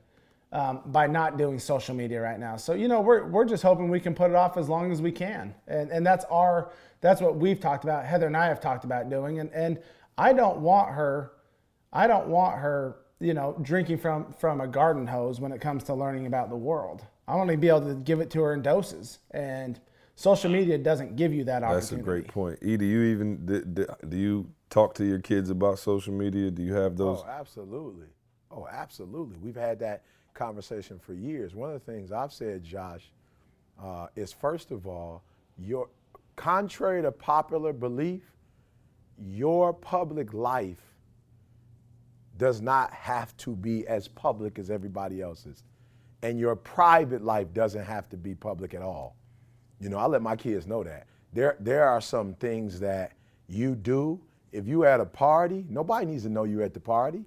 um, 0.53 0.81
by 0.87 1.07
not 1.07 1.37
doing 1.37 1.59
social 1.59 1.95
media 1.95 2.23
right 2.23 2.41
now. 2.41 2.57
So 2.57 2.73
you 2.73 2.89
know 2.89 3.01
we're 3.01 3.27
we're 3.27 3.45
just 3.45 3.63
hoping 3.63 3.91
we 3.91 4.01
can 4.01 4.15
put 4.15 4.31
it 4.31 4.37
off 4.37 4.57
as 4.57 4.69
long 4.69 4.91
as 4.91 5.03
we 5.03 5.13
can, 5.13 5.55
and 5.67 5.91
and 5.91 6.07
that's 6.07 6.25
our 6.31 6.71
that's 7.01 7.21
what 7.21 7.37
we've 7.37 7.61
talked 7.61 7.85
about. 7.85 8.05
Heather 8.05 8.27
and 8.27 8.37
I 8.37 8.47
have 8.47 8.61
talked 8.61 8.85
about 8.85 9.09
doing, 9.11 9.41
and 9.41 9.51
and 9.53 9.79
I 10.17 10.33
don't 10.33 10.59
want 10.59 10.91
her 10.91 11.33
I 11.93 12.07
don't 12.07 12.29
want 12.29 12.59
her, 12.59 12.97
you 13.21 13.35
know, 13.35 13.57
drinking 13.63 13.99
from 13.99 14.33
from 14.33 14.61
a 14.61 14.67
garden 14.67 15.07
hose 15.07 15.41
when 15.41 15.53
it 15.53 15.61
comes 15.61 15.85
to 15.85 15.95
learning 15.95 16.27
about 16.27 16.51
the 16.51 16.57
world. 16.57 17.05
I 17.27 17.37
want 17.37 17.51
to 17.51 17.57
be 17.57 17.69
able 17.69 17.87
to 17.89 17.95
give 17.95 18.21
it 18.21 18.31
to 18.31 18.43
her 18.43 18.55
in 18.55 18.63
doses, 18.63 19.19
and 19.31 19.81
social 20.15 20.51
media 20.51 20.79
doesn't 20.79 21.17
give 21.17 21.33
you 21.33 21.45
that 21.45 21.63
opportunity. 21.63 21.97
That's 21.97 22.01
a 22.01 22.05
great 22.05 22.29
point. 22.29 22.59
E, 22.63 22.77
do 22.77 22.85
you 22.85 23.03
even 23.03 23.47
do, 23.47 23.63
do, 23.65 23.87
do 24.09 24.17
you 24.17 24.51
talk 24.71 24.95
to 24.95 25.05
your 25.05 25.19
kids 25.19 25.51
about 25.51 25.79
social 25.79 26.13
media? 26.13 26.51
Do 26.51 26.63
you 26.63 26.75
have 26.75 26.97
those? 26.97 27.21
Oh, 27.21 27.29
absolutely. 27.29 28.07
Oh, 28.51 28.67
absolutely. 28.71 29.37
We've 29.39 29.57
had 29.57 29.79
that 29.81 30.05
conversation 30.35 30.99
for 30.99 31.13
years. 31.13 31.55
One 31.55 31.71
of 31.71 31.85
the 31.85 31.93
things 31.93 32.13
I've 32.13 32.33
said, 32.33 32.65
Josh, 32.65 33.11
uh, 33.83 34.07
is 34.17 34.33
first 34.33 34.71
of 34.71 34.87
all, 34.87 35.23
your 35.59 35.89
contrary 36.39 37.03
to 37.03 37.11
popular 37.11 37.73
belief, 37.73 38.23
your 39.19 39.75
public 39.75 40.33
life 40.33 40.81
does 42.39 42.61
not 42.61 42.93
have 42.93 43.37
to 43.39 43.57
be 43.57 43.87
as 43.89 44.07
public 44.07 44.59
as 44.59 44.71
everybody 44.71 45.21
else's. 45.21 45.65
And 46.23 46.39
your 46.39 46.55
private 46.55 47.23
life 47.23 47.53
doesn't 47.53 47.85
have 47.85 48.09
to 48.11 48.17
be 48.17 48.35
public 48.35 48.73
at 48.73 48.83
all. 48.83 49.17
You 49.81 49.89
know, 49.89 49.99
I 49.99 50.07
let 50.07 50.23
my 50.23 50.37
kids 50.37 50.67
know 50.67 50.85
that. 50.85 51.09
There, 51.33 51.57
there 51.59 51.89
are 51.89 52.01
some 52.01 52.35
things 52.35 52.79
that 52.81 53.13
you 53.49 53.75
do. 53.75 54.21
If 54.53 54.67
you 54.67 54.85
at 54.85 55.01
a 55.01 55.05
party, 55.05 55.67
nobody 55.69 56.07
needs 56.07 56.23
to 56.23 56.29
know 56.29 56.45
you're 56.45 56.63
at 56.63 56.73
the 56.73 56.81
party. 56.81 57.25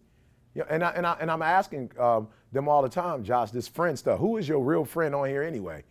Yeah, 0.56 0.64
and, 0.70 0.84
I, 0.84 0.92
and, 0.92 1.06
I, 1.06 1.18
and 1.20 1.30
I'm 1.30 1.42
asking 1.42 1.92
um, 2.00 2.30
them 2.52 2.68
all 2.68 2.82
the 2.82 2.90
time, 2.90 3.24
Josh, 3.24 3.52
this 3.52 3.68
friend 3.68 4.00
stuff. 4.00 4.20
Who 4.20 4.38
is 4.38 4.48
your 4.48 4.60
real 4.60 4.86
friend 4.86 5.14
on 5.14 5.28
here 5.28 5.44
anyway? 5.44 5.84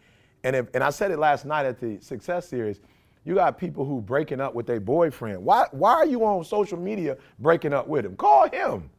And, 0.43 0.57
if, 0.57 0.67
and 0.75 0.83
I 0.83 0.91
said 0.91 1.11
it 1.11 1.19
last 1.19 1.45
night 1.45 1.67
at 1.67 1.79
the 1.79 1.99
Success 2.01 2.49
Series. 2.49 2.81
You 3.25 3.35
got 3.35 3.59
people 3.59 3.85
who 3.85 4.01
breaking 4.01 4.41
up 4.41 4.55
with 4.55 4.67
their 4.67 4.81
boyfriend. 4.81 5.45
Why, 5.45 5.67
why 5.73 5.95
are 5.95 6.07
you 6.07 6.25
on 6.25 6.45
social 6.45 6.79
media 6.79 7.17
breaking 7.39 7.73
up 7.73 7.87
with 7.87 8.05
him? 8.05 8.17
Call 8.17 8.49
him. 8.49 8.91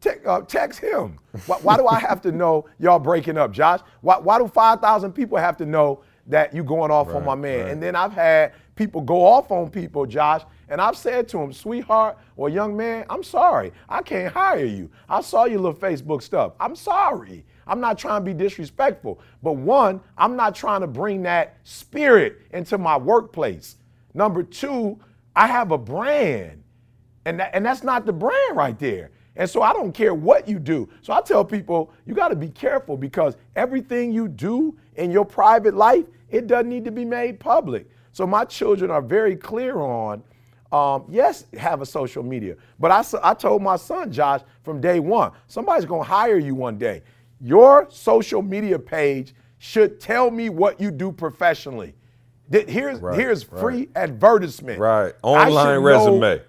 Te- 0.00 0.24
uh, 0.26 0.40
text 0.42 0.80
him. 0.80 1.18
Why, 1.46 1.56
why 1.56 1.76
do 1.76 1.86
I 1.86 1.98
have 1.98 2.20
to 2.22 2.32
know 2.32 2.66
y'all 2.78 2.98
breaking 2.98 3.36
up, 3.36 3.52
Josh? 3.52 3.80
Why, 4.00 4.18
why 4.18 4.38
do 4.38 4.48
5,000 4.48 5.12
people 5.12 5.38
have 5.38 5.56
to 5.58 5.66
know 5.66 6.02
that 6.26 6.54
you 6.54 6.64
going 6.64 6.90
off 6.90 7.08
on 7.08 7.24
my 7.24 7.34
man? 7.34 7.60
right. 7.60 7.70
And 7.70 7.82
then 7.82 7.94
I've 7.94 8.12
had 8.12 8.52
people 8.76 9.00
go 9.00 9.24
off 9.24 9.50
on 9.50 9.70
people, 9.70 10.06
Josh, 10.06 10.42
and 10.68 10.80
I've 10.80 10.96
said 10.96 11.28
to 11.28 11.38
them, 11.38 11.52
sweetheart 11.52 12.18
or 12.36 12.48
young 12.48 12.76
man, 12.76 13.04
I'm 13.08 13.22
sorry. 13.22 13.72
I 13.88 14.02
can't 14.02 14.32
hire 14.32 14.64
you. 14.64 14.90
I 15.08 15.20
saw 15.20 15.44
your 15.44 15.60
little 15.60 15.78
Facebook 15.78 16.22
stuff. 16.22 16.52
I'm 16.58 16.74
sorry. 16.74 17.44
I'm 17.66 17.80
not 17.80 17.98
trying 17.98 18.20
to 18.20 18.24
be 18.24 18.34
disrespectful. 18.34 19.20
But 19.42 19.54
one, 19.54 20.00
I'm 20.16 20.36
not 20.36 20.54
trying 20.54 20.82
to 20.82 20.86
bring 20.86 21.22
that 21.22 21.56
spirit 21.64 22.42
into 22.52 22.78
my 22.78 22.96
workplace. 22.96 23.76
Number 24.14 24.42
two, 24.42 24.98
I 25.34 25.46
have 25.46 25.72
a 25.72 25.78
brand. 25.78 26.62
And, 27.24 27.40
that, 27.40 27.50
and 27.54 27.66
that's 27.66 27.82
not 27.82 28.06
the 28.06 28.12
brand 28.12 28.56
right 28.56 28.78
there. 28.78 29.10
And 29.34 29.50
so 29.50 29.62
I 29.62 29.72
don't 29.72 29.92
care 29.92 30.14
what 30.14 30.48
you 30.48 30.58
do. 30.58 30.88
So 31.02 31.12
I 31.12 31.20
tell 31.20 31.44
people, 31.44 31.92
you 32.06 32.14
got 32.14 32.28
to 32.28 32.36
be 32.36 32.48
careful 32.48 32.96
because 32.96 33.36
everything 33.54 34.12
you 34.12 34.28
do 34.28 34.78
in 34.94 35.10
your 35.10 35.24
private 35.24 35.74
life, 35.74 36.06
it 36.30 36.46
doesn't 36.46 36.68
need 36.68 36.84
to 36.86 36.90
be 36.92 37.04
made 37.04 37.38
public. 37.38 37.90
So 38.12 38.26
my 38.26 38.44
children 38.46 38.90
are 38.90 39.02
very 39.02 39.36
clear 39.36 39.78
on, 39.80 40.22
um, 40.72 41.04
yes, 41.08 41.44
have 41.58 41.82
a 41.82 41.86
social 41.86 42.22
media. 42.22 42.56
But 42.80 42.90
I, 42.90 43.04
I 43.22 43.34
told 43.34 43.62
my 43.62 43.76
son, 43.76 44.10
Josh, 44.10 44.40
from 44.62 44.80
day 44.80 45.00
one, 45.00 45.32
somebody's 45.48 45.84
going 45.84 46.02
to 46.02 46.08
hire 46.08 46.38
you 46.38 46.54
one 46.54 46.78
day. 46.78 47.02
Your 47.40 47.86
social 47.90 48.42
media 48.42 48.78
page 48.78 49.34
should 49.58 50.00
tell 50.00 50.30
me 50.30 50.48
what 50.48 50.80
you 50.80 50.90
do 50.90 51.12
professionally. 51.12 51.94
Here's, 52.50 53.00
Right, 53.00 53.18
here's 53.18 53.50
right. 53.50 53.60
free 53.60 53.88
advertisement. 53.96 54.78
Right. 54.78 55.12
Online 55.22 55.76
know- 55.76 55.80
resume. 55.82 56.40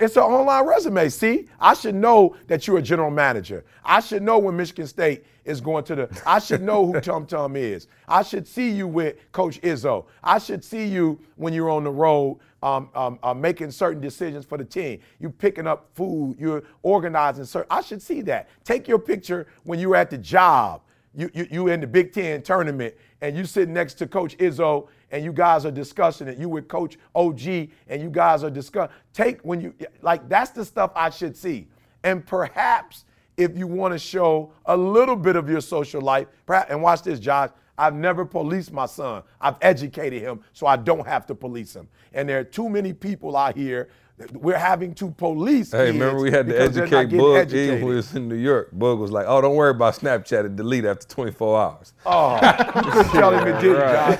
it's 0.00 0.16
an 0.16 0.22
online 0.22 0.66
resume. 0.66 1.08
See, 1.10 1.48
I 1.60 1.74
should 1.74 1.94
know 1.94 2.34
that 2.46 2.66
you're 2.66 2.78
a 2.78 2.82
general 2.82 3.10
manager. 3.10 3.64
I 3.84 4.00
should 4.00 4.22
know 4.22 4.38
when 4.38 4.56
Michigan 4.56 4.86
State 4.86 5.24
is 5.44 5.60
going 5.60 5.84
to 5.84 5.94
the. 5.94 6.22
I 6.26 6.38
should 6.38 6.62
know 6.62 6.86
who 6.86 7.00
Tum 7.02 7.26
Tum 7.26 7.56
is. 7.56 7.88
I 8.06 8.22
should 8.22 8.46
see 8.46 8.70
you 8.70 8.86
with 8.88 9.16
Coach 9.32 9.60
Izzo. 9.60 10.06
I 10.24 10.38
should 10.38 10.64
see 10.64 10.86
you 10.86 11.18
when 11.36 11.52
you're 11.52 11.70
on 11.70 11.84
the 11.84 11.90
road, 11.90 12.38
um, 12.62 12.90
um, 12.94 13.18
uh, 13.22 13.34
making 13.34 13.70
certain 13.70 14.00
decisions 14.00 14.44
for 14.44 14.58
the 14.58 14.64
team. 14.64 15.00
You 15.18 15.30
picking 15.30 15.66
up 15.66 15.88
food. 15.94 16.36
You're 16.38 16.64
organizing. 16.82 17.44
Certain, 17.44 17.68
I 17.70 17.82
should 17.82 18.02
see 18.02 18.20
that. 18.22 18.48
Take 18.64 18.88
your 18.88 18.98
picture 18.98 19.46
when 19.64 19.78
you're 19.78 19.96
at 19.96 20.10
the 20.10 20.18
job. 20.18 20.82
You, 21.14 21.30
you 21.34 21.48
you 21.50 21.68
in 21.68 21.80
the 21.80 21.86
Big 21.86 22.12
Ten 22.12 22.42
tournament 22.42 22.94
and 23.22 23.36
you 23.36 23.44
sitting 23.44 23.74
next 23.74 23.94
to 23.94 24.06
Coach 24.06 24.36
Izzo 24.38 24.88
and 25.10 25.24
you 25.24 25.32
guys 25.32 25.64
are 25.64 25.70
discussing 25.70 26.28
it. 26.28 26.38
You 26.38 26.48
with 26.48 26.68
Coach 26.68 26.98
OG 27.14 27.46
and 27.88 28.02
you 28.02 28.10
guys 28.10 28.44
are 28.44 28.50
discussing. 28.50 28.94
Take 29.12 29.40
when 29.40 29.60
you 29.60 29.74
like 30.02 30.28
that's 30.28 30.50
the 30.50 30.64
stuff 30.64 30.92
I 30.94 31.10
should 31.10 31.36
see. 31.36 31.68
And 32.04 32.24
perhaps 32.26 33.04
if 33.36 33.56
you 33.56 33.66
want 33.66 33.94
to 33.94 33.98
show 33.98 34.52
a 34.66 34.76
little 34.76 35.16
bit 35.16 35.36
of 35.36 35.48
your 35.48 35.60
social 35.60 36.02
life, 36.02 36.26
perhaps, 36.44 36.70
and 36.70 36.82
watch 36.82 37.02
this, 37.02 37.18
Josh. 37.18 37.50
I've 37.78 37.94
never 37.94 38.24
policed 38.24 38.72
my 38.72 38.86
son. 38.86 39.22
I've 39.40 39.56
educated 39.62 40.20
him 40.20 40.40
so 40.52 40.66
I 40.66 40.76
don't 40.76 41.06
have 41.06 41.26
to 41.26 41.34
police 41.34 41.74
him. 41.74 41.88
And 42.12 42.28
there 42.28 42.40
are 42.40 42.44
too 42.44 42.68
many 42.68 42.92
people 42.92 43.36
out 43.36 43.56
here. 43.56 43.88
that 44.18 44.32
We're 44.32 44.58
having 44.58 44.94
to 44.96 45.12
police. 45.12 45.70
Hey, 45.70 45.92
remember 45.92 46.20
we 46.20 46.32
had 46.32 46.46
to 46.48 46.52
because 46.52 46.74
they're 46.74 46.86
not 46.88 47.04
educate 47.04 47.18
Bug 47.18 47.52
even 47.52 47.74
when 47.76 47.88
we 47.90 47.94
was 47.94 48.14
in 48.16 48.28
New 48.28 48.34
York. 48.34 48.70
Bug 48.72 48.98
was 48.98 49.12
like, 49.12 49.26
"Oh, 49.28 49.40
don't 49.40 49.54
worry 49.54 49.70
about 49.70 49.94
Snapchat 49.94 50.44
and 50.44 50.56
delete 50.56 50.84
after 50.84 51.06
24 51.06 51.60
hours." 51.60 51.92
Oh, 52.04 52.34
you 52.34 52.90
couldn't 52.90 53.12
tell 53.12 53.30
him 53.38 53.46
it 53.46 53.60
didn't, 53.60 53.76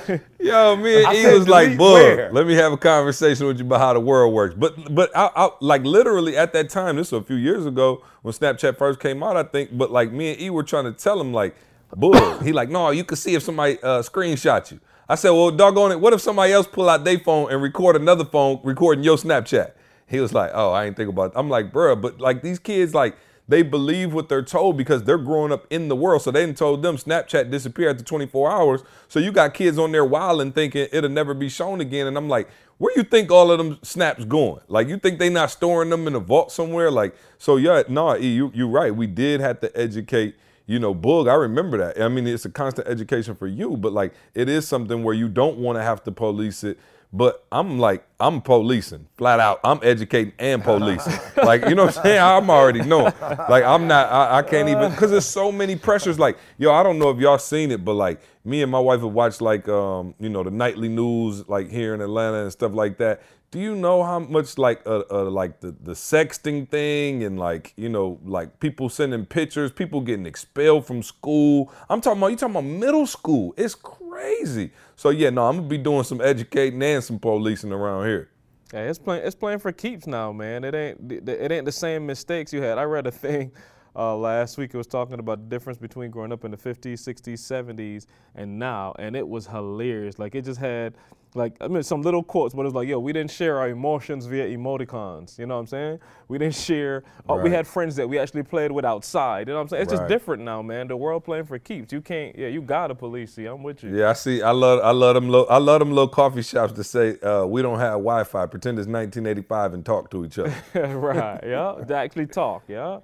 Josh. 0.07 0.19
Yo, 0.39 0.75
me 0.77 1.03
and 1.03 1.13
E 1.15 1.33
was 1.33 1.49
like, 1.49 1.77
"Bug, 1.77 1.93
where?" 1.93 2.31
let 2.31 2.47
me 2.47 2.53
have 2.55 2.71
a 2.71 2.77
conversation 2.77 3.45
with 3.47 3.59
you 3.59 3.65
about 3.65 3.81
how 3.81 3.93
the 3.93 3.99
world 3.99 4.33
works." 4.33 4.55
But, 4.55 4.95
but 4.95 5.11
I, 5.17 5.29
I, 5.35 5.49
like 5.59 5.83
literally 5.83 6.37
at 6.37 6.53
that 6.53 6.69
time, 6.69 6.95
this 6.95 7.11
was 7.11 7.21
a 7.21 7.25
few 7.25 7.35
years 7.35 7.65
ago 7.65 8.01
when 8.21 8.33
Snapchat 8.33 8.77
first 8.77 9.01
came 9.01 9.21
out, 9.21 9.35
I 9.35 9.43
think. 9.43 9.77
But 9.77 9.91
like 9.91 10.13
me 10.13 10.31
and 10.31 10.41
E 10.41 10.49
were 10.49 10.63
trying 10.63 10.85
to 10.85 10.93
tell 10.93 11.19
him, 11.19 11.33
like, 11.33 11.57
"Bug," 11.95 12.43
he 12.43 12.51
like, 12.51 12.69
"No, 12.69 12.91
you 12.91 13.03
can 13.03 13.17
see 13.17 13.35
if 13.35 13.43
somebody 13.43 13.81
uh, 13.81 14.01
screenshot 14.01 14.71
you." 14.71 14.79
I 15.07 15.15
said, 15.15 15.31
"Well, 15.31 15.51
doggone 15.51 15.91
it, 15.91 15.99
what 15.99 16.13
if 16.13 16.21
somebody 16.21 16.53
else 16.53 16.67
pull 16.67 16.89
out 16.89 17.03
their 17.03 17.19
phone 17.19 17.51
and 17.51 17.61
record 17.61 17.95
another 17.95 18.25
phone 18.25 18.59
recording 18.63 19.03
your 19.03 19.17
Snapchat?" 19.17 19.71
He 20.07 20.19
was 20.19 20.33
like, 20.33 20.51
"Oh, 20.53 20.71
I 20.71 20.85
ain't 20.85 20.97
think 20.97 21.09
about." 21.09 21.31
It. 21.31 21.33
I'm 21.35 21.49
like, 21.49 21.71
"Bruh, 21.71 21.99
but 21.99 22.19
like 22.19 22.41
these 22.41 22.59
kids, 22.59 22.93
like." 22.93 23.17
They 23.49 23.63
believe 23.63 24.13
what 24.13 24.29
they're 24.29 24.43
told 24.43 24.77
because 24.77 25.05
they're 25.05 25.17
growing 25.17 25.51
up 25.51 25.65
in 25.71 25.87
the 25.87 25.95
world. 25.95 26.21
So 26.21 26.29
they 26.29 26.45
didn't 26.45 26.59
told 26.59 26.83
them 26.83 26.97
Snapchat 26.97 27.49
disappeared 27.49 27.95
after 27.95 28.03
24 28.03 28.51
hours. 28.51 28.83
So 29.07 29.17
you 29.17 29.31
got 29.31 29.55
kids 29.55 29.79
on 29.79 29.91
there 29.91 30.05
wilding 30.05 30.51
thinking 30.51 30.87
it'll 30.91 31.09
never 31.09 31.33
be 31.33 31.49
shown 31.49 31.81
again. 31.81 32.05
And 32.05 32.15
I'm 32.15 32.29
like, 32.29 32.47
where 32.77 32.93
you 32.95 33.03
think 33.03 33.31
all 33.31 33.51
of 33.51 33.57
them 33.57 33.79
snaps 33.81 34.23
going? 34.23 34.61
Like 34.67 34.87
you 34.87 34.97
think 34.97 35.17
they 35.17 35.29
not 35.29 35.49
storing 35.49 35.89
them 35.89 36.07
in 36.07 36.13
a 36.13 36.19
vault 36.19 36.51
somewhere? 36.51 36.91
Like, 36.91 37.15
so 37.39 37.57
yeah, 37.57 37.81
no, 37.89 38.15
E, 38.15 38.27
you 38.27 38.51
you 38.53 38.67
right. 38.69 38.95
We 38.95 39.07
did 39.07 39.41
have 39.41 39.59
to 39.61 39.77
educate 39.77 40.35
you 40.69 40.77
know, 40.77 40.93
Boog, 40.93 41.27
I 41.27 41.33
remember 41.33 41.79
that. 41.79 41.99
I 41.99 42.07
mean, 42.09 42.27
it's 42.27 42.45
a 42.45 42.49
constant 42.49 42.87
education 42.87 43.33
for 43.35 43.47
you, 43.47 43.75
but 43.75 43.91
like 43.91 44.13
it 44.35 44.47
is 44.47 44.67
something 44.67 45.03
where 45.03 45.15
you 45.15 45.27
don't 45.27 45.57
want 45.57 45.79
to 45.79 45.81
have 45.81 46.03
to 46.03 46.11
police 46.11 46.63
it. 46.63 46.77
But 47.11 47.43
I'm 47.51 47.79
like, 47.79 48.05
I'm 48.19 48.39
policing 48.39 49.07
flat 49.17 49.39
out. 49.39 49.59
I'm 49.63 49.79
educating 49.81 50.33
and 50.37 50.63
policing. 50.63 51.19
like, 51.43 51.67
you 51.67 51.73
know 51.73 51.85
what 51.85 51.97
I'm 51.97 52.03
saying? 52.03 52.21
I'm 52.21 52.51
already 52.51 52.83
knowing. 52.83 53.11
Like, 53.19 53.63
I'm 53.63 53.87
not, 53.87 54.11
I, 54.11 54.37
I 54.37 54.41
can't 54.43 54.69
even, 54.69 54.91
because 54.91 55.09
there's 55.09 55.25
so 55.25 55.51
many 55.51 55.75
pressures. 55.75 56.19
Like, 56.19 56.37
yo, 56.59 56.71
I 56.71 56.83
don't 56.83 56.99
know 56.99 57.09
if 57.09 57.17
y'all 57.17 57.39
seen 57.39 57.71
it, 57.71 57.83
but 57.83 57.95
like, 57.95 58.21
me 58.45 58.61
and 58.61 58.71
my 58.71 58.79
wife 58.79 59.01
have 59.01 59.11
watched 59.11 59.41
like, 59.41 59.67
um, 59.67 60.13
you 60.19 60.29
know, 60.29 60.43
the 60.43 60.51
nightly 60.51 60.87
news, 60.87 61.49
like 61.49 61.71
here 61.71 61.95
in 61.95 62.01
Atlanta 62.01 62.43
and 62.43 62.51
stuff 62.51 62.73
like 62.73 62.99
that. 62.99 63.23
Do 63.51 63.59
you 63.59 63.75
know 63.75 64.03
how 64.03 64.19
much 64.19 64.59
like 64.59 64.81
uh, 64.85 65.03
uh 65.09 65.23
like 65.23 65.59
the 65.59 65.75
the 65.83 65.93
sexting 65.93 66.69
thing 66.69 67.23
and 67.23 67.39
like 67.39 67.73
you 67.77 67.89
know 67.89 68.19
like 68.23 68.59
people 68.59 68.89
sending 68.89 69.25
pictures, 69.25 69.71
people 69.71 70.01
getting 70.01 70.27
expelled 70.27 70.85
from 70.85 71.01
school? 71.01 71.71
I'm 71.89 71.99
talking 71.99 72.19
about 72.19 72.27
you 72.27 72.37
talking 72.37 72.55
about 72.55 72.65
middle 72.65 73.07
school. 73.07 73.55
It's 73.57 73.73
crazy. 73.73 74.71
So 74.95 75.09
yeah, 75.09 75.31
no, 75.31 75.47
I'm 75.47 75.57
gonna 75.57 75.67
be 75.67 75.79
doing 75.79 76.03
some 76.03 76.21
educating 76.21 76.81
and 76.83 77.03
some 77.03 77.17
policing 77.17 77.71
around 77.71 78.05
here. 78.05 78.29
Yeah, 78.71 78.81
it's 78.81 78.99
playing. 78.99 79.25
It's 79.25 79.35
playing 79.35 79.59
for 79.59 79.71
keeps 79.71 80.05
now, 80.05 80.31
man. 80.31 80.63
It 80.63 80.75
ain't. 80.75 81.11
It 81.11 81.51
ain't 81.51 81.65
the 81.65 81.71
same 81.71 82.05
mistakes 82.05 82.53
you 82.53 82.61
had. 82.61 82.77
I 82.77 82.83
read 82.83 83.07
a 83.07 83.11
thing 83.11 83.51
uh, 83.95 84.15
last 84.15 84.57
week. 84.57 84.73
It 84.73 84.77
was 84.77 84.87
talking 84.87 85.19
about 85.19 85.39
the 85.39 85.55
difference 85.55 85.77
between 85.77 86.11
growing 86.11 86.31
up 86.31 86.45
in 86.45 86.51
the 86.51 86.57
50s, 86.57 86.93
60s, 86.93 87.39
70s, 87.39 88.05
and 88.35 88.59
now, 88.59 88.93
and 88.99 89.15
it 89.15 89.27
was 89.27 89.47
hilarious. 89.47 90.19
Like 90.19 90.35
it 90.35 90.45
just 90.45 90.59
had, 90.59 90.95
like 91.35 91.55
I 91.61 91.67
mean, 91.67 91.83
some 91.83 92.01
little 92.01 92.23
quotes, 92.23 92.55
but 92.55 92.61
it 92.61 92.65
was 92.65 92.73
like, 92.73 92.87
yo, 92.87 92.99
we 92.99 93.13
didn't 93.13 93.31
share 93.31 93.59
our 93.59 93.69
emotions 93.69 94.25
via 94.25 94.47
emoticons. 94.47 95.37
You 95.37 95.45
know 95.45 95.55
what 95.55 95.61
I'm 95.61 95.67
saying? 95.67 95.99
We 96.27 96.37
didn't 96.37 96.55
share. 96.55 97.03
Oh, 97.27 97.37
we 97.37 97.51
had 97.51 97.67
friends 97.67 97.95
that 97.97 98.07
we 98.07 98.17
actually 98.17 98.43
played 98.43 98.71
with 98.71 98.83
outside. 98.85 99.47
You 99.47 99.53
know 99.53 99.59
what 99.59 99.63
I'm 99.63 99.67
saying? 99.69 99.83
It's 99.83 99.91
just 99.91 100.07
different 100.07 100.43
now, 100.43 100.61
man. 100.61 100.87
The 100.87 100.97
world 100.97 101.23
playing 101.23 101.45
for 101.45 101.59
keeps. 101.59 101.93
You 101.93 102.01
can't. 102.01 102.35
Yeah, 102.37 102.47
you 102.47 102.61
gotta 102.61 102.95
police. 102.95 103.33
See, 103.33 103.45
I'm 103.45 103.61
with 103.61 103.83
you. 103.83 103.95
Yeah, 103.95 104.09
I 104.09 104.13
see. 104.13 104.41
I 104.41 104.51
love 104.51 104.79
I 104.83 104.91
love 104.91 105.15
them. 105.15 105.29
Little, 105.29 105.47
I 105.49 105.57
love 105.57 105.79
them 105.79 105.89
little 105.89 106.07
coffee 106.07 106.41
shops 106.41 106.73
to 106.73 106.83
say 106.83 107.19
uh, 107.19 107.45
we 107.45 107.61
don't 107.61 107.79
have 107.79 107.93
Wi-Fi. 107.93 108.45
Pretend 108.47 108.79
it's 108.79 108.87
1985 108.87 109.73
and 109.75 109.85
talk 109.85 110.09
to 110.11 110.25
each 110.25 110.39
other. 110.39 110.53
right. 110.97 111.39
Yeah. 111.49 111.75
They 111.85 111.95
actually 111.95 112.27
talk. 112.27 112.63
Yeah. 112.67 112.99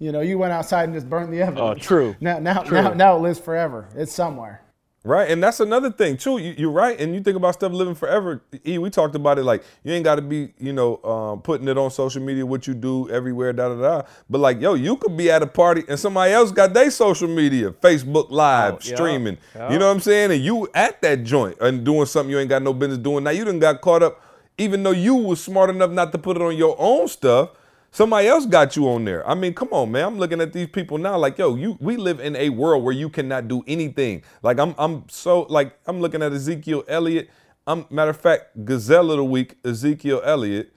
You 0.00 0.10
know, 0.12 0.20
you 0.22 0.38
went 0.38 0.52
outside 0.52 0.84
and 0.84 0.94
just 0.94 1.08
burned 1.08 1.32
the 1.32 1.42
evidence. 1.42 1.60
Oh, 1.60 1.74
true. 1.74 2.16
Now, 2.20 2.38
now, 2.40 2.62
True. 2.62 2.82
now, 2.82 2.94
now 2.94 3.16
it 3.16 3.20
lives 3.20 3.38
forever. 3.38 3.86
It's 3.94 4.12
somewhere. 4.12 4.62
Right, 5.02 5.30
and 5.30 5.42
that's 5.42 5.60
another 5.60 5.90
thing 5.90 6.18
too. 6.18 6.36
You, 6.36 6.54
you're 6.58 6.70
right, 6.70 6.98
and 7.00 7.14
you 7.14 7.22
think 7.22 7.34
about 7.36 7.54
stuff 7.54 7.72
living 7.72 7.94
forever. 7.94 8.42
E, 8.66 8.76
we 8.76 8.90
talked 8.90 9.14
about 9.14 9.38
it 9.38 9.44
like 9.44 9.62
you 9.82 9.94
ain't 9.94 10.04
got 10.04 10.16
to 10.16 10.22
be, 10.22 10.52
you 10.58 10.74
know, 10.74 11.02
um, 11.04 11.40
putting 11.40 11.68
it 11.68 11.78
on 11.78 11.90
social 11.90 12.20
media 12.22 12.44
what 12.44 12.66
you 12.66 12.74
do 12.74 13.08
everywhere, 13.08 13.54
da 13.54 13.70
da 13.74 13.80
da. 13.80 14.02
But 14.28 14.38
like, 14.42 14.60
yo, 14.60 14.74
you 14.74 14.96
could 14.96 15.16
be 15.16 15.30
at 15.30 15.42
a 15.42 15.46
party 15.46 15.84
and 15.88 15.98
somebody 15.98 16.32
else 16.34 16.50
got 16.52 16.74
their 16.74 16.90
social 16.90 17.28
media, 17.28 17.70
Facebook 17.70 18.30
Live, 18.30 18.74
Oh, 18.74 18.78
yeah, 18.82 18.94
streaming. 18.94 19.38
yeah. 19.54 19.72
You 19.72 19.78
know 19.78 19.86
what 19.86 19.92
I'm 19.94 20.00
saying? 20.00 20.32
And 20.32 20.42
you 20.44 20.68
at 20.74 21.00
that 21.00 21.24
joint 21.24 21.56
and 21.62 21.82
doing 21.82 22.04
something 22.04 22.30
you 22.30 22.38
ain't 22.38 22.50
got 22.50 22.62
no 22.62 22.74
business 22.74 22.98
doing. 22.98 23.24
Now 23.24 23.30
you 23.30 23.46
done 23.46 23.58
got 23.58 23.80
caught 23.80 24.02
up, 24.02 24.22
even 24.58 24.82
though 24.82 24.90
you 24.90 25.14
was 25.14 25.42
smart 25.42 25.70
enough 25.70 25.90
not 25.92 26.12
to 26.12 26.18
put 26.18 26.36
it 26.36 26.42
on 26.42 26.54
your 26.58 26.76
own 26.78 27.08
stuff. 27.08 27.50
Somebody 27.92 28.28
else 28.28 28.46
got 28.46 28.76
you 28.76 28.88
on 28.88 29.04
there. 29.04 29.28
I 29.28 29.34
mean, 29.34 29.52
come 29.54 29.68
on, 29.72 29.90
man. 29.90 30.04
I'm 30.06 30.18
looking 30.18 30.40
at 30.40 30.52
these 30.52 30.68
people 30.68 30.96
now, 30.98 31.18
like, 31.18 31.38
yo, 31.38 31.56
you. 31.56 31.76
We 31.80 31.96
live 31.96 32.20
in 32.20 32.36
a 32.36 32.50
world 32.50 32.84
where 32.84 32.94
you 32.94 33.08
cannot 33.08 33.48
do 33.48 33.64
anything. 33.66 34.22
Like, 34.42 34.58
I'm, 34.60 34.74
I'm 34.78 35.04
so, 35.08 35.42
like, 35.48 35.76
I'm 35.86 36.00
looking 36.00 36.22
at 36.22 36.32
Ezekiel 36.32 36.84
Elliott. 36.88 37.30
I'm 37.66 37.86
matter 37.90 38.10
of 38.10 38.16
fact, 38.20 38.64
Gazelle 38.64 39.10
of 39.10 39.16
the 39.18 39.24
Week, 39.24 39.56
Ezekiel 39.64 40.22
Elliott. 40.24 40.72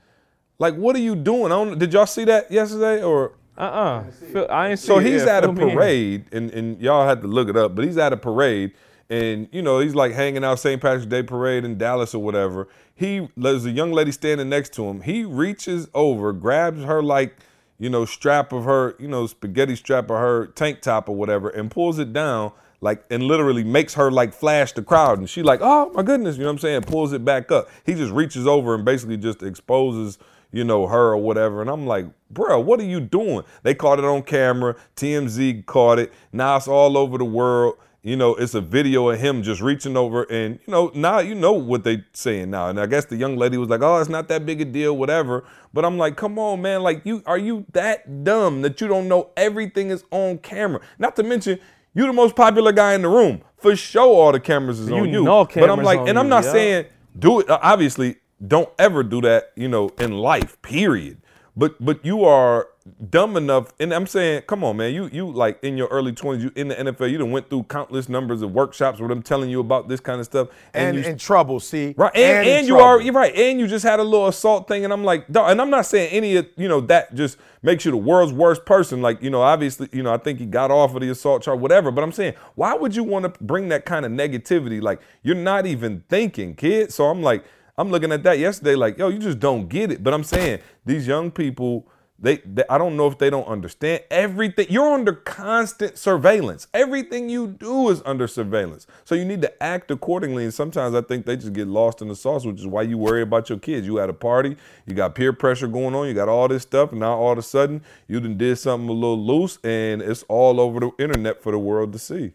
Like, 0.59 0.75
what 0.75 0.95
are 0.95 0.99
you 0.99 1.15
doing? 1.15 1.45
I 1.51 1.55
don't. 1.55 1.77
Did 1.79 1.93
y'all 1.93 2.05
see 2.05 2.25
that 2.25 2.51
yesterday 2.51 3.03
or? 3.03 3.33
Uh-uh. 3.57 4.03
Phil- 4.31 4.47
I 4.49 4.69
ain't 4.69 4.79
So 4.79 4.97
it. 4.99 5.05
he's 5.05 5.23
Yeah, 5.25 5.37
at 5.37 5.43
a 5.43 5.47
fill 5.47 5.53
me 5.53 5.63
in. 5.71 5.77
parade, 5.77 6.25
and, 6.31 6.49
and 6.51 6.81
y'all 6.81 7.07
had 7.07 7.21
to 7.21 7.27
look 7.27 7.49
it 7.49 7.55
up, 7.55 7.75
but 7.75 7.85
he's 7.85 7.97
at 7.97 8.11
a 8.11 8.17
parade, 8.17 8.71
and 9.09 9.47
you 9.51 9.61
know, 9.61 9.79
he's 9.79 9.93
like 9.95 10.11
hanging 10.13 10.43
out 10.43 10.59
St. 10.59 10.81
Patrick's 10.81 11.05
Day 11.05 11.21
parade 11.23 11.63
in 11.63 11.77
Dallas 11.77 12.15
or 12.15 12.23
whatever. 12.23 12.67
He 12.95 13.29
there's 13.35 13.65
a 13.65 13.71
young 13.71 13.91
lady 13.91 14.11
standing 14.11 14.49
next 14.49 14.73
to 14.73 14.85
him. 14.85 15.01
He 15.01 15.23
reaches 15.23 15.87
over, 15.93 16.31
grabs 16.31 16.83
her 16.83 17.01
like, 17.01 17.35
you 17.79 17.89
know, 17.89 18.05
strap 18.05 18.53
of 18.53 18.65
her, 18.65 18.95
you 18.99 19.07
know, 19.07 19.25
spaghetti 19.27 19.75
strap 19.75 20.05
of 20.05 20.17
her 20.17 20.47
tank 20.47 20.81
top 20.81 21.09
or 21.09 21.15
whatever, 21.15 21.49
and 21.49 21.71
pulls 21.71 21.97
it 21.99 22.13
down, 22.13 22.51
like, 22.81 23.03
and 23.09 23.23
literally 23.23 23.63
makes 23.63 23.95
her 23.95 24.11
like 24.11 24.33
flash 24.33 24.73
the 24.73 24.83
crowd. 24.83 25.17
And 25.17 25.29
she 25.29 25.41
like, 25.41 25.59
oh 25.61 25.91
my 25.93 26.03
goodness, 26.03 26.37
you 26.37 26.43
know 26.43 26.49
what 26.49 26.53
I'm 26.53 26.59
saying? 26.59 26.81
Pulls 26.83 27.13
it 27.13 27.25
back 27.25 27.51
up. 27.51 27.69
He 27.85 27.95
just 27.95 28.11
reaches 28.11 28.45
over 28.45 28.75
and 28.75 28.85
basically 28.85 29.17
just 29.17 29.41
exposes 29.41 30.19
you 30.53 30.63
know, 30.63 30.87
her 30.87 31.13
or 31.13 31.17
whatever. 31.17 31.61
And 31.61 31.69
I'm 31.69 31.85
like, 31.87 32.05
bro, 32.29 32.59
what 32.59 32.79
are 32.79 32.85
you 32.85 33.01
doing? 33.01 33.43
They 33.63 33.73
caught 33.73 33.99
it 33.99 34.05
on 34.05 34.21
camera. 34.21 34.75
TMZ 34.95 35.65
caught 35.65 35.99
it. 35.99 36.13
Now 36.31 36.55
it's 36.57 36.67
all 36.67 36.95
over 36.95 37.17
the 37.17 37.25
world. 37.25 37.75
You 38.05 38.17
know, 38.17 38.35
it's 38.35 38.53
a 38.53 38.59
video 38.59 39.07
of 39.09 39.19
him 39.21 39.43
just 39.43 39.61
reaching 39.61 39.95
over 39.95 40.23
and, 40.23 40.59
you 40.67 40.71
know, 40.71 40.91
now 40.93 41.19
you 41.19 41.33
know 41.33 41.53
what 41.53 41.85
they 41.85 42.03
saying 42.11 42.49
now. 42.49 42.67
And 42.67 42.77
I 42.77 42.85
guess 42.85 43.05
the 43.05 43.15
young 43.15 43.37
lady 43.37 43.57
was 43.57 43.69
like, 43.69 43.81
oh, 43.81 43.97
it's 43.99 44.09
not 44.09 44.27
that 44.27 44.45
big 44.45 44.59
a 44.59 44.65
deal, 44.65 44.97
whatever. 44.97 45.45
But 45.73 45.85
I'm 45.85 45.97
like, 45.97 46.17
come 46.17 46.37
on, 46.37 46.61
man. 46.61 46.83
Like, 46.83 47.05
you 47.05 47.23
are 47.25 47.37
you 47.37 47.65
that 47.71 48.25
dumb 48.25 48.61
that 48.63 48.81
you 48.81 48.89
don't 48.89 49.07
know 49.07 49.29
everything 49.37 49.89
is 49.89 50.03
on 50.11 50.39
camera? 50.39 50.81
Not 50.99 51.15
to 51.15 51.23
mention, 51.23 51.59
you're 51.93 52.07
the 52.07 52.13
most 52.13 52.35
popular 52.35 52.73
guy 52.73 52.93
in 52.93 53.03
the 53.03 53.07
room. 53.07 53.41
For 53.55 53.73
sure, 53.73 54.03
all 54.03 54.33
the 54.33 54.39
cameras 54.41 54.81
is 54.81 54.89
You 54.89 54.95
on 54.97 55.09
you. 55.09 55.23
know 55.23 55.45
but 55.45 55.69
I'm 55.69 55.81
like, 55.81 55.99
and 55.99 56.19
I'm 56.19 56.25
you, 56.25 56.29
not 56.29 56.43
yeah. 56.43 56.51
saying 56.51 56.85
do 57.17 57.39
it. 57.39 57.49
Obviously, 57.49 58.17
don't 58.45 58.69
ever 58.77 59.03
do 59.03 59.21
that, 59.21 59.53
you 59.55 59.69
know, 59.69 59.89
in 59.97 60.11
life, 60.11 60.61
period. 60.61 61.21
but 61.55 61.75
but 61.79 62.03
you 62.05 62.25
are 62.25 62.67
dumb 63.09 63.37
enough, 63.37 63.73
and 63.79 63.93
I'm 63.93 64.07
saying, 64.07 64.43
come 64.43 64.63
on, 64.63 64.77
man, 64.77 64.93
you 64.93 65.09
you 65.11 65.31
like 65.31 65.63
in 65.63 65.77
your 65.77 65.87
early 65.87 66.11
20s, 66.11 66.41
you 66.41 66.51
in 66.55 66.67
the 66.67 66.75
NFL, 66.75 67.09
you 67.09 67.17
done 67.17 67.31
went 67.31 67.49
through 67.49 67.63
countless 67.63 68.09
numbers 68.09 68.41
of 68.41 68.51
workshops 68.51 68.99
where 68.99 69.07
them 69.07 69.23
telling 69.23 69.49
you 69.49 69.59
about 69.59 69.87
this 69.87 69.99
kind 69.99 70.19
of 70.19 70.25
stuff, 70.25 70.49
And 70.73 70.97
you, 70.97 71.03
in 71.03 71.17
trouble, 71.17 71.59
see? 71.59 71.93
Right, 71.97 72.11
and, 72.15 72.47
in 72.47 72.57
and, 72.57 72.67
you 72.67 72.73
trouble. 72.73 72.85
are 72.85 73.01
you're 73.01 73.13
right, 73.13 73.33
and 73.35 73.59
you 73.59 73.67
just 73.67 73.85
had 73.85 73.99
a 73.99 74.03
little 74.03 74.27
assault 74.27 74.67
thing, 74.67 74.83
and 74.83 74.91
I'm 74.91 75.03
like, 75.03 75.27
and 75.27 75.61
I'm 75.61 75.69
not 75.69 75.85
saying 75.85 76.11
any 76.11 76.35
of 76.35 76.47
you 76.57 76.67
know 76.67 76.81
that 76.81 77.15
just 77.15 77.37
makes 77.61 77.85
you 77.85 77.91
the 77.91 77.97
world's 77.97 78.33
worst 78.33 78.65
person. 78.65 79.01
Like 79.01 79.21
you 79.21 79.29
know, 79.29 79.41
obviously, 79.41 79.87
you 79.93 80.03
know, 80.03 80.13
I 80.13 80.17
think 80.17 80.39
he 80.39 80.45
got 80.45 80.69
off 80.69 80.93
of 80.93 81.01
the 81.01 81.09
assault 81.09 81.41
charge, 81.43 81.59
whatever. 81.59 81.89
But 81.91 82.03
I'm 82.03 82.11
saying, 82.11 82.33
why 82.55 82.73
would 82.73 82.95
you 82.95 83.03
want 83.03 83.33
to 83.33 83.43
bring 83.43 83.69
that 83.69 83.85
kind 83.85 84.05
of 84.05 84.11
negativity? 84.11 84.81
Like 84.81 85.01
you're 85.23 85.35
not 85.35 85.65
even 85.65 86.03
thinking, 86.09 86.55
kid. 86.55 86.91
So 86.91 87.05
I'm 87.05 87.21
like, 87.21 87.45
I'm 87.77 87.89
looking 87.89 88.11
at 88.11 88.23
that 88.23 88.39
yesterday, 88.39 88.75
like, 88.75 88.97
yo, 88.97 89.07
you 89.07 89.19
just 89.19 89.39
don't 89.39 89.69
get 89.69 89.91
it. 89.91 90.03
But 90.03 90.13
I'm 90.13 90.23
saying 90.23 90.59
these 90.85 91.07
young 91.07 91.31
people. 91.31 91.87
They, 92.23 92.37
they, 92.37 92.63
I 92.69 92.77
don't 92.77 92.95
know 92.95 93.07
if 93.07 93.17
they 93.17 93.29
don't 93.29 93.45
understand 93.47 94.03
everything. 94.09 94.67
You're 94.69 94.93
under 94.93 95.11
constant 95.11 95.97
surveillance. 95.97 96.67
Everything 96.73 97.27
you 97.27 97.47
do 97.47 97.89
is 97.89 98.01
under 98.05 98.29
surveillance. 98.29 98.87
So 99.03 99.13
you 99.13 99.25
need 99.25 99.41
to 99.41 99.61
act 99.61 99.91
accordingly. 99.91 100.45
And 100.45 100.53
sometimes 100.53 100.95
I 100.95 101.01
think 101.01 101.25
they 101.25 101.35
just 101.35 101.51
get 101.51 101.67
lost 101.67 102.01
in 102.01 102.07
the 102.07 102.15
sauce, 102.15 102.45
which 102.45 102.61
is 102.61 102.65
why 102.65 102.83
you 102.83 102.97
worry 102.97 103.23
about 103.23 103.49
your 103.49 103.59
kids. 103.59 103.85
You 103.85 103.99
at 103.99 104.09
a 104.09 104.13
party, 104.13 104.55
you 104.85 104.93
got 104.95 105.15
peer 105.15 105.33
pressure 105.33 105.67
going 105.67 105.93
on, 105.95 106.07
you 106.07 106.13
got 106.13 106.29
all 106.29 106.47
this 106.47 106.63
stuff, 106.63 106.91
and 106.91 107.01
now 107.01 107.11
all 107.11 107.33
of 107.33 107.37
a 107.37 107.41
sudden 107.41 107.81
you 108.07 108.21
done 108.21 108.37
did 108.37 108.57
something 108.57 108.87
a 108.87 108.93
little 108.93 109.21
loose, 109.21 109.59
and 109.61 110.01
it's 110.01 110.23
all 110.29 110.61
over 110.61 110.79
the 110.79 110.91
internet 110.99 111.43
for 111.43 111.51
the 111.51 111.59
world 111.59 111.91
to 111.91 111.99
see. 111.99 112.31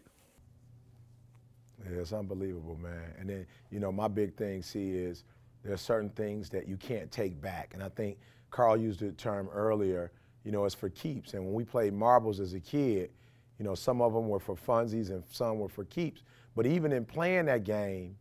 Yeah, 1.83 2.01
it's 2.01 2.13
unbelievable, 2.13 2.77
man. 2.79 3.15
And 3.17 3.27
then, 3.27 3.47
you 3.71 3.79
know, 3.79 3.91
my 3.91 4.07
big 4.07 4.35
thing, 4.35 4.61
see, 4.61 4.91
is 4.91 5.23
there's 5.63 5.81
certain 5.81 6.11
things 6.11 6.47
that 6.51 6.67
you 6.67 6.77
can't 6.77 7.11
take 7.11 7.41
back. 7.41 7.71
And 7.73 7.81
I 7.81 7.89
think 7.89 8.19
Karl 8.51 8.77
used 8.77 8.99
the 8.99 9.11
term 9.11 9.49
earlier, 9.53 10.11
you 10.43 10.51
know, 10.51 10.65
it's 10.65 10.75
for 10.75 10.89
keeps. 10.89 11.33
And 11.33 11.45
when 11.45 11.53
we 11.53 11.63
played 11.63 11.93
marbles 11.93 12.39
as 12.39 12.53
a 12.53 12.59
kid, 12.59 13.11
you 13.57 13.65
know, 13.65 13.75
some 13.75 14.01
of 14.01 14.13
them 14.13 14.27
were 14.29 14.39
for 14.39 14.55
funsies 14.55 15.09
and 15.09 15.23
some 15.29 15.59
were 15.59 15.69
for 15.69 15.85
keeps. 15.85 16.23
But 16.55 16.65
even 16.65 16.91
in 16.91 17.05
playing 17.05 17.45
that 17.45 17.63
game, 17.63 18.15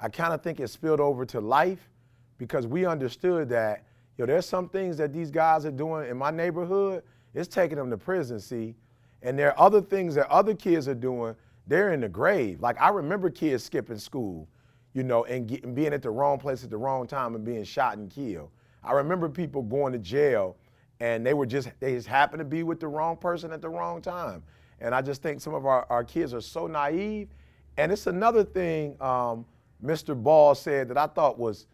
I 0.00 0.08
kind 0.08 0.34
of 0.34 0.42
think 0.42 0.60
it 0.60 0.68
spilled 0.68 1.00
over 1.00 1.24
to 1.26 1.40
life 1.40 1.88
because 2.38 2.66
we 2.66 2.84
understood 2.84 3.48
that, 3.50 3.84
you 4.18 4.26
know, 4.26 4.32
there's 4.32 4.46
some 4.46 4.68
things 4.68 4.96
that 4.98 5.12
these 5.12 5.30
guys 5.30 5.64
are 5.64 5.70
doing 5.70 6.08
in 6.08 6.16
my 6.16 6.30
neighborhood, 6.30 7.02
it's 7.32 7.48
taking 7.48 7.76
them 7.78 7.90
to 7.90 7.96
prison, 7.96 8.40
see. 8.40 8.74
And 9.22 9.38
there 9.38 9.52
are 9.52 9.66
other 9.66 9.80
things 9.80 10.14
that 10.16 10.28
other 10.28 10.54
kids 10.54 10.88
are 10.88 10.94
doing, 10.94 11.34
they're 11.66 11.92
in 11.92 12.00
the 12.00 12.08
grave. 12.08 12.60
Like 12.60 12.80
I 12.80 12.90
remember 12.90 13.30
kids 13.30 13.64
skipping 13.64 13.98
school, 13.98 14.48
you 14.92 15.02
know, 15.02 15.24
and, 15.24 15.48
get, 15.48 15.64
and 15.64 15.74
being 15.74 15.92
at 15.92 16.02
the 16.02 16.10
wrong 16.10 16.38
place 16.38 16.64
at 16.64 16.70
the 16.70 16.76
wrong 16.76 17.06
time 17.06 17.34
and 17.34 17.44
being 17.44 17.64
shot 17.64 17.96
and 17.96 18.10
killed. 18.10 18.50
I 18.84 18.92
remember 18.92 19.28
people 19.28 19.62
going 19.62 19.92
to 19.92 19.98
jail 19.98 20.56
and 21.00 21.24
they 21.26 21.34
were 21.34 21.46
just, 21.46 21.68
they 21.80 21.94
just 21.94 22.06
happened 22.06 22.38
to 22.40 22.44
be 22.44 22.62
with 22.62 22.80
the 22.80 22.88
wrong 22.88 23.16
person 23.16 23.52
at 23.52 23.60
the 23.60 23.68
wrong 23.68 24.00
time. 24.02 24.42
And 24.80 24.94
I 24.94 25.02
just 25.02 25.22
think 25.22 25.40
some 25.40 25.54
of 25.54 25.66
our, 25.66 25.86
our 25.90 26.04
kids 26.04 26.34
are 26.34 26.40
so 26.40 26.66
naive. 26.66 27.28
And 27.76 27.90
it's 27.90 28.06
another 28.06 28.44
thing 28.44 28.96
um, 29.00 29.44
Mr. 29.84 30.20
Ball 30.20 30.54
said 30.54 30.88
that 30.88 30.98
I 30.98 31.06
thought 31.06 31.38
was, 31.38 31.66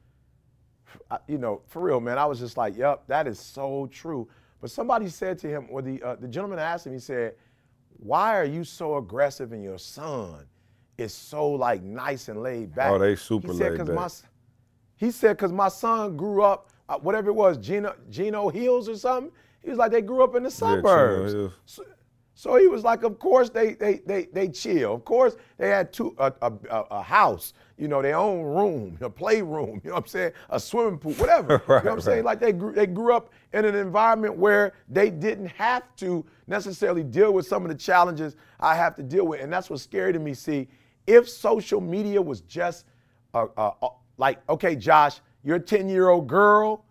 you 1.28 1.38
know, 1.38 1.60
for 1.66 1.82
real, 1.82 2.00
man. 2.00 2.18
I 2.18 2.24
was 2.26 2.38
just 2.38 2.56
like, 2.56 2.76
yep, 2.76 3.02
that 3.08 3.26
is 3.26 3.38
so 3.38 3.88
true. 3.92 4.28
But 4.60 4.70
somebody 4.70 5.08
said 5.08 5.38
to 5.40 5.48
him, 5.48 5.66
or 5.70 5.82
the, 5.82 6.02
uh, 6.02 6.16
the 6.16 6.28
gentleman 6.28 6.58
asked 6.58 6.86
him, 6.86 6.92
he 6.92 6.98
said, 6.98 7.34
why 7.98 8.36
are 8.36 8.44
you 8.44 8.64
so 8.64 8.96
aggressive 8.96 9.52
and 9.52 9.62
your 9.62 9.78
son 9.78 10.46
is 10.98 11.12
so 11.12 11.48
like 11.50 11.82
nice 11.82 12.28
and 12.28 12.42
laid 12.42 12.74
back? 12.74 12.90
Oh, 12.90 12.98
they 12.98 13.16
super 13.16 13.52
he 13.52 13.58
said, 13.58 13.70
laid 13.72 13.78
'Cause 13.78 13.88
back. 13.88 13.96
My, 13.96 14.08
he 14.96 15.10
said, 15.10 15.36
because 15.36 15.52
my 15.52 15.68
son 15.68 16.16
grew 16.16 16.42
up, 16.42 16.70
uh, 16.90 16.98
whatever 16.98 17.30
it 17.30 17.34
was, 17.34 17.56
Chino, 17.58 17.94
Chino 18.10 18.48
Hills 18.48 18.88
or 18.88 18.96
something. 18.96 19.32
He 19.62 19.70
was 19.70 19.78
like, 19.78 19.92
they 19.92 20.02
grew 20.02 20.24
up 20.24 20.34
in 20.34 20.42
the 20.42 20.50
suburbs. 20.50 21.32
Hills. 21.32 21.52
So, 21.64 21.84
so 22.34 22.56
he 22.56 22.66
was 22.68 22.82
like, 22.82 23.02
of 23.02 23.18
course 23.18 23.50
they 23.50 23.74
they 23.74 24.00
they 24.06 24.24
they 24.32 24.48
chill. 24.48 24.94
Of 24.94 25.04
course 25.04 25.36
they 25.58 25.68
had 25.68 25.92
two 25.92 26.16
a, 26.18 26.32
a, 26.40 26.52
a, 26.90 27.02
house, 27.02 27.52
you 27.76 27.86
know, 27.86 28.00
their 28.00 28.16
own 28.16 28.42
room, 28.42 28.96
a 29.02 29.10
playroom, 29.10 29.82
you 29.84 29.90
know 29.90 29.96
what 29.96 30.04
I'm 30.04 30.08
saying, 30.08 30.32
a 30.48 30.58
swimming 30.58 30.98
pool, 30.98 31.12
whatever. 31.14 31.62
you 31.68 31.74
know 31.74 31.80
what 31.82 31.86
I'm 31.86 32.00
saying? 32.00 32.24
Like 32.24 32.40
they 32.40 32.52
grew, 32.52 32.72
they 32.72 32.86
grew 32.86 33.14
up 33.14 33.30
in 33.52 33.66
an 33.66 33.74
environment 33.74 34.36
where 34.38 34.72
they 34.88 35.10
didn't 35.10 35.48
have 35.48 35.82
to 35.96 36.24
necessarily 36.46 37.02
deal 37.02 37.32
with 37.34 37.46
some 37.46 37.62
of 37.62 37.68
the 37.68 37.76
challenges 37.76 38.36
I 38.58 38.74
have 38.74 38.96
to 38.96 39.02
deal 39.02 39.26
with, 39.26 39.42
and 39.42 39.52
that's 39.52 39.68
what's 39.68 39.82
scary 39.82 40.14
to 40.14 40.18
me. 40.18 40.32
See, 40.32 40.66
if 41.06 41.28
social 41.28 41.82
media 41.82 42.22
was 42.22 42.40
just 42.40 42.86
uh, 43.34 43.48
uh, 43.58 43.72
like, 44.16 44.38
okay, 44.48 44.76
Josh, 44.76 45.20
you're 45.42 45.56
a 45.56 45.60
10 45.60 45.88
year 45.88 46.08
old 46.08 46.26
girl, 46.26 46.84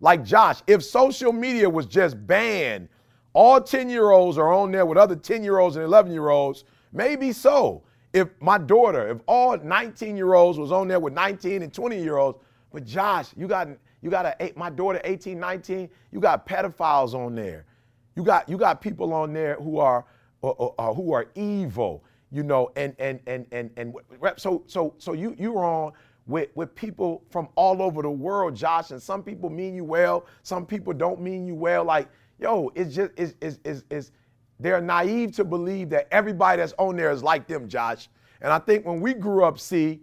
like 0.00 0.24
Josh, 0.24 0.62
if 0.66 0.82
social 0.84 1.32
media 1.32 1.68
was 1.68 1.86
just 1.86 2.26
banned 2.26 2.88
all 3.36 3.60
10 3.60 3.90
year 3.90 4.12
olds 4.12 4.38
are 4.38 4.50
on 4.50 4.72
there 4.72 4.86
with 4.86 4.96
other 4.96 5.14
10 5.14 5.44
year 5.44 5.58
olds 5.58 5.76
and 5.76 5.84
11 5.84 6.10
year 6.10 6.30
olds, 6.30 6.64
maybe 6.90 7.32
so. 7.32 7.82
If 8.14 8.28
my 8.40 8.56
daughter, 8.56 9.08
if 9.10 9.18
all 9.26 9.58
19 9.58 10.16
year 10.16 10.32
olds 10.32 10.58
was 10.58 10.72
on 10.72 10.88
there 10.88 10.98
with 10.98 11.12
19 11.12 11.62
and 11.62 11.70
20 11.70 12.02
year 12.02 12.16
olds, 12.16 12.38
but 12.72 12.86
Josh, 12.86 13.28
you 13.36 13.46
got 13.46 13.68
you 14.00 14.08
got 14.08 14.24
a 14.40 14.52
my 14.56 14.70
daughter 14.70 15.02
18, 15.04 15.38
19, 15.38 15.90
you 16.12 16.18
got 16.18 16.48
pedophiles 16.48 17.12
on 17.12 17.34
there. 17.34 17.66
You 18.14 18.24
got 18.24 18.48
you 18.48 18.56
got 18.56 18.80
people 18.80 19.12
on 19.12 19.34
there 19.34 19.56
who 19.56 19.80
are 19.80 20.06
uh, 20.42 20.48
uh, 20.48 20.70
uh, 20.78 20.94
who 20.94 21.12
are 21.12 21.26
evil, 21.34 22.04
you 22.32 22.42
know, 22.42 22.70
and 22.74 22.96
and 22.98 23.20
and 23.26 23.44
and 23.52 23.70
and 23.76 23.94
so 24.38 24.62
so 24.66 24.94
so 24.96 25.12
you 25.12 25.36
you're 25.38 25.62
on 25.62 25.92
with 26.26 26.48
with 26.54 26.74
people 26.74 27.22
from 27.30 27.48
all 27.54 27.82
over 27.82 28.02
the 28.02 28.10
world, 28.10 28.54
Josh, 28.54 28.90
and 28.90 29.02
some 29.02 29.22
people 29.22 29.50
mean 29.50 29.74
you 29.74 29.84
well, 29.84 30.26
some 30.42 30.66
people 30.66 30.92
don't 30.92 31.20
mean 31.20 31.46
you 31.46 31.54
well. 31.54 31.84
Like, 31.84 32.08
yo, 32.38 32.70
it's 32.74 32.94
just 32.94 33.12
it's 33.16 33.34
it's 33.40 33.58
it's, 33.64 33.84
it's 33.90 34.12
they're 34.58 34.80
naive 34.80 35.32
to 35.36 35.44
believe 35.44 35.90
that 35.90 36.08
everybody 36.10 36.60
that's 36.60 36.74
on 36.78 36.96
there 36.96 37.10
is 37.10 37.22
like 37.22 37.46
them, 37.46 37.68
Josh. 37.68 38.08
And 38.40 38.52
I 38.52 38.58
think 38.58 38.84
when 38.86 39.00
we 39.00 39.14
grew 39.14 39.44
up, 39.44 39.58
see, 39.58 40.00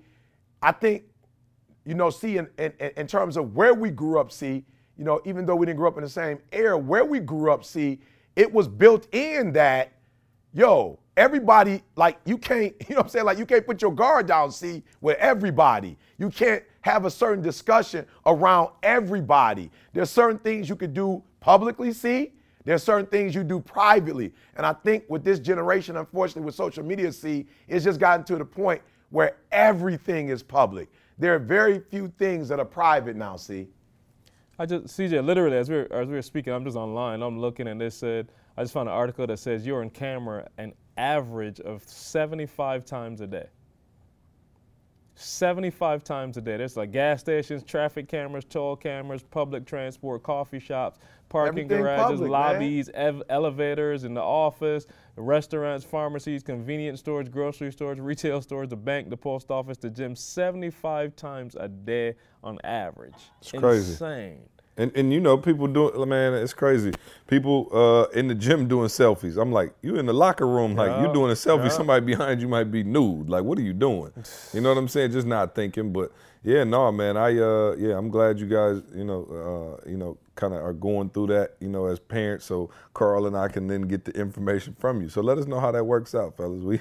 I 0.62 0.72
think 0.72 1.04
you 1.86 1.96
know, 1.96 2.10
see, 2.10 2.38
in, 2.38 2.48
in, 2.58 2.72
in 2.80 3.08
terms 3.08 3.38
of 3.38 3.56
where 3.56 3.74
we 3.74 3.92
grew 3.92 4.20
up, 4.20 4.32
see, 4.32 4.64
you 4.98 5.04
know, 5.04 5.22
even 5.26 5.46
though 5.46 5.56
we 5.56 5.66
didn't 5.66 5.78
grow 5.78 5.90
up 5.90 5.98
in 5.98 6.04
the 6.04 6.10
same 6.10 6.40
era, 6.52 6.78
where 6.78 7.04
we 7.04 7.20
grew 7.20 7.52
up, 7.52 7.66
see, 7.66 8.00
it 8.36 8.52
was 8.52 8.68
built 8.68 9.14
in 9.14 9.52
that, 9.54 9.92
yo, 10.54 11.00
everybody, 11.18 11.84
like, 11.96 12.20
you 12.26 12.38
can't, 12.38 12.74
you 12.88 12.96
know 12.96 12.98
what 12.98 13.06
I'm 13.06 13.10
saying? 13.10 13.26
Like, 13.26 13.38
you 13.38 13.46
can't 13.46 13.66
put 13.66 13.82
your 13.82 13.94
guard 13.94 14.28
down, 14.28 14.52
see, 14.52 14.84
with 15.02 15.18
everybody. 15.18 15.98
You 16.18 16.30
can't 16.30 16.64
have 16.82 17.06
a 17.06 17.12
certain 17.12 17.44
discussion 17.44 18.06
around 18.26 18.70
everybody. 18.82 19.72
There's 19.94 20.10
certain 20.10 20.40
things 20.40 20.70
you 20.70 20.76
could 20.76 20.94
do 20.94 21.24
publicly, 21.40 21.94
see, 21.94 22.34
there's 22.66 22.84
certain 22.84 23.08
things 23.08 23.36
you 23.36 23.44
do 23.44 23.60
privately. 23.60 24.34
And 24.56 24.66
I 24.66 24.74
think 24.74 25.04
with 25.10 25.24
this 25.24 25.40
generation, 25.40 25.98
unfortunately, 25.98 26.44
with 26.44 26.56
social 26.56 26.84
media, 26.84 27.12
see, 27.12 27.46
it's 27.68 27.84
just 27.84 28.00
gotten 28.00 28.26
to 28.26 28.38
the 28.38 28.46
point 28.46 28.82
where 29.10 29.38
everything 29.52 30.30
is 30.30 30.42
public. 30.42 30.90
There 31.18 31.36
are 31.36 31.40
very 31.40 31.80
few 31.92 32.12
things 32.18 32.48
that 32.50 32.60
are 32.60 32.66
private 32.66 33.16
now, 33.16 33.36
see. 33.36 33.68
I 34.58 34.66
just 34.66 34.98
CJ 34.98 35.26
literally 35.26 35.58
as 35.58 35.70
we 35.70 35.78
were, 35.78 35.88
as 35.92 36.08
we 36.08 36.14
were 36.14 36.22
speaking, 36.22 36.54
I'm 36.54 36.64
just 36.64 36.78
online. 36.78 37.22
I'm 37.22 37.40
looking 37.40 37.68
and 37.68 37.82
they 37.82 37.90
said 37.90 38.30
I 38.56 38.64
just 38.64 38.74
found 38.74 38.88
an 38.88 38.96
article 38.96 39.26
that 39.26 39.40
says 39.40 39.66
you're 39.66 39.82
on 39.82 39.90
camera 39.90 40.48
an 40.58 40.74
average 40.98 41.60
of 41.60 41.84
75 41.84 42.86
times 42.86 43.22
a 43.22 43.28
day. 43.28 43.48
75 45.16 46.04
times 46.04 46.38
a 46.38 46.42
day. 46.42 46.58
There's 46.58 46.76
like 46.76 46.92
gas 46.92 47.22
stations, 47.22 47.64
traffic 47.64 48.08
cameras, 48.08 48.46
toll 48.46 48.76
cameras, 48.76 49.24
public 49.24 49.66
transport, 49.66 50.24
coffee 50.24 50.60
shops, 50.60 51.00
parking 51.30 51.66
Everything 51.66 51.84
garages, 51.84 52.06
public, 52.06 52.32
lobbies, 52.32 52.90
ev- 52.94 53.22
elevators 53.30 54.06
in 54.06 54.14
the 54.14 54.22
office, 54.22 54.88
restaurants, 55.16 55.86
pharmacies, 55.86 56.42
convenience 56.42 57.00
stores, 57.00 57.30
grocery 57.30 57.72
stores, 57.72 58.00
retail 58.02 58.42
stores, 58.42 58.70
the 58.70 58.76
bank, 58.76 59.10
the 59.10 59.18
post 59.18 59.52
office, 59.52 59.78
the 59.78 59.90
gym. 59.90 60.16
75 60.16 61.16
times 61.16 61.56
a 61.60 61.68
day 61.68 62.16
on 62.44 62.58
average. 62.64 63.14
It's 63.40 63.52
crazy. 63.52 63.92
Insane. 63.92 64.40
And 64.76 64.92
and 64.96 65.14
you 65.14 65.20
know, 65.20 65.38
people 65.38 65.68
do 65.68 66.06
man, 66.06 66.34
it's 66.34 66.54
crazy. 66.54 66.94
People 67.28 67.70
uh, 67.72 68.18
in 68.18 68.28
the 68.28 68.36
gym 68.36 68.68
doing 68.68 68.88
selfies. 68.88 69.40
I'm 69.40 69.52
like, 69.52 69.74
you 69.82 69.96
in 69.98 70.08
the 70.08 70.14
locker 70.14 70.48
room, 70.48 70.76
like 70.76 71.00
you 71.02 71.14
doing 71.14 71.32
a 71.32 71.36
selfie. 71.36 71.66
yeah. 71.66 71.70
Somebody 71.70 72.06
behind 72.06 72.42
you 72.42 72.48
might 72.48 72.72
be 72.72 72.84
nude. 72.84 73.30
Like, 73.30 73.44
what 73.44 73.58
are 73.60 73.62
you 73.62 73.74
doing? 73.74 74.12
You 74.52 74.62
know 74.62 74.70
what 74.70 74.78
I'm 74.80 74.88
saying? 74.88 75.12
Just 75.12 75.28
not 75.28 75.54
thinking. 75.54 75.94
But 75.94 76.12
yeah, 76.44 76.64
no, 76.64 76.92
man. 76.92 77.18
I 77.18 77.38
uh, 77.38 77.76
yeah, 77.78 77.98
I'm 77.98 78.10
glad 78.10 78.40
you 78.40 78.48
guys, 78.48 78.82
you 78.96 79.04
know, 79.04 79.80
uh, 79.86 79.90
you 79.90 79.98
know, 79.98 80.18
kind 80.36 80.54
of 80.54 80.62
are 80.64 80.74
going 80.74 81.10
through 81.10 81.28
that, 81.28 81.56
you 81.60 81.70
know, 81.70 81.86
as 81.86 82.00
parents. 82.00 82.46
So 82.46 82.70
Karl 82.94 83.28
and 83.28 83.38
I 83.38 83.48
can 83.48 83.68
then 83.68 83.84
get 83.84 84.06
the 84.06 84.12
information 84.14 84.76
from 84.80 85.02
you. 85.02 85.10
So 85.10 85.22
let 85.22 85.38
us 85.38 85.46
know 85.46 85.60
how 85.60 85.72
that 85.72 85.86
works 85.86 86.16
out, 86.16 86.38
fellas. 86.38 86.64
We 86.64 86.80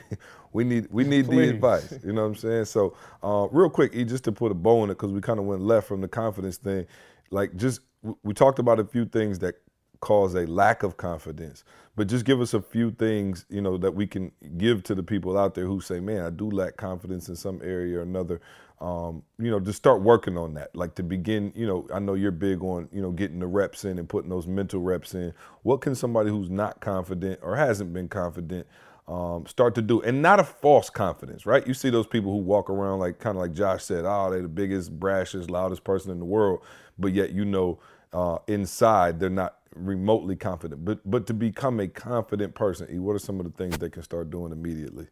we 0.53 0.65
need 0.65 0.89
we 0.91 1.05
need 1.05 1.29
the 1.29 1.49
advice. 1.49 1.99
You 2.05 2.13
know 2.13 2.23
what 2.23 2.29
I'm 2.29 2.35
saying? 2.35 2.67
So 2.67 2.95
uh, 3.23 3.49
real 3.51 3.71
quick, 3.71 3.95
E, 3.95 4.05
just 4.05 4.25
to 4.25 4.33
put 4.33 4.53
a 4.53 4.55
bow 4.55 4.81
on 4.81 4.91
it, 4.91 4.95
because 4.95 5.13
we 5.13 5.21
kind 5.21 5.39
of 5.39 5.47
went 5.47 5.63
left 5.63 5.89
from 5.89 6.03
the 6.03 6.09
confidence 6.09 6.59
thing. 6.59 6.87
Like 7.31 7.57
just 7.57 7.81
we 8.23 8.35
talked 8.35 8.59
about 8.59 8.79
a 8.81 8.85
few 8.85 9.07
things 9.07 9.39
that 9.41 9.55
cause 10.03 10.35
a 10.35 10.47
lack 10.47 10.83
of 10.83 10.99
confidence. 10.99 11.65
But 11.97 12.09
just 12.09 12.27
give 12.27 12.41
us 12.43 12.55
a 12.55 12.61
few 12.61 12.91
things, 12.91 13.47
you 13.49 13.63
know, 13.63 13.79
that 13.79 13.95
we 13.95 14.07
can 14.07 14.33
give 14.59 14.83
to 14.85 14.95
the 14.95 15.03
people 15.03 15.39
out 15.39 15.55
there 15.55 15.67
who 15.67 15.81
say, 15.81 16.01
"Man, 16.01 16.23
I 16.23 16.31
do 16.31 16.51
lack 16.51 16.77
confidence 16.77 17.29
in 17.31 17.37
some 17.37 17.61
area 17.65 18.01
or 18.01 18.03
another." 18.03 18.41
Um, 18.81 19.23
you 19.39 19.51
know, 19.51 19.61
just 19.61 19.79
start 19.79 20.03
working 20.03 20.37
on 20.37 20.55
that. 20.55 20.75
Like 20.75 20.97
to 20.97 21.05
begin, 21.05 21.53
you 21.55 21.67
know, 21.67 21.87
I 21.95 22.01
know 22.01 22.15
you're 22.15 22.33
big 22.33 22.65
on, 22.65 22.89
you 22.93 23.01
know, 23.01 23.13
getting 23.13 23.39
the 23.39 23.47
reps 23.47 23.85
in 23.85 23.99
and 23.99 24.09
putting 24.09 24.29
those 24.29 24.49
mental 24.49 24.81
reps 24.81 25.15
in. 25.15 25.33
What 25.63 25.83
can 25.83 25.95
somebody 25.95 26.31
who's 26.31 26.51
not 26.51 26.81
confident 26.81 27.39
or 27.43 27.55
hasn't 27.57 27.93
been 27.93 28.09
confident 28.09 28.67
um, 29.07 29.47
start 29.47 29.77
to 29.77 29.83
do? 29.83 30.03
And 30.03 30.21
not 30.21 30.41
a 30.41 30.45
false 30.45 30.91
confidence, 30.91 31.47
right? 31.47 31.65
You 31.65 31.75
see 31.75 31.91
those 31.91 32.09
people 32.09 32.33
who 32.33 32.39
walk 32.39 32.71
around 32.71 32.99
like 32.99 33.21
kind 33.21 33.37
of 33.37 33.43
like 33.43 33.53
Josh 33.53 33.85
said, 33.85 34.05
oh, 34.05 34.31
they're 34.33 34.43
the 34.43 34.49
biggest, 34.49 34.99
brashest, 34.99 35.49
loudest 35.49 35.85
person 35.85 36.11
in 36.11 36.19
the 36.19 36.25
world, 36.25 36.63
but 36.99 37.13
yet 37.13 37.31
you 37.31 37.45
know 37.45 37.79
uh, 38.13 38.39
inside 38.49 39.21
they're 39.21 39.31
not 39.31 39.59
remotely 39.75 40.37
confident. 40.37 40.85
But 40.85 41.01
but 41.09 41.27
to 41.29 41.35
become 41.35 41.81
a 41.81 41.89
confident 41.89 42.55
person, 42.55 43.03
what 43.03 43.15
are 43.15 43.19
some 43.19 43.41
of 43.41 43.47
the 43.47 43.53
things 43.53 43.79
they 43.79 43.91
can 43.91 44.03
start 44.03 44.31
doing 44.31 44.53
immediately? 44.53 45.09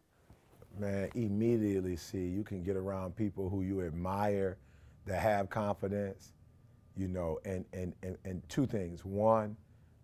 man, 0.79 1.09
immediately 1.15 1.95
see 1.95 2.27
you 2.27 2.43
can 2.43 2.63
get 2.63 2.75
around 2.75 3.15
people 3.15 3.49
who 3.49 3.61
you 3.61 3.81
admire 3.85 4.57
that 5.05 5.21
have 5.21 5.49
confidence, 5.49 6.33
you 6.95 7.07
know, 7.07 7.39
and 7.45 7.65
and 7.73 7.93
and, 8.03 8.17
and 8.25 8.41
two 8.49 8.65
things. 8.65 9.05
One, 9.05 9.55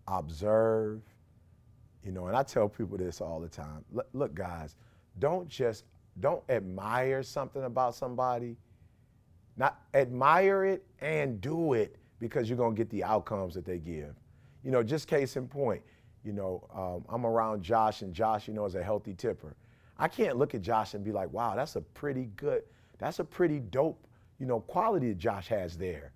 observe, 0.08 1.02
you 2.04 2.12
know, 2.12 2.28
and 2.28 2.36
I 2.36 2.44
tell 2.44 2.68
people 2.70 2.98
this 2.98 3.22
all 3.22 3.40
the 3.40 3.50
time. 3.50 3.84
Look, 3.92 4.08
look, 4.14 4.34
guys, 4.34 4.76
don't 5.20 5.48
just 5.48 5.86
don't 6.20 6.44
admire 6.50 7.24
something 7.24 7.64
about 7.64 7.96
somebody. 7.96 8.58
Not 9.58 9.82
admire 9.94 10.66
it 10.66 10.86
and 11.00 11.42
do 11.42 11.74
it 11.74 11.96
because 12.20 12.50
you're 12.50 12.58
gonna 12.58 12.76
get 12.76 12.90
the 12.90 13.04
outcomes 13.04 13.56
that 13.56 13.66
they 13.66 13.80
give. 13.80 14.16
You 14.68 14.74
know, 14.74 14.84
just 14.84 15.08
case 15.08 15.38
in 15.38 15.48
point, 15.48 15.82
you 16.26 16.34
know, 16.34 16.68
um, 16.76 17.06
I'm 17.08 17.26
around 17.26 17.64
Josh, 17.64 18.02
and 18.02 18.14
Josh, 18.14 18.50
you 18.50 18.54
know, 18.54 18.66
is 18.66 18.76
a 18.76 18.84
healthy 18.84 19.14
tipper. 19.14 19.56
I 19.98 20.10
can't 20.10 20.36
look 20.36 20.56
at 20.56 20.62
Josh 20.62 20.94
and 20.94 21.06
be 21.06 21.14
like, 21.14 21.32
wow, 21.32 21.56
that's 21.56 21.78
a 21.78 21.82
pretty 21.82 22.26
good, 22.36 22.64
that's 22.98 23.20
a 23.20 23.24
pretty 23.24 23.62
dope, 23.62 24.06
you 24.40 24.46
know, 24.46 24.60
quality 24.60 25.08
that 25.08 25.20
Josh 25.20 25.48
has 25.48 25.78
there. 25.78 26.12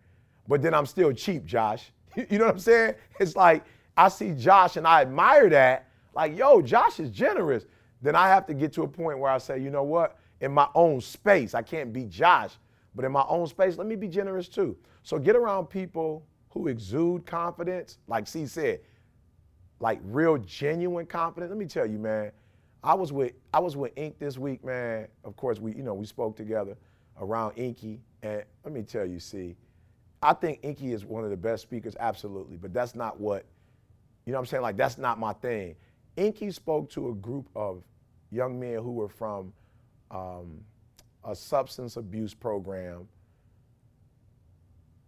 But 0.50 0.62
then 0.62 0.74
I'm 0.74 0.86
still 0.86 1.14
cheap, 1.14 1.46
Josh. 1.46 1.94
You 2.30 2.40
know 2.40 2.48
what 2.48 2.56
I'm 2.56 2.60
saying? 2.60 2.96
It's 3.22 3.38
like 3.38 3.64
I 3.96 4.10
see 4.10 4.34
Josh 4.34 4.76
and 4.76 4.86
I 4.86 5.00
admire 5.00 5.50
that. 5.50 5.88
Like, 6.14 6.38
yo, 6.38 6.62
Josh 6.62 7.00
is 7.00 7.10
generous. 7.10 7.64
Then 8.02 8.16
I 8.16 8.28
have 8.28 8.46
to 8.48 8.54
get 8.54 8.74
to 8.74 8.82
a 8.82 8.88
point 8.88 9.18
where 9.18 9.32
I 9.32 9.38
say, 9.38 9.62
you 9.62 9.70
know 9.70 9.84
what? 9.84 10.18
In 10.42 10.52
my 10.52 10.68
own 10.76 11.00
space, 11.00 11.54
I 11.56 11.62
can't 11.62 11.94
be 11.94 12.04
Josh, 12.04 12.52
but 12.96 13.06
in 13.06 13.14
my 13.14 13.24
own 13.30 13.48
space, 13.48 13.78
let 13.78 13.88
me 13.88 13.96
be 13.96 14.10
generous 14.10 14.50
too. 14.50 14.76
So 15.04 15.18
get 15.20 15.38
around 15.38 15.68
people 15.68 16.26
who 16.52 16.68
exude 16.68 17.26
confidence, 17.26 17.98
like 18.08 18.28
C 18.28 18.46
said, 18.46 18.82
like 19.80 20.00
real 20.04 20.38
genuine 20.38 21.06
confidence. 21.06 21.50
Let 21.50 21.58
me 21.58 21.66
tell 21.66 21.86
you, 21.86 21.98
man, 21.98 22.32
I 22.84 22.94
was 22.94 23.12
with 23.12 23.34
I 23.54 23.60
was 23.60 23.76
with 23.76 23.92
Ink 23.96 24.20
this 24.20 24.38
week, 24.38 24.64
man. 24.64 25.08
Of 25.24 25.36
course, 25.36 25.60
we 25.60 25.74
you 25.74 25.84
know 25.84 25.94
we 25.94 26.06
spoke 26.06 26.36
together 26.36 26.78
around 27.20 27.58
Inky, 27.58 28.00
and 28.22 28.44
let 28.64 28.74
me 28.74 28.84
tell 28.84 29.06
you, 29.06 29.20
see, 29.20 29.56
I 30.22 30.34
think 30.34 30.60
Inky 30.62 30.94
is 30.94 31.06
one 31.06 31.24
of 31.24 31.30
the 31.30 31.38
best 31.38 31.64
speakers, 31.64 31.96
absolutely. 32.00 32.58
But 32.58 32.74
that's 32.74 32.96
not 32.96 33.20
what, 33.20 33.46
you 34.26 34.32
know, 34.32 34.38
what 34.38 34.42
I'm 34.42 34.46
saying 34.48 34.64
like 34.64 34.78
that's 34.78 34.98
not 34.98 35.20
my 35.20 35.34
thing. 35.34 35.76
Inky 36.18 36.52
spoke 36.52 36.90
to 36.92 37.10
a 37.10 37.16
group 37.16 37.48
of 37.56 37.84
young 38.30 38.60
men 38.60 38.76
who 38.76 38.92
were 38.92 39.10
from 39.10 39.54
um, 40.10 40.60
a 41.24 41.36
substance 41.36 41.98
abuse 41.98 42.34
program. 42.34 43.08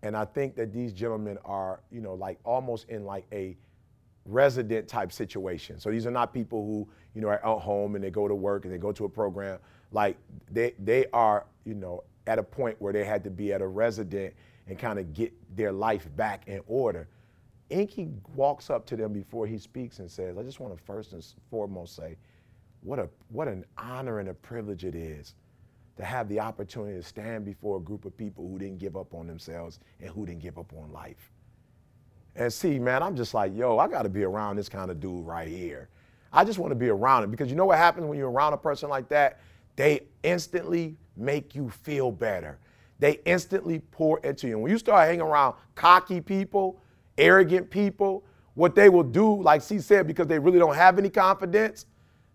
And 0.03 0.17
I 0.17 0.25
think 0.25 0.55
that 0.57 0.73
these 0.73 0.91
gentlemen 0.91 1.37
are, 1.45 1.79
you 1.89 2.01
know, 2.01 2.13
like 2.13 2.37
almost 2.43 2.89
in 2.89 3.05
like 3.05 3.25
a 3.31 3.57
resident 4.25 4.87
type 4.87 5.13
situation. 5.13 5.79
So 5.79 5.89
these 5.89 6.05
are 6.05 6.11
not 6.11 6.33
people 6.33 6.65
who, 6.65 6.87
you 7.15 7.21
know, 7.21 7.29
are 7.29 7.35
at 7.35 7.61
home 7.61 7.95
and 7.95 8.03
they 8.03 8.11
go 8.11 8.27
to 8.27 8.35
work 8.35 8.65
and 8.65 8.73
they 8.73 8.77
go 8.77 8.91
to 8.91 9.05
a 9.05 9.09
program. 9.09 9.59
Like 9.93 10.17
they 10.51 10.73
they 10.77 11.05
are, 11.13 11.45
you 11.63 11.73
know, 11.73 12.03
at 12.27 12.37
a 12.37 12.43
point 12.43 12.75
where 12.81 12.91
they 12.91 13.05
had 13.05 13.23
to 13.23 13.29
be 13.29 13.53
at 13.53 13.61
a 13.61 13.67
resident 13.67 14.33
and 14.67 14.77
kind 14.77 14.99
of 14.99 15.13
get 15.13 15.33
their 15.55 15.71
life 15.71 16.09
back 16.17 16.47
in 16.47 16.61
order. 16.67 17.07
Inky 17.69 18.09
walks 18.35 18.69
up 18.69 18.85
to 18.87 18.97
them 18.97 19.13
before 19.13 19.47
he 19.47 19.57
speaks 19.57 19.99
and 19.99 20.11
says, 20.11 20.37
I 20.37 20.43
just 20.43 20.59
want 20.59 20.77
to 20.77 20.83
first 20.83 21.13
and 21.13 21.25
foremost 21.49 21.95
say, 21.95 22.17
what 22.81 22.99
a 22.99 23.07
what 23.29 23.47
an 23.47 23.63
honor 23.77 24.19
and 24.19 24.27
a 24.27 24.33
privilege 24.33 24.83
it 24.83 24.95
is 24.95 25.35
to 25.97 26.03
have 26.03 26.27
the 26.27 26.39
opportunity 26.39 26.97
to 26.97 27.03
stand 27.03 27.45
before 27.45 27.77
a 27.77 27.79
group 27.79 28.05
of 28.05 28.17
people 28.17 28.47
who 28.47 28.57
didn't 28.57 28.79
give 28.79 28.97
up 28.97 29.13
on 29.13 29.27
themselves 29.27 29.79
and 29.99 30.09
who 30.09 30.25
didn't 30.25 30.41
give 30.41 30.57
up 30.57 30.71
on 30.73 30.91
life. 30.91 31.31
And 32.35 32.51
see, 32.51 32.79
man, 32.79 33.03
I'm 33.03 33.15
just 33.15 33.33
like, 33.33 33.55
yo, 33.55 33.77
I 33.77 33.87
got 33.87 34.03
to 34.03 34.09
be 34.09 34.23
around 34.23 34.55
this 34.55 34.69
kind 34.69 34.89
of 34.89 34.99
dude 34.99 35.25
right 35.25 35.47
here. 35.47 35.89
I 36.31 36.43
just 36.43 36.57
want 36.57 36.71
to 36.71 36.75
be 36.75 36.89
around 36.89 37.23
him 37.23 37.31
because 37.31 37.49
you 37.49 37.55
know 37.55 37.65
what 37.65 37.77
happens 37.77 38.07
when 38.07 38.17
you're 38.17 38.31
around 38.31 38.53
a 38.53 38.57
person 38.57 38.89
like 38.89 39.07
that? 39.09 39.39
They 39.75 40.01
instantly 40.23 40.97
make 41.15 41.53
you 41.53 41.69
feel 41.69 42.11
better. 42.11 42.57
They 42.99 43.19
instantly 43.25 43.79
pour 43.91 44.19
into 44.19 44.47
you. 44.47 44.53
And 44.53 44.63
when 44.63 44.71
you 44.71 44.77
start 44.79 45.07
hanging 45.07 45.21
around 45.21 45.55
cocky 45.75 46.21
people, 46.21 46.81
arrogant 47.17 47.69
people, 47.69 48.23
what 48.55 48.75
they 48.75 48.89
will 48.89 49.03
do, 49.03 49.41
like 49.41 49.61
C 49.61 49.79
said, 49.79 50.07
because 50.07 50.27
they 50.27 50.39
really 50.39 50.59
don't 50.59 50.75
have 50.75 50.97
any 50.97 51.09
confidence, 51.09 51.85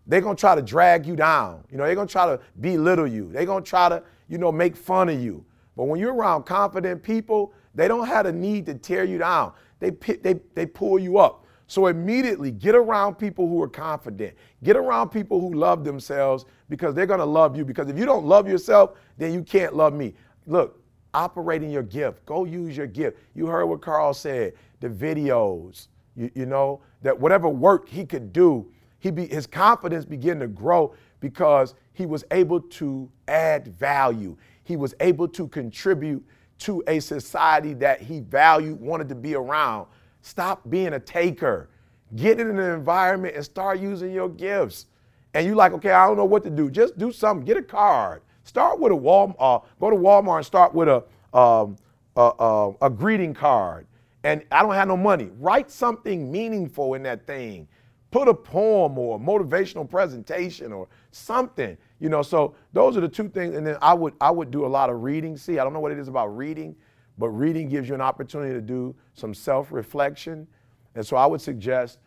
they're 0.09 0.21
gonna 0.21 0.35
try 0.35 0.55
to 0.55 0.61
drag 0.61 1.05
you 1.05 1.15
down. 1.15 1.63
You 1.71 1.77
know, 1.77 1.85
they're 1.85 1.95
gonna 1.95 2.07
try 2.07 2.25
to 2.25 2.41
belittle 2.59 3.07
you. 3.07 3.31
They're 3.31 3.45
gonna 3.45 3.63
try 3.63 3.87
to, 3.87 4.03
you 4.27 4.37
know, 4.37 4.51
make 4.51 4.75
fun 4.75 5.07
of 5.07 5.21
you. 5.21 5.45
But 5.77 5.85
when 5.85 5.99
you're 5.99 6.13
around 6.13 6.43
confident 6.43 7.01
people, 7.01 7.53
they 7.73 7.87
don't 7.87 8.07
have 8.07 8.25
a 8.25 8.31
need 8.33 8.65
to 8.65 8.73
tear 8.73 9.05
you 9.05 9.19
down. 9.19 9.53
They, 9.79 9.91
they, 9.91 10.33
they 10.53 10.65
pull 10.65 10.99
you 10.99 11.19
up. 11.19 11.45
So 11.67 11.87
immediately 11.87 12.51
get 12.51 12.75
around 12.75 13.15
people 13.15 13.47
who 13.47 13.61
are 13.61 13.69
confident. 13.69 14.35
Get 14.63 14.75
around 14.75 15.09
people 15.09 15.39
who 15.39 15.53
love 15.53 15.83
themselves 15.83 16.45
because 16.67 16.95
they're 16.95 17.05
going 17.05 17.19
to 17.19 17.25
love 17.25 17.55
you. 17.55 17.63
Because 17.63 17.87
if 17.87 17.97
you 17.97 18.05
don't 18.05 18.25
love 18.25 18.47
yourself, 18.47 18.97
then 19.17 19.33
you 19.33 19.43
can't 19.43 19.75
love 19.75 19.93
me. 19.93 20.15
Look, 20.47 20.83
operating 21.13 21.69
your 21.69 21.83
gift. 21.83 22.25
Go 22.25 22.43
use 22.43 22.75
your 22.75 22.87
gift. 22.87 23.19
You 23.35 23.45
heard 23.45 23.67
what 23.67 23.81
Karl 23.81 24.13
said, 24.15 24.53
the 24.79 24.89
videos, 24.89 25.87
you, 26.15 26.31
you 26.33 26.45
know, 26.47 26.81
that 27.03 27.17
whatever 27.17 27.47
work 27.47 27.87
he 27.87 28.03
could 28.03 28.33
do, 28.33 28.69
he 28.99 29.11
be, 29.11 29.27
his 29.27 29.47
confidence 29.47 30.05
began 30.05 30.39
to 30.39 30.47
grow 30.47 30.93
because 31.19 31.75
he 31.93 32.05
was 32.05 32.23
able 32.31 32.61
to 32.61 33.09
add 33.27 33.67
value. 33.67 34.37
He 34.63 34.75
was 34.75 34.93
able 34.99 35.27
to 35.29 35.47
contribute 35.47 36.25
to 36.59 36.83
a 36.87 36.99
society 36.99 37.73
that 37.75 38.01
he 38.01 38.19
valued, 38.19 38.79
wanted 38.79 39.09
to 39.09 39.15
be 39.15 39.35
around. 39.35 39.87
Stop 40.21 40.69
being 40.69 40.93
a 40.93 40.99
taker. 40.99 41.69
Get 42.15 42.39
in 42.39 42.49
an 42.49 42.59
environment 42.59 43.35
and 43.35 43.45
start 43.45 43.79
using 43.79 44.11
your 44.11 44.29
gifts. 44.29 44.87
And 45.33 45.45
you're 45.45 45.55
like, 45.55 45.73
okay, 45.73 45.91
I 45.91 46.07
don't 46.07 46.17
know 46.17 46.25
what 46.25 46.43
to 46.43 46.49
do. 46.49 46.69
Just 46.69 46.97
do 46.97 47.11
something. 47.11 47.45
Get 47.45 47.55
a 47.57 47.61
card. 47.61 48.21
Start 48.43 48.79
with 48.79 48.91
a 48.91 48.95
Walmart. 48.95 49.35
Uh, 49.39 49.59
go 49.79 49.89
to 49.89 49.95
Walmart 49.95 50.37
and 50.37 50.45
start 50.45 50.73
with 50.73 50.89
a, 50.89 51.03
um, 51.37 51.77
a, 52.15 52.31
a, 52.39 52.71
a 52.81 52.89
greeting 52.89 53.33
card. 53.33 53.85
And 54.23 54.43
I 54.51 54.63
don't 54.63 54.73
have 54.73 54.87
no 54.87 54.97
money. 54.97 55.29
Write 55.39 55.71
something 55.71 56.31
meaningful 56.31 56.95
in 56.95 57.03
that 57.03 57.25
thing. 57.25 57.67
Put 58.11 58.27
a 58.27 58.33
poem 58.33 58.97
or 58.97 59.17
a 59.17 59.19
motivational 59.19 59.87
presentation 59.87 60.73
or 60.73 60.87
something. 61.11 61.77
You 61.99 62.09
know, 62.09 62.23
so 62.23 62.55
those 62.73 62.97
are 62.97 63.01
the 63.01 63.07
two 63.07 63.29
things. 63.29 63.55
And 63.55 63.65
then 63.65 63.77
I 63.81 63.93
would 63.93 64.15
I 64.19 64.31
would 64.31 64.49
do 64.49 64.65
a 64.65 64.67
lot 64.67 64.89
of 64.89 65.03
reading. 65.03 65.37
See, 65.37 65.59
I 65.59 65.63
don't 65.63 65.73
know 65.73 65.79
what 65.79 65.91
it 65.91 65.99
is 65.99 66.07
about 66.07 66.35
reading, 66.35 66.75
but 67.17 67.29
reading 67.29 67.69
gives 67.69 67.87
you 67.87 67.93
an 67.93 68.01
opportunity 68.01 68.53
to 68.53 68.61
do 68.61 68.95
some 69.13 69.33
self-reflection. 69.33 70.47
And 70.95 71.05
so 71.05 71.17
I 71.17 71.27
would 71.27 71.41
suggest 71.41 71.99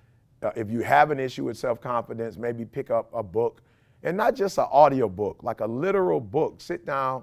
uh, 0.43 0.51
if 0.57 0.71
you 0.71 0.81
have 0.81 1.13
an 1.13 1.21
issue 1.21 1.45
with 1.45 1.57
self-confidence, 1.57 2.37
maybe 2.37 2.65
pick 2.65 2.91
up 2.91 3.09
a 3.15 3.23
book, 3.23 3.63
and 4.03 4.17
not 4.17 4.35
just 4.35 4.59
an 4.59 4.67
audio 4.73 5.09
book, 5.09 5.45
like 5.45 5.61
a 5.61 5.67
literal 5.67 6.21
book. 6.21 6.61
Sit 6.61 6.85
down, 6.85 7.23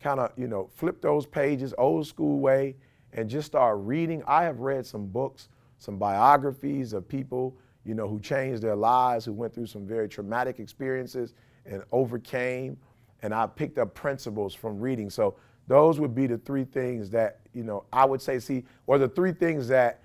kind 0.00 0.20
of 0.20 0.32
you 0.36 0.48
know, 0.48 0.68
flip 0.74 1.00
those 1.00 1.24
pages, 1.24 1.72
old 1.78 2.06
school 2.06 2.40
way, 2.40 2.76
and 3.14 3.30
just 3.30 3.46
start 3.46 3.78
reading. 3.80 4.22
I 4.26 4.44
have 4.44 4.60
read 4.60 4.84
some 4.84 5.06
books, 5.06 5.48
some 5.78 5.96
biographies 5.96 6.92
of 6.92 7.08
people 7.08 7.56
you 7.88 7.94
know, 7.94 8.06
who 8.06 8.20
changed 8.20 8.60
their 8.60 8.76
lives, 8.76 9.24
who 9.24 9.32
went 9.32 9.54
through 9.54 9.64
some 9.64 9.86
very 9.86 10.10
traumatic 10.10 10.60
experiences 10.60 11.32
and 11.64 11.82
overcame. 11.90 12.76
And 13.22 13.32
I 13.32 13.46
picked 13.46 13.78
up 13.78 13.94
principles 13.94 14.54
from 14.54 14.78
reading. 14.78 15.08
So 15.08 15.36
those 15.68 15.98
would 15.98 16.14
be 16.14 16.26
the 16.26 16.36
three 16.36 16.64
things 16.64 17.08
that, 17.10 17.40
you 17.54 17.64
know, 17.64 17.84
I 17.90 18.04
would 18.04 18.20
say, 18.20 18.40
see, 18.40 18.64
or 18.86 18.98
the 18.98 19.08
three 19.08 19.32
things 19.32 19.68
that, 19.68 20.02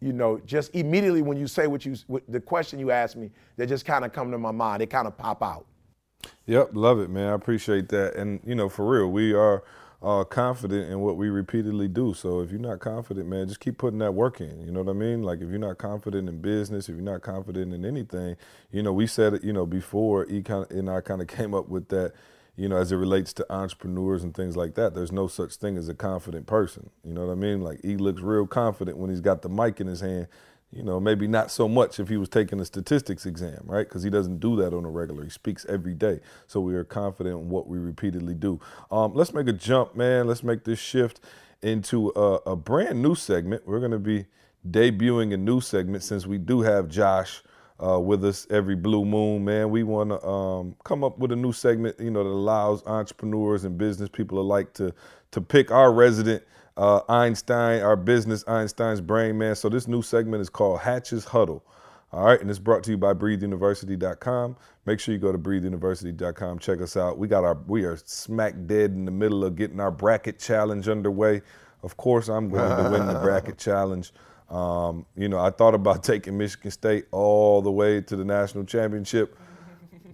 you 0.00 0.14
know, 0.14 0.40
just 0.46 0.74
immediately 0.74 1.20
when 1.20 1.36
you 1.36 1.46
say 1.46 1.66
what 1.66 1.84
you, 1.84 1.94
the 2.26 2.40
question 2.40 2.78
you 2.78 2.90
asked 2.90 3.16
me, 3.16 3.30
they 3.58 3.66
just 3.66 3.84
kind 3.84 4.02
of 4.02 4.14
come 4.14 4.30
to 4.30 4.38
my 4.38 4.50
mind. 4.50 4.80
They 4.80 4.86
kind 4.86 5.06
of 5.06 5.18
pop 5.18 5.42
out. 5.42 5.66
Yep, 6.46 6.70
love 6.72 7.00
it, 7.00 7.10
man. 7.10 7.28
I 7.28 7.34
appreciate 7.34 7.90
that. 7.90 8.16
And, 8.16 8.40
you 8.46 8.54
know, 8.54 8.70
for 8.70 8.86
real, 8.88 9.08
we 9.08 9.34
are 9.34 9.62
uh, 10.02 10.24
confident 10.24 10.90
in 10.90 11.00
what 11.00 11.16
we 11.16 11.28
repeatedly 11.28 11.88
do. 11.88 12.14
So 12.14 12.40
if 12.40 12.50
you're 12.50 12.60
not 12.60 12.80
confident, 12.80 13.28
man, 13.28 13.48
just 13.48 13.60
keep 13.60 13.76
putting 13.78 13.98
that 13.98 14.14
work 14.14 14.40
in. 14.40 14.60
You 14.62 14.72
know 14.72 14.82
what 14.82 14.90
I 14.90 14.94
mean? 14.94 15.22
Like 15.22 15.40
if 15.40 15.50
you're 15.50 15.58
not 15.58 15.78
confident 15.78 16.28
in 16.28 16.40
business, 16.40 16.88
if 16.88 16.94
you're 16.94 17.04
not 17.04 17.20
confident 17.20 17.74
in 17.74 17.84
anything, 17.84 18.36
you 18.70 18.82
know, 18.82 18.92
we 18.92 19.06
said 19.06 19.34
it, 19.34 19.44
you 19.44 19.52
know, 19.52 19.66
before 19.66 20.26
E 20.30 20.42
and 20.70 20.88
I 20.88 21.00
kind 21.02 21.20
of 21.20 21.28
came 21.28 21.54
up 21.54 21.68
with 21.68 21.88
that, 21.88 22.12
you 22.56 22.68
know, 22.68 22.76
as 22.76 22.92
it 22.92 22.96
relates 22.96 23.34
to 23.34 23.52
entrepreneurs 23.52 24.24
and 24.24 24.34
things 24.34 24.56
like 24.56 24.74
that. 24.74 24.94
There's 24.94 25.12
no 25.12 25.28
such 25.28 25.56
thing 25.56 25.76
as 25.76 25.88
a 25.90 25.94
confident 25.94 26.46
person. 26.46 26.88
You 27.04 27.12
know 27.12 27.26
what 27.26 27.32
I 27.32 27.36
mean? 27.36 27.60
Like 27.60 27.84
E 27.84 27.96
looks 27.96 28.22
real 28.22 28.46
confident 28.46 28.96
when 28.96 29.10
he's 29.10 29.20
got 29.20 29.42
the 29.42 29.50
mic 29.50 29.80
in 29.82 29.86
his 29.86 30.00
hand 30.00 30.28
You 30.72 30.84
know, 30.84 31.00
maybe 31.00 31.26
not 31.26 31.50
so 31.50 31.68
much 31.68 31.98
if 31.98 32.08
he 32.08 32.16
was 32.16 32.28
taking 32.28 32.60
a 32.60 32.64
statistics 32.64 33.26
exam, 33.26 33.62
right? 33.64 33.88
Because 33.88 34.04
he 34.04 34.10
doesn't 34.10 34.38
do 34.38 34.56
that 34.56 34.72
on 34.72 34.84
a 34.84 34.90
regular. 34.90 35.24
He 35.24 35.30
speaks 35.30 35.66
every 35.68 35.94
day. 35.94 36.20
So 36.46 36.60
we 36.60 36.74
are 36.74 36.84
confident 36.84 37.40
in 37.40 37.48
what 37.48 37.66
we 37.66 37.78
repeatedly 37.78 38.34
do. 38.34 38.60
Um, 38.90 39.14
let's 39.14 39.34
make 39.34 39.48
a 39.48 39.52
jump, 39.52 39.96
man. 39.96 40.28
Let's 40.28 40.44
make 40.44 40.64
this 40.64 40.78
shift 40.78 41.20
into 41.62 42.12
a, 42.14 42.52
a 42.52 42.56
brand 42.56 43.02
new 43.02 43.16
segment. 43.16 43.66
We're 43.66 43.80
going 43.80 43.90
to 43.92 43.98
be 43.98 44.26
debuting 44.68 45.34
a 45.34 45.36
new 45.36 45.60
segment 45.60 46.04
since 46.04 46.26
we 46.26 46.38
do 46.38 46.60
have 46.60 46.88
Josh 46.88 47.42
uh, 47.84 47.98
with 47.98 48.24
us 48.24 48.46
every 48.50 48.76
blue 48.76 49.04
moon, 49.04 49.44
man. 49.44 49.70
We 49.70 49.82
want 49.82 50.10
to 50.10 50.24
um, 50.26 50.76
come 50.84 51.02
up 51.02 51.18
with 51.18 51.32
a 51.32 51.36
new 51.36 51.52
segment, 51.52 51.98
you 51.98 52.10
know, 52.10 52.22
that 52.22 52.30
allows 52.30 52.86
entrepreneurs 52.86 53.64
and 53.64 53.76
business 53.78 54.08
people 54.08 54.38
alike 54.38 54.72
to 54.74 54.94
to 55.32 55.40
pick 55.40 55.70
our 55.70 55.92
resident 55.92 56.42
uh, 56.76 57.00
Einstein, 57.08 57.82
our 57.82 57.96
business 57.96 58.44
Einstein's 58.46 59.00
brain, 59.00 59.38
man. 59.38 59.54
So 59.54 59.68
this 59.68 59.88
new 59.88 60.02
segment 60.02 60.40
is 60.40 60.48
called 60.50 60.80
Hatch's 60.80 61.24
Huddle. 61.24 61.64
All 62.12 62.24
right, 62.24 62.40
and 62.40 62.50
it's 62.50 62.58
brought 62.58 62.82
to 62.84 62.90
you 62.90 62.98
by 62.98 63.14
BreatheUniversity.com. 63.14 64.56
Make 64.84 64.98
sure 64.98 65.14
you 65.14 65.20
go 65.20 65.30
to 65.30 65.38
BreatheUniversity.com. 65.38 66.58
Check 66.58 66.80
us 66.80 66.96
out. 66.96 67.18
We 67.18 67.28
got 67.28 67.44
our 67.44 67.56
we 67.68 67.84
are 67.84 67.96
smack 67.98 68.54
dead 68.66 68.92
in 68.92 69.04
the 69.04 69.12
middle 69.12 69.44
of 69.44 69.54
getting 69.54 69.78
our 69.78 69.92
bracket 69.92 70.38
challenge 70.38 70.88
underway. 70.88 71.42
Of 71.82 71.96
course, 71.96 72.28
I'm 72.28 72.48
going 72.48 72.84
to 72.84 72.90
win 72.90 73.06
the 73.06 73.20
bracket 73.22 73.58
challenge. 73.58 74.12
Um, 74.50 75.06
you 75.16 75.28
know, 75.28 75.38
I 75.38 75.50
thought 75.50 75.74
about 75.74 76.02
taking 76.02 76.36
Michigan 76.36 76.72
State 76.72 77.06
all 77.12 77.62
the 77.62 77.70
way 77.70 78.00
to 78.00 78.16
the 78.16 78.24
national 78.24 78.64
championship, 78.64 79.38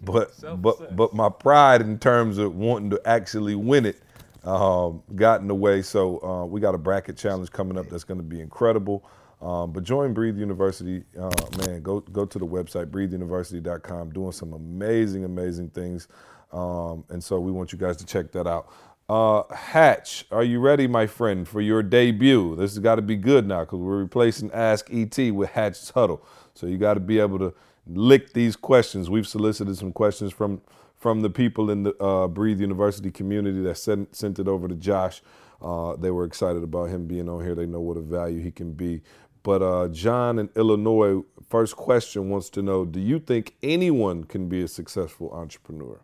but 0.05 0.33
but 0.61 0.95
but 0.95 1.15
my 1.15 1.31
pride 1.31 1.81
in 1.81 1.99
terms 1.99 2.37
of 2.37 2.55
wanting 2.57 2.91
to 2.91 3.01
actually 3.07 3.55
win 3.55 3.87
it 3.87 4.03
um, 4.47 5.03
got 5.17 5.41
in 5.41 5.49
the 5.49 5.55
way. 5.55 5.83
So 5.83 6.23
uh, 6.23 6.47
we 6.47 6.61
got 6.61 6.75
a 6.75 6.79
bracket 6.79 7.17
challenge 7.17 7.51
coming 7.51 7.79
up 7.79 7.89
that's 7.89 8.05
going 8.05 8.19
to 8.19 8.25
be 8.25 8.41
incredible. 8.41 9.05
Um, 9.43 9.73
but 9.73 9.85
join 9.85 10.15
Breathe 10.15 10.39
University, 10.39 11.05
uh, 11.21 11.31
man. 11.59 11.83
Go 11.83 12.01
go 12.01 12.25
to 12.25 12.39
the 12.39 12.47
website 12.47 12.87
breatheuniversity.com, 12.87 14.13
doing 14.13 14.33
some 14.33 14.55
amazing, 14.55 15.25
amazing 15.25 15.71
things. 15.71 16.09
Um, 16.53 17.05
and 17.11 17.23
so 17.23 17.41
we 17.41 17.53
want 17.53 17.73
you 17.73 17.79
guys 17.79 17.99
to 17.99 18.07
check 18.07 18.33
that 18.33 18.47
out. 18.47 18.73
Uh, 19.09 19.43
Hatch, 19.55 20.27
are 20.33 20.45
you 20.45 20.61
ready, 20.61 20.87
my 20.89 21.07
friend, 21.07 21.47
for 21.47 21.61
your 21.61 21.83
debut? 21.83 22.57
This 22.57 22.73
has 22.73 22.81
got 22.81 22.97
to 22.97 23.03
be 23.03 23.17
good 23.17 23.47
now 23.47 23.61
because 23.61 23.79
we're 23.79 23.99
replacing 23.99 24.51
Ask 24.53 24.89
ET 24.93 25.17
with 25.33 25.51
Hatch's 25.51 25.91
Huddle. 25.91 26.25
So 26.55 26.67
you 26.67 26.79
got 26.79 26.95
to 26.95 27.01
be 27.01 27.21
able 27.21 27.39
to 27.39 27.55
lick 27.87 28.33
these 28.33 28.57
questions. 28.57 29.11
We've 29.11 29.29
solicited 29.29 29.77
some 29.77 29.93
questions 29.93 30.33
from 30.33 30.61
from 31.07 31.21
the 31.21 31.31
people 31.31 31.71
in 31.71 31.85
the 31.85 31.97
uh, 32.03 32.27
Breathe 32.27 32.61
University 32.61 33.13
community 33.13 33.61
that 33.61 33.79
sent 33.79 34.17
sent 34.17 34.41
it 34.41 34.49
over 34.49 34.67
to 34.67 34.75
Josh. 34.75 35.23
Uh, 35.63 35.95
they 35.95 36.11
were 36.11 36.25
excited 36.25 36.65
about 36.65 36.87
him 36.87 37.07
being 37.07 37.29
on 37.29 37.45
here. 37.45 37.55
They 37.55 37.65
know 37.65 37.79
what 37.79 37.97
a 37.97 38.01
value 38.01 38.41
he 38.41 38.51
can 38.51 38.73
be. 38.73 39.03
But 39.45 39.63
uh, 39.63 39.87
John 39.87 40.41
in 40.41 40.51
Illinois, 40.57 41.23
first 41.49 41.77
question 41.77 42.29
wants 42.29 42.51
to 42.51 42.61
know: 42.61 42.85
Do 42.85 42.99
you 42.99 43.21
think 43.21 43.55
anyone 43.63 44.25
can 44.25 44.49
be 44.49 44.63
a 44.63 44.67
successful 44.67 45.31
entrepreneur? 45.31 46.01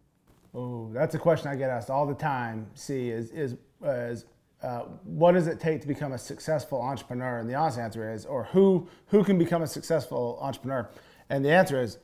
Oh, 0.54 0.88
that's 0.92 1.16
a 1.16 1.18
question 1.18 1.48
I 1.48 1.56
get 1.56 1.68
asked 1.68 1.90
all 1.90 2.06
the 2.06 2.14
time. 2.14 2.68
See, 2.74 3.10
is 3.10 3.32
is, 3.32 3.56
is 3.84 4.24
uh, 4.62 4.82
what 5.02 5.32
does 5.32 5.48
it 5.48 5.58
take 5.58 5.80
to 5.80 5.88
become 5.88 6.12
a 6.12 6.18
successful 6.18 6.80
entrepreneur? 6.80 7.40
And 7.40 7.50
the 7.50 7.56
honest 7.56 7.80
answer 7.80 8.08
is, 8.14 8.24
or 8.24 8.44
who 8.44 8.86
who 9.08 9.24
can 9.24 9.36
become 9.36 9.62
a 9.62 9.66
successful 9.66 10.38
entrepreneur? 10.40 10.88
And 11.28 11.44
the 11.44 11.50
answer 11.50 11.82
is, 11.82 11.98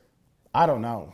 I 0.53 0.65
don't 0.65 0.81
know. 0.81 1.13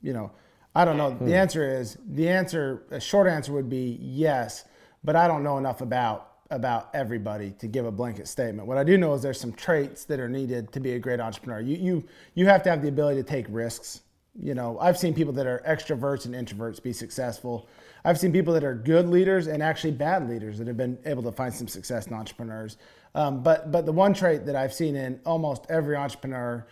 You 0.00 0.12
know, 0.12 0.30
I 0.74 0.84
don't 0.84 0.96
know. 0.96 1.16
The 1.20 1.34
answer 1.34 1.80
is 1.80 1.98
the 2.06 2.28
answer. 2.28 2.84
A 2.90 3.00
short 3.00 3.26
answer 3.26 3.52
would 3.52 3.68
be 3.68 3.98
yes, 4.00 4.64
but 5.02 5.16
I 5.16 5.26
don't 5.26 5.42
know 5.42 5.58
enough 5.58 5.80
about 5.80 6.28
about 6.50 6.90
everybody 6.94 7.52
to 7.52 7.68
give 7.68 7.86
a 7.86 7.92
blanket 7.92 8.26
statement. 8.26 8.66
What 8.66 8.76
I 8.76 8.84
do 8.84 8.98
know 8.98 9.14
is 9.14 9.22
there's 9.22 9.40
some 9.40 9.52
traits 9.52 10.04
that 10.06 10.18
are 10.18 10.28
needed 10.28 10.72
to 10.72 10.80
be 10.80 10.92
a 10.92 10.98
great 10.98 11.20
entrepreneur. 11.20 11.60
You 11.60 11.76
you 11.76 12.04
you 12.34 12.46
have 12.46 12.62
to 12.64 12.70
have 12.70 12.82
the 12.82 12.88
ability 12.88 13.22
to 13.22 13.28
take 13.28 13.46
risks. 13.48 14.02
You 14.40 14.54
know, 14.54 14.78
I've 14.78 14.96
seen 14.96 15.12
people 15.12 15.32
that 15.34 15.46
are 15.46 15.60
extroverts 15.66 16.24
and 16.24 16.34
introverts 16.34 16.80
be 16.80 16.92
successful. 16.92 17.68
I've 18.04 18.18
seen 18.18 18.32
people 18.32 18.54
that 18.54 18.62
are 18.62 18.74
good 18.74 19.08
leaders 19.08 19.48
and 19.48 19.62
actually 19.62 19.90
bad 19.90 20.28
leaders 20.28 20.56
that 20.58 20.68
have 20.68 20.76
been 20.76 20.98
able 21.04 21.24
to 21.24 21.32
find 21.32 21.52
some 21.52 21.66
success 21.66 22.06
in 22.06 22.14
entrepreneurs. 22.14 22.76
Um, 23.16 23.42
but 23.42 23.72
but 23.72 23.86
the 23.86 23.92
one 23.92 24.14
trait 24.14 24.46
that 24.46 24.54
I've 24.54 24.72
seen 24.72 24.94
in 24.94 25.20
almost 25.26 25.66
every 25.68 25.96
entrepreneur, 25.96 26.64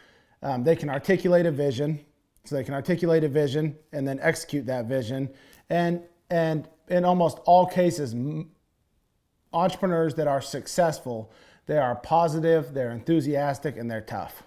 um, 0.42 0.62
they 0.62 0.76
can 0.76 0.88
articulate 0.88 1.46
a 1.46 1.51
vision. 1.51 2.05
So 2.49 2.57
they 2.57 2.64
can 2.64 2.72
articulate 2.72 3.24
a 3.24 3.28
vision 3.28 3.76
and 3.92 4.09
then 4.09 4.18
execute 4.22 4.64
that 4.66 4.86
vision. 4.86 5.28
And 5.68 6.03
and 6.30 6.66
in 6.88 7.05
almost 7.05 7.40
all 7.44 7.66
cases, 7.66 8.14
entrepreneurs 9.53 10.14
that 10.14 10.26
are 10.26 10.40
successful, 10.40 11.30
they 11.66 11.76
are 11.76 11.94
positive, 11.96 12.72
they're 12.72 12.90
enthusiastic, 12.90 13.76
and 13.76 13.90
they're 13.90 14.01
tough. 14.01 14.42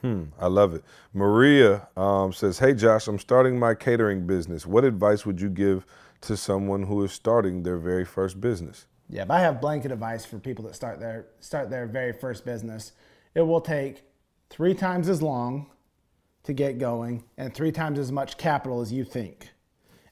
Hmm, 0.00 0.26
I 0.38 0.46
love 0.46 0.72
it. 0.74 0.84
Maria 1.12 1.88
um, 1.96 2.32
says, 2.32 2.60
"Hey 2.60 2.74
Josh, 2.74 3.08
I'm 3.08 3.18
starting 3.18 3.58
my 3.58 3.74
catering 3.74 4.24
business. 4.24 4.64
What 4.64 4.84
advice 4.84 5.26
would 5.26 5.40
you 5.40 5.50
give 5.50 5.84
to 6.20 6.36
someone 6.36 6.84
who 6.84 7.02
is 7.02 7.10
starting 7.10 7.64
their 7.64 7.78
very 7.78 8.04
first 8.04 8.40
business?" 8.40 8.86
Yeah, 9.10 9.24
I 9.28 9.40
have 9.40 9.60
blanket 9.60 9.90
advice 9.90 10.24
for 10.24 10.38
people 10.38 10.64
that 10.66 10.76
start 10.76 11.00
their 11.00 11.26
start 11.40 11.70
their 11.70 11.86
very 11.86 12.12
first 12.12 12.44
business. 12.44 12.92
It 13.34 13.42
will 13.42 13.60
take 13.60 14.04
three 14.48 14.74
times 14.74 15.08
as 15.08 15.20
long 15.20 15.70
to 16.48 16.54
get 16.54 16.78
going 16.78 17.22
and 17.36 17.52
three 17.52 17.70
times 17.70 17.98
as 17.98 18.10
much 18.10 18.38
capital 18.38 18.80
as 18.80 18.90
you 18.90 19.04
think. 19.04 19.50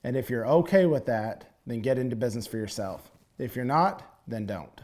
And 0.05 0.15
if 0.19 0.29
you're 0.29 0.47
okay 0.47 0.85
with 0.85 1.07
that, 1.07 1.51
then 1.67 1.81
get 1.81 1.99
into 1.99 2.15
business 2.15 2.47
for 2.47 2.59
yourself. 2.59 3.11
If 3.39 3.57
you're 3.57 3.65
not, 3.65 4.21
then 4.29 4.45
don't. 4.45 4.83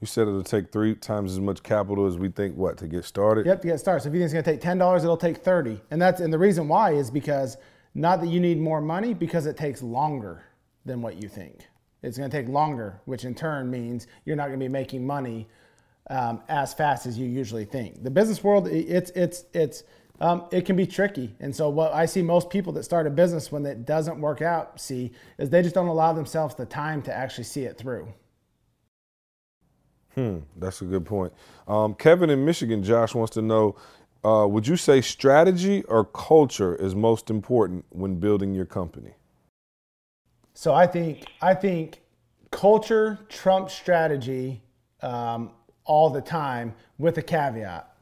You 0.00 0.06
said 0.06 0.28
it'll 0.28 0.44
take 0.44 0.70
three 0.70 0.94
times 0.94 1.32
as 1.32 1.40
much 1.40 1.64
capital 1.64 2.06
as 2.06 2.16
we 2.16 2.28
think. 2.28 2.56
What 2.56 2.78
to 2.78 2.86
get 2.86 3.04
started? 3.04 3.44
Yep, 3.44 3.62
to 3.62 3.66
get 3.66 3.80
started. 3.80 4.04
So 4.04 4.08
if 4.08 4.14
you 4.14 4.20
think 4.20 4.26
it's 4.26 4.32
going 4.34 4.44
to 4.44 4.50
take 4.52 4.60
ten 4.60 4.78
dollars, 4.78 5.02
it'll 5.02 5.16
take 5.16 5.38
thirty, 5.38 5.80
and 5.90 6.00
that's 6.00 6.20
and 6.20 6.32
the 6.32 6.38
reason 6.38 6.68
why 6.68 6.92
is 6.92 7.10
because 7.10 7.56
not 7.96 8.20
that 8.20 8.28
you 8.28 8.38
need 8.38 8.60
more 8.60 8.80
money, 8.80 9.14
because 9.14 9.46
it 9.46 9.56
takes 9.56 9.82
longer 9.82 10.44
than 10.84 11.02
what 11.02 11.20
you 11.20 11.28
think. 11.28 11.66
It's 12.04 12.16
going 12.16 12.30
to 12.30 12.36
take 12.36 12.48
longer, 12.48 13.00
which 13.06 13.24
in 13.24 13.34
turn 13.34 13.68
means 13.68 14.06
you're 14.24 14.36
not 14.36 14.46
going 14.46 14.60
to 14.60 14.64
be 14.64 14.68
making 14.68 15.04
money 15.04 15.48
um, 16.10 16.42
as 16.48 16.74
fast 16.74 17.06
as 17.06 17.18
you 17.18 17.26
usually 17.26 17.64
think. 17.64 18.02
The 18.02 18.10
business 18.10 18.42
world, 18.42 18.68
it's 18.68 19.10
it's 19.14 19.44
it's 19.52 19.84
um, 20.20 20.46
it 20.50 20.64
can 20.64 20.76
be 20.76 20.86
tricky, 20.86 21.34
and 21.40 21.54
so 21.54 21.68
what 21.68 21.92
I 21.92 22.06
see 22.06 22.22
most 22.22 22.50
people 22.50 22.72
that 22.74 22.82
start 22.82 23.06
a 23.06 23.10
business 23.10 23.52
when 23.52 23.64
it 23.66 23.84
doesn't 23.84 24.20
work 24.20 24.42
out 24.42 24.80
see 24.80 25.12
is 25.38 25.50
they 25.50 25.62
just 25.62 25.74
don't 25.74 25.88
allow 25.88 26.12
themselves 26.12 26.54
the 26.54 26.66
time 26.66 27.02
to 27.02 27.14
actually 27.14 27.44
see 27.44 27.64
it 27.64 27.78
through. 27.78 28.12
Hmm, 30.14 30.38
that's 30.56 30.82
a 30.82 30.84
good 30.84 31.04
point. 31.04 31.32
Um, 31.68 31.94
Kevin 31.94 32.30
in 32.30 32.44
Michigan, 32.44 32.82
Josh 32.82 33.14
wants 33.14 33.32
to 33.34 33.42
know: 33.42 33.76
uh, 34.24 34.46
Would 34.48 34.66
you 34.66 34.76
say 34.76 35.00
strategy 35.00 35.84
or 35.84 36.04
culture 36.04 36.74
is 36.74 36.94
most 36.94 37.30
important 37.30 37.84
when 37.90 38.16
building 38.16 38.54
your 38.54 38.66
company? 38.66 39.14
So 40.54 40.74
I 40.74 40.88
think 40.88 41.26
I 41.40 41.54
think 41.54 42.00
culture 42.50 43.20
trumps 43.28 43.74
strategy 43.74 44.62
um, 45.02 45.52
all 45.88 46.08
the 46.08 46.20
time, 46.20 46.72
with 46.98 47.18
a 47.18 47.22
caveat. 47.22 47.92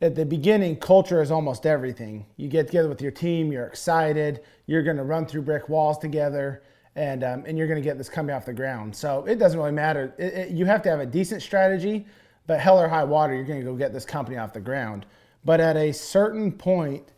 At 0.00 0.14
the 0.14 0.24
beginning, 0.24 0.76
culture 0.76 1.20
is 1.20 1.30
almost 1.30 1.66
everything. 1.66 2.26
You 2.36 2.48
get 2.48 2.66
together 2.66 2.88
with 2.88 3.02
your 3.02 3.10
team, 3.10 3.52
you're 3.52 3.66
excited, 3.66 4.40
you're 4.66 4.82
going 4.82 4.96
to 4.96 5.04
run 5.04 5.26
through 5.26 5.42
brick 5.42 5.68
walls 5.68 5.98
together, 5.98 6.62
and 6.96 7.22
um, 7.24 7.44
and 7.46 7.58
you're 7.58 7.66
going 7.66 7.82
to 7.82 7.88
get 7.88 7.98
this 7.98 8.08
coming 8.08 8.34
off 8.34 8.44
the 8.44 8.52
ground. 8.52 8.94
So 8.96 9.24
it 9.26 9.38
doesn't 9.38 9.58
really 9.58 9.72
matter. 9.72 10.14
It, 10.18 10.34
it, 10.34 10.50
you 10.50 10.64
have 10.64 10.82
to 10.82 10.90
have 10.90 11.00
a 11.00 11.06
decent 11.06 11.42
strategy, 11.42 12.06
but 12.46 12.60
hell 12.60 12.78
or 12.78 12.88
high 12.88 13.04
water, 13.04 13.34
you're 13.34 13.44
going 13.44 13.60
to 13.60 13.64
go 13.64 13.74
get 13.74 13.92
this 13.92 14.04
company 14.04 14.36
off 14.36 14.52
the 14.52 14.60
ground. 14.60 15.06
But 15.44 15.60
at 15.60 15.76
a 15.76 15.92
certain 15.92 16.52
point, 16.52 17.12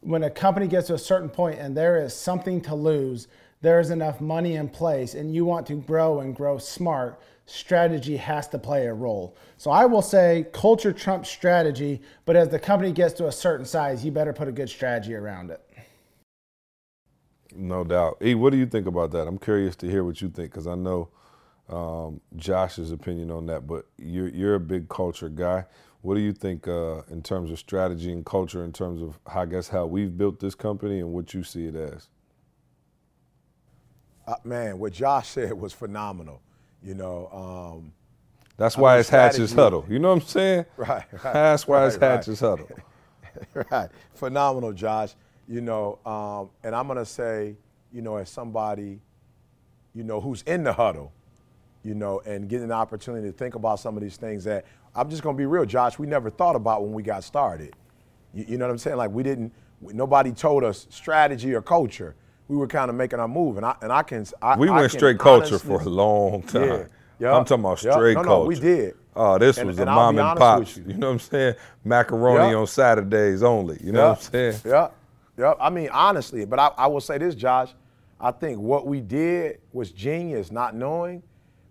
when 0.00 0.24
a 0.24 0.30
company 0.30 0.66
gets 0.66 0.88
to 0.88 0.94
a 0.94 0.98
certain 0.98 1.28
point 1.28 1.58
and 1.58 1.76
there 1.76 2.02
is 2.02 2.14
something 2.14 2.60
to 2.62 2.74
lose, 2.74 3.28
there 3.62 3.80
is 3.80 3.90
enough 3.90 4.20
money 4.20 4.56
in 4.56 4.68
place, 4.68 5.14
and 5.14 5.34
you 5.34 5.44
want 5.44 5.66
to 5.68 5.74
grow 5.74 6.20
and 6.20 6.36
grow 6.36 6.58
smart, 6.58 7.18
strategy 7.46 8.16
has 8.16 8.48
to 8.48 8.58
play 8.58 8.86
a 8.86 8.94
role. 8.94 9.36
So 9.56 9.70
I 9.70 9.86
will 9.86 10.02
say 10.02 10.46
culture 10.52 10.92
trumps 10.92 11.28
strategy, 11.28 12.00
but 12.24 12.36
as 12.36 12.48
the 12.48 12.58
company 12.58 12.92
gets 12.92 13.14
to 13.14 13.26
a 13.26 13.32
certain 13.32 13.66
size, 13.66 14.04
you 14.04 14.10
better 14.10 14.32
put 14.32 14.48
a 14.48 14.52
good 14.52 14.68
strategy 14.68 15.14
around 15.14 15.50
it. 15.50 15.60
No 17.54 17.84
doubt. 17.84 18.18
E, 18.22 18.34
what 18.34 18.50
do 18.50 18.56
you 18.56 18.66
think 18.66 18.86
about 18.86 19.12
that? 19.12 19.28
I'm 19.28 19.38
curious 19.38 19.76
to 19.76 19.90
hear 19.90 20.04
what 20.04 20.20
you 20.20 20.28
think 20.28 20.50
because 20.50 20.66
I 20.66 20.74
know 20.74 21.10
um, 21.68 22.20
Josh's 22.36 22.90
opinion 22.90 23.30
on 23.30 23.46
that. 23.46 23.66
But 23.66 23.86
you're 23.98 24.28
you're 24.28 24.54
a 24.56 24.60
big 24.60 24.88
culture 24.88 25.28
guy. 25.28 25.64
What 26.02 26.16
do 26.16 26.20
you 26.20 26.32
think 26.32 26.68
uh, 26.68 27.02
in 27.10 27.22
terms 27.22 27.50
of 27.50 27.58
strategy 27.58 28.12
and 28.12 28.26
culture? 28.26 28.64
In 28.64 28.72
terms 28.72 29.00
of 29.00 29.18
I 29.26 29.46
guess 29.46 29.68
how 29.68 29.86
we've 29.86 30.16
built 30.16 30.40
this 30.40 30.54
company 30.54 30.98
and 30.98 31.12
what 31.12 31.32
you 31.32 31.44
see 31.44 31.66
it 31.66 31.76
as? 31.76 32.08
Uh, 34.26 34.34
man, 34.42 34.78
what 34.78 34.92
Josh 34.92 35.28
said 35.28 35.52
was 35.52 35.72
phenomenal. 35.72 36.42
You 36.84 36.94
know, 36.94 37.28
um, 37.32 37.92
That's 38.56 38.76
I 38.76 38.80
why 38.80 38.92
mean, 38.94 39.00
it's 39.00 39.08
Hatch's 39.08 39.34
strategy- 39.50 39.54
Huddle. 39.54 39.86
You 39.88 39.98
know 39.98 40.08
what 40.14 40.22
I'm 40.22 40.28
saying? 40.28 40.66
Right, 40.76 41.04
right, 41.12 41.32
That's 41.32 41.66
why 41.66 41.86
it's 41.86 41.96
right, 41.96 42.26
right. 42.26 42.38
Huddle. 42.38 42.68
right. 43.70 43.88
Phenomenal, 44.14 44.72
Josh. 44.72 45.14
You 45.48 45.60
know, 45.60 45.98
um, 46.06 46.50
and 46.62 46.74
I'm 46.74 46.86
gonna 46.86 47.04
say, 47.04 47.56
you 47.92 48.02
know, 48.02 48.16
as 48.16 48.28
somebody, 48.30 49.00
you 49.94 50.04
know, 50.04 50.20
who's 50.20 50.42
in 50.42 50.64
the 50.64 50.72
huddle, 50.72 51.12
you 51.82 51.94
know, 51.94 52.20
and 52.26 52.48
getting 52.48 52.64
an 52.64 52.72
opportunity 52.72 53.26
to 53.30 53.32
think 53.36 53.54
about 53.54 53.80
some 53.80 53.96
of 53.96 54.02
these 54.02 54.16
things 54.16 54.44
that 54.44 54.64
I'm 54.94 55.10
just 55.10 55.22
going 55.22 55.36
to 55.36 55.38
be 55.38 55.46
real, 55.46 55.64
Josh. 55.64 55.98
We 55.98 56.06
never 56.06 56.30
thought 56.30 56.56
about 56.56 56.82
when 56.82 56.92
we 56.92 57.02
got 57.02 57.24
started. 57.24 57.74
You, 58.32 58.44
you 58.48 58.58
know 58.58 58.66
what 58.66 58.72
I'm 58.72 58.78
saying? 58.78 58.96
Like 58.96 59.10
we 59.10 59.22
didn't. 59.22 59.52
Nobody 59.80 60.32
told 60.32 60.64
us 60.64 60.86
strategy 60.90 61.54
or 61.54 61.60
culture. 61.60 62.14
We 62.48 62.56
were 62.56 62.66
kind 62.66 62.90
of 62.90 62.96
making 62.96 63.20
our 63.20 63.28
move, 63.28 63.56
and 63.56 63.64
I 63.64 63.74
and 63.80 63.90
I 63.92 64.02
can. 64.02 64.26
I, 64.42 64.56
We 64.58 64.68
I 64.68 64.76
went 64.80 64.92
straight 64.92 65.18
culture 65.18 65.54
honestly- 65.54 65.68
for 65.68 65.80
a 65.80 65.88
long 65.88 66.42
time. 66.42 66.62
Yeah. 66.68 66.84
Yup. 67.20 67.34
I'm 67.36 67.44
talking 67.44 67.64
about 67.64 67.78
straight 67.78 68.14
No, 68.14 68.22
no, 68.22 68.28
culture. 68.28 68.48
we 68.48 68.54
did. 68.60 68.94
Oh, 69.16 69.38
this 69.38 69.56
And- 69.58 69.68
was 69.68 69.78
and 69.78 69.88
a 69.88 69.92
mom 69.94 70.18
and 70.18 70.38
pops. 70.38 70.76
you. 70.76 70.84
You 70.88 70.94
know 70.94 71.06
what 71.06 71.12
I'm 71.14 71.18
saying? 71.20 71.54
Macaroni 71.84 72.52
on 72.54 72.66
Saturdays 72.66 73.42
only. 73.42 73.78
You 73.82 73.92
know 73.92 74.08
what 74.10 74.18
I'm 74.18 74.32
saying? 74.32 74.60
Yeah, 74.66 74.88
yeah. 75.38 75.54
I 75.60 75.70
mean, 75.70 75.88
honestly, 75.92 76.44
but 76.44 76.58
I, 76.58 76.70
I 76.76 76.86
will 76.88 77.00
say 77.00 77.16
this, 77.18 77.34
Josh. 77.34 77.70
I 78.20 78.30
think 78.32 78.58
what 78.58 78.86
we 78.86 79.00
did 79.00 79.60
was 79.72 79.90
genius, 79.92 80.50
not 80.50 80.74
knowing, 80.74 81.22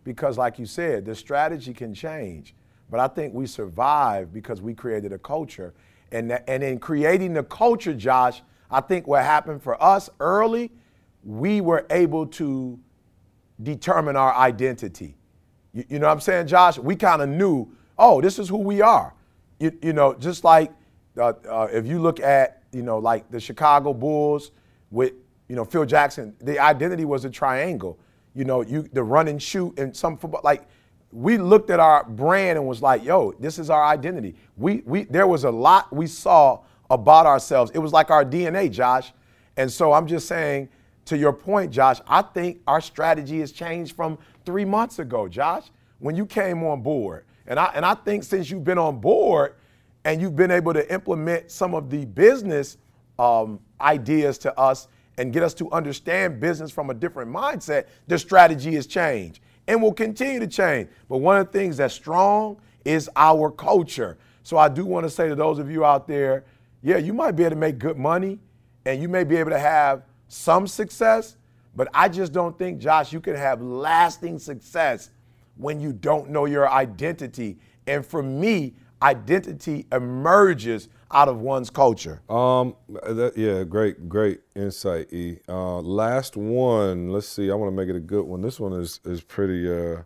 because 0.05 0.37
like 0.37 0.57
you 0.59 0.65
said, 0.65 1.05
the 1.05 1.13
strategy 1.15 1.73
can 1.73 1.93
change. 1.93 2.55
But 2.89 2.99
I 2.99 3.07
think 3.07 3.33
we 3.33 3.45
survived 3.45 4.33
because 4.33 4.61
we 4.61 4.73
created 4.73 5.11
a 5.13 5.19
culture, 5.19 5.73
and 6.11 6.31
that, 6.31 6.43
and 6.47 6.63
in 6.63 6.79
creating 6.79 7.33
the 7.33 7.43
culture, 7.43 7.93
Josh, 7.93 8.41
I 8.73 8.81
think 8.81 9.07
what 9.07 9.23
happened 9.23 9.61
for 9.61 9.81
us 9.81 10.09
early, 10.19 10.71
we 11.23 11.61
were 11.61 11.85
able 11.89 12.25
to 12.25 12.79
determine 13.61 14.15
our 14.15 14.33
identity. 14.33 15.15
You, 15.73 15.85
you 15.89 15.99
know 15.99 16.07
what 16.07 16.13
I'm 16.13 16.19
saying, 16.19 16.47
Josh? 16.47 16.79
We 16.79 16.95
kind 16.95 17.21
of 17.21 17.29
knew, 17.29 17.71
oh, 17.97 18.19
this 18.19 18.39
is 18.39 18.49
who 18.49 18.57
we 18.57 18.81
are. 18.81 19.13
You, 19.59 19.71
you 19.81 19.93
know, 19.93 20.15
just 20.15 20.43
like 20.43 20.71
uh, 21.17 21.33
uh, 21.47 21.67
if 21.71 21.85
you 21.85 21.99
look 21.99 22.19
at, 22.19 22.63
you 22.71 22.81
know, 22.81 22.97
like 22.97 23.29
the 23.29 23.39
Chicago 23.39 23.93
Bulls 23.93 24.51
with, 24.89 25.13
you 25.47 25.55
know, 25.55 25.65
Phil 25.65 25.85
Jackson, 25.85 26.35
the 26.39 26.59
identity 26.59 27.05
was 27.05 27.25
a 27.25 27.29
triangle. 27.29 27.99
You 28.33 28.45
know, 28.45 28.61
you 28.61 28.89
the 28.91 29.03
run 29.03 29.27
and 29.27 29.41
shoot 29.41 29.77
and 29.77 29.95
some 29.95 30.17
football. 30.17 30.41
Like 30.43 30.63
we 31.11 31.37
looked 31.37 31.69
at 31.69 31.79
our 31.79 32.03
brand 32.03 32.57
and 32.57 32.67
was 32.67 32.81
like, 32.81 33.03
yo, 33.03 33.33
this 33.33 33.59
is 33.59 33.69
our 33.69 33.85
identity. 33.85 34.35
We 34.57 34.81
we 34.85 35.03
there 35.03 35.27
was 35.27 35.43
a 35.43 35.51
lot 35.51 35.93
we 35.93 36.07
saw 36.07 36.61
about 36.89 37.25
ourselves. 37.25 37.71
It 37.73 37.79
was 37.79 37.91
like 37.91 38.11
our 38.11 38.25
DNA, 38.25 38.71
Josh. 38.71 39.13
And 39.57 39.71
so 39.71 39.93
I'm 39.93 40.07
just 40.07 40.27
saying, 40.27 40.69
to 41.05 41.17
your 41.17 41.33
point, 41.33 41.71
Josh, 41.71 41.99
I 42.07 42.21
think 42.21 42.61
our 42.65 42.81
strategy 42.81 43.39
has 43.39 43.51
changed 43.51 43.95
from 43.95 44.17
three 44.45 44.65
months 44.65 44.99
ago, 44.99 45.27
Josh, 45.27 45.65
when 45.99 46.15
you 46.15 46.25
came 46.25 46.63
on 46.63 46.81
board. 46.81 47.25
And 47.45 47.59
I 47.59 47.71
and 47.75 47.85
I 47.85 47.93
think 47.93 48.23
since 48.23 48.49
you've 48.49 48.63
been 48.63 48.77
on 48.77 48.99
board 48.99 49.55
and 50.05 50.21
you've 50.21 50.35
been 50.35 50.51
able 50.51 50.73
to 50.73 50.93
implement 50.93 51.51
some 51.51 51.73
of 51.73 51.89
the 51.89 52.05
business 52.05 52.77
um, 53.19 53.59
ideas 53.81 54.37
to 54.39 54.57
us 54.57 54.87
and 55.17 55.31
get 55.31 55.43
us 55.43 55.53
to 55.55 55.69
understand 55.71 56.39
business 56.39 56.71
from 56.71 56.89
a 56.89 56.93
different 56.93 57.31
mindset, 57.31 57.85
the 58.07 58.17
strategy 58.17 58.75
has 58.75 58.87
changed 58.87 59.39
and 59.67 59.81
will 59.81 59.93
continue 59.93 60.39
to 60.39 60.47
change. 60.47 60.89
But 61.09 61.17
one 61.17 61.37
of 61.37 61.51
the 61.51 61.57
things 61.57 61.77
that's 61.77 61.93
strong 61.93 62.57
is 62.85 63.09
our 63.15 63.51
culture. 63.51 64.17
So 64.43 64.57
I 64.57 64.67
do 64.67 64.85
want 64.85 65.05
to 65.05 65.09
say 65.09 65.29
to 65.29 65.35
those 65.35 65.59
of 65.59 65.69
you 65.69 65.85
out 65.85 66.07
there, 66.07 66.43
yeah, 66.83 66.97
you 66.97 67.13
might 67.13 67.31
be 67.31 67.43
able 67.43 67.51
to 67.51 67.59
make 67.59 67.79
good 67.79 67.97
money 67.97 68.39
and 68.85 69.01
you 69.01 69.07
may 69.07 69.23
be 69.23 69.37
able 69.37 69.51
to 69.51 69.59
have 69.59 70.03
some 70.27 70.67
success, 70.67 71.37
but 71.75 71.87
I 71.93 72.09
just 72.09 72.33
don't 72.33 72.57
think, 72.59 72.79
Josh, 72.79 73.13
you 73.13 73.21
can 73.21 73.35
have 73.35 73.61
lasting 73.61 74.37
success 74.37 75.09
when 75.55 75.79
you 75.79 75.93
don't 75.93 76.29
know 76.29 76.45
your 76.45 76.69
identity. 76.69 77.57
And 77.87 78.05
for 78.05 78.21
me, 78.21 78.73
identity 79.01 79.85
emerges 79.91 80.89
out 81.11 81.29
of 81.29 81.39
one's 81.39 81.69
culture. 81.69 82.21
Um, 82.29 82.75
that, 82.89 83.33
yeah, 83.37 83.63
great, 83.63 84.09
great 84.09 84.41
insight, 84.55 85.13
E. 85.13 85.39
Uh, 85.47 85.79
last 85.79 86.35
one. 86.35 87.09
Let's 87.09 87.27
see. 87.27 87.49
I 87.49 87.55
want 87.55 87.71
to 87.71 87.75
make 87.75 87.89
it 87.89 87.95
a 87.95 88.01
good 88.01 88.25
one. 88.25 88.41
This 88.41 88.59
one 88.59 88.73
is 88.73 88.99
is 89.05 89.21
pretty 89.21 89.71
uh, 89.71 90.01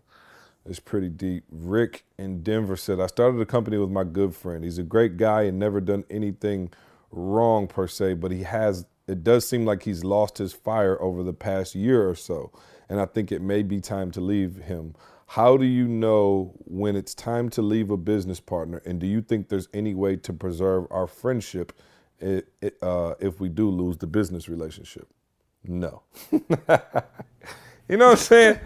is 0.68 0.80
pretty 0.80 1.08
deep. 1.08 1.44
Rick 1.50 2.04
in 2.18 2.42
Denver 2.42 2.76
said, 2.76 3.00
"I 3.00 3.06
started 3.06 3.40
a 3.40 3.46
company 3.46 3.78
with 3.78 3.90
my 3.90 4.04
good 4.04 4.34
friend. 4.34 4.64
He's 4.64 4.78
a 4.78 4.82
great 4.84 5.16
guy 5.16 5.42
and 5.42 5.58
never 5.58 5.80
done 5.80 6.04
anything 6.10 6.70
wrong 7.10 7.66
per 7.68 7.86
se, 7.86 8.14
but 8.14 8.30
he 8.32 8.42
has. 8.44 8.86
It 9.06 9.24
does 9.24 9.48
seem 9.48 9.64
like 9.64 9.84
he's 9.84 10.04
lost 10.04 10.38
his 10.38 10.52
fire 10.52 11.00
over 11.00 11.22
the 11.22 11.32
past 11.32 11.74
year 11.74 12.08
or 12.08 12.14
so, 12.14 12.52
and 12.88 13.00
I 13.00 13.06
think 13.06 13.32
it 13.32 13.42
may 13.42 13.62
be 13.62 13.80
time 13.80 14.10
to 14.12 14.20
leave 14.20 14.56
him." 14.56 14.94
How 15.32 15.58
do 15.58 15.66
you 15.66 15.86
know 15.86 16.54
when 16.64 16.96
it's 16.96 17.14
time 17.14 17.50
to 17.50 17.62
leave 17.62 17.90
a 17.90 17.98
business 17.98 18.40
partner? 18.40 18.80
And 18.86 18.98
do 18.98 19.06
you 19.06 19.20
think 19.20 19.48
there's 19.48 19.68
any 19.74 19.94
way 19.94 20.16
to 20.16 20.32
preserve 20.32 20.86
our 20.90 21.06
friendship 21.06 21.72
uh, 22.22 23.14
if 23.20 23.38
we 23.38 23.50
do 23.50 23.68
lose 23.70 23.98
the 23.98 24.06
business 24.06 24.48
relationship? 24.48 25.08
No. 25.64 26.02
you 27.88 27.96
know 27.96 28.06
what 28.08 28.18
I'm 28.18 28.24
saying? 28.24 28.58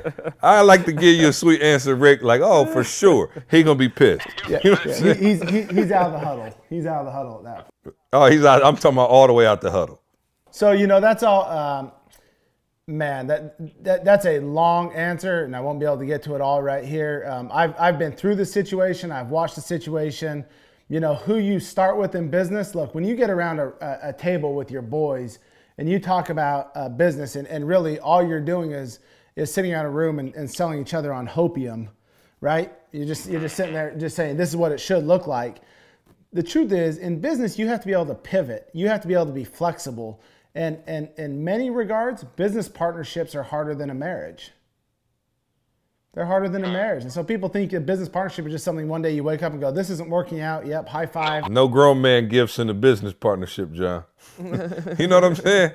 I 0.42 0.60
like 0.62 0.84
to 0.86 0.92
give 0.92 1.14
you 1.14 1.28
a 1.28 1.32
sweet 1.32 1.62
answer, 1.62 1.94
Rick. 1.94 2.22
Like, 2.22 2.40
oh, 2.40 2.66
for 2.66 2.82
sure, 2.82 3.30
he 3.50 3.62
gonna 3.62 3.78
be 3.78 3.88
pissed. 3.88 4.26
You 4.48 4.72
know 4.72 4.78
Yeah, 4.84 5.14
he, 5.14 5.26
he's 5.26 5.42
he, 5.48 5.62
he's 5.62 5.90
out 5.92 6.06
of 6.06 6.12
the 6.12 6.18
huddle. 6.18 6.58
He's 6.68 6.86
out 6.86 7.00
of 7.00 7.06
the 7.06 7.12
huddle 7.12 7.38
at 7.38 7.44
that. 7.44 7.70
point. 7.84 7.96
Oh, 8.12 8.26
he's 8.26 8.44
out. 8.44 8.64
I'm 8.64 8.76
talking 8.76 8.96
about 8.96 9.10
all 9.10 9.26
the 9.26 9.32
way 9.32 9.46
out 9.46 9.60
the 9.60 9.70
huddle. 9.70 10.00
So 10.50 10.72
you 10.72 10.86
know 10.86 11.00
that's 11.00 11.22
all. 11.22 11.44
Um, 11.44 11.92
man, 12.86 13.26
that, 13.28 13.84
that 13.84 14.04
that's 14.04 14.26
a 14.26 14.40
long 14.40 14.92
answer, 14.92 15.44
and 15.44 15.54
I 15.54 15.60
won't 15.60 15.78
be 15.78 15.86
able 15.86 15.98
to 15.98 16.06
get 16.06 16.22
to 16.24 16.34
it 16.34 16.40
all 16.40 16.62
right 16.62 16.84
here. 16.84 17.24
Um, 17.28 17.50
I've 17.52 17.74
I've 17.78 17.98
been 17.98 18.12
through 18.12 18.34
the 18.34 18.46
situation. 18.46 19.12
I've 19.12 19.30
watched 19.30 19.54
the 19.54 19.62
situation. 19.62 20.44
You 20.88 21.00
know 21.00 21.14
who 21.14 21.38
you 21.38 21.60
start 21.60 21.96
with 21.96 22.14
in 22.14 22.28
business. 22.28 22.74
Look, 22.74 22.94
when 22.94 23.04
you 23.04 23.14
get 23.14 23.30
around 23.30 23.60
a, 23.60 23.72
a, 23.80 24.08
a 24.08 24.12
table 24.12 24.54
with 24.54 24.70
your 24.70 24.82
boys 24.82 25.38
and 25.82 25.90
you 25.90 25.98
talk 25.98 26.30
about 26.30 26.70
uh, 26.76 26.88
business, 26.88 27.34
and, 27.34 27.48
and 27.48 27.66
really 27.66 27.98
all 27.98 28.24
you're 28.24 28.40
doing 28.40 28.70
is 28.70 29.00
is 29.34 29.52
sitting 29.52 29.74
around 29.74 29.86
a 29.86 29.90
room 29.90 30.20
and, 30.20 30.32
and 30.36 30.48
selling 30.48 30.80
each 30.80 30.94
other 30.94 31.12
on 31.12 31.26
hopium, 31.26 31.88
right? 32.40 32.72
You're 32.92 33.04
just 33.04 33.28
you're 33.28 33.40
just 33.40 33.56
sitting 33.56 33.74
there 33.74 33.92
just 33.96 34.14
saying 34.14 34.36
this 34.36 34.48
is 34.48 34.54
what 34.54 34.70
it 34.70 34.78
should 34.78 35.02
look 35.04 35.26
like. 35.26 35.56
The 36.32 36.42
truth 36.44 36.70
is 36.70 36.98
in 36.98 37.18
business 37.18 37.58
you 37.58 37.66
have 37.66 37.80
to 37.80 37.86
be 37.88 37.92
able 37.94 38.06
to 38.06 38.14
pivot. 38.14 38.70
You 38.72 38.86
have 38.86 39.00
to 39.00 39.08
be 39.08 39.14
able 39.14 39.26
to 39.26 39.32
be 39.32 39.42
flexible. 39.42 40.20
And 40.54 40.78
and 40.86 41.08
in 41.16 41.42
many 41.42 41.68
regards 41.68 42.22
business 42.22 42.68
partnerships 42.68 43.34
are 43.34 43.42
harder 43.42 43.74
than 43.74 43.90
a 43.90 43.94
marriage 43.94 44.52
they're 46.12 46.26
harder 46.26 46.48
than 46.48 46.64
a 46.64 46.68
mm. 46.68 46.72
marriage 46.72 47.02
and 47.02 47.12
so 47.12 47.24
people 47.24 47.48
think 47.48 47.72
a 47.72 47.80
business 47.80 48.08
partnership 48.08 48.46
is 48.46 48.52
just 48.52 48.64
something 48.64 48.88
one 48.88 49.02
day 49.02 49.10
you 49.12 49.24
wake 49.24 49.42
up 49.42 49.52
and 49.52 49.60
go 49.60 49.70
this 49.70 49.90
isn't 49.90 50.08
working 50.08 50.40
out 50.40 50.66
yep 50.66 50.88
high 50.88 51.06
five 51.06 51.50
No 51.50 51.68
grown 51.68 52.00
man 52.00 52.28
gifts 52.28 52.58
in 52.58 52.68
a 52.70 52.74
business 52.74 53.12
partnership, 53.12 53.72
John. 53.72 54.04
you 54.98 55.06
know 55.06 55.16
what 55.16 55.24
I'm 55.24 55.34
saying? 55.34 55.72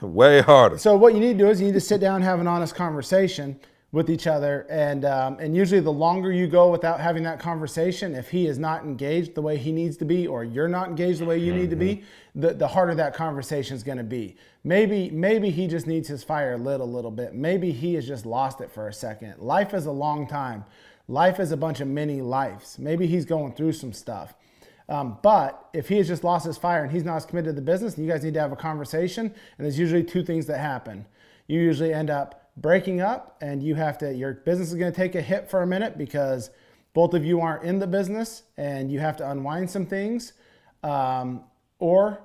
Way 0.00 0.40
harder. 0.40 0.78
So 0.78 0.96
what 0.96 1.14
you 1.14 1.20
need 1.20 1.34
to 1.34 1.38
do 1.38 1.50
is 1.50 1.60
you 1.60 1.66
need 1.66 1.74
to 1.74 1.80
sit 1.80 2.00
down 2.00 2.16
and 2.16 2.24
have 2.24 2.40
an 2.40 2.46
honest 2.46 2.74
conversation 2.74 3.60
with 3.90 4.10
each 4.10 4.26
other, 4.26 4.66
and 4.68 5.06
um, 5.06 5.38
and 5.40 5.56
usually 5.56 5.80
the 5.80 5.90
longer 5.92 6.30
you 6.30 6.46
go 6.46 6.70
without 6.70 7.00
having 7.00 7.22
that 7.22 7.40
conversation, 7.40 8.14
if 8.14 8.28
he 8.28 8.46
is 8.46 8.58
not 8.58 8.84
engaged 8.84 9.34
the 9.34 9.40
way 9.40 9.56
he 9.56 9.72
needs 9.72 9.96
to 9.96 10.04
be, 10.04 10.26
or 10.26 10.44
you're 10.44 10.68
not 10.68 10.88
engaged 10.88 11.20
the 11.20 11.24
way 11.24 11.38
you 11.38 11.54
need 11.54 11.70
to 11.70 11.76
be, 11.76 12.02
the, 12.34 12.52
the 12.52 12.68
harder 12.68 12.94
that 12.94 13.14
conversation 13.14 13.74
is 13.74 13.82
going 13.82 13.96
to 13.96 14.04
be. 14.04 14.36
Maybe 14.62 15.10
maybe 15.10 15.48
he 15.50 15.66
just 15.66 15.86
needs 15.86 16.06
his 16.06 16.22
fire 16.22 16.58
lit 16.58 16.80
a 16.80 16.84
little 16.84 17.10
bit. 17.10 17.34
Maybe 17.34 17.72
he 17.72 17.94
has 17.94 18.06
just 18.06 18.26
lost 18.26 18.60
it 18.60 18.70
for 18.70 18.88
a 18.88 18.92
second. 18.92 19.38
Life 19.38 19.72
is 19.72 19.86
a 19.86 19.92
long 19.92 20.26
time. 20.26 20.66
Life 21.08 21.40
is 21.40 21.50
a 21.52 21.56
bunch 21.56 21.80
of 21.80 21.88
mini 21.88 22.20
lives. 22.20 22.78
Maybe 22.78 23.06
he's 23.06 23.24
going 23.24 23.54
through 23.54 23.72
some 23.72 23.94
stuff. 23.94 24.34
Um, 24.90 25.18
but 25.22 25.68
if 25.72 25.88
he 25.88 25.96
has 25.96 26.08
just 26.08 26.24
lost 26.24 26.44
his 26.46 26.58
fire 26.58 26.82
and 26.82 26.92
he's 26.92 27.04
not 27.04 27.16
as 27.16 27.26
committed 27.26 27.54
to 27.54 27.60
the 27.60 27.62
business, 27.62 27.96
you 27.96 28.06
guys 28.06 28.22
need 28.22 28.34
to 28.34 28.40
have 28.40 28.52
a 28.52 28.56
conversation. 28.56 29.26
And 29.26 29.64
there's 29.64 29.78
usually 29.78 30.04
two 30.04 30.22
things 30.22 30.46
that 30.46 30.58
happen. 30.58 31.06
You 31.46 31.60
usually 31.60 31.94
end 31.94 32.10
up 32.10 32.47
breaking 32.60 33.00
up, 33.00 33.36
and 33.40 33.62
you 33.62 33.74
have 33.74 33.98
to. 33.98 34.12
Your 34.12 34.34
business 34.34 34.68
is 34.68 34.74
going 34.74 34.92
to 34.92 34.96
take 34.96 35.14
a 35.14 35.22
hit 35.22 35.50
for 35.50 35.62
a 35.62 35.66
minute 35.66 35.98
because 35.98 36.50
both 36.94 37.14
of 37.14 37.24
you 37.24 37.40
aren't 37.40 37.64
in 37.64 37.78
the 37.78 37.86
business, 37.86 38.44
and 38.56 38.90
you 38.90 39.00
have 39.00 39.16
to 39.18 39.30
unwind 39.30 39.70
some 39.70 39.86
things, 39.86 40.32
um, 40.82 41.44
or 41.78 42.20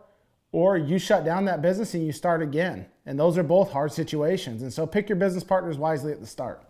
or 0.54 0.78
you 0.78 1.00
shut 1.00 1.26
down 1.26 1.46
that 1.46 1.62
business 1.62 1.96
and 1.96 2.06
you 2.06 2.12
start 2.12 2.42
again. 2.42 2.86
And 3.06 3.20
those 3.20 3.38
are 3.38 3.44
both 3.44 3.72
hard 3.72 3.92
situations. 3.92 4.62
And 4.62 4.72
so 4.72 4.86
pick 4.86 5.10
your 5.10 5.16
business 5.18 5.44
partners 5.44 5.78
wisely 5.78 6.14
at 6.14 6.22
the 6.22 6.28
start. 6.28 6.64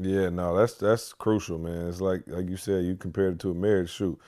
Yeah, 0.00 0.28
no, 0.30 0.56
that's 0.56 0.74
that's 0.74 1.12
crucial, 1.12 1.58
man. 1.58 1.88
It's 1.88 2.00
like 2.00 2.22
like 2.26 2.48
you 2.48 2.56
said, 2.56 2.84
you 2.84 2.96
compared 2.96 3.34
it 3.34 3.40
to 3.40 3.50
a 3.50 3.54
marriage. 3.54 3.90
Shoot, 3.90 4.18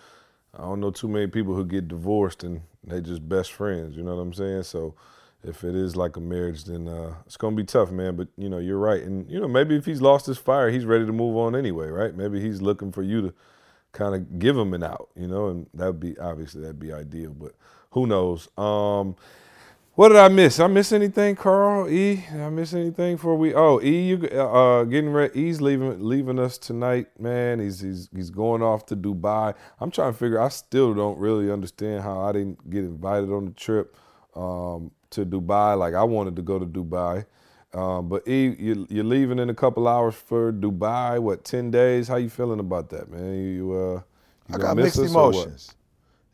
I 0.54 0.62
don't 0.62 0.80
know 0.80 0.90
too 0.90 1.08
many 1.08 1.26
people 1.26 1.54
who 1.54 1.64
get 1.64 1.88
divorced 1.88 2.44
and 2.44 2.60
they 2.84 3.00
just 3.00 3.28
best 3.28 3.52
friends. 3.52 3.96
You 3.96 4.04
know 4.04 4.14
what 4.14 4.22
I'm 4.22 4.32
saying? 4.32 4.62
So 4.64 4.94
if 5.42 5.64
it 5.64 5.74
is 5.74 5.96
like 5.96 6.16
a 6.16 6.20
marriage, 6.20 6.64
then 6.64 6.88
uh, 6.88 7.14
it's 7.26 7.36
gonna 7.36 7.56
be 7.56 7.64
tough, 7.64 7.90
man. 7.90 8.16
But 8.16 8.28
you 8.36 8.48
know, 8.48 8.58
you're 8.58 8.78
right, 8.78 9.02
and 9.02 9.30
you 9.30 9.40
know, 9.40 9.48
maybe 9.48 9.76
if 9.76 9.86
he's 9.86 10.00
lost 10.02 10.26
his 10.26 10.38
fire, 10.38 10.70
he's 10.70 10.84
ready 10.84 11.06
to 11.06 11.12
move 11.12 11.36
on 11.36 11.54
anyway, 11.54 11.88
right? 11.88 12.14
Maybe 12.14 12.40
he's 12.40 12.60
looking 12.62 12.92
for 12.92 13.02
you 13.02 13.22
to 13.22 13.34
kind 13.92 14.14
of 14.14 14.38
give 14.38 14.56
him 14.56 14.74
an 14.74 14.82
out, 14.82 15.08
you 15.16 15.26
know, 15.26 15.48
and 15.48 15.66
that'd 15.72 16.00
be 16.00 16.18
obviously 16.18 16.60
that'd 16.62 16.80
be 16.80 16.92
ideal, 16.92 17.32
but 17.32 17.52
who 17.90 18.06
knows? 18.06 18.48
Um, 18.58 19.16
what 19.94 20.08
did 20.08 20.18
I 20.18 20.28
miss? 20.28 20.60
I 20.60 20.66
miss 20.66 20.92
anything, 20.92 21.36
Karl? 21.36 21.88
E? 21.88 22.16
Did 22.30 22.40
I 22.42 22.50
miss 22.50 22.74
anything 22.74 23.16
for 23.16 23.34
we? 23.34 23.54
Oh, 23.54 23.80
E, 23.80 24.08
you 24.08 24.16
uh 24.28 24.84
getting 24.84 25.10
ready? 25.10 25.40
E's 25.40 25.62
leaving 25.62 26.04
leaving 26.04 26.38
us 26.38 26.58
tonight, 26.58 27.08
man. 27.18 27.60
He's 27.60 27.80
he's 27.80 28.10
he's 28.14 28.28
going 28.28 28.62
off 28.62 28.84
to 28.86 28.96
Dubai. 28.96 29.54
I'm 29.80 29.90
trying 29.90 30.12
to 30.12 30.18
figure. 30.18 30.38
I 30.38 30.48
still 30.48 30.92
don't 30.92 31.18
really 31.18 31.50
understand 31.50 32.02
how 32.02 32.20
I 32.20 32.32
didn't 32.32 32.68
get 32.68 32.84
invited 32.84 33.30
on 33.30 33.46
the 33.46 33.52
trip 33.52 33.96
um, 34.34 34.90
to 35.10 35.24
Dubai. 35.26 35.78
Like 35.78 35.94
I 35.94 36.04
wanted 36.04 36.36
to 36.36 36.42
go 36.42 36.58
to 36.58 36.66
Dubai. 36.66 37.24
Um, 37.74 38.08
but 38.08 38.26
you, 38.26 38.86
you're 38.88 39.04
leaving 39.04 39.38
in 39.38 39.50
a 39.50 39.54
couple 39.54 39.86
hours 39.86 40.14
for 40.14 40.52
Dubai. 40.52 41.18
What, 41.18 41.44
ten 41.44 41.70
days? 41.70 42.08
How 42.08 42.16
you 42.16 42.30
feeling 42.30 42.60
about 42.60 42.88
that, 42.90 43.10
man? 43.10 43.34
You, 43.34 43.72
uh, 43.72 44.00
you 44.48 44.54
I 44.54 44.58
got 44.58 44.76
mixed 44.76 44.98
us 44.98 45.14
or 45.14 45.24
what? 45.24 45.34
emotions. 45.34 45.74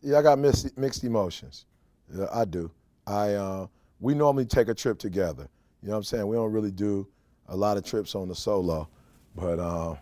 Yeah, 0.03 0.18
I 0.18 0.23
got 0.23 0.39
mixed 0.39 0.77
mixed 0.79 1.05
emotions. 1.05 1.66
Yeah, 2.14 2.27
I 2.33 2.45
do. 2.45 2.70
I 3.07 3.35
uh, 3.35 3.66
we 4.01 4.14
normally 4.14 4.45
take 4.45 4.68
a 4.68 4.75
trip 4.75 4.99
together. 4.99 5.49
You 5.83 5.89
know 5.89 5.95
what 5.95 5.99
I'm 5.99 6.05
saying? 6.05 6.27
We 6.29 6.37
don't 6.37 6.53
really 6.53 6.70
do 6.70 7.09
a 7.49 7.57
lot 7.57 7.77
of 7.77 7.85
trips 7.85 8.14
on 8.14 8.29
the 8.29 8.35
solo, 8.35 8.89
but 9.35 9.59
uh, 9.59 9.97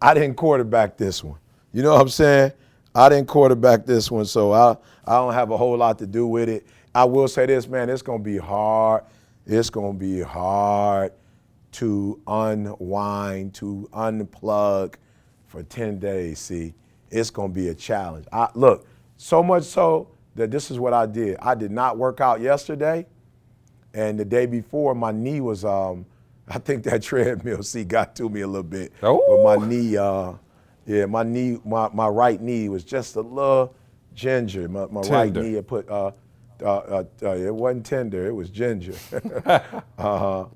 I 0.00 0.14
didn't 0.14 0.36
quarterback 0.36 0.96
this 0.96 1.24
one. 1.24 1.38
You 1.72 1.82
know 1.82 1.92
what 1.92 2.02
I'm 2.02 2.08
saying? 2.08 2.52
I 2.94 3.08
didn't 3.08 3.26
quarterback 3.26 3.86
this 3.86 4.10
one, 4.10 4.26
so 4.26 4.52
I 4.52 4.76
I 5.04 5.16
don't 5.16 5.32
have 5.32 5.50
a 5.50 5.56
whole 5.56 5.76
lot 5.76 5.98
to 6.00 6.06
do 6.06 6.26
with 6.26 6.48
it. 6.48 6.66
I 6.94 7.04
will 7.04 7.28
say 7.28 7.46
this, 7.46 7.66
man. 7.66 7.90
It's 7.90 8.02
gonna 8.02 8.22
be 8.22 8.38
hard. 8.38 9.04
It's 9.46 9.70
gonna 9.70 9.94
be 9.94 10.20
hard 10.20 11.12
to 11.72 12.20
unwind, 12.26 13.54
to 13.54 13.88
unplug 13.92 14.94
for 15.46 15.62
10 15.62 15.98
days, 15.98 16.38
see, 16.38 16.74
it's 17.10 17.30
gonna 17.30 17.52
be 17.52 17.68
a 17.68 17.74
challenge. 17.74 18.26
I, 18.32 18.48
look, 18.54 18.86
so 19.16 19.42
much 19.42 19.64
so 19.64 20.08
that 20.34 20.50
this 20.50 20.70
is 20.70 20.78
what 20.78 20.92
I 20.94 21.06
did. 21.06 21.36
I 21.40 21.54
did 21.54 21.70
not 21.70 21.98
work 21.98 22.20
out 22.20 22.40
yesterday, 22.40 23.06
and 23.92 24.18
the 24.18 24.24
day 24.24 24.46
before, 24.46 24.94
my 24.94 25.12
knee 25.12 25.40
was, 25.40 25.64
um, 25.64 26.06
I 26.48 26.58
think 26.58 26.84
that 26.84 27.02
treadmill, 27.02 27.62
see, 27.62 27.84
got 27.84 28.14
to 28.16 28.28
me 28.28 28.42
a 28.42 28.46
little 28.46 28.62
bit. 28.62 28.92
Oh. 29.02 29.22
But 29.28 29.60
my 29.60 29.66
knee, 29.66 29.96
uh, 29.96 30.34
yeah, 30.86 31.06
my 31.06 31.22
knee, 31.22 31.58
my, 31.64 31.88
my 31.92 32.08
right 32.08 32.40
knee 32.40 32.68
was 32.68 32.84
just 32.84 33.16
a 33.16 33.20
little 33.20 33.74
ginger. 34.14 34.68
My, 34.68 34.86
my 34.86 35.02
right 35.02 35.32
knee 35.32 35.54
had 35.54 35.66
put, 35.66 35.88
uh, 35.88 36.12
uh, 36.62 36.76
uh, 36.76 37.04
uh, 37.22 37.36
it 37.36 37.54
wasn't 37.54 37.86
tender, 37.86 38.26
it 38.26 38.32
was 38.32 38.50
ginger. 38.50 38.94
uh-huh. 39.98 40.46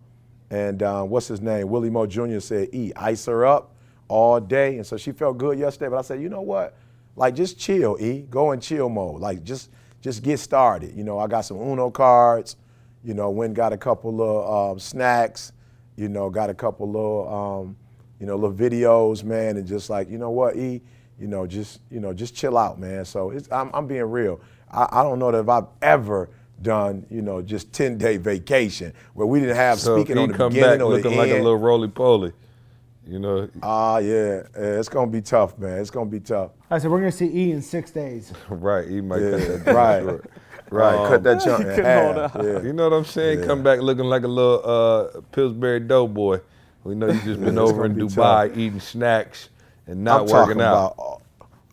And 0.50 0.82
uh, 0.82 1.02
what's 1.02 1.28
his 1.28 1.40
name? 1.40 1.68
Willie 1.68 1.90
Moe 1.90 2.06
Jr. 2.06 2.38
said, 2.38 2.68
E, 2.72 2.92
ice 2.94 3.26
her 3.26 3.44
up 3.44 3.74
all 4.08 4.40
day. 4.40 4.76
And 4.76 4.86
so 4.86 4.96
she 4.96 5.12
felt 5.12 5.38
good 5.38 5.58
yesterday. 5.58 5.90
But 5.90 5.98
I 5.98 6.02
said, 6.02 6.20
you 6.20 6.28
know 6.28 6.42
what? 6.42 6.76
Like, 7.16 7.34
just 7.34 7.58
chill, 7.58 7.96
E. 8.00 8.26
Go 8.30 8.52
in 8.52 8.60
chill 8.60 8.88
mode. 8.88 9.20
Like, 9.20 9.42
just 9.42 9.70
just 10.02 10.22
get 10.22 10.38
started. 10.38 10.94
You 10.94 11.02
know, 11.02 11.18
I 11.18 11.26
got 11.26 11.40
some 11.40 11.56
Uno 11.56 11.90
cards. 11.90 12.56
You 13.02 13.14
know, 13.14 13.30
went 13.30 13.54
got 13.54 13.72
a 13.72 13.76
couple 13.76 14.22
of 14.22 14.72
um, 14.72 14.78
snacks. 14.78 15.52
You 15.96 16.08
know, 16.08 16.28
got 16.28 16.50
a 16.50 16.54
couple 16.54 16.94
of, 16.96 17.32
um, 17.64 17.76
you 18.20 18.26
know, 18.26 18.36
little 18.36 18.54
videos, 18.54 19.24
man. 19.24 19.56
And 19.56 19.66
just 19.66 19.88
like, 19.88 20.10
you 20.10 20.18
know 20.18 20.30
what, 20.30 20.56
E? 20.56 20.82
You 21.18 21.26
know, 21.26 21.46
just, 21.46 21.80
you 21.90 22.00
know, 22.00 22.12
just 22.12 22.34
chill 22.34 22.58
out, 22.58 22.78
man. 22.78 23.04
So 23.06 23.30
it's, 23.30 23.50
I'm, 23.50 23.70
I'm 23.72 23.86
being 23.86 24.02
real. 24.04 24.40
I, 24.70 24.88
I 24.90 25.02
don't 25.02 25.18
know 25.18 25.30
that 25.32 25.38
if 25.40 25.48
I've 25.48 25.66
ever 25.82 26.30
done, 26.62 27.06
you 27.10 27.22
know, 27.22 27.42
just 27.42 27.72
10 27.72 27.98
day 27.98 28.16
vacation 28.16 28.92
where 29.14 29.26
we 29.26 29.40
didn't 29.40 29.56
have 29.56 29.78
So 29.78 29.96
speaking 29.98 30.18
on 30.18 30.28
the 30.28 30.34
come 30.34 30.52
beginning 30.52 30.78
back 30.78 30.84
or 30.86 30.90
the 30.90 30.96
looking 30.96 31.16
like 31.18 31.30
a 31.30 31.34
little 31.34 31.56
roly 31.58 31.88
poly. 31.88 32.32
You 33.06 33.20
know, 33.20 33.48
Ah, 33.62 33.98
yeah, 33.98 34.42
yeah, 34.56 34.78
it's 34.80 34.88
gonna 34.88 35.08
be 35.10 35.22
tough, 35.22 35.56
man. 35.58 35.78
It's 35.78 35.90
gonna 35.90 36.10
be 36.10 36.18
tough. 36.18 36.50
I 36.68 36.78
said 36.78 36.90
we're 36.90 36.98
gonna 36.98 37.12
see 37.12 37.26
E 37.26 37.52
in 37.52 37.62
six 37.62 37.92
days. 37.92 38.32
right? 38.48 38.88
He 38.88 39.00
might 39.00 39.20
cut 39.20 39.64
that 39.64 39.72
right, 39.74 40.02
short. 40.02 40.30
right. 40.70 40.94
Um, 40.96 41.08
Cut 41.08 41.22
that 41.22 41.44
junk 41.44 41.66
in 41.78 41.84
half. 41.84 42.34
out. 42.34 42.44
Yeah. 42.44 42.62
You 42.62 42.72
know 42.72 42.88
what 42.88 42.96
I'm 42.96 43.04
saying? 43.04 43.44
Come 43.46 43.62
back 43.62 43.78
looking 43.80 44.06
like 44.06 44.24
a 44.24 44.28
little 44.28 44.60
uh, 44.64 45.20
Pillsbury 45.30 45.78
Doughboy. 45.80 46.40
We 46.82 46.96
know 46.96 47.06
you 47.06 47.20
just 47.20 47.40
been 47.40 47.58
over 47.58 47.84
in 47.84 47.94
be 47.94 48.02
Dubai 48.02 48.48
tough. 48.48 48.58
eating 48.58 48.80
snacks 48.80 49.50
and 49.86 50.02
not 50.02 50.22
I'm 50.22 50.26
working 50.26 50.60
out. 50.60 50.94
about. 50.94 51.22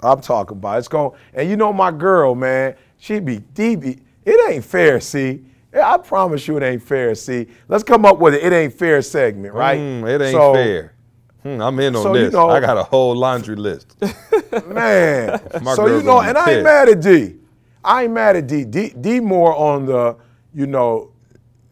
I'm 0.03 0.21
talking 0.21 0.57
about. 0.57 0.79
It's 0.79 0.87
going. 0.87 1.11
And 1.33 1.49
you 1.49 1.55
know 1.57 1.71
my 1.73 1.91
girl, 1.91 2.35
man. 2.35 2.75
She 2.97 3.19
be 3.19 3.39
DB. 3.39 3.99
It 4.25 4.51
ain't 4.51 4.63
fair. 4.65 4.99
See. 4.99 5.43
I 5.73 5.97
promise 5.97 6.47
you, 6.47 6.57
it 6.57 6.63
ain't 6.63 6.83
fair. 6.83 7.15
See. 7.15 7.47
Let's 7.67 7.83
come 7.83 8.05
up 8.05 8.19
with 8.19 8.35
it. 8.35 8.43
It 8.43 8.53
ain't 8.53 8.73
fair 8.73 9.01
segment, 9.01 9.53
right? 9.53 9.79
Mm, 9.79 10.07
it 10.07 10.21
ain't 10.21 10.31
So, 10.33 10.53
fair. 10.53 10.93
Hmm, 11.41 11.61
I'm 11.61 11.77
in 11.79 11.95
on 11.95 12.03
so, 12.03 12.13
you 12.13 12.25
this. 12.25 12.33
know- 12.33 12.49
I 12.49 12.59
got 12.59 12.77
a 12.77 12.83
whole 12.83 13.15
laundry 13.15 13.55
list. 13.55 13.95
Man. 14.67 15.41
My 15.61 15.75
so 15.75 15.87
you 15.87 15.97
know, 15.97 16.03
gonna 16.21 16.29
and 16.29 16.37
I 16.37 16.51
ain't 16.53 16.63
mad 16.63 16.89
at 16.89 17.01
D. 17.01 17.35
I 17.83 18.03
ain't 18.03 18.13
mad 18.13 18.35
at 18.37 18.47
D. 18.47 18.63
D, 18.63 18.93
D 18.99 19.19
more 19.19 19.53
on 19.55 19.85
the, 19.85 20.15
you 20.53 20.67
know, 20.67 21.11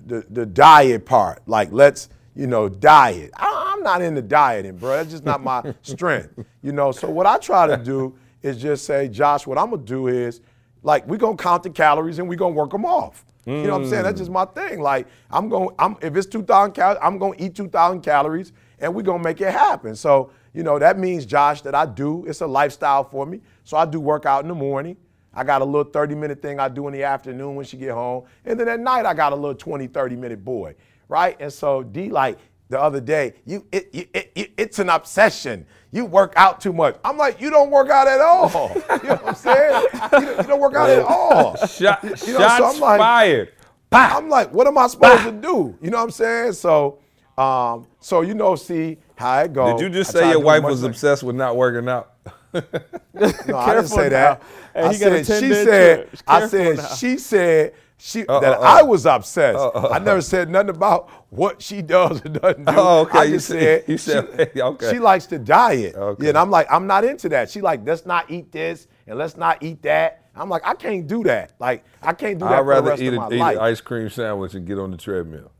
the 0.05 0.25
the 0.29 0.45
diet 0.45 1.05
part. 1.05 1.41
Like 1.47 1.69
let's, 1.71 2.09
you 2.35 2.47
know, 2.47 2.67
diet. 2.67 3.31
I, 3.37 3.60
I'm 3.81 3.99
not 3.99 4.01
into 4.03 4.21
dieting, 4.21 4.77
bro. 4.77 4.97
That's 4.97 5.09
just 5.09 5.25
not 5.25 5.41
my 5.41 5.73
strength. 5.81 6.45
You 6.61 6.71
know, 6.71 6.91
so 6.91 7.09
what 7.09 7.25
I 7.25 7.37
try 7.39 7.65
to 7.67 7.77
do 7.77 8.15
is 8.43 8.61
just 8.61 8.85
say, 8.85 9.07
Josh, 9.07 9.47
what 9.47 9.57
I'm 9.57 9.71
gonna 9.71 9.81
do 9.81 10.07
is, 10.07 10.41
like, 10.83 11.07
we're 11.07 11.17
gonna 11.17 11.37
count 11.37 11.63
the 11.63 11.69
calories 11.71 12.19
and 12.19 12.29
we're 12.29 12.35
gonna 12.35 12.53
work 12.53 12.71
them 12.71 12.85
off. 12.85 13.25
You 13.47 13.63
know 13.63 13.71
what 13.71 13.81
I'm 13.81 13.89
saying? 13.89 14.03
That's 14.03 14.19
just 14.19 14.29
my 14.29 14.45
thing. 14.45 14.81
Like, 14.81 15.07
I'm 15.31 15.49
gonna, 15.49 15.69
I'm 15.79 15.97
if 16.01 16.15
it's 16.15 16.27
2,000 16.27 16.73
calories, 16.73 16.99
I'm 17.01 17.17
gonna 17.17 17.33
eat 17.39 17.55
2,000 17.55 18.01
calories 18.01 18.53
and 18.77 18.93
we're 18.93 19.01
gonna 19.01 19.23
make 19.23 19.41
it 19.41 19.51
happen. 19.51 19.95
So, 19.95 20.29
you 20.53 20.61
know, 20.61 20.77
that 20.77 20.99
means, 20.99 21.25
Josh, 21.25 21.63
that 21.63 21.73
I 21.73 21.87
do. 21.87 22.23
It's 22.27 22.41
a 22.41 22.47
lifestyle 22.47 23.03
for 23.03 23.25
me. 23.25 23.41
So 23.63 23.77
I 23.77 23.85
do 23.85 23.99
work 23.99 24.27
out 24.27 24.43
in 24.43 24.47
the 24.47 24.53
morning. 24.55 24.95
I 25.33 25.43
got 25.43 25.63
a 25.63 25.65
little 25.65 25.91
30 25.91 26.13
minute 26.13 26.39
thing 26.41 26.59
I 26.59 26.69
do 26.69 26.87
in 26.87 26.93
the 26.93 27.03
afternoon 27.03 27.55
when 27.55 27.65
she 27.65 27.77
get 27.77 27.91
home. 27.91 28.25
And 28.45 28.59
then 28.59 28.67
at 28.67 28.79
night 28.79 29.07
I 29.07 29.15
got 29.15 29.33
a 29.33 29.35
little 29.35 29.55
20, 29.55 29.87
30 29.87 30.15
minute 30.17 30.45
boy, 30.45 30.75
right? 31.07 31.35
And 31.39 31.51
so 31.51 31.81
D 31.81 32.09
like 32.09 32.37
the 32.71 32.81
other 32.81 33.01
day, 33.01 33.33
you 33.45 33.65
it, 33.71 33.89
it, 33.93 34.09
it, 34.13 34.31
it- 34.33 34.51
it's 34.57 34.79
an 34.79 34.89
obsession. 34.89 35.65
You 35.91 36.05
work 36.05 36.31
out 36.37 36.61
too 36.61 36.71
much. 36.71 36.95
I'm 37.03 37.17
like, 37.17 37.41
you 37.41 37.49
don't 37.49 37.69
work 37.69 37.89
out 37.89 38.07
at 38.07 38.21
all. 38.21 38.49
You 39.03 39.09
know 39.09 39.15
what 39.15 39.27
I'm 39.27 39.35
saying? 39.35 39.83
You 39.93 40.09
don't, 40.09 40.37
you 40.37 40.43
don't 40.43 40.59
work 40.61 40.73
out 40.75 40.89
at 40.89 41.03
all. 41.03 41.55
Shot, 41.67 42.01
You 42.03 42.09
know, 42.09 42.15
so 42.15 42.37
shots 42.39 42.75
I'm 42.75 42.79
like- 42.81 42.99
fired. 42.99 43.51
I'm 43.91 44.29
like, 44.29 44.53
what 44.53 44.67
am 44.67 44.77
I 44.77 44.87
supposed 44.87 45.23
to 45.23 45.31
do? 45.33 45.77
You 45.81 45.89
know 45.91 45.97
what 45.97 46.03
I'm 46.05 46.11
saying? 46.11 46.53
So, 46.53 46.99
um, 47.37 47.87
so 47.99 48.21
you 48.21 48.33
know, 48.35 48.55
see 48.55 48.97
how 49.15 49.39
it 49.41 49.51
goes. 49.51 49.81
Did 49.81 49.83
you 49.83 49.89
just 49.89 50.15
I 50.15 50.19
say 50.21 50.29
your 50.31 50.39
wife 50.39 50.63
was 50.63 50.83
obsessed 50.83 51.23
with 51.23 51.35
not 51.35 51.57
working 51.57 51.89
out? 51.89 52.13
No, 52.53 53.57
I 53.57 53.75
didn't 53.75 53.87
say 53.87 54.09
that. 54.09 54.41
now. 54.41 54.47
Hey, 54.81 54.87
I 54.87 54.91
said 54.93 55.25
she 55.25 55.53
said. 55.53 56.09
I 56.27 56.47
said 56.47 56.77
now. 56.77 56.87
she 56.95 57.17
said 57.17 57.73
she 57.97 58.25
Uh, 58.27 58.39
that 58.39 58.53
uh, 58.57 58.61
uh. 58.61 58.63
I 58.63 58.81
was 58.83 59.05
obsessed. 59.05 59.59
I 59.75 59.99
never 59.99 60.21
said 60.21 60.49
nothing 60.49 60.69
about 60.69 61.09
what 61.29 61.61
she 61.61 61.81
does 61.81 62.25
or 62.25 62.29
doesn't 62.29 62.65
do. 62.65 62.73
Oh, 62.75 63.01
okay. 63.01 63.19
I 63.19 63.23
You 63.25 63.33
just 63.35 63.47
said- 63.47 63.81
said 63.85 63.89
you 63.89 63.97
said- 63.97 64.51
she, 64.53 64.61
okay. 64.61 64.91
she 64.91 64.99
likes 64.99 65.25
to 65.27 65.39
diet. 65.39 65.95
Okay. 65.95 66.23
Yeah, 66.23 66.29
and 66.29 66.37
I'm 66.37 66.49
like, 66.49 66.67
I'm 66.71 66.87
not 66.87 67.03
into 67.03 67.29
that. 67.29 67.49
She 67.49 67.61
like, 67.61 67.81
let's 67.85 68.05
not 68.05 68.29
eat 68.31 68.51
this 68.51 68.87
and 69.07 69.17
let's 69.19 69.37
not 69.37 69.61
eat 69.61 69.81
that. 69.83 70.29
I'm 70.35 70.49
like, 70.49 70.65
I 70.65 70.73
can't 70.73 71.05
do 71.07 71.23
that. 71.23 71.53
Like, 71.59 71.83
I 72.01 72.13
can't 72.13 72.39
do 72.39 72.45
that 72.45 72.53
I'd 72.53 72.57
for 72.59 72.63
the 72.63 72.69
rather 72.69 72.89
rest 72.91 73.01
eat, 73.01 73.07
of 73.09 73.13
a, 73.15 73.17
my 73.35 73.51
eat 73.51 73.55
an 73.57 73.61
ice 73.61 73.81
cream 73.81 74.09
sandwich 74.09 74.53
and 74.55 74.65
get 74.65 74.79
on 74.79 74.89
the 74.91 74.97
treadmill. 74.97 75.51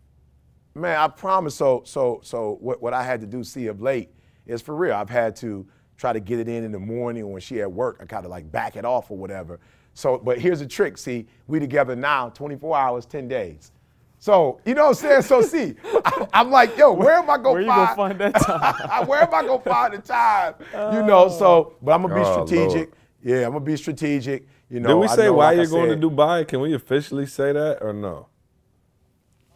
Man, 0.74 0.98
I 0.98 1.10
promise. 1.10 1.54
So, 1.56 1.84
so, 1.86 2.22
so, 2.24 2.58
what, 2.62 2.82
what 2.82 2.94
I 2.94 3.04
had 3.04 3.20
to 3.22 3.28
do, 3.28 3.44
see 3.44 3.68
of 3.68 3.82
late, 3.82 4.10
is 4.46 4.62
for 4.62 4.74
real. 4.74 4.94
I've 4.96 5.10
had 5.10 5.36
to 5.38 5.68
try 6.02 6.12
to 6.12 6.20
get 6.20 6.40
it 6.40 6.48
in 6.50 6.64
in 6.64 6.72
the 6.72 6.80
morning 6.80 7.32
when 7.32 7.40
she 7.40 7.62
at 7.62 7.72
work. 7.72 8.00
I 8.02 8.06
kind 8.06 8.26
of 8.26 8.32
like 8.32 8.52
back 8.52 8.76
it 8.76 8.84
off 8.84 9.12
or 9.12 9.18
whatever. 9.18 9.60
So, 9.94 10.18
but 10.18 10.40
here's 10.40 10.60
the 10.60 10.66
trick. 10.66 10.98
See, 10.98 11.28
we 11.48 11.60
together 11.60 11.96
now, 11.96 12.30
24 12.30 12.76
hours, 12.76 13.06
10 13.06 13.28
days. 13.28 13.72
So, 14.18 14.60
you 14.66 14.74
know 14.74 14.84
what 14.86 14.90
I'm 14.90 14.96
saying? 14.96 15.22
So, 15.22 15.42
see, 15.44 15.76
I, 16.04 16.28
I'm 16.34 16.50
like, 16.50 16.76
yo, 16.76 16.92
where 16.94 17.16
am 17.18 17.30
I 17.30 17.38
gonna 17.38 17.54
Where 17.54 17.66
find? 17.66 17.96
find 17.96 18.20
that 18.20 18.34
time? 18.42 19.08
where 19.08 19.22
am 19.22 19.34
I 19.34 19.46
gonna 19.46 19.62
find 19.62 19.94
the 19.94 20.00
time? 20.00 20.56
You 20.94 21.04
know. 21.04 21.30
So, 21.30 21.76
but 21.84 21.92
I'm 21.94 22.02
gonna 22.02 22.16
be 22.16 22.22
Oh, 22.22 22.46
strategic. 22.46 22.88
Lord. 22.90 22.98
Yeah, 23.24 23.46
I'm 23.46 23.52
gonna 23.54 23.60
be 23.66 23.78
strategic. 23.78 24.48
You 24.72 24.80
know. 24.80 24.90
Did 24.90 24.96
we 24.96 25.08
I 25.08 25.16
say 25.16 25.26
know, 25.26 25.34
why 25.34 25.48
like 25.54 25.58
you're 25.58 25.68
going 25.68 26.00
to 26.00 26.10
Dubai? 26.10 26.48
Can 26.48 26.62
we 26.62 26.74
officially 26.74 27.28
say 27.28 27.52
that 27.54 27.80
or 27.82 27.94
no? 27.94 28.28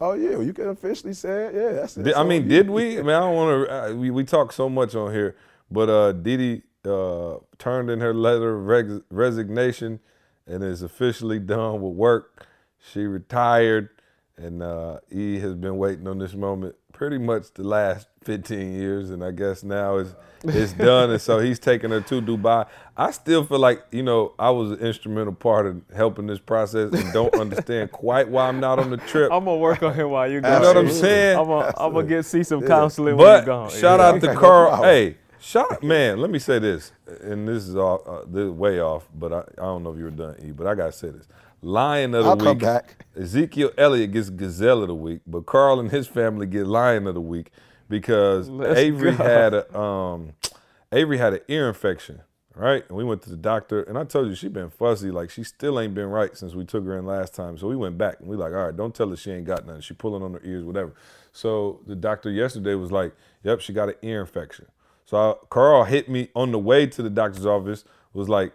Oh 0.00 0.12
yeah, 0.12 0.38
you 0.40 0.52
can 0.52 0.68
officially 0.68 1.14
say 1.14 1.46
it. 1.46 1.54
Yeah, 1.54 1.72
that's 1.72 1.96
it. 1.96 2.02
Did, 2.04 2.14
I 2.14 2.22
mean, 2.22 2.42
you- 2.44 2.48
did 2.48 2.70
we? 2.70 2.98
I 2.98 3.02
mean, 3.02 3.10
I 3.10 3.20
don't 3.20 3.34
want 3.34 3.68
to. 3.68 3.72
Uh, 3.72 3.94
we 3.94 4.10
we 4.10 4.24
talk 4.24 4.52
so 4.52 4.68
much 4.68 4.94
on 4.94 5.12
here, 5.12 5.36
but 5.70 5.88
uh, 5.88 6.12
Didi 6.12 6.62
uh, 6.84 7.36
turned 7.58 7.90
in 7.90 8.00
her 8.00 8.14
letter 8.14 8.56
of 8.58 8.66
res- 8.66 9.00
resignation 9.10 10.00
and 10.46 10.62
is 10.62 10.82
officially 10.82 11.38
done 11.38 11.80
with 11.82 11.94
work. 11.94 12.46
She 12.92 13.00
retired, 13.04 13.88
and 14.36 14.62
uh, 14.62 14.98
E 15.10 15.38
has 15.40 15.54
been 15.54 15.76
waiting 15.78 16.06
on 16.06 16.18
this 16.18 16.34
moment 16.34 16.76
pretty 16.92 17.18
much 17.18 17.52
the 17.54 17.62
last 17.64 18.06
15 18.24 18.72
years, 18.74 19.10
and 19.10 19.22
I 19.24 19.30
guess 19.32 19.62
now 19.64 19.96
it's 19.96 20.14
it's 20.44 20.72
done. 20.90 21.10
and 21.10 21.20
so 21.20 21.40
he's 21.40 21.58
taking 21.58 21.90
her 21.90 22.00
to 22.02 22.22
Dubai. 22.22 22.66
I 22.96 23.10
still 23.10 23.44
feel 23.44 23.58
like 23.58 23.84
you 23.90 24.02
know 24.04 24.34
I 24.38 24.50
was 24.50 24.70
an 24.72 24.78
instrumental 24.78 25.32
part 25.32 25.66
of 25.66 25.82
helping 25.94 26.26
this 26.28 26.38
process, 26.38 26.92
and 26.92 27.12
don't 27.12 27.34
understand 27.40 27.90
quite 27.90 28.28
why 28.28 28.46
I'm 28.48 28.60
not 28.60 28.78
on 28.78 28.90
the 28.90 28.96
trip. 28.98 29.32
I'm 29.32 29.44
gonna 29.46 29.56
work 29.56 29.82
on 29.82 29.94
him 29.94 30.10
while 30.10 30.30
you 30.30 30.40
go. 30.40 30.54
You 30.54 30.60
know 30.62 30.68
what 30.68 30.76
I'm 30.78 30.90
saying? 30.90 31.38
I'm 31.38 31.46
gonna, 31.46 31.74
I'm 31.76 31.92
gonna 31.92 32.06
get 32.06 32.24
see 32.24 32.44
some 32.44 32.62
counseling 32.62 33.16
when 33.16 33.26
But 33.26 33.40
you 33.40 33.46
gone. 33.46 33.70
shout 33.70 33.98
Yeah. 33.98 34.06
out 34.06 34.20
to 34.20 34.34
Karl. 34.40 34.82
hey, 34.84 35.16
shout 35.40 35.82
man. 35.82 36.20
Let 36.20 36.30
me 36.30 36.38
say 36.38 36.58
this, 36.58 36.92
and 37.22 37.48
this 37.48 37.68
is 37.68 37.76
all 37.76 38.02
uh, 38.06 38.24
this 38.28 38.44
is 38.44 38.50
way 38.50 38.80
off, 38.80 39.08
but 39.14 39.32
I, 39.32 39.40
I 39.60 39.64
don't 39.66 39.82
know 39.84 39.92
if 39.92 39.98
you 39.98 40.04
were 40.04 40.10
done, 40.10 40.36
E. 40.44 40.52
But 40.52 40.66
I 40.66 40.74
gotta 40.74 40.92
say 40.92 41.10
this: 41.10 41.28
Lion 41.62 42.14
of 42.14 42.24
the 42.26 42.32
week. 42.32 42.46
I'll 42.48 42.54
week. 42.54 42.58
come 42.58 42.58
back. 42.58 43.06
Ezekiel 43.16 43.72
Elliott 43.78 44.12
gets 44.12 44.30
Gazelle 44.30 44.82
of 44.82 44.88
the 44.88 44.94
week, 44.94 45.20
but 45.26 45.46
Karl 45.46 45.80
and 45.80 45.90
his 45.90 46.06
family 46.08 46.46
get 46.46 46.66
Lion 46.66 47.06
of 47.06 47.14
the 47.14 47.20
week 47.20 47.50
because 47.88 48.48
Let's 48.48 48.78
Avery 48.78 49.12
go. 49.12 49.16
had 49.16 49.54
a 49.54 49.78
um, 49.78 50.34
Avery 50.92 51.18
had 51.18 51.34
an 51.34 51.40
ear 51.48 51.68
infection. 51.68 52.22
right? 52.54 52.84
And 52.88 52.96
we 52.96 53.04
went 53.04 53.22
to 53.22 53.30
the 53.30 53.36
doctor, 53.36 53.82
and 53.82 53.98
I 53.98 54.04
told 54.04 54.28
you 54.28 54.34
she 54.34 54.48
been 54.48 54.70
fuzzy, 54.70 55.10
like 55.10 55.30
she 55.30 55.44
still 55.44 55.80
ain't 55.80 55.94
been 55.94 56.08
right 56.08 56.36
since 56.36 56.54
we 56.54 56.64
took 56.64 56.84
her 56.84 56.98
in 56.98 57.06
last 57.06 57.34
time. 57.34 57.58
So 57.58 57.68
we 57.68 57.76
went 57.76 57.98
back 57.98 58.20
and 58.20 58.28
we 58.28 58.36
like, 58.36 58.52
all 58.52 58.66
right, 58.66 58.76
don't 58.76 58.94
tell 58.94 59.08
her 59.10 59.16
she 59.16 59.32
ain't 59.32 59.46
got 59.46 59.66
nothing. 59.66 59.82
She 59.82 59.94
pulling 59.94 60.22
on 60.22 60.34
her 60.34 60.42
ears, 60.44 60.64
whatever. 60.64 60.94
So 61.32 61.80
the 61.86 61.96
doctor 61.96 62.30
yesterday 62.30 62.74
was 62.74 62.92
like, 62.92 63.14
yep, 63.44 63.60
she 63.60 63.72
got 63.72 63.88
an 63.90 63.96
ear 64.02 64.20
infection. 64.22 64.66
So 65.06 65.16
I, 65.16 65.34
Karl 65.48 65.84
hit 65.84 66.08
me 66.08 66.28
on 66.34 66.52
the 66.52 66.58
way 66.58 66.86
to 66.86 67.02
the 67.02 67.10
doctor's 67.10 67.46
office, 67.46 67.84
was 68.12 68.28
like, 68.28 68.52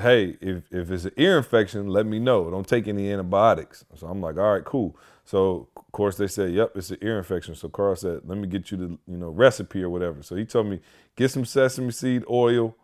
hey, 0.00 0.36
if, 0.40 0.64
if 0.70 0.90
it's 0.90 1.04
an 1.04 1.12
ear 1.16 1.38
infection, 1.38 1.88
let 1.88 2.06
me 2.06 2.18
know. 2.18 2.50
Don't 2.50 2.68
take 2.68 2.86
any 2.86 3.10
antibiotics. 3.10 3.84
So 3.94 4.06
I'm 4.06 4.20
like, 4.20 4.36
all 4.36 4.52
right, 4.52 4.64
cool. 4.64 4.96
So 5.24 5.68
of 5.76 5.92
course 5.92 6.16
they 6.16 6.26
said, 6.26 6.52
yep, 6.52 6.72
it's 6.76 6.90
an 6.90 6.98
ear 7.02 7.18
infection. 7.18 7.54
So 7.54 7.68
Karl 7.68 7.96
said, 7.96 8.20
let 8.24 8.38
me 8.38 8.46
get 8.46 8.70
you 8.70 8.76
the 8.76 8.98
you 9.06 9.16
know 9.16 9.28
recipe 9.28 9.82
or 9.82 9.90
whatever. 9.90 10.22
So 10.22 10.36
he 10.36 10.44
told 10.44 10.66
me 10.66 10.80
get 11.16 11.30
some 11.30 11.44
sesame 11.44 11.90
seed 11.92 12.24
oil 12.30 12.76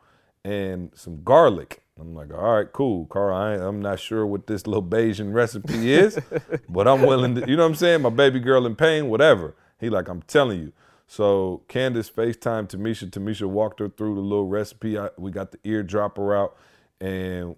and 0.45 0.91
some 0.95 1.23
garlic. 1.23 1.83
I'm 2.01 2.15
like, 2.15 2.33
all 2.33 2.57
right, 2.57 2.73
cool, 2.73 3.07
Karl. 3.07 3.37
I 3.37 3.55
I'm 3.55 3.81
not 3.83 4.01
sure 4.01 4.27
what 4.27 4.47
this 4.47 4.67
little 4.67 4.83
Bayesian 4.83 5.35
recipe 5.35 5.93
is, 5.93 6.19
but 6.69 6.89
I'm 6.89 7.03
willing 7.03 7.35
to. 7.35 7.49
You 7.49 7.57
know 7.57 7.65
what 7.65 7.71
I'm 7.71 7.75
saying? 7.75 8.03
My 8.03 8.11
baby 8.11 8.41
girl 8.41 8.67
in 8.67 8.75
pain, 8.75 9.09
whatever. 9.09 9.55
He 9.79 9.91
like, 9.91 10.09
I'm 10.09 10.23
telling 10.23 10.61
you. 10.61 10.73
So 11.13 11.61
Candace 11.69 12.09
FaceTime 12.09 12.69
Tamisha. 12.69 13.11
Tamisha 13.11 13.47
walked 13.47 13.81
her 13.81 13.91
through 13.91 14.15
the 14.15 14.23
little 14.23 14.47
recipe. 14.47 14.97
I, 14.97 15.11
we 15.19 15.31
got 15.31 15.53
the 15.53 15.59
eardropper 15.59 16.35
out, 16.35 16.57
and 17.03 17.55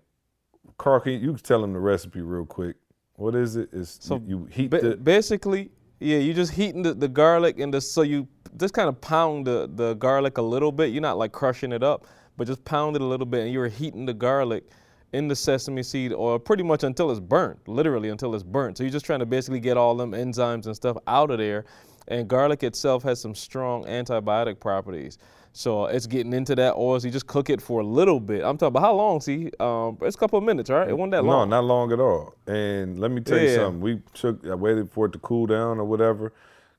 Karl, 0.77 0.99
can 0.99 1.13
you, 1.13 1.19
you 1.21 1.37
tell 1.37 1.63
him 1.63 1.73
the 1.73 1.79
recipe 1.79 2.21
real 2.21 2.47
quick? 2.47 2.75
What 3.15 3.37
is 3.37 3.55
it? 3.55 3.69
It's 3.73 4.05
So 4.05 4.17
you, 4.17 4.23
you 4.27 4.45
heat 4.47 4.71
Ba- 4.73 4.81
the 4.81 4.97
basically, 4.97 5.71
yeah, 6.01 6.19
you 6.19 6.35
just 6.35 6.51
heating 6.51 6.83
the, 6.83 6.95
the 6.95 7.07
garlic 7.07 7.61
and 7.61 7.73
the 7.73 7.81
so 7.81 8.03
you 8.03 8.27
just 8.57 8.75
kind 8.75 8.89
of 8.89 9.01
pound 9.01 9.47
the, 9.47 9.71
the 9.73 9.95
garlic 9.95 10.39
a 10.39 10.43
little 10.43 10.73
bit. 10.73 10.91
You're 10.91 11.01
not 11.01 11.17
like 11.17 11.31
crushing 11.31 11.71
it 11.71 11.85
up, 11.85 12.09
but 12.37 12.49
just 12.49 12.65
pound 12.65 12.97
it 12.97 13.03
a 13.03 13.07
little 13.07 13.25
bit, 13.25 13.45
and 13.45 13.53
you're 13.53 13.69
heating 13.69 14.05
the 14.05 14.15
garlic 14.15 14.65
in 15.13 15.29
the 15.29 15.37
sesame 15.37 15.85
seed 15.85 16.13
oil 16.13 16.41
pretty 16.41 16.65
much 16.65 16.83
until 16.83 17.09
it's 17.09 17.21
burnt, 17.21 17.69
literally 17.69 18.09
until 18.09 18.35
it's 18.35 18.43
burnt. 18.43 18.79
So 18.79 18.83
you're 18.83 18.91
just 18.91 19.07
trying 19.07 19.21
to 19.21 19.27
basically 19.27 19.61
get 19.61 19.77
all 19.77 19.95
them 19.95 20.11
enzymes 20.11 20.67
and 20.67 20.75
stuff 20.75 20.97
out 21.07 21.31
of 21.31 21.39
there. 21.39 21.65
And 22.09 22.29
garlic 22.29 22.63
itself 22.63 23.03
has 23.05 23.21
some 23.21 23.35
strong 23.35 23.85
antibiotic 23.85 24.61
properties. 24.61 25.19
So 25.53 25.87
it's 25.87 26.07
getting 26.07 26.33
into 26.33 26.57
that 26.57 26.75
oil. 26.75 26.99
So 26.99 27.07
you 27.07 27.13
just 27.13 27.29
cook 27.29 27.49
it 27.49 27.63
for 27.63 27.81
a 27.81 27.85
little 27.85 28.19
bit. 28.19 28.43
I'm 28.43 28.59
talking 28.59 28.69
about 28.69 28.83
how 28.83 28.95
long? 28.95 29.21
See, 29.21 29.53
um, 29.61 29.97
it's 30.03 30.17
a 30.17 30.19
couple 30.19 30.37
of 30.39 30.45
minutes, 30.45 30.69
right? 30.69 30.89
It 30.89 30.99
wasn't 30.99 31.13
that 31.13 31.25
long. 31.25 31.49
no, 31.49 31.57
not 31.57 31.65
long 31.65 31.93
at 31.93 32.01
all. 32.01 32.35
And 32.47 32.99
let 32.99 33.11
me 33.13 33.21
tell 33.21 33.39
you 33.39 33.55
something. 33.55 33.81
We 33.81 34.01
took, 34.15 34.45
I 34.47 34.55
waited 34.55 34.91
for 34.91 35.07
it 35.07 35.13
to 35.13 35.19
cool 35.21 35.47
down 35.47 35.79
or 35.79 35.85
whatever. 35.85 36.33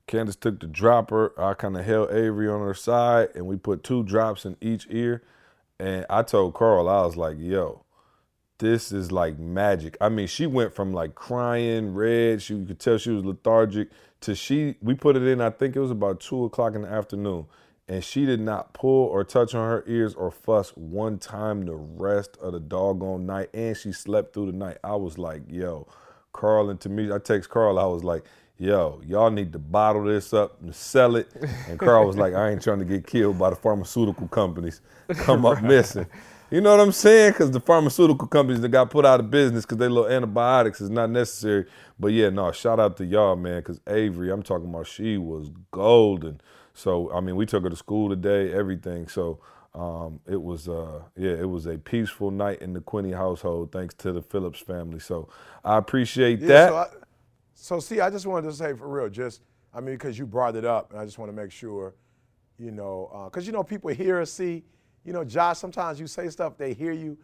Candace 0.06 0.36
took 0.36 0.60
the 0.60 0.66
dropper. 0.66 1.32
I 1.40 1.54
kind 1.54 1.76
of 1.76 1.84
held 1.84 2.10
Avery 2.12 2.48
on 2.48 2.60
her 2.60 2.74
side, 2.74 3.30
and 3.34 3.46
we 3.46 3.56
put 3.56 3.82
two 3.82 4.04
drops 4.04 4.44
in 4.44 4.56
each 4.60 4.86
ear. 4.90 5.22
And 5.80 6.06
I 6.08 6.22
told 6.22 6.54
Karl, 6.54 6.88
I 6.88 7.04
was 7.04 7.16
like, 7.16 7.36
"Yo, 7.40 7.84
this 8.58 8.92
is 8.92 9.10
like 9.10 9.38
magic." 9.38 9.96
I 10.00 10.08
mean, 10.08 10.26
she 10.28 10.46
went 10.46 10.74
from 10.74 10.92
like 10.92 11.14
crying, 11.16 11.92
red. 11.92 12.40
She 12.40 12.54
you 12.54 12.66
could 12.66 12.78
tell 12.78 12.98
she 12.98 13.10
was 13.10 13.24
lethargic. 13.24 13.88
To 14.22 14.34
she, 14.34 14.76
we 14.80 14.94
put 14.94 15.16
it 15.16 15.22
in. 15.22 15.40
I 15.40 15.50
think 15.50 15.76
it 15.76 15.80
was 15.80 15.90
about 15.90 16.20
two 16.20 16.44
o'clock 16.44 16.74
in 16.74 16.82
the 16.82 16.88
afternoon, 16.88 17.46
and 17.88 18.02
she 18.02 18.26
did 18.26 18.40
not 18.40 18.72
pull 18.72 19.06
or 19.06 19.24
touch 19.24 19.54
on 19.54 19.68
her 19.68 19.84
ears 19.86 20.14
or 20.14 20.30
fuss 20.30 20.70
one 20.70 21.18
time 21.18 21.66
the 21.66 21.74
rest 21.74 22.36
of 22.40 22.52
the 22.52 22.60
doggone 22.60 23.26
night. 23.26 23.50
And 23.54 23.76
she 23.76 23.92
slept 23.92 24.34
through 24.34 24.46
the 24.46 24.56
night. 24.56 24.78
I 24.82 24.96
was 24.96 25.18
like, 25.18 25.42
"Yo." 25.48 25.86
Karl 26.32 26.68
and 26.68 26.78
to 26.80 26.90
me, 26.90 27.10
I 27.10 27.18
text 27.18 27.48
Karl, 27.48 27.78
I 27.78 27.86
was 27.86 28.04
like, 28.04 28.22
yo, 28.58 29.00
y'all 29.06 29.30
need 29.30 29.52
to 29.52 29.58
bottle 29.58 30.04
this 30.04 30.32
up 30.32 30.60
and 30.62 30.74
sell 30.74 31.16
it. 31.16 31.28
And 31.68 31.78
Karl 31.78 32.06
was 32.06 32.16
like, 32.16 32.34
I 32.34 32.50
ain't 32.50 32.62
trying 32.62 32.78
to 32.78 32.84
get 32.84 33.06
killed 33.06 33.38
by 33.38 33.50
the 33.50 33.56
pharmaceutical 33.56 34.28
companies. 34.28 34.80
Come 35.14 35.44
up 35.44 35.62
missing. 35.64 36.06
You 36.50 36.60
know 36.60 36.70
what 36.70 36.80
I'm 36.80 36.92
saying? 36.92 37.32
Because 37.32 37.50
the 37.50 37.60
pharmaceutical 37.60 38.28
companies 38.28 38.60
that 38.60 38.68
got 38.68 38.90
put 38.90 39.04
out 39.04 39.18
of 39.18 39.30
business 39.30 39.64
because 39.64 39.78
they 39.78 39.88
little 39.88 40.08
antibiotics 40.08 40.80
is 40.80 40.90
not 40.90 41.10
necessary. 41.10 41.66
But 41.98 42.08
yeah, 42.08 42.30
no, 42.30 42.52
shout 42.52 42.80
out 42.80 42.96
to 42.98 43.06
y'all, 43.06 43.36
man, 43.36 43.60
because 43.60 43.80
Avery, 43.88 44.30
I'm 44.32 44.42
talking 44.42 44.68
about, 44.70 44.86
she 44.86 45.18
was 45.18 45.50
golden. 45.72 46.40
So, 46.74 47.12
I 47.12 47.20
mean, 47.20 47.36
we 47.36 47.46
took 47.46 47.64
her 47.64 47.70
to 47.70 47.76
school 47.76 48.10
today, 48.10 48.52
everything. 48.52 49.08
So, 49.08 49.40
um, 49.74 50.20
it 50.26 50.42
was 50.42 50.68
uh, 50.68 51.02
yeah, 51.16 51.32
it 51.32 51.48
was 51.48 51.66
a 51.66 51.78
peaceful 51.78 52.30
night 52.30 52.62
in 52.62 52.74
the 52.74 52.80
Quinney 52.80 53.14
household, 53.16 53.72
thanks 53.72 53.94
to 53.96 54.12
the 54.12 54.22
Phillips 54.22 54.60
family. 54.60 55.00
So 55.00 55.28
I 55.64 55.78
appreciate 55.78 56.46
Yeah, 56.46 56.56
that. 56.56 56.58
So, 56.58 56.76
I, 56.76 56.88
so 57.54 57.80
see, 57.80 58.00
I 58.00 58.10
just 58.10 58.26
wanted 58.26 58.48
to 58.50 58.54
say 58.56 58.74
for 58.74 58.88
real, 58.88 59.08
just 59.10 59.42
I 59.74 59.80
mean, 59.80 59.96
because 59.96 60.18
you 60.18 60.26
brought 60.26 60.56
it 60.56 60.64
up, 60.64 60.92
and 60.92 61.00
I 61.00 61.04
just 61.04 61.18
want 61.18 61.30
to 61.30 61.36
make 61.36 61.52
sure, 61.52 61.94
you 62.58 62.70
know, 62.72 63.28
because 63.30 63.46
you 63.46 63.52
know 63.52 63.64
people 63.64 63.90
hear 63.90 64.20
us, 64.20 64.32
see, 64.32 64.64
you 65.04 65.12
know, 65.12 65.24
Josh. 65.24 65.58
Sometimes 65.58 66.00
you 66.00 66.06
say 66.08 66.28
stuff, 66.30 66.58
they 66.58 66.74
hear 66.74 66.92
you, 66.92 67.18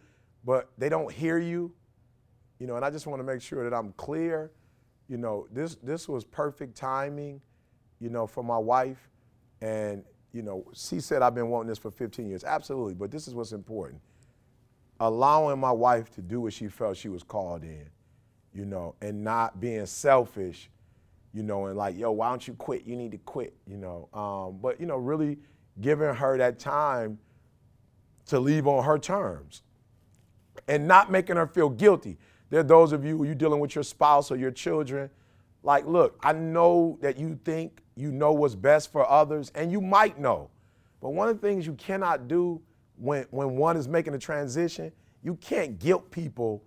but 0.45 0.69
they 0.77 0.89
don't 0.89 1.11
hear 1.11 1.39
you, 1.39 1.73
you 2.59 2.67
know. 2.67 2.77
And 2.77 2.85
I 2.85 2.91
just 2.91 3.07
want 3.07 3.19
to 3.21 3.25
make 3.25 3.41
sure 3.41 3.69
that 3.69 3.75
I'm 3.75 3.93
clear. 3.93 4.51
You 5.13 5.19
know, 5.19 5.47
this 5.53 5.75
this 5.83 6.09
was 6.09 6.25
perfect 6.25 6.75
timing, 6.75 7.39
you 7.99 8.09
know, 8.09 8.25
for 8.27 8.43
my 8.43 8.57
wife, 8.57 9.11
and 9.61 10.03
you 10.31 10.41
know, 10.41 10.65
she 10.73 10.99
said 10.99 11.21
I've 11.21 11.35
been 11.35 11.49
wanting 11.49 11.69
this 11.69 11.77
for 11.77 11.91
15 11.91 12.27
years. 12.27 12.43
Absolutely, 12.43 12.95
but 12.95 13.11
this 13.11 13.27
is 13.27 13.35
what's 13.35 13.51
important 13.51 14.01
allowing 14.99 15.59
my 15.59 15.71
wife 15.71 16.09
to 16.15 16.21
do 16.21 16.41
what 16.41 16.53
she 16.53 16.67
felt 16.67 16.97
she 16.97 17.09
was 17.09 17.23
called 17.23 17.63
in, 17.63 17.85
you 18.53 18.65
know, 18.65 18.95
and 19.01 19.23
not 19.23 19.59
being 19.59 19.85
selfish, 19.85 20.69
you 21.33 21.43
know, 21.43 21.65
and 21.65 21.77
like, 21.77 21.97
yo, 21.97 22.11
why 22.11 22.29
don't 22.29 22.47
you 22.47 22.53
quit? 22.53 22.85
You 22.85 22.95
need 22.95 23.11
to 23.11 23.17
quit, 23.19 23.53
you 23.67 23.77
know. 23.77 24.07
Um, 24.13 24.59
but, 24.61 24.79
you 24.79 24.85
know, 24.85 24.97
really 24.97 25.39
giving 25.81 26.13
her 26.13 26.37
that 26.37 26.57
time 26.57 27.19
to 28.27 28.39
leave 28.39 28.65
on 28.65 28.83
her 28.83 28.97
terms 28.97 29.61
and 30.67 30.87
not 30.87 31.11
making 31.11 31.35
her 31.35 31.47
feel 31.47 31.69
guilty. 31.69 32.17
There 32.49 32.59
are 32.59 32.63
those 32.63 32.91
of 32.91 33.03
you 33.03 33.17
who 33.17 33.25
you 33.25 33.35
dealing 33.35 33.59
with 33.59 33.75
your 33.75 33.83
spouse 33.83 34.31
or 34.31 34.35
your 34.35 34.51
children. 34.51 35.09
Like, 35.63 35.85
look, 35.85 36.19
I 36.21 36.33
know 36.33 36.97
that 37.01 37.17
you 37.17 37.39
think 37.43 37.81
you 37.95 38.11
know 38.11 38.33
what's 38.33 38.55
best 38.55 38.91
for 38.91 39.09
others, 39.09 39.51
and 39.55 39.71
you 39.71 39.81
might 39.81 40.19
know. 40.19 40.49
But 41.01 41.09
one 41.11 41.29
of 41.29 41.39
the 41.39 41.47
things 41.47 41.65
you 41.65 41.73
cannot 41.73 42.27
do 42.27 42.61
when, 42.97 43.25
when 43.31 43.55
one 43.55 43.77
is 43.77 43.87
making 43.87 44.13
a 44.13 44.19
transition, 44.19 44.91
you 45.23 45.35
can't 45.35 45.79
guilt 45.79 46.11
people, 46.11 46.63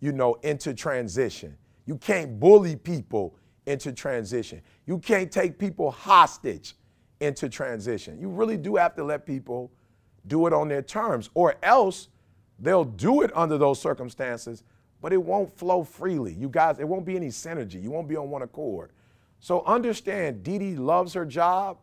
you 0.00 0.12
know, 0.12 0.34
into 0.42 0.74
transition. 0.74 1.56
You 1.86 1.96
can't 1.96 2.38
bully 2.38 2.76
people 2.76 3.36
into 3.66 3.92
transition. 3.92 4.60
You 4.86 4.98
can't 4.98 5.30
take 5.30 5.58
people 5.58 5.90
hostage 5.90 6.74
into 7.20 7.48
transition. 7.48 8.20
You 8.20 8.28
really 8.28 8.56
do 8.56 8.76
have 8.76 8.94
to 8.96 9.04
let 9.04 9.24
people 9.24 9.70
do 10.26 10.46
it 10.46 10.52
on 10.52 10.68
their 10.68 10.82
terms, 10.82 11.30
or 11.34 11.56
else 11.62 12.08
they'll 12.58 12.84
do 12.84 13.22
it 13.22 13.30
under 13.34 13.58
those 13.58 13.80
circumstances, 13.80 14.62
but 15.02 15.12
it 15.12 15.22
won't 15.22 15.54
flow 15.58 15.82
freely. 15.82 16.32
You 16.32 16.48
guys, 16.48 16.78
it 16.78 16.88
won't 16.88 17.04
be 17.04 17.16
any 17.16 17.28
synergy. 17.28 17.82
You 17.82 17.90
won't 17.90 18.08
be 18.08 18.16
on 18.16 18.30
one 18.30 18.42
accord. 18.42 18.92
So 19.40 19.64
understand, 19.64 20.44
Dee 20.44 20.58
Dee 20.58 20.76
loves 20.76 21.12
her 21.14 21.26
job, 21.26 21.78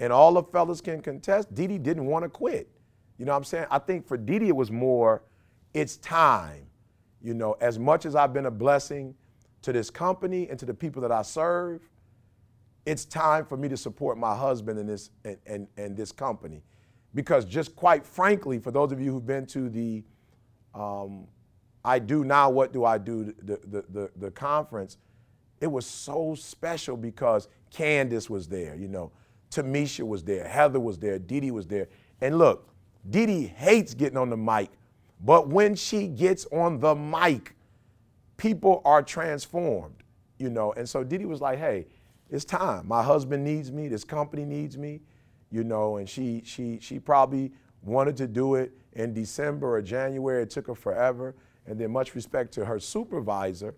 and 0.00 0.10
all 0.10 0.32
the 0.32 0.42
fellas 0.42 0.80
can 0.80 1.02
contest. 1.02 1.54
Dee 1.54 1.66
Dee 1.66 1.78
didn't 1.78 2.06
want 2.06 2.24
to 2.24 2.30
quit. 2.30 2.70
You 3.18 3.26
know 3.26 3.32
what 3.32 3.38
I'm 3.38 3.44
saying? 3.44 3.66
I 3.70 3.78
think 3.78 4.08
for 4.08 4.16
Dee 4.16 4.38
Dee, 4.38 4.48
it 4.48 4.56
was 4.56 4.70
more, 4.70 5.22
it's 5.74 5.98
time. 5.98 6.64
You 7.20 7.34
know, 7.34 7.56
as 7.60 7.78
much 7.78 8.06
as 8.06 8.16
I've 8.16 8.32
been 8.32 8.46
a 8.46 8.50
blessing 8.50 9.14
to 9.60 9.72
this 9.72 9.90
company 9.90 10.48
and 10.48 10.58
to 10.58 10.64
the 10.64 10.74
people 10.74 11.02
that 11.02 11.12
I 11.12 11.20
serve, 11.22 11.82
it's 12.86 13.04
time 13.04 13.44
for 13.44 13.58
me 13.58 13.68
to 13.68 13.76
support 13.76 14.16
my 14.16 14.34
husband 14.34 14.78
in 14.78 14.86
this 14.86 15.10
and, 15.24 15.36
and, 15.46 15.68
and 15.76 15.96
this 15.96 16.10
company. 16.10 16.62
Because 17.14 17.44
just 17.44 17.76
quite 17.76 18.06
frankly, 18.06 18.58
for 18.58 18.70
those 18.70 18.90
of 18.90 19.00
you 19.00 19.12
who've 19.12 19.26
been 19.26 19.46
to 19.48 19.68
the 19.68 20.02
um, 20.74 21.28
I 21.84 21.98
do 21.98 22.24
now, 22.24 22.50
what 22.50 22.72
do 22.72 22.84
I 22.84 22.98
do, 22.98 23.34
the, 23.42 23.58
the, 23.64 23.84
the, 23.88 24.10
the 24.16 24.30
conference, 24.30 24.98
it 25.60 25.66
was 25.66 25.86
so 25.86 26.34
special 26.34 26.96
because 26.96 27.48
Candace 27.70 28.28
was 28.28 28.48
there, 28.48 28.74
you 28.74 28.88
know, 28.88 29.12
Tamisha 29.50 30.06
was 30.06 30.22
there, 30.22 30.46
Heather 30.46 30.80
was 30.80 30.98
there, 30.98 31.18
Dee 31.18 31.50
was 31.50 31.66
there. 31.66 31.88
And 32.20 32.38
look, 32.38 32.68
Dee 33.08 33.46
hates 33.46 33.94
getting 33.94 34.16
on 34.16 34.30
the 34.30 34.36
mic, 34.36 34.70
but 35.20 35.48
when 35.48 35.74
she 35.74 36.08
gets 36.08 36.46
on 36.46 36.80
the 36.80 36.94
mic, 36.94 37.54
people 38.36 38.82
are 38.84 39.02
transformed, 39.02 40.02
you 40.38 40.50
know. 40.50 40.72
And 40.72 40.88
so 40.88 41.04
Dee 41.04 41.24
was 41.24 41.40
like, 41.40 41.58
hey, 41.58 41.86
it's 42.30 42.44
time. 42.44 42.88
My 42.88 43.02
husband 43.02 43.44
needs 43.44 43.70
me, 43.70 43.88
this 43.88 44.04
company 44.04 44.44
needs 44.44 44.78
me, 44.78 45.00
you 45.50 45.64
know, 45.64 45.98
and 45.98 46.08
she 46.08 46.42
she 46.44 46.78
she 46.80 46.98
probably 46.98 47.52
wanted 47.82 48.16
to 48.16 48.26
do 48.26 48.54
it 48.54 48.72
in 48.94 49.12
December 49.12 49.76
or 49.76 49.82
January. 49.82 50.42
It 50.42 50.50
took 50.50 50.66
her 50.66 50.74
forever. 50.74 51.34
And 51.66 51.78
then 51.78 51.90
much 51.90 52.14
respect 52.14 52.52
to 52.54 52.64
her 52.64 52.80
supervisor, 52.80 53.74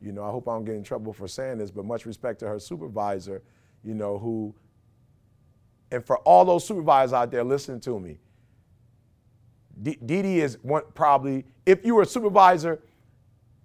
you 0.00 0.12
know, 0.12 0.24
I 0.24 0.30
hope 0.30 0.48
I 0.48 0.52
don't 0.52 0.64
get 0.64 0.76
in 0.76 0.84
trouble 0.84 1.12
for 1.12 1.26
saying 1.26 1.58
this, 1.58 1.70
but 1.70 1.84
much 1.84 2.06
respect 2.06 2.38
to 2.40 2.48
her 2.48 2.60
supervisor, 2.60 3.42
you 3.82 3.94
know, 3.94 4.18
who 4.18 4.54
and 5.90 6.04
for 6.04 6.18
all 6.18 6.44
those 6.44 6.66
supervisors 6.66 7.12
out 7.12 7.30
there 7.30 7.44
listening 7.44 7.80
to 7.80 7.98
me, 7.98 8.18
Dee 9.82 9.96
Dee 10.04 10.40
is 10.40 10.58
one 10.62 10.82
probably, 10.94 11.46
if 11.64 11.84
you 11.84 11.94
were 11.94 12.02
a 12.02 12.06
supervisor, 12.06 12.80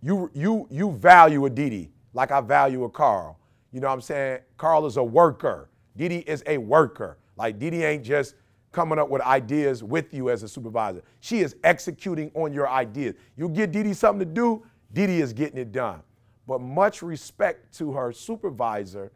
you, 0.02 0.30
you, 0.34 0.68
you 0.70 0.92
value 0.92 1.46
a 1.46 1.50
Dee 1.50 1.70
Dee 1.70 1.92
like 2.14 2.32
I 2.32 2.42
value 2.42 2.84
a 2.84 2.90
Karl. 2.90 3.40
You 3.72 3.82
know 3.82 3.88
what 3.88 3.94
I'm 3.94 4.02
saying? 4.02 4.42
Karl 4.58 4.86
is 4.86 4.98
a 4.98 5.04
worker. 5.04 5.70
Dee 5.98 6.08
Dee 6.08 6.18
is 6.20 6.44
a 6.46 6.58
worker. 6.58 7.18
Like 7.36 7.58
Dee 7.58 7.72
Dee 7.72 7.84
ain't 7.84 8.04
just 8.04 8.36
coming 8.74 9.00
up 9.00 9.10
with 9.10 9.22
ideas 9.22 9.84
with 9.84 10.14
you 10.14 10.30
as 10.30 10.44
a 10.44 10.48
supervisor. 10.48 11.02
She 11.22 11.40
is 11.40 11.56
executing 11.64 12.30
on 12.34 12.52
your 12.52 12.68
ideas. 12.68 13.16
You 13.38 13.48
give 13.48 13.72
Didi 13.72 13.94
something 13.94 14.28
to 14.28 14.34
do, 14.34 14.66
Didi 14.92 15.22
is 15.22 15.32
getting 15.32 15.58
it 15.58 15.72
done. 15.72 16.02
But 16.46 16.60
much 16.60 17.02
respect 17.02 17.74
to 17.78 17.94
her 17.94 18.12
supervisor 18.12 19.14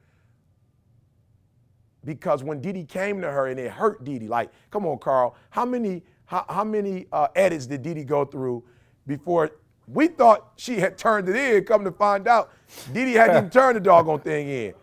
because 2.06 2.42
when 2.42 2.62
Didi 2.62 2.86
came 2.86 3.20
to 3.22 3.30
her 3.30 3.48
and 3.48 3.60
it 3.60 3.70
hurt 3.70 4.06
Didi, 4.06 4.30
like, 4.30 4.50
come 4.72 4.86
on, 4.86 4.98
Karl, 5.00 5.36
how 5.50 5.66
many 5.66 6.04
how, 6.26 6.46
how 6.50 6.64
many 6.64 7.08
uh, 7.12 7.28
edits 7.36 7.66
did 7.66 7.82
Didi 7.82 8.04
go 8.04 8.26
through 8.26 8.64
before 9.08 9.52
we 9.88 10.08
thought 10.08 10.52
she 10.58 10.76
had 10.80 10.98
turned 10.98 11.28
it 11.30 11.36
in? 11.36 11.64
Come 11.64 11.84
to 11.84 11.92
find 11.92 12.28
out, 12.28 12.52
Didi 12.94 13.14
hadn't 13.14 13.38
even 13.38 13.50
turned 13.50 13.78
the 13.78 13.82
doggone 13.82 14.20
thing 14.20 14.48
in. 14.48 14.74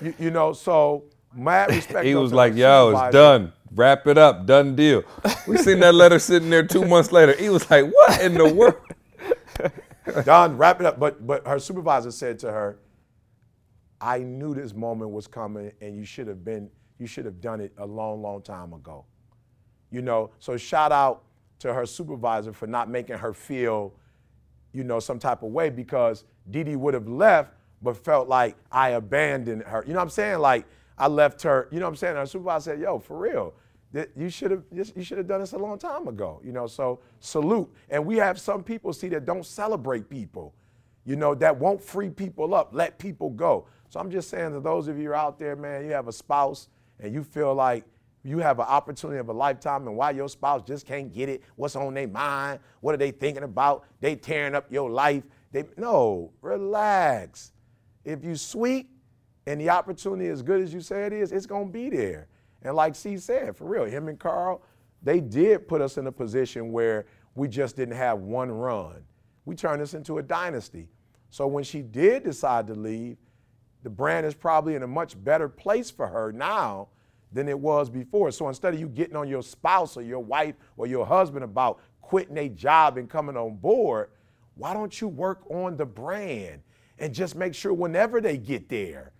You, 0.00 0.14
you 0.18 0.30
know, 0.30 0.52
so 0.52 1.04
mad 1.34 1.70
respect. 1.74 2.04
He 2.04 2.14
was 2.14 2.32
like, 2.32 2.54
"Yo, 2.54 2.90
it's 2.90 3.12
done. 3.12 3.52
Wrap 3.74 4.06
it 4.06 4.18
up. 4.18 4.46
Done 4.46 4.76
deal." 4.76 5.02
We 5.46 5.56
seen 5.58 5.80
that 5.80 5.94
letter 5.94 6.18
sitting 6.18 6.50
there 6.50 6.66
two 6.66 6.84
months 6.84 7.12
later. 7.12 7.34
He 7.34 7.48
was 7.48 7.70
like, 7.70 7.86
"What 7.86 8.20
in 8.22 8.34
the 8.34 8.52
world?" 8.52 8.76
Don, 10.24 10.56
wrap 10.56 10.80
it 10.80 10.86
up. 10.86 10.98
But 10.98 11.26
but 11.26 11.46
her 11.46 11.58
supervisor 11.58 12.10
said 12.10 12.38
to 12.40 12.52
her, 12.52 12.78
I 14.02 14.18
knew 14.18 14.52
this 14.52 14.74
moment 14.74 15.12
was 15.12 15.28
coming 15.28 15.70
and 15.80 15.96
you 15.96 16.04
should 16.04 16.26
have 16.26 16.44
been, 16.44 16.68
you 16.98 17.06
should 17.06 17.24
have 17.24 17.40
done 17.40 17.60
it 17.60 17.72
a 17.78 17.86
long, 17.86 18.20
long 18.20 18.42
time 18.42 18.72
ago. 18.72 19.04
You 19.92 20.02
know, 20.02 20.30
so 20.40 20.56
shout 20.56 20.90
out 20.90 21.22
to 21.60 21.72
her 21.72 21.86
supervisor 21.86 22.52
for 22.52 22.66
not 22.66 22.90
making 22.90 23.16
her 23.18 23.32
feel, 23.32 23.94
you 24.72 24.82
know, 24.82 24.98
some 24.98 25.20
type 25.20 25.44
of 25.44 25.50
way 25.50 25.70
because 25.70 26.24
Didi 26.50 26.74
would 26.74 26.94
have 26.94 27.06
left 27.06 27.52
but 27.80 27.96
felt 27.96 28.28
like 28.28 28.56
I 28.72 28.90
abandoned 28.90 29.62
her. 29.62 29.84
You 29.86 29.92
know 29.92 30.00
what 30.00 30.04
I'm 30.04 30.10
saying? 30.10 30.40
Like 30.40 30.66
I 30.98 31.08
left 31.08 31.42
her, 31.42 31.68
you 31.70 31.78
know 31.78 31.86
what 31.86 31.90
I'm 31.90 31.96
saying? 31.96 32.16
Our 32.16 32.26
supervisor 32.26 32.72
said, 32.72 32.80
yo, 32.80 32.98
for 32.98 33.18
real. 33.18 33.54
You 34.16 34.30
should 34.30 34.50
have 34.50 34.62
you 34.72 35.02
should 35.02 35.18
have 35.18 35.26
done 35.26 35.40
this 35.40 35.52
a 35.52 35.58
long 35.58 35.78
time 35.78 36.08
ago, 36.08 36.40
you 36.42 36.50
know. 36.50 36.66
So 36.66 37.00
salute. 37.20 37.70
And 37.90 38.06
we 38.06 38.16
have 38.16 38.40
some 38.40 38.62
people 38.62 38.94
see 38.94 39.08
that 39.10 39.26
don't 39.26 39.44
celebrate 39.44 40.08
people 40.08 40.54
you 41.04 41.16
know, 41.16 41.34
that 41.34 41.56
won't 41.58 41.82
free 41.82 42.10
people 42.10 42.54
up, 42.54 42.70
let 42.72 42.98
people 42.98 43.30
go. 43.30 43.66
So 43.88 44.00
I'm 44.00 44.10
just 44.10 44.30
saying 44.30 44.52
to 44.52 44.60
those 44.60 44.88
of 44.88 44.98
you 44.98 45.14
out 45.14 45.38
there, 45.38 45.56
man, 45.56 45.84
you 45.84 45.92
have 45.92 46.08
a 46.08 46.12
spouse 46.12 46.68
and 47.00 47.12
you 47.12 47.24
feel 47.24 47.54
like 47.54 47.84
you 48.22 48.38
have 48.38 48.60
an 48.60 48.66
opportunity 48.66 49.18
of 49.18 49.28
a 49.28 49.32
lifetime 49.32 49.88
and 49.88 49.96
why 49.96 50.12
your 50.12 50.28
spouse 50.28 50.62
just 50.64 50.86
can't 50.86 51.12
get 51.12 51.28
it, 51.28 51.42
what's 51.56 51.74
on 51.74 51.92
their 51.94 52.06
mind, 52.06 52.60
what 52.80 52.94
are 52.94 52.98
they 52.98 53.10
thinking 53.10 53.42
about, 53.42 53.84
they 54.00 54.14
tearing 54.14 54.54
up 54.54 54.70
your 54.70 54.90
life. 54.90 55.24
They 55.50 55.64
no, 55.76 56.32
relax. 56.40 57.52
If 58.04 58.24
you 58.24 58.36
sweet 58.36 58.88
and 59.46 59.60
the 59.60 59.70
opportunity 59.70 60.28
as 60.28 60.42
good 60.42 60.60
as 60.60 60.72
you 60.72 60.80
say 60.80 61.04
it 61.04 61.12
is, 61.12 61.32
it's 61.32 61.46
gonna 61.46 61.66
be 61.66 61.90
there. 61.90 62.28
And 62.62 62.74
like 62.74 62.94
C 62.94 63.18
said, 63.18 63.56
for 63.56 63.66
real, 63.66 63.84
him 63.84 64.08
and 64.08 64.18
Karl, 64.18 64.62
they 65.02 65.20
did 65.20 65.66
put 65.66 65.80
us 65.80 65.98
in 65.98 66.06
a 66.06 66.12
position 66.12 66.70
where 66.70 67.06
we 67.34 67.48
just 67.48 67.76
didn't 67.76 67.96
have 67.96 68.20
one 68.20 68.50
run 68.50 69.04
we 69.44 69.54
turned 69.54 69.82
this 69.82 69.94
into 69.94 70.18
a 70.18 70.22
dynasty. 70.22 70.88
So 71.30 71.46
when 71.46 71.64
she 71.64 71.82
did 71.82 72.24
decide 72.24 72.66
to 72.68 72.74
leave, 72.74 73.16
the 73.82 73.90
brand 73.90 74.26
is 74.26 74.34
probably 74.34 74.74
in 74.74 74.82
a 74.82 74.86
much 74.86 75.22
better 75.22 75.48
place 75.48 75.90
for 75.90 76.06
her 76.06 76.32
now 76.32 76.88
than 77.32 77.48
it 77.48 77.58
was 77.58 77.90
before. 77.90 78.30
So 78.30 78.48
instead 78.48 78.74
of 78.74 78.80
you 78.80 78.88
getting 78.88 79.16
on 79.16 79.28
your 79.28 79.42
spouse 79.42 79.96
or 79.96 80.02
your 80.02 80.20
wife 80.20 80.54
or 80.76 80.86
your 80.86 81.06
husband 81.06 81.44
about 81.44 81.80
quitting 82.00 82.38
a 82.38 82.48
job 82.48 82.98
and 82.98 83.08
coming 83.08 83.36
on 83.36 83.56
board, 83.56 84.10
why 84.54 84.74
don't 84.74 85.00
you 85.00 85.08
work 85.08 85.42
on 85.50 85.76
the 85.76 85.86
brand 85.86 86.62
and 86.98 87.12
just 87.12 87.34
make 87.34 87.54
sure 87.54 87.72
whenever 87.72 88.20
they 88.20 88.36
get 88.36 88.68
there, 88.68 89.12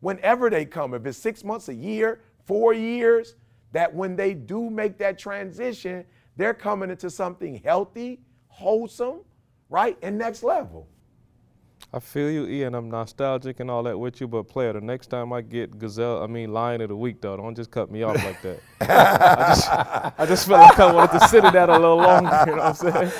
whenever 0.00 0.50
they 0.50 0.64
come, 0.64 0.94
if 0.94 1.06
it's 1.06 1.18
six 1.18 1.44
months, 1.44 1.68
a 1.68 1.74
year, 1.74 2.20
four 2.46 2.74
years, 2.74 3.36
that 3.72 3.94
when 3.94 4.16
they 4.16 4.34
do 4.34 4.68
make 4.68 4.98
that 4.98 5.18
transition, 5.18 6.04
they're 6.36 6.54
coming 6.54 6.90
into 6.90 7.08
something 7.10 7.60
healthy, 7.62 8.20
wholesome, 8.48 9.20
right? 9.68 9.96
And 10.02 10.18
next 10.18 10.42
level. 10.42 10.88
I 11.92 11.98
feel 11.98 12.30
you, 12.30 12.46
Ian. 12.46 12.76
I'm 12.76 12.88
nostalgic 12.88 13.58
and 13.58 13.68
all 13.68 13.82
that 13.82 13.98
with 13.98 14.20
you, 14.20 14.28
but 14.28 14.44
player, 14.44 14.72
the 14.72 14.80
next 14.80 15.08
time 15.08 15.32
I 15.32 15.40
get 15.40 15.76
Gazelle, 15.76 16.22
I 16.22 16.28
mean 16.28 16.52
Lion 16.52 16.80
of 16.82 16.88
the 16.88 16.94
Week, 16.96 17.20
though, 17.20 17.36
don't 17.36 17.56
just 17.56 17.72
cut 17.72 17.90
me 17.90 18.04
off 18.04 18.14
like 18.24 18.40
that. 18.42 18.60
I 18.80 19.48
just, 19.48 19.68
I 20.20 20.26
just 20.26 20.46
felt 20.46 20.60
like 20.60 20.78
I 20.78 20.92
wanted 20.92 21.18
to 21.18 21.26
sit 21.28 21.44
in 21.44 21.52
that 21.52 21.68
a 21.68 21.72
little 21.72 21.96
longer. 21.96 22.44
You 22.46 22.52
know 22.54 22.62
what 22.62 22.66
I'm 22.66 22.74
saying? 22.74 23.12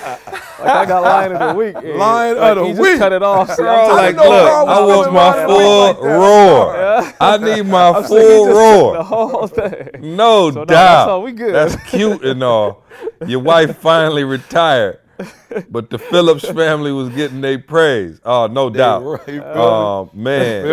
Like 0.61 0.69
I 0.69 0.87
got 0.87 1.03
Lion 1.03 1.33
of 1.33 1.49
the 1.49 1.55
Week. 1.59 1.75
and, 1.75 1.99
Lion 1.99 2.37
like, 2.39 2.51
of 2.51 2.57
the 2.59 2.65
he 2.67 2.73
Week. 2.75 2.91
just 2.91 2.99
cut 3.01 3.13
it 3.13 3.23
off. 3.25 3.51
See, 3.55 3.63
I'm 3.65 3.89
like, 3.97 4.15
look, 4.17 4.25
I 4.27 4.81
want 4.81 5.13
my 5.15 5.35
Lion 5.35 5.43
of 5.43 5.49
the 5.49 5.55
full 5.57 5.87
Week 5.89 5.97
like 5.97 6.03
that. 6.03 6.17
roar. 6.17 7.13
I 7.21 7.37
need 7.39 7.63
my 7.67 7.89
I'm 7.97 8.05
full 8.05 8.47
roar. 8.49 8.93
The 8.99 9.03
whole 9.03 9.47
thing. 9.49 9.89
No 10.17 10.51
So, 10.53 10.61
no, 10.61 10.65
doubt. 10.65 10.67
that's 10.69 11.09
all, 11.09 11.23
we 11.25 11.33
good. 11.33 11.55
That's 11.55 11.75
cute 11.91 12.25
and 12.25 12.41
all. 12.45 12.85
Your 13.27 13.41
wife 13.41 13.79
finally 13.79 14.23
retired, 14.25 15.00
but 15.71 15.91
the 15.91 15.99
Phillips 15.99 16.49
family 16.51 16.93
was 16.93 17.09
getting 17.11 17.41
their 17.41 17.59
praise. 17.59 18.21
Oh, 18.25 18.47
no 18.47 18.71
doubt. 18.71 19.03
right, 19.03 19.41
Oh 19.57 20.11
man, 20.15 20.65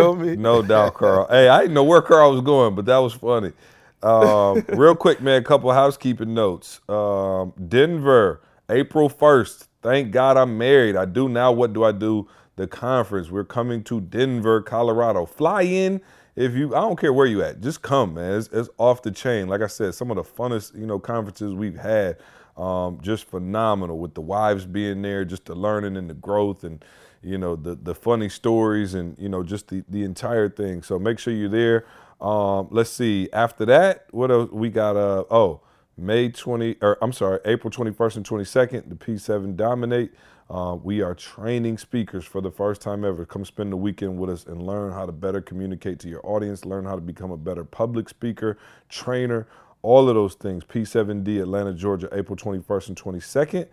no 0.41 0.61
doubt, 0.61 0.93
Karl. 0.95 1.27
Hey, 1.29 1.47
I 1.49 1.61
didn't 1.61 1.73
know 1.73 1.83
where 1.83 2.01
Karl 2.01 2.31
was 2.31 2.41
going, 2.41 2.75
but 2.75 2.85
that 2.85 2.97
was 2.97 3.13
funny. 3.13 3.53
Um, 4.03 4.63
real 4.69 4.95
quick, 4.95 5.21
man, 5.21 5.41
a 5.41 5.43
couple 5.43 5.71
housekeeping 5.71 6.33
notes. 6.33 6.81
Um, 6.89 7.53
Denver, 7.67 8.41
April 8.69 9.09
1st. 9.09 9.67
Thank 9.81 10.11
God 10.11 10.37
I'm 10.37 10.57
married. 10.57 10.95
I 10.95 11.05
do 11.05 11.29
now. 11.29 11.51
What 11.51 11.73
do 11.73 11.83
I 11.83 11.91
do? 11.91 12.27
The 12.55 12.67
conference. 12.67 13.29
We're 13.29 13.43
coming 13.43 13.83
to 13.85 14.01
Denver, 14.01 14.61
Colorado. 14.61 15.25
Fly 15.25 15.63
in 15.63 16.01
if 16.35 16.53
you. 16.53 16.75
I 16.75 16.81
don't 16.81 16.99
care 16.99 17.13
where 17.13 17.27
you 17.27 17.43
at. 17.43 17.61
Just 17.61 17.81
come, 17.83 18.15
man. 18.15 18.33
It's, 18.39 18.47
it's 18.51 18.69
off 18.77 19.03
the 19.03 19.11
chain. 19.11 19.47
Like 19.47 19.61
I 19.61 19.67
said, 19.67 19.93
some 19.93 20.09
of 20.11 20.17
the 20.17 20.23
funnest 20.23 20.77
you 20.77 20.85
know 20.85 20.99
conferences 20.99 21.53
we've 21.53 21.77
had. 21.77 22.17
Um, 22.57 22.99
just 23.01 23.25
phenomenal 23.25 23.99
with 23.99 24.15
the 24.15 24.21
wives 24.21 24.65
being 24.65 25.01
there, 25.03 25.25
just 25.25 25.45
the 25.45 25.55
learning 25.55 25.97
and 25.97 26.09
the 26.09 26.15
growth 26.15 26.63
and 26.63 26.83
you 27.23 27.37
know 27.37 27.55
the 27.55 27.75
the 27.75 27.95
funny 27.95 28.29
stories 28.29 28.93
and 28.93 29.17
you 29.19 29.29
know 29.29 29.43
just 29.43 29.67
the 29.69 29.83
the 29.89 30.03
entire 30.03 30.49
thing. 30.49 30.83
So 30.83 30.99
make 30.99 31.19
sure 31.19 31.33
you're 31.33 31.49
there. 31.49 31.85
Um, 32.21 32.67
let's 32.71 32.89
see. 32.89 33.29
After 33.33 33.65
that, 33.65 34.07
what 34.11 34.31
else 34.31 34.51
we 34.51 34.69
got? 34.69 34.97
Uh 34.97 35.25
oh, 35.31 35.61
May 35.97 36.29
20 36.29 36.77
or 36.81 36.97
I'm 37.01 37.13
sorry, 37.13 37.39
April 37.45 37.71
21st 37.71 38.17
and 38.17 38.25
22nd. 38.25 38.89
The 38.89 38.95
P7 38.95 39.55
Dominate. 39.55 40.11
Uh, 40.49 40.77
we 40.81 41.01
are 41.01 41.13
training 41.13 41.77
speakers 41.77 42.25
for 42.25 42.41
the 42.41 42.51
first 42.51 42.81
time 42.81 43.05
ever. 43.05 43.25
Come 43.25 43.45
spend 43.45 43.71
the 43.71 43.77
weekend 43.77 44.17
with 44.17 44.29
us 44.29 44.45
and 44.45 44.65
learn 44.65 44.93
how 44.93 45.05
to 45.05 45.11
better 45.11 45.41
communicate 45.41 45.99
to 45.99 46.09
your 46.09 46.21
audience. 46.25 46.65
Learn 46.65 46.85
how 46.85 46.95
to 46.95 47.01
become 47.01 47.31
a 47.31 47.37
better 47.37 47.63
public 47.63 48.09
speaker, 48.09 48.57
trainer, 48.89 49.47
all 49.87 50.09
of 50.09 50.15
those 50.15 50.33
things. 50.35 50.65
P7D, 50.65 51.41
Atlanta, 51.41 51.73
Georgia, 51.73 52.09
April 52.11 52.35
21st 52.35 52.89
and 52.89 52.97
22nd. 52.97 53.67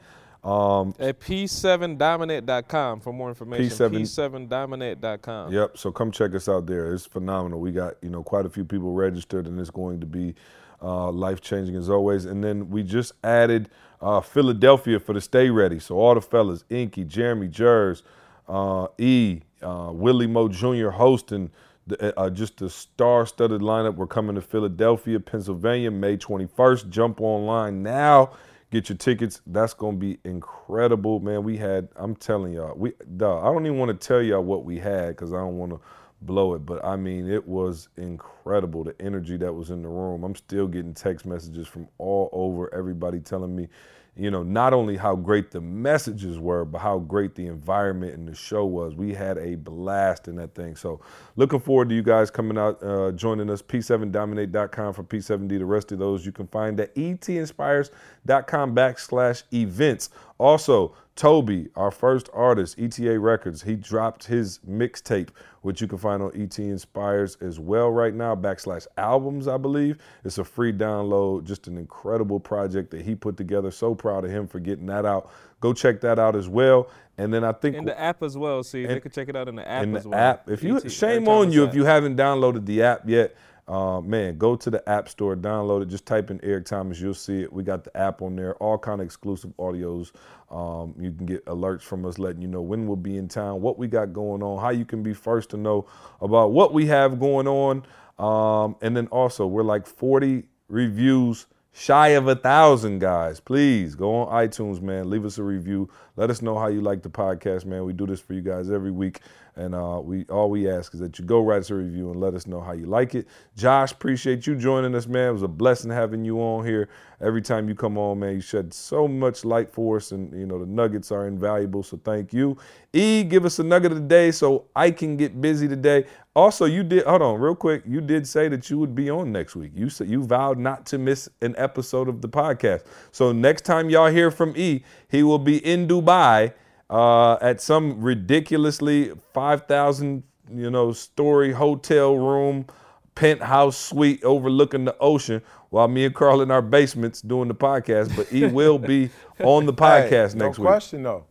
Um, 0.49 0.95
At 1.01 1.19
p7dominate.com 1.19 3.01
for 3.01 3.13
more 3.13 3.31
information. 3.31 3.67
P7 3.67 4.49
p7dominate.com. 4.49 5.53
Yep. 5.53 5.77
So 5.77 5.91
come 5.91 6.13
check 6.13 6.35
us 6.35 6.49
out 6.49 6.67
there. 6.67 6.93
It's 6.93 7.05
phenomenal. 7.05 7.59
We 7.59 7.73
got 7.73 7.95
you 8.01 8.11
know 8.11 8.23
quite 8.23 8.47
a 8.47 8.51
few 8.51 8.65
people 8.65 8.93
registered, 8.93 9.47
and 9.49 9.59
it's 9.59 9.71
going 9.71 10.01
to 10.01 10.07
be 10.07 10.35
uh, 10.81 11.11
life 11.11 11.41
changing 11.41 11.75
as 11.75 11.91
always. 11.91 12.27
And 12.27 12.45
then 12.45 12.71
we 12.71 12.85
just 12.85 13.13
added 13.25 13.69
uh, 14.01 14.21
Philadelphia 14.21 15.01
for 15.01 15.15
the 15.15 15.21
Stay 15.21 15.51
Ready. 15.51 15.81
So 15.81 15.97
all 15.97 16.15
the 16.15 16.21
fellas, 16.21 16.63
Inky, 16.71 17.05
Jeremy 17.05 17.49
Jers, 17.49 18.05
uh, 18.49 18.87
E, 18.99 19.41
uh, 19.63 19.91
Willie 19.93 20.29
Mo 20.29 20.47
Jr. 20.49 20.91
hosting. 20.91 21.51
The, 21.87 22.19
uh, 22.19 22.31
just 22.31 22.63
a 22.63 22.71
star-studded 22.71 23.61
lineup. 23.61 23.97
We're 23.97 24.07
coming 24.07 24.35
to 24.37 24.41
Philadelphia, 24.41 25.21
Pennsylvania, 25.21 25.91
May 25.91 26.17
21st. 26.17 26.89
Jump 26.89 27.21
online 27.21 27.83
now. 27.83 28.33
Get 28.71 28.89
your 28.89 28.99
tickets. 28.99 29.41
That's 29.47 29.75
gonna 29.75 29.97
be 29.97 30.19
incredible, 30.25 31.21
man. 31.21 31.45
We 31.45 31.57
had, 31.59 31.89
I'm 31.97 32.17
telling 32.17 32.55
y'all, 32.55 32.75
we 32.77 32.93
dawg, 33.17 33.45
I 33.45 33.53
don't 33.53 33.67
even 33.67 33.79
want 33.79 33.99
to 34.01 34.07
tell 34.07 34.23
y'all 34.23 34.43
what 34.43 34.65
we 34.65 34.79
had 34.79 35.11
because 35.11 35.33
I 35.33 35.37
don't 35.37 35.59
want 35.59 35.73
to 35.73 35.81
blow 36.23 36.55
it. 36.55 36.61
But 36.61 36.85
I 36.85 36.97
mean, 36.97 37.31
it 37.31 37.47
was 37.47 37.89
incredible. 37.97 38.83
The 38.85 39.01
energy 39.01 39.37
that 39.37 39.53
was 39.53 39.71
in 39.71 39.83
the 39.83 39.89
room. 39.89 40.25
I'm 40.25 40.35
still 40.35 40.67
getting 40.67 40.95
text 40.95 41.27
messages 41.27 41.69
from 41.69 41.89
all 41.99 42.31
over. 42.33 42.73
Everybody 42.75 43.21
telling 43.21 43.55
me, 43.55 43.69
you 44.17 44.31
know, 44.31 44.45
not 44.45 44.73
only 44.73 44.97
how 44.97 45.17
great 45.17 45.51
the 45.51 45.61
messages 45.61 46.39
were, 46.39 46.65
but 46.65 46.79
how 46.79 46.99
great 47.01 47.35
the 47.35 47.47
environment 47.47 48.15
and 48.15 48.29
the 48.29 48.35
show 48.35 48.65
was. 48.65 48.95
We 48.95 49.13
had 49.13 49.39
a 49.39 49.57
blast 49.57 50.29
in 50.29 50.37
that 50.37 50.55
thing. 50.55 50.77
So 50.77 51.01
looking 51.35 51.59
forward 51.59 51.89
to 51.89 51.97
you 51.97 52.03
guys 52.03 52.31
coming 52.31 52.57
out, 52.57 52.81
uh, 52.83 53.11
joining 53.13 53.51
us. 53.51 53.61
P7dominate.com 53.61 54.93
for 54.95 55.03
P7D. 55.03 55.59
The 55.59 55.65
rest 55.65 55.91
of 55.91 55.99
those 55.99 56.25
you 56.25 56.31
can 56.31 56.47
find 56.47 56.79
at 56.79 56.95
etinspires.com 56.95 58.75
backslash 58.75 59.43
events. 59.53 60.11
Also, 60.39 60.95
Toby, 61.17 61.69
our 61.77 61.93
first 61.93 62.29
artist, 62.33 62.77
ETA 62.77 63.21
Records, 63.21 63.63
he 63.63 63.77
dropped 63.77 64.25
his 64.25 64.59
mixtape, 64.69 65.29
which 65.63 65.81
you 65.81 65.87
can 65.87 65.97
find 65.97 66.21
on 66.21 66.33
ET 66.35 66.59
Inspires 66.59 67.37
as 67.41 67.61
well 67.61 67.91
right 67.91 68.13
now, 68.13 68.35
backslash 68.35 68.89
albums, 68.99 69.47
I 69.47 69.57
believe. 69.57 69.99
It's 70.25 70.39
a 70.39 70.45
free 70.45 70.73
download, 70.73 71.45
just 71.45 71.69
an 71.69 71.79
incredible 71.79 72.41
project 72.41 72.91
that 72.91 73.03
he 73.03 73.15
put 73.15 73.37
together. 73.37 73.71
So 73.71 73.95
proud 73.95 74.25
of 74.25 74.33
him 74.33 74.49
for 74.49 74.59
getting 74.59 74.87
that 74.87 75.07
out. 75.07 75.31
Go 75.61 75.73
check 75.73 76.01
that 76.01 76.19
out 76.19 76.35
as 76.35 76.49
well. 76.49 76.89
And 77.17 77.33
then 77.33 77.45
I 77.45 77.53
think 77.53 77.77
In 77.77 77.85
the 77.85 77.99
app 77.99 78.25
as 78.25 78.37
well. 78.37 78.65
See, 78.65 78.85
they 78.85 78.99
can 78.99 79.13
check 79.13 79.29
it 79.29 79.37
out 79.37 79.49
in 79.49 79.55
the 79.55 79.67
app 79.67 79.85
in 79.85 79.97
as 79.97 80.03
the 80.03 80.09
well. 80.09 80.19
app. 80.19 80.51
If 80.51 80.65
you 80.65 80.79
ET, 80.79 80.91
shame 80.91 81.29
on 81.29 81.53
you 81.53 81.65
if 81.65 81.77
you 81.77 81.85
haven't 81.85 82.17
downloaded 82.17 82.67
the 82.67 82.83
app 82.83 83.09
yet. 83.09 83.37
Uh, 83.67 84.01
man, 84.01 84.37
go 84.37 84.57
to 84.57 84.71
the 84.71 84.87
App 84.89 85.09
Store, 85.09 85.35
download 85.35 85.83
it. 85.83 85.89
Just 85.89 86.05
type 86.05 86.31
in 86.31 86.39
Eric 86.43 86.67
Thomas, 86.67 87.01
you'll 87.01 87.15
see 87.15 87.43
it. 87.43 87.53
We 87.53 87.63
got 87.63 87.85
the 87.85 87.97
app 87.97 88.21
on 88.21 88.37
there, 88.37 88.55
all 88.57 88.77
kind 88.77 89.01
of 89.01 89.07
exclusive 89.07 89.53
audios. 89.59 90.13
Um, 90.51 90.95
you 90.99 91.11
can 91.11 91.25
get 91.25 91.45
alerts 91.47 91.83
from 91.83 92.05
us 92.05 92.19
letting 92.19 92.43
you 92.43 92.49
know 92.49 92.61
when 92.61 92.87
we'll 92.87 92.97
be 92.97 93.17
in 93.17 93.27
town, 93.29 93.63
what 93.63 93.79
we 93.79 93.89
got 93.89 94.13
going 94.13 94.43
on, 94.43 94.61
how 94.61 94.71
you 94.71 94.85
can 94.85 95.03
be 95.03 95.15
first 95.15 95.51
to 95.51 95.57
know 95.57 95.87
about 96.21 96.53
what 96.53 96.75
we 96.75 96.87
have 96.87 97.19
going 97.19 97.49
on. 97.49 97.85
Um, 98.19 98.77
and 98.83 98.97
then 98.97 99.07
also, 99.09 99.47
we're 99.47 99.63
like 99.63 99.87
40 99.87 100.45
reviews 100.69 101.47
shy 101.77 102.09
of 102.11 102.29
a 102.29 102.37
thousand 102.37 103.01
guys 103.01 103.41
please 103.41 103.97
go 103.97 104.15
on 104.15 104.47
itunes 104.47 104.81
man 104.81 105.11
leave 105.11 105.25
us 105.25 105.39
a 105.39 105.43
review 105.43 105.91
let 106.15 106.31
us 106.31 106.41
know 106.41 106.57
how 106.57 106.69
you 106.69 106.81
like 106.81 107.03
the 107.03 107.11
podcast 107.11 107.65
man 107.65 107.85
we 107.85 107.93
do 107.93 108.07
this 108.07 108.21
for 108.21 108.33
you 108.33 108.41
guys 108.41 108.71
every 108.71 108.93
week 108.93 109.21
and 109.57 109.75
uh, 109.75 110.01
we 110.03 110.25
all 110.27 110.51
we 110.51 110.69
ask 110.69 110.95
is 110.95 111.01
that 111.01 111.19
you 111.19 111.25
go 111.25 111.41
write 111.41 111.61
us 111.61 111.71
a 111.71 111.75
review 111.75 112.11
and 112.11 112.21
let 112.21 112.35
us 112.35 112.47
know 112.47 112.61
how 112.61 112.73
you 112.73 112.87
like 112.87 113.15
it 113.15 113.27
josh 113.57 113.93
appreciate 113.93 114.47
you 114.47 114.55
joining 114.55 114.95
us 114.95 115.07
man 115.07 115.29
it 115.29 115.33
was 115.33 115.43
a 115.43 115.49
blessing 115.49 115.91
having 115.91 116.25
you 116.25 116.39
on 116.41 116.65
here 116.65 116.89
every 117.21 117.43
time 117.43 117.69
you 117.69 117.75
come 117.75 117.97
on 117.97 118.19
man 118.19 118.35
you 118.35 118.41
shed 118.41 118.73
so 118.73 119.07
much 119.07 119.45
light 119.45 119.71
for 119.71 119.97
us 119.97 120.13
and 120.13 120.33
you 120.39 120.47
know 120.47 120.59
the 120.59 120.67
nuggets 120.67 121.13
are 121.13 121.27
invaluable 121.27 121.83
so 121.83 121.99
thank 122.05 122.33
you 122.33 122.57
e 122.93 123.23
give 123.23 123.45
us 123.45 123.59
a 123.59 123.63
nugget 123.65 123.93
of 123.93 123.99
the 123.99 124.09
day 124.09 124.31
so 124.31 124.65
i 124.75 124.91
can 124.91 125.17
get 125.17 125.41
busy 125.41 125.69
today 125.69 126.05
also, 126.37 126.65
you 126.65 126.83
did 126.83 127.05
hold 127.05 127.23
on 127.23 127.41
real 127.41 127.55
quick. 127.55 127.85
You 127.87 128.01
did 128.01 128.27
say 128.27 128.49
that 128.49 128.69
you 128.69 128.77
would 128.79 128.93
be 128.93 129.09
on 129.09 129.31
next 129.31 129.55
week. 129.55 129.71
You 129.73 129.89
said 129.89 130.09
you 130.09 130.25
vowed 130.25 130.59
not 130.59 130.85
to 130.87 130.99
miss 130.99 131.29
an 131.43 131.55
episode 131.57 132.09
of 132.09 132.23
the 132.23 132.29
podcast. 132.29 132.83
So 133.13 133.31
next 133.31 133.65
time 133.65 133.89
y'all 133.89 134.11
hear 134.11 134.33
from 134.33 134.53
E, 134.57 134.83
he 135.09 135.23
will 135.23 135.39
be 135.39 135.65
in 135.65 135.87
Dubai 135.87 136.53
uh, 136.91 137.35
at 137.41 137.61
some 137.61 138.01
ridiculously 138.01 139.13
five 139.33 139.67
thousand 139.67 140.23
you 140.53 140.71
know 140.71 140.93
story 140.93 141.53
hotel 141.53 142.17
room 142.17 142.67
penthouse 143.15 143.77
suite 143.77 144.23
overlooking 144.25 144.85
the 144.85 144.97
ocean 144.99 145.41
while 145.71 145.89
me 145.89 146.05
and 146.05 146.15
Karl 146.15 146.41
in 146.41 146.51
our 146.51 146.63
basements 146.63 147.21
doing 147.21 147.49
the 147.49 147.55
podcast. 147.55 148.15
But 148.17 148.29
he 148.29 148.47
will 148.47 148.79
be 148.79 149.11
on 149.41 149.67
the 149.67 149.73
podcast 149.73 150.33
hey, 150.33 150.39
next 150.39 150.39
no 150.39 150.49
week. 150.49 150.59
No 150.59 150.65
question 150.65 151.03
though. 151.03 151.27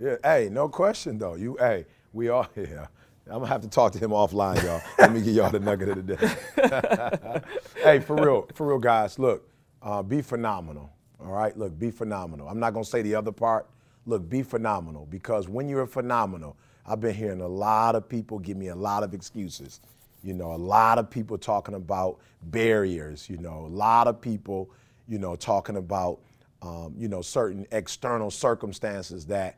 Yeah, 0.00 0.16
hey, 0.22 0.48
no 0.50 0.68
question 0.68 1.18
though. 1.18 1.34
You, 1.34 1.56
hey, 1.58 1.86
we 2.12 2.28
are 2.28 2.48
here. 2.54 2.88
I'm 3.26 3.38
gonna 3.38 3.46
have 3.46 3.62
to 3.62 3.68
talk 3.68 3.92
to 3.92 3.98
him 3.98 4.10
offline, 4.10 4.62
y'all. 4.62 4.82
Let 4.98 5.12
me 5.12 5.22
give 5.22 5.34
y'all 5.34 5.50
the 5.50 5.58
nugget 5.58 5.88
of 5.88 6.06
the 6.06 6.16
day. 6.16 7.40
hey, 7.82 8.00
for 8.00 8.16
real, 8.16 8.48
for 8.54 8.66
real, 8.66 8.78
guys. 8.78 9.18
Look, 9.18 9.48
uh, 9.80 10.02
be 10.02 10.20
phenomenal. 10.20 10.90
All 11.20 11.32
right, 11.32 11.56
look, 11.56 11.78
be 11.78 11.90
phenomenal. 11.90 12.48
I'm 12.48 12.60
not 12.60 12.74
gonna 12.74 12.84
say 12.84 13.00
the 13.00 13.14
other 13.14 13.32
part. 13.32 13.66
Look, 14.06 14.28
be 14.28 14.42
phenomenal 14.42 15.06
because 15.10 15.48
when 15.48 15.68
you're 15.68 15.86
phenomenal, 15.86 16.56
I've 16.86 17.00
been 17.00 17.14
hearing 17.14 17.40
a 17.40 17.48
lot 17.48 17.94
of 17.94 18.08
people 18.08 18.38
give 18.38 18.56
me 18.56 18.68
a 18.68 18.74
lot 18.74 19.02
of 19.02 19.14
excuses. 19.14 19.80
You 20.22 20.34
know, 20.34 20.52
a 20.52 20.56
lot 20.56 20.98
of 20.98 21.10
people 21.10 21.38
talking 21.38 21.74
about 21.74 22.18
barriers. 22.42 23.28
You 23.28 23.38
know, 23.38 23.66
a 23.66 23.68
lot 23.74 24.06
of 24.06 24.20
people, 24.20 24.70
you 25.08 25.18
know, 25.18 25.36
talking 25.36 25.76
about, 25.76 26.20
um, 26.62 26.94
you 26.96 27.08
know, 27.08 27.22
certain 27.22 27.66
external 27.72 28.30
circumstances 28.30 29.26
that 29.26 29.56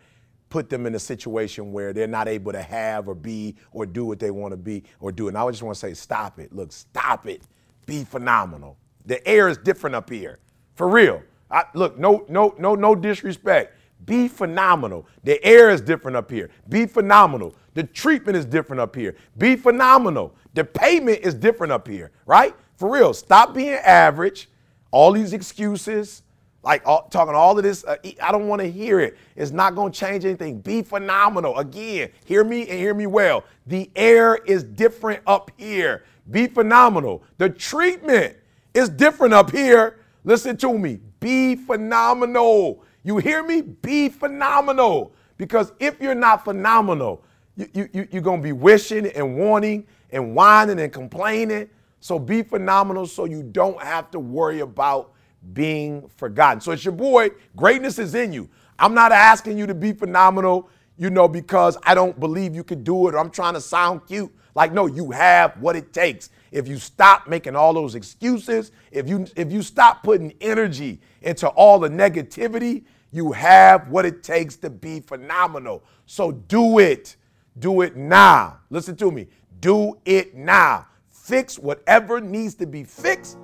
put 0.48 0.70
them 0.70 0.86
in 0.86 0.94
a 0.94 0.98
situation 0.98 1.72
where 1.72 1.92
they're 1.92 2.06
not 2.06 2.28
able 2.28 2.52
to 2.52 2.62
have 2.62 3.08
or 3.08 3.14
be 3.14 3.56
or 3.72 3.84
do 3.84 4.04
what 4.04 4.18
they 4.20 4.30
want 4.30 4.52
to 4.52 4.56
be 4.56 4.84
or 5.00 5.10
do. 5.10 5.28
And 5.28 5.36
I 5.36 5.48
just 5.50 5.62
want 5.62 5.74
to 5.74 5.80
say, 5.80 5.94
stop 5.94 6.38
it. 6.38 6.52
Look, 6.52 6.72
stop 6.72 7.26
it. 7.26 7.42
Be 7.84 8.04
phenomenal. 8.04 8.76
The 9.06 9.26
air 9.26 9.48
is 9.48 9.58
different 9.58 9.96
up 9.96 10.10
here, 10.10 10.38
for 10.74 10.88
real. 10.88 11.22
I, 11.50 11.64
look, 11.74 11.98
no, 11.98 12.24
no, 12.28 12.54
no, 12.58 12.74
no 12.74 12.94
disrespect. 12.94 13.76
Be 14.04 14.28
phenomenal. 14.28 15.06
The 15.24 15.42
air 15.44 15.70
is 15.70 15.80
different 15.80 16.16
up 16.16 16.30
here. 16.30 16.50
Be 16.68 16.86
phenomenal. 16.86 17.54
The 17.74 17.82
treatment 17.84 18.36
is 18.36 18.44
different 18.44 18.80
up 18.80 18.94
here. 18.94 19.16
Be 19.38 19.56
phenomenal. 19.56 20.34
The 20.54 20.64
payment 20.64 21.20
is 21.20 21.34
different 21.34 21.72
up 21.72 21.88
here, 21.88 22.12
right? 22.24 22.54
For 22.76 22.90
real. 22.90 23.12
Stop 23.14 23.54
being 23.54 23.74
average. 23.74 24.48
All 24.90 25.12
these 25.12 25.32
excuses 25.32 26.22
like 26.66 26.82
all, 26.84 27.06
talking 27.10 27.32
all 27.32 27.56
of 27.56 27.62
this, 27.62 27.84
uh, 27.84 27.96
I 28.20 28.32
don't 28.32 28.48
want 28.48 28.60
to 28.60 28.68
hear 28.68 28.98
it. 28.98 29.16
It's 29.36 29.52
not 29.52 29.76
going 29.76 29.92
to 29.92 29.98
change 29.98 30.24
anything. 30.24 30.58
Be 30.60 30.82
phenomenal. 30.82 31.56
Again, 31.58 32.10
hear 32.24 32.42
me 32.42 32.62
and 32.62 32.78
hear 32.80 32.92
me 32.92 33.06
well. 33.06 33.44
The 33.68 33.88
air 33.94 34.34
is 34.34 34.64
different 34.64 35.22
up 35.28 35.52
here. 35.56 36.02
Be 36.28 36.48
phenomenal. 36.48 37.22
The 37.38 37.50
treatment 37.50 38.36
is 38.74 38.88
different 38.88 39.32
up 39.32 39.52
here. 39.52 40.00
Listen 40.24 40.56
to 40.56 40.76
me. 40.76 40.98
Be 41.20 41.54
phenomenal. 41.54 42.82
You 43.06 43.18
hear 43.18 43.44
me? 43.44 43.62
Be 43.62 44.08
phenomenal. 44.08 45.14
Because 45.38 45.72
if 45.78 46.00
you're 46.00 46.16
not 46.16 46.42
phenomenal, 46.44 47.22
you, 47.56 47.68
you, 47.72 47.88
you, 47.92 48.08
you're 48.10 48.22
going 48.22 48.40
to 48.40 48.44
be 48.44 48.50
wishing 48.50 49.06
and 49.06 49.38
wanting 49.38 49.86
and 50.10 50.34
whining 50.34 50.80
and 50.80 50.92
complaining. 50.92 51.70
So 52.00 52.18
be 52.18 52.42
phenomenal 52.42 53.06
so 53.06 53.24
you 53.24 53.44
don't 53.44 53.80
have 53.80 54.10
to 54.10 54.18
worry 54.18 54.58
about 54.58 55.12
being 55.52 56.08
forgotten. 56.16 56.60
So 56.60 56.72
it's 56.72 56.84
your 56.84 56.94
boy. 56.94 57.30
Greatness 57.54 58.00
is 58.00 58.16
in 58.16 58.32
you. 58.32 58.50
I'm 58.76 58.92
not 58.92 59.12
asking 59.12 59.56
you 59.56 59.68
to 59.68 59.74
be 59.74 59.92
phenomenal, 59.92 60.68
you 60.98 61.08
know, 61.08 61.28
because 61.28 61.78
I 61.84 61.94
don't 61.94 62.18
believe 62.18 62.56
you 62.56 62.64
can 62.64 62.82
do 62.82 63.06
it 63.06 63.14
or 63.14 63.18
I'm 63.18 63.30
trying 63.30 63.54
to 63.54 63.60
sound 63.60 64.04
cute. 64.08 64.34
Like, 64.56 64.72
no, 64.72 64.86
you 64.86 65.12
have 65.12 65.56
what 65.60 65.76
it 65.76 65.92
takes. 65.92 66.30
If 66.50 66.66
you 66.66 66.78
stop 66.78 67.28
making 67.28 67.54
all 67.54 67.72
those 67.72 67.94
excuses, 67.94 68.72
if 68.90 69.08
you 69.08 69.26
if 69.36 69.52
you 69.52 69.62
stop 69.62 70.02
putting 70.02 70.32
energy 70.40 71.00
into 71.22 71.46
all 71.48 71.78
the 71.78 71.88
negativity, 71.88 72.84
you 73.16 73.32
have 73.32 73.88
what 73.88 74.04
it 74.04 74.22
takes 74.22 74.56
to 74.56 74.70
be 74.70 75.00
phenomenal. 75.00 75.82
So 76.04 76.32
do 76.32 76.78
it. 76.78 77.16
Do 77.58 77.80
it 77.80 77.96
now. 77.96 78.58
Listen 78.70 78.94
to 78.96 79.10
me. 79.10 79.26
Do 79.60 79.98
it 80.04 80.34
now. 80.34 80.86
Fix 81.08 81.58
whatever 81.58 82.20
needs 82.20 82.54
to 82.56 82.66
be 82.66 82.84
fixed 82.84 83.38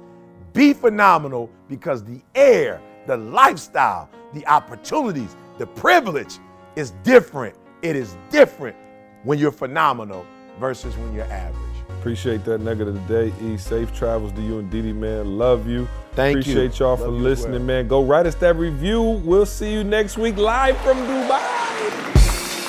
be 0.52 0.72
phenomenal 0.72 1.50
because 1.68 2.04
the 2.04 2.20
air, 2.34 2.80
the 3.06 3.16
lifestyle, 3.16 4.08
the 4.34 4.46
opportunities, 4.46 5.36
the 5.58 5.66
privilege 5.66 6.38
is 6.76 6.92
different. 7.02 7.56
It 7.82 7.96
is 7.96 8.16
different 8.30 8.76
when 9.24 9.38
you're 9.38 9.52
phenomenal 9.52 10.26
versus 10.58 10.96
when 10.96 11.14
you're 11.14 11.24
average. 11.24 11.71
Appreciate 12.02 12.44
that 12.46 12.58
nugget 12.58 12.88
of 12.88 12.94
the 12.94 13.30
day, 13.30 13.32
E. 13.46 13.56
Safe 13.56 13.94
travels 13.94 14.32
to 14.32 14.42
you 14.42 14.58
and 14.58 14.68
Didi, 14.68 14.92
man. 14.92 15.38
Love 15.38 15.68
you. 15.68 15.86
Thank 16.16 16.38
Appreciate 16.38 16.54
you. 16.54 16.62
Appreciate 16.64 16.80
y'all 16.80 16.96
for 16.96 17.06
listening, 17.06 17.62
well. 17.62 17.78
man. 17.78 17.86
Go 17.86 18.02
write 18.02 18.26
us 18.26 18.34
that 18.42 18.56
review. 18.56 19.22
We'll 19.22 19.46
see 19.46 19.72
you 19.72 19.84
next 19.84 20.18
week 20.18 20.36
live 20.36 20.76
from 20.78 20.96
Dubai. 21.06 21.38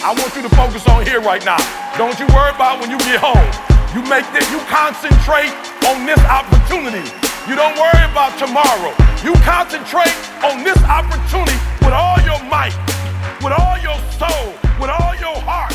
I 0.05 0.13
want 0.13 0.35
you 0.35 0.43
to 0.43 0.53
focus 0.53 0.87
on 0.87 1.03
here 1.07 1.19
right 1.19 1.43
now. 1.43 1.57
Don't 1.97 2.13
you 2.19 2.27
worry 2.29 2.53
about 2.53 2.79
when 2.79 2.91
you 2.91 2.99
get 2.99 3.17
home. 3.17 3.41
You 3.97 4.05
make 4.05 4.21
this, 4.37 4.45
you 4.53 4.61
concentrate 4.69 5.49
on 5.89 6.05
this 6.05 6.21
opportunity. 6.29 7.01
You 7.49 7.57
don't 7.57 7.73
worry 7.73 8.05
about 8.05 8.37
tomorrow. 8.37 8.93
You 9.25 9.33
concentrate 9.41 10.13
on 10.45 10.61
this 10.61 10.77
opportunity 10.85 11.57
with 11.81 11.97
all 11.97 12.21
your 12.21 12.37
might, 12.53 12.77
with 13.41 13.57
all 13.57 13.81
your 13.81 13.97
soul, 14.13 14.53
with 14.77 14.93
all 14.93 15.17
your 15.17 15.41
heart. 15.41 15.72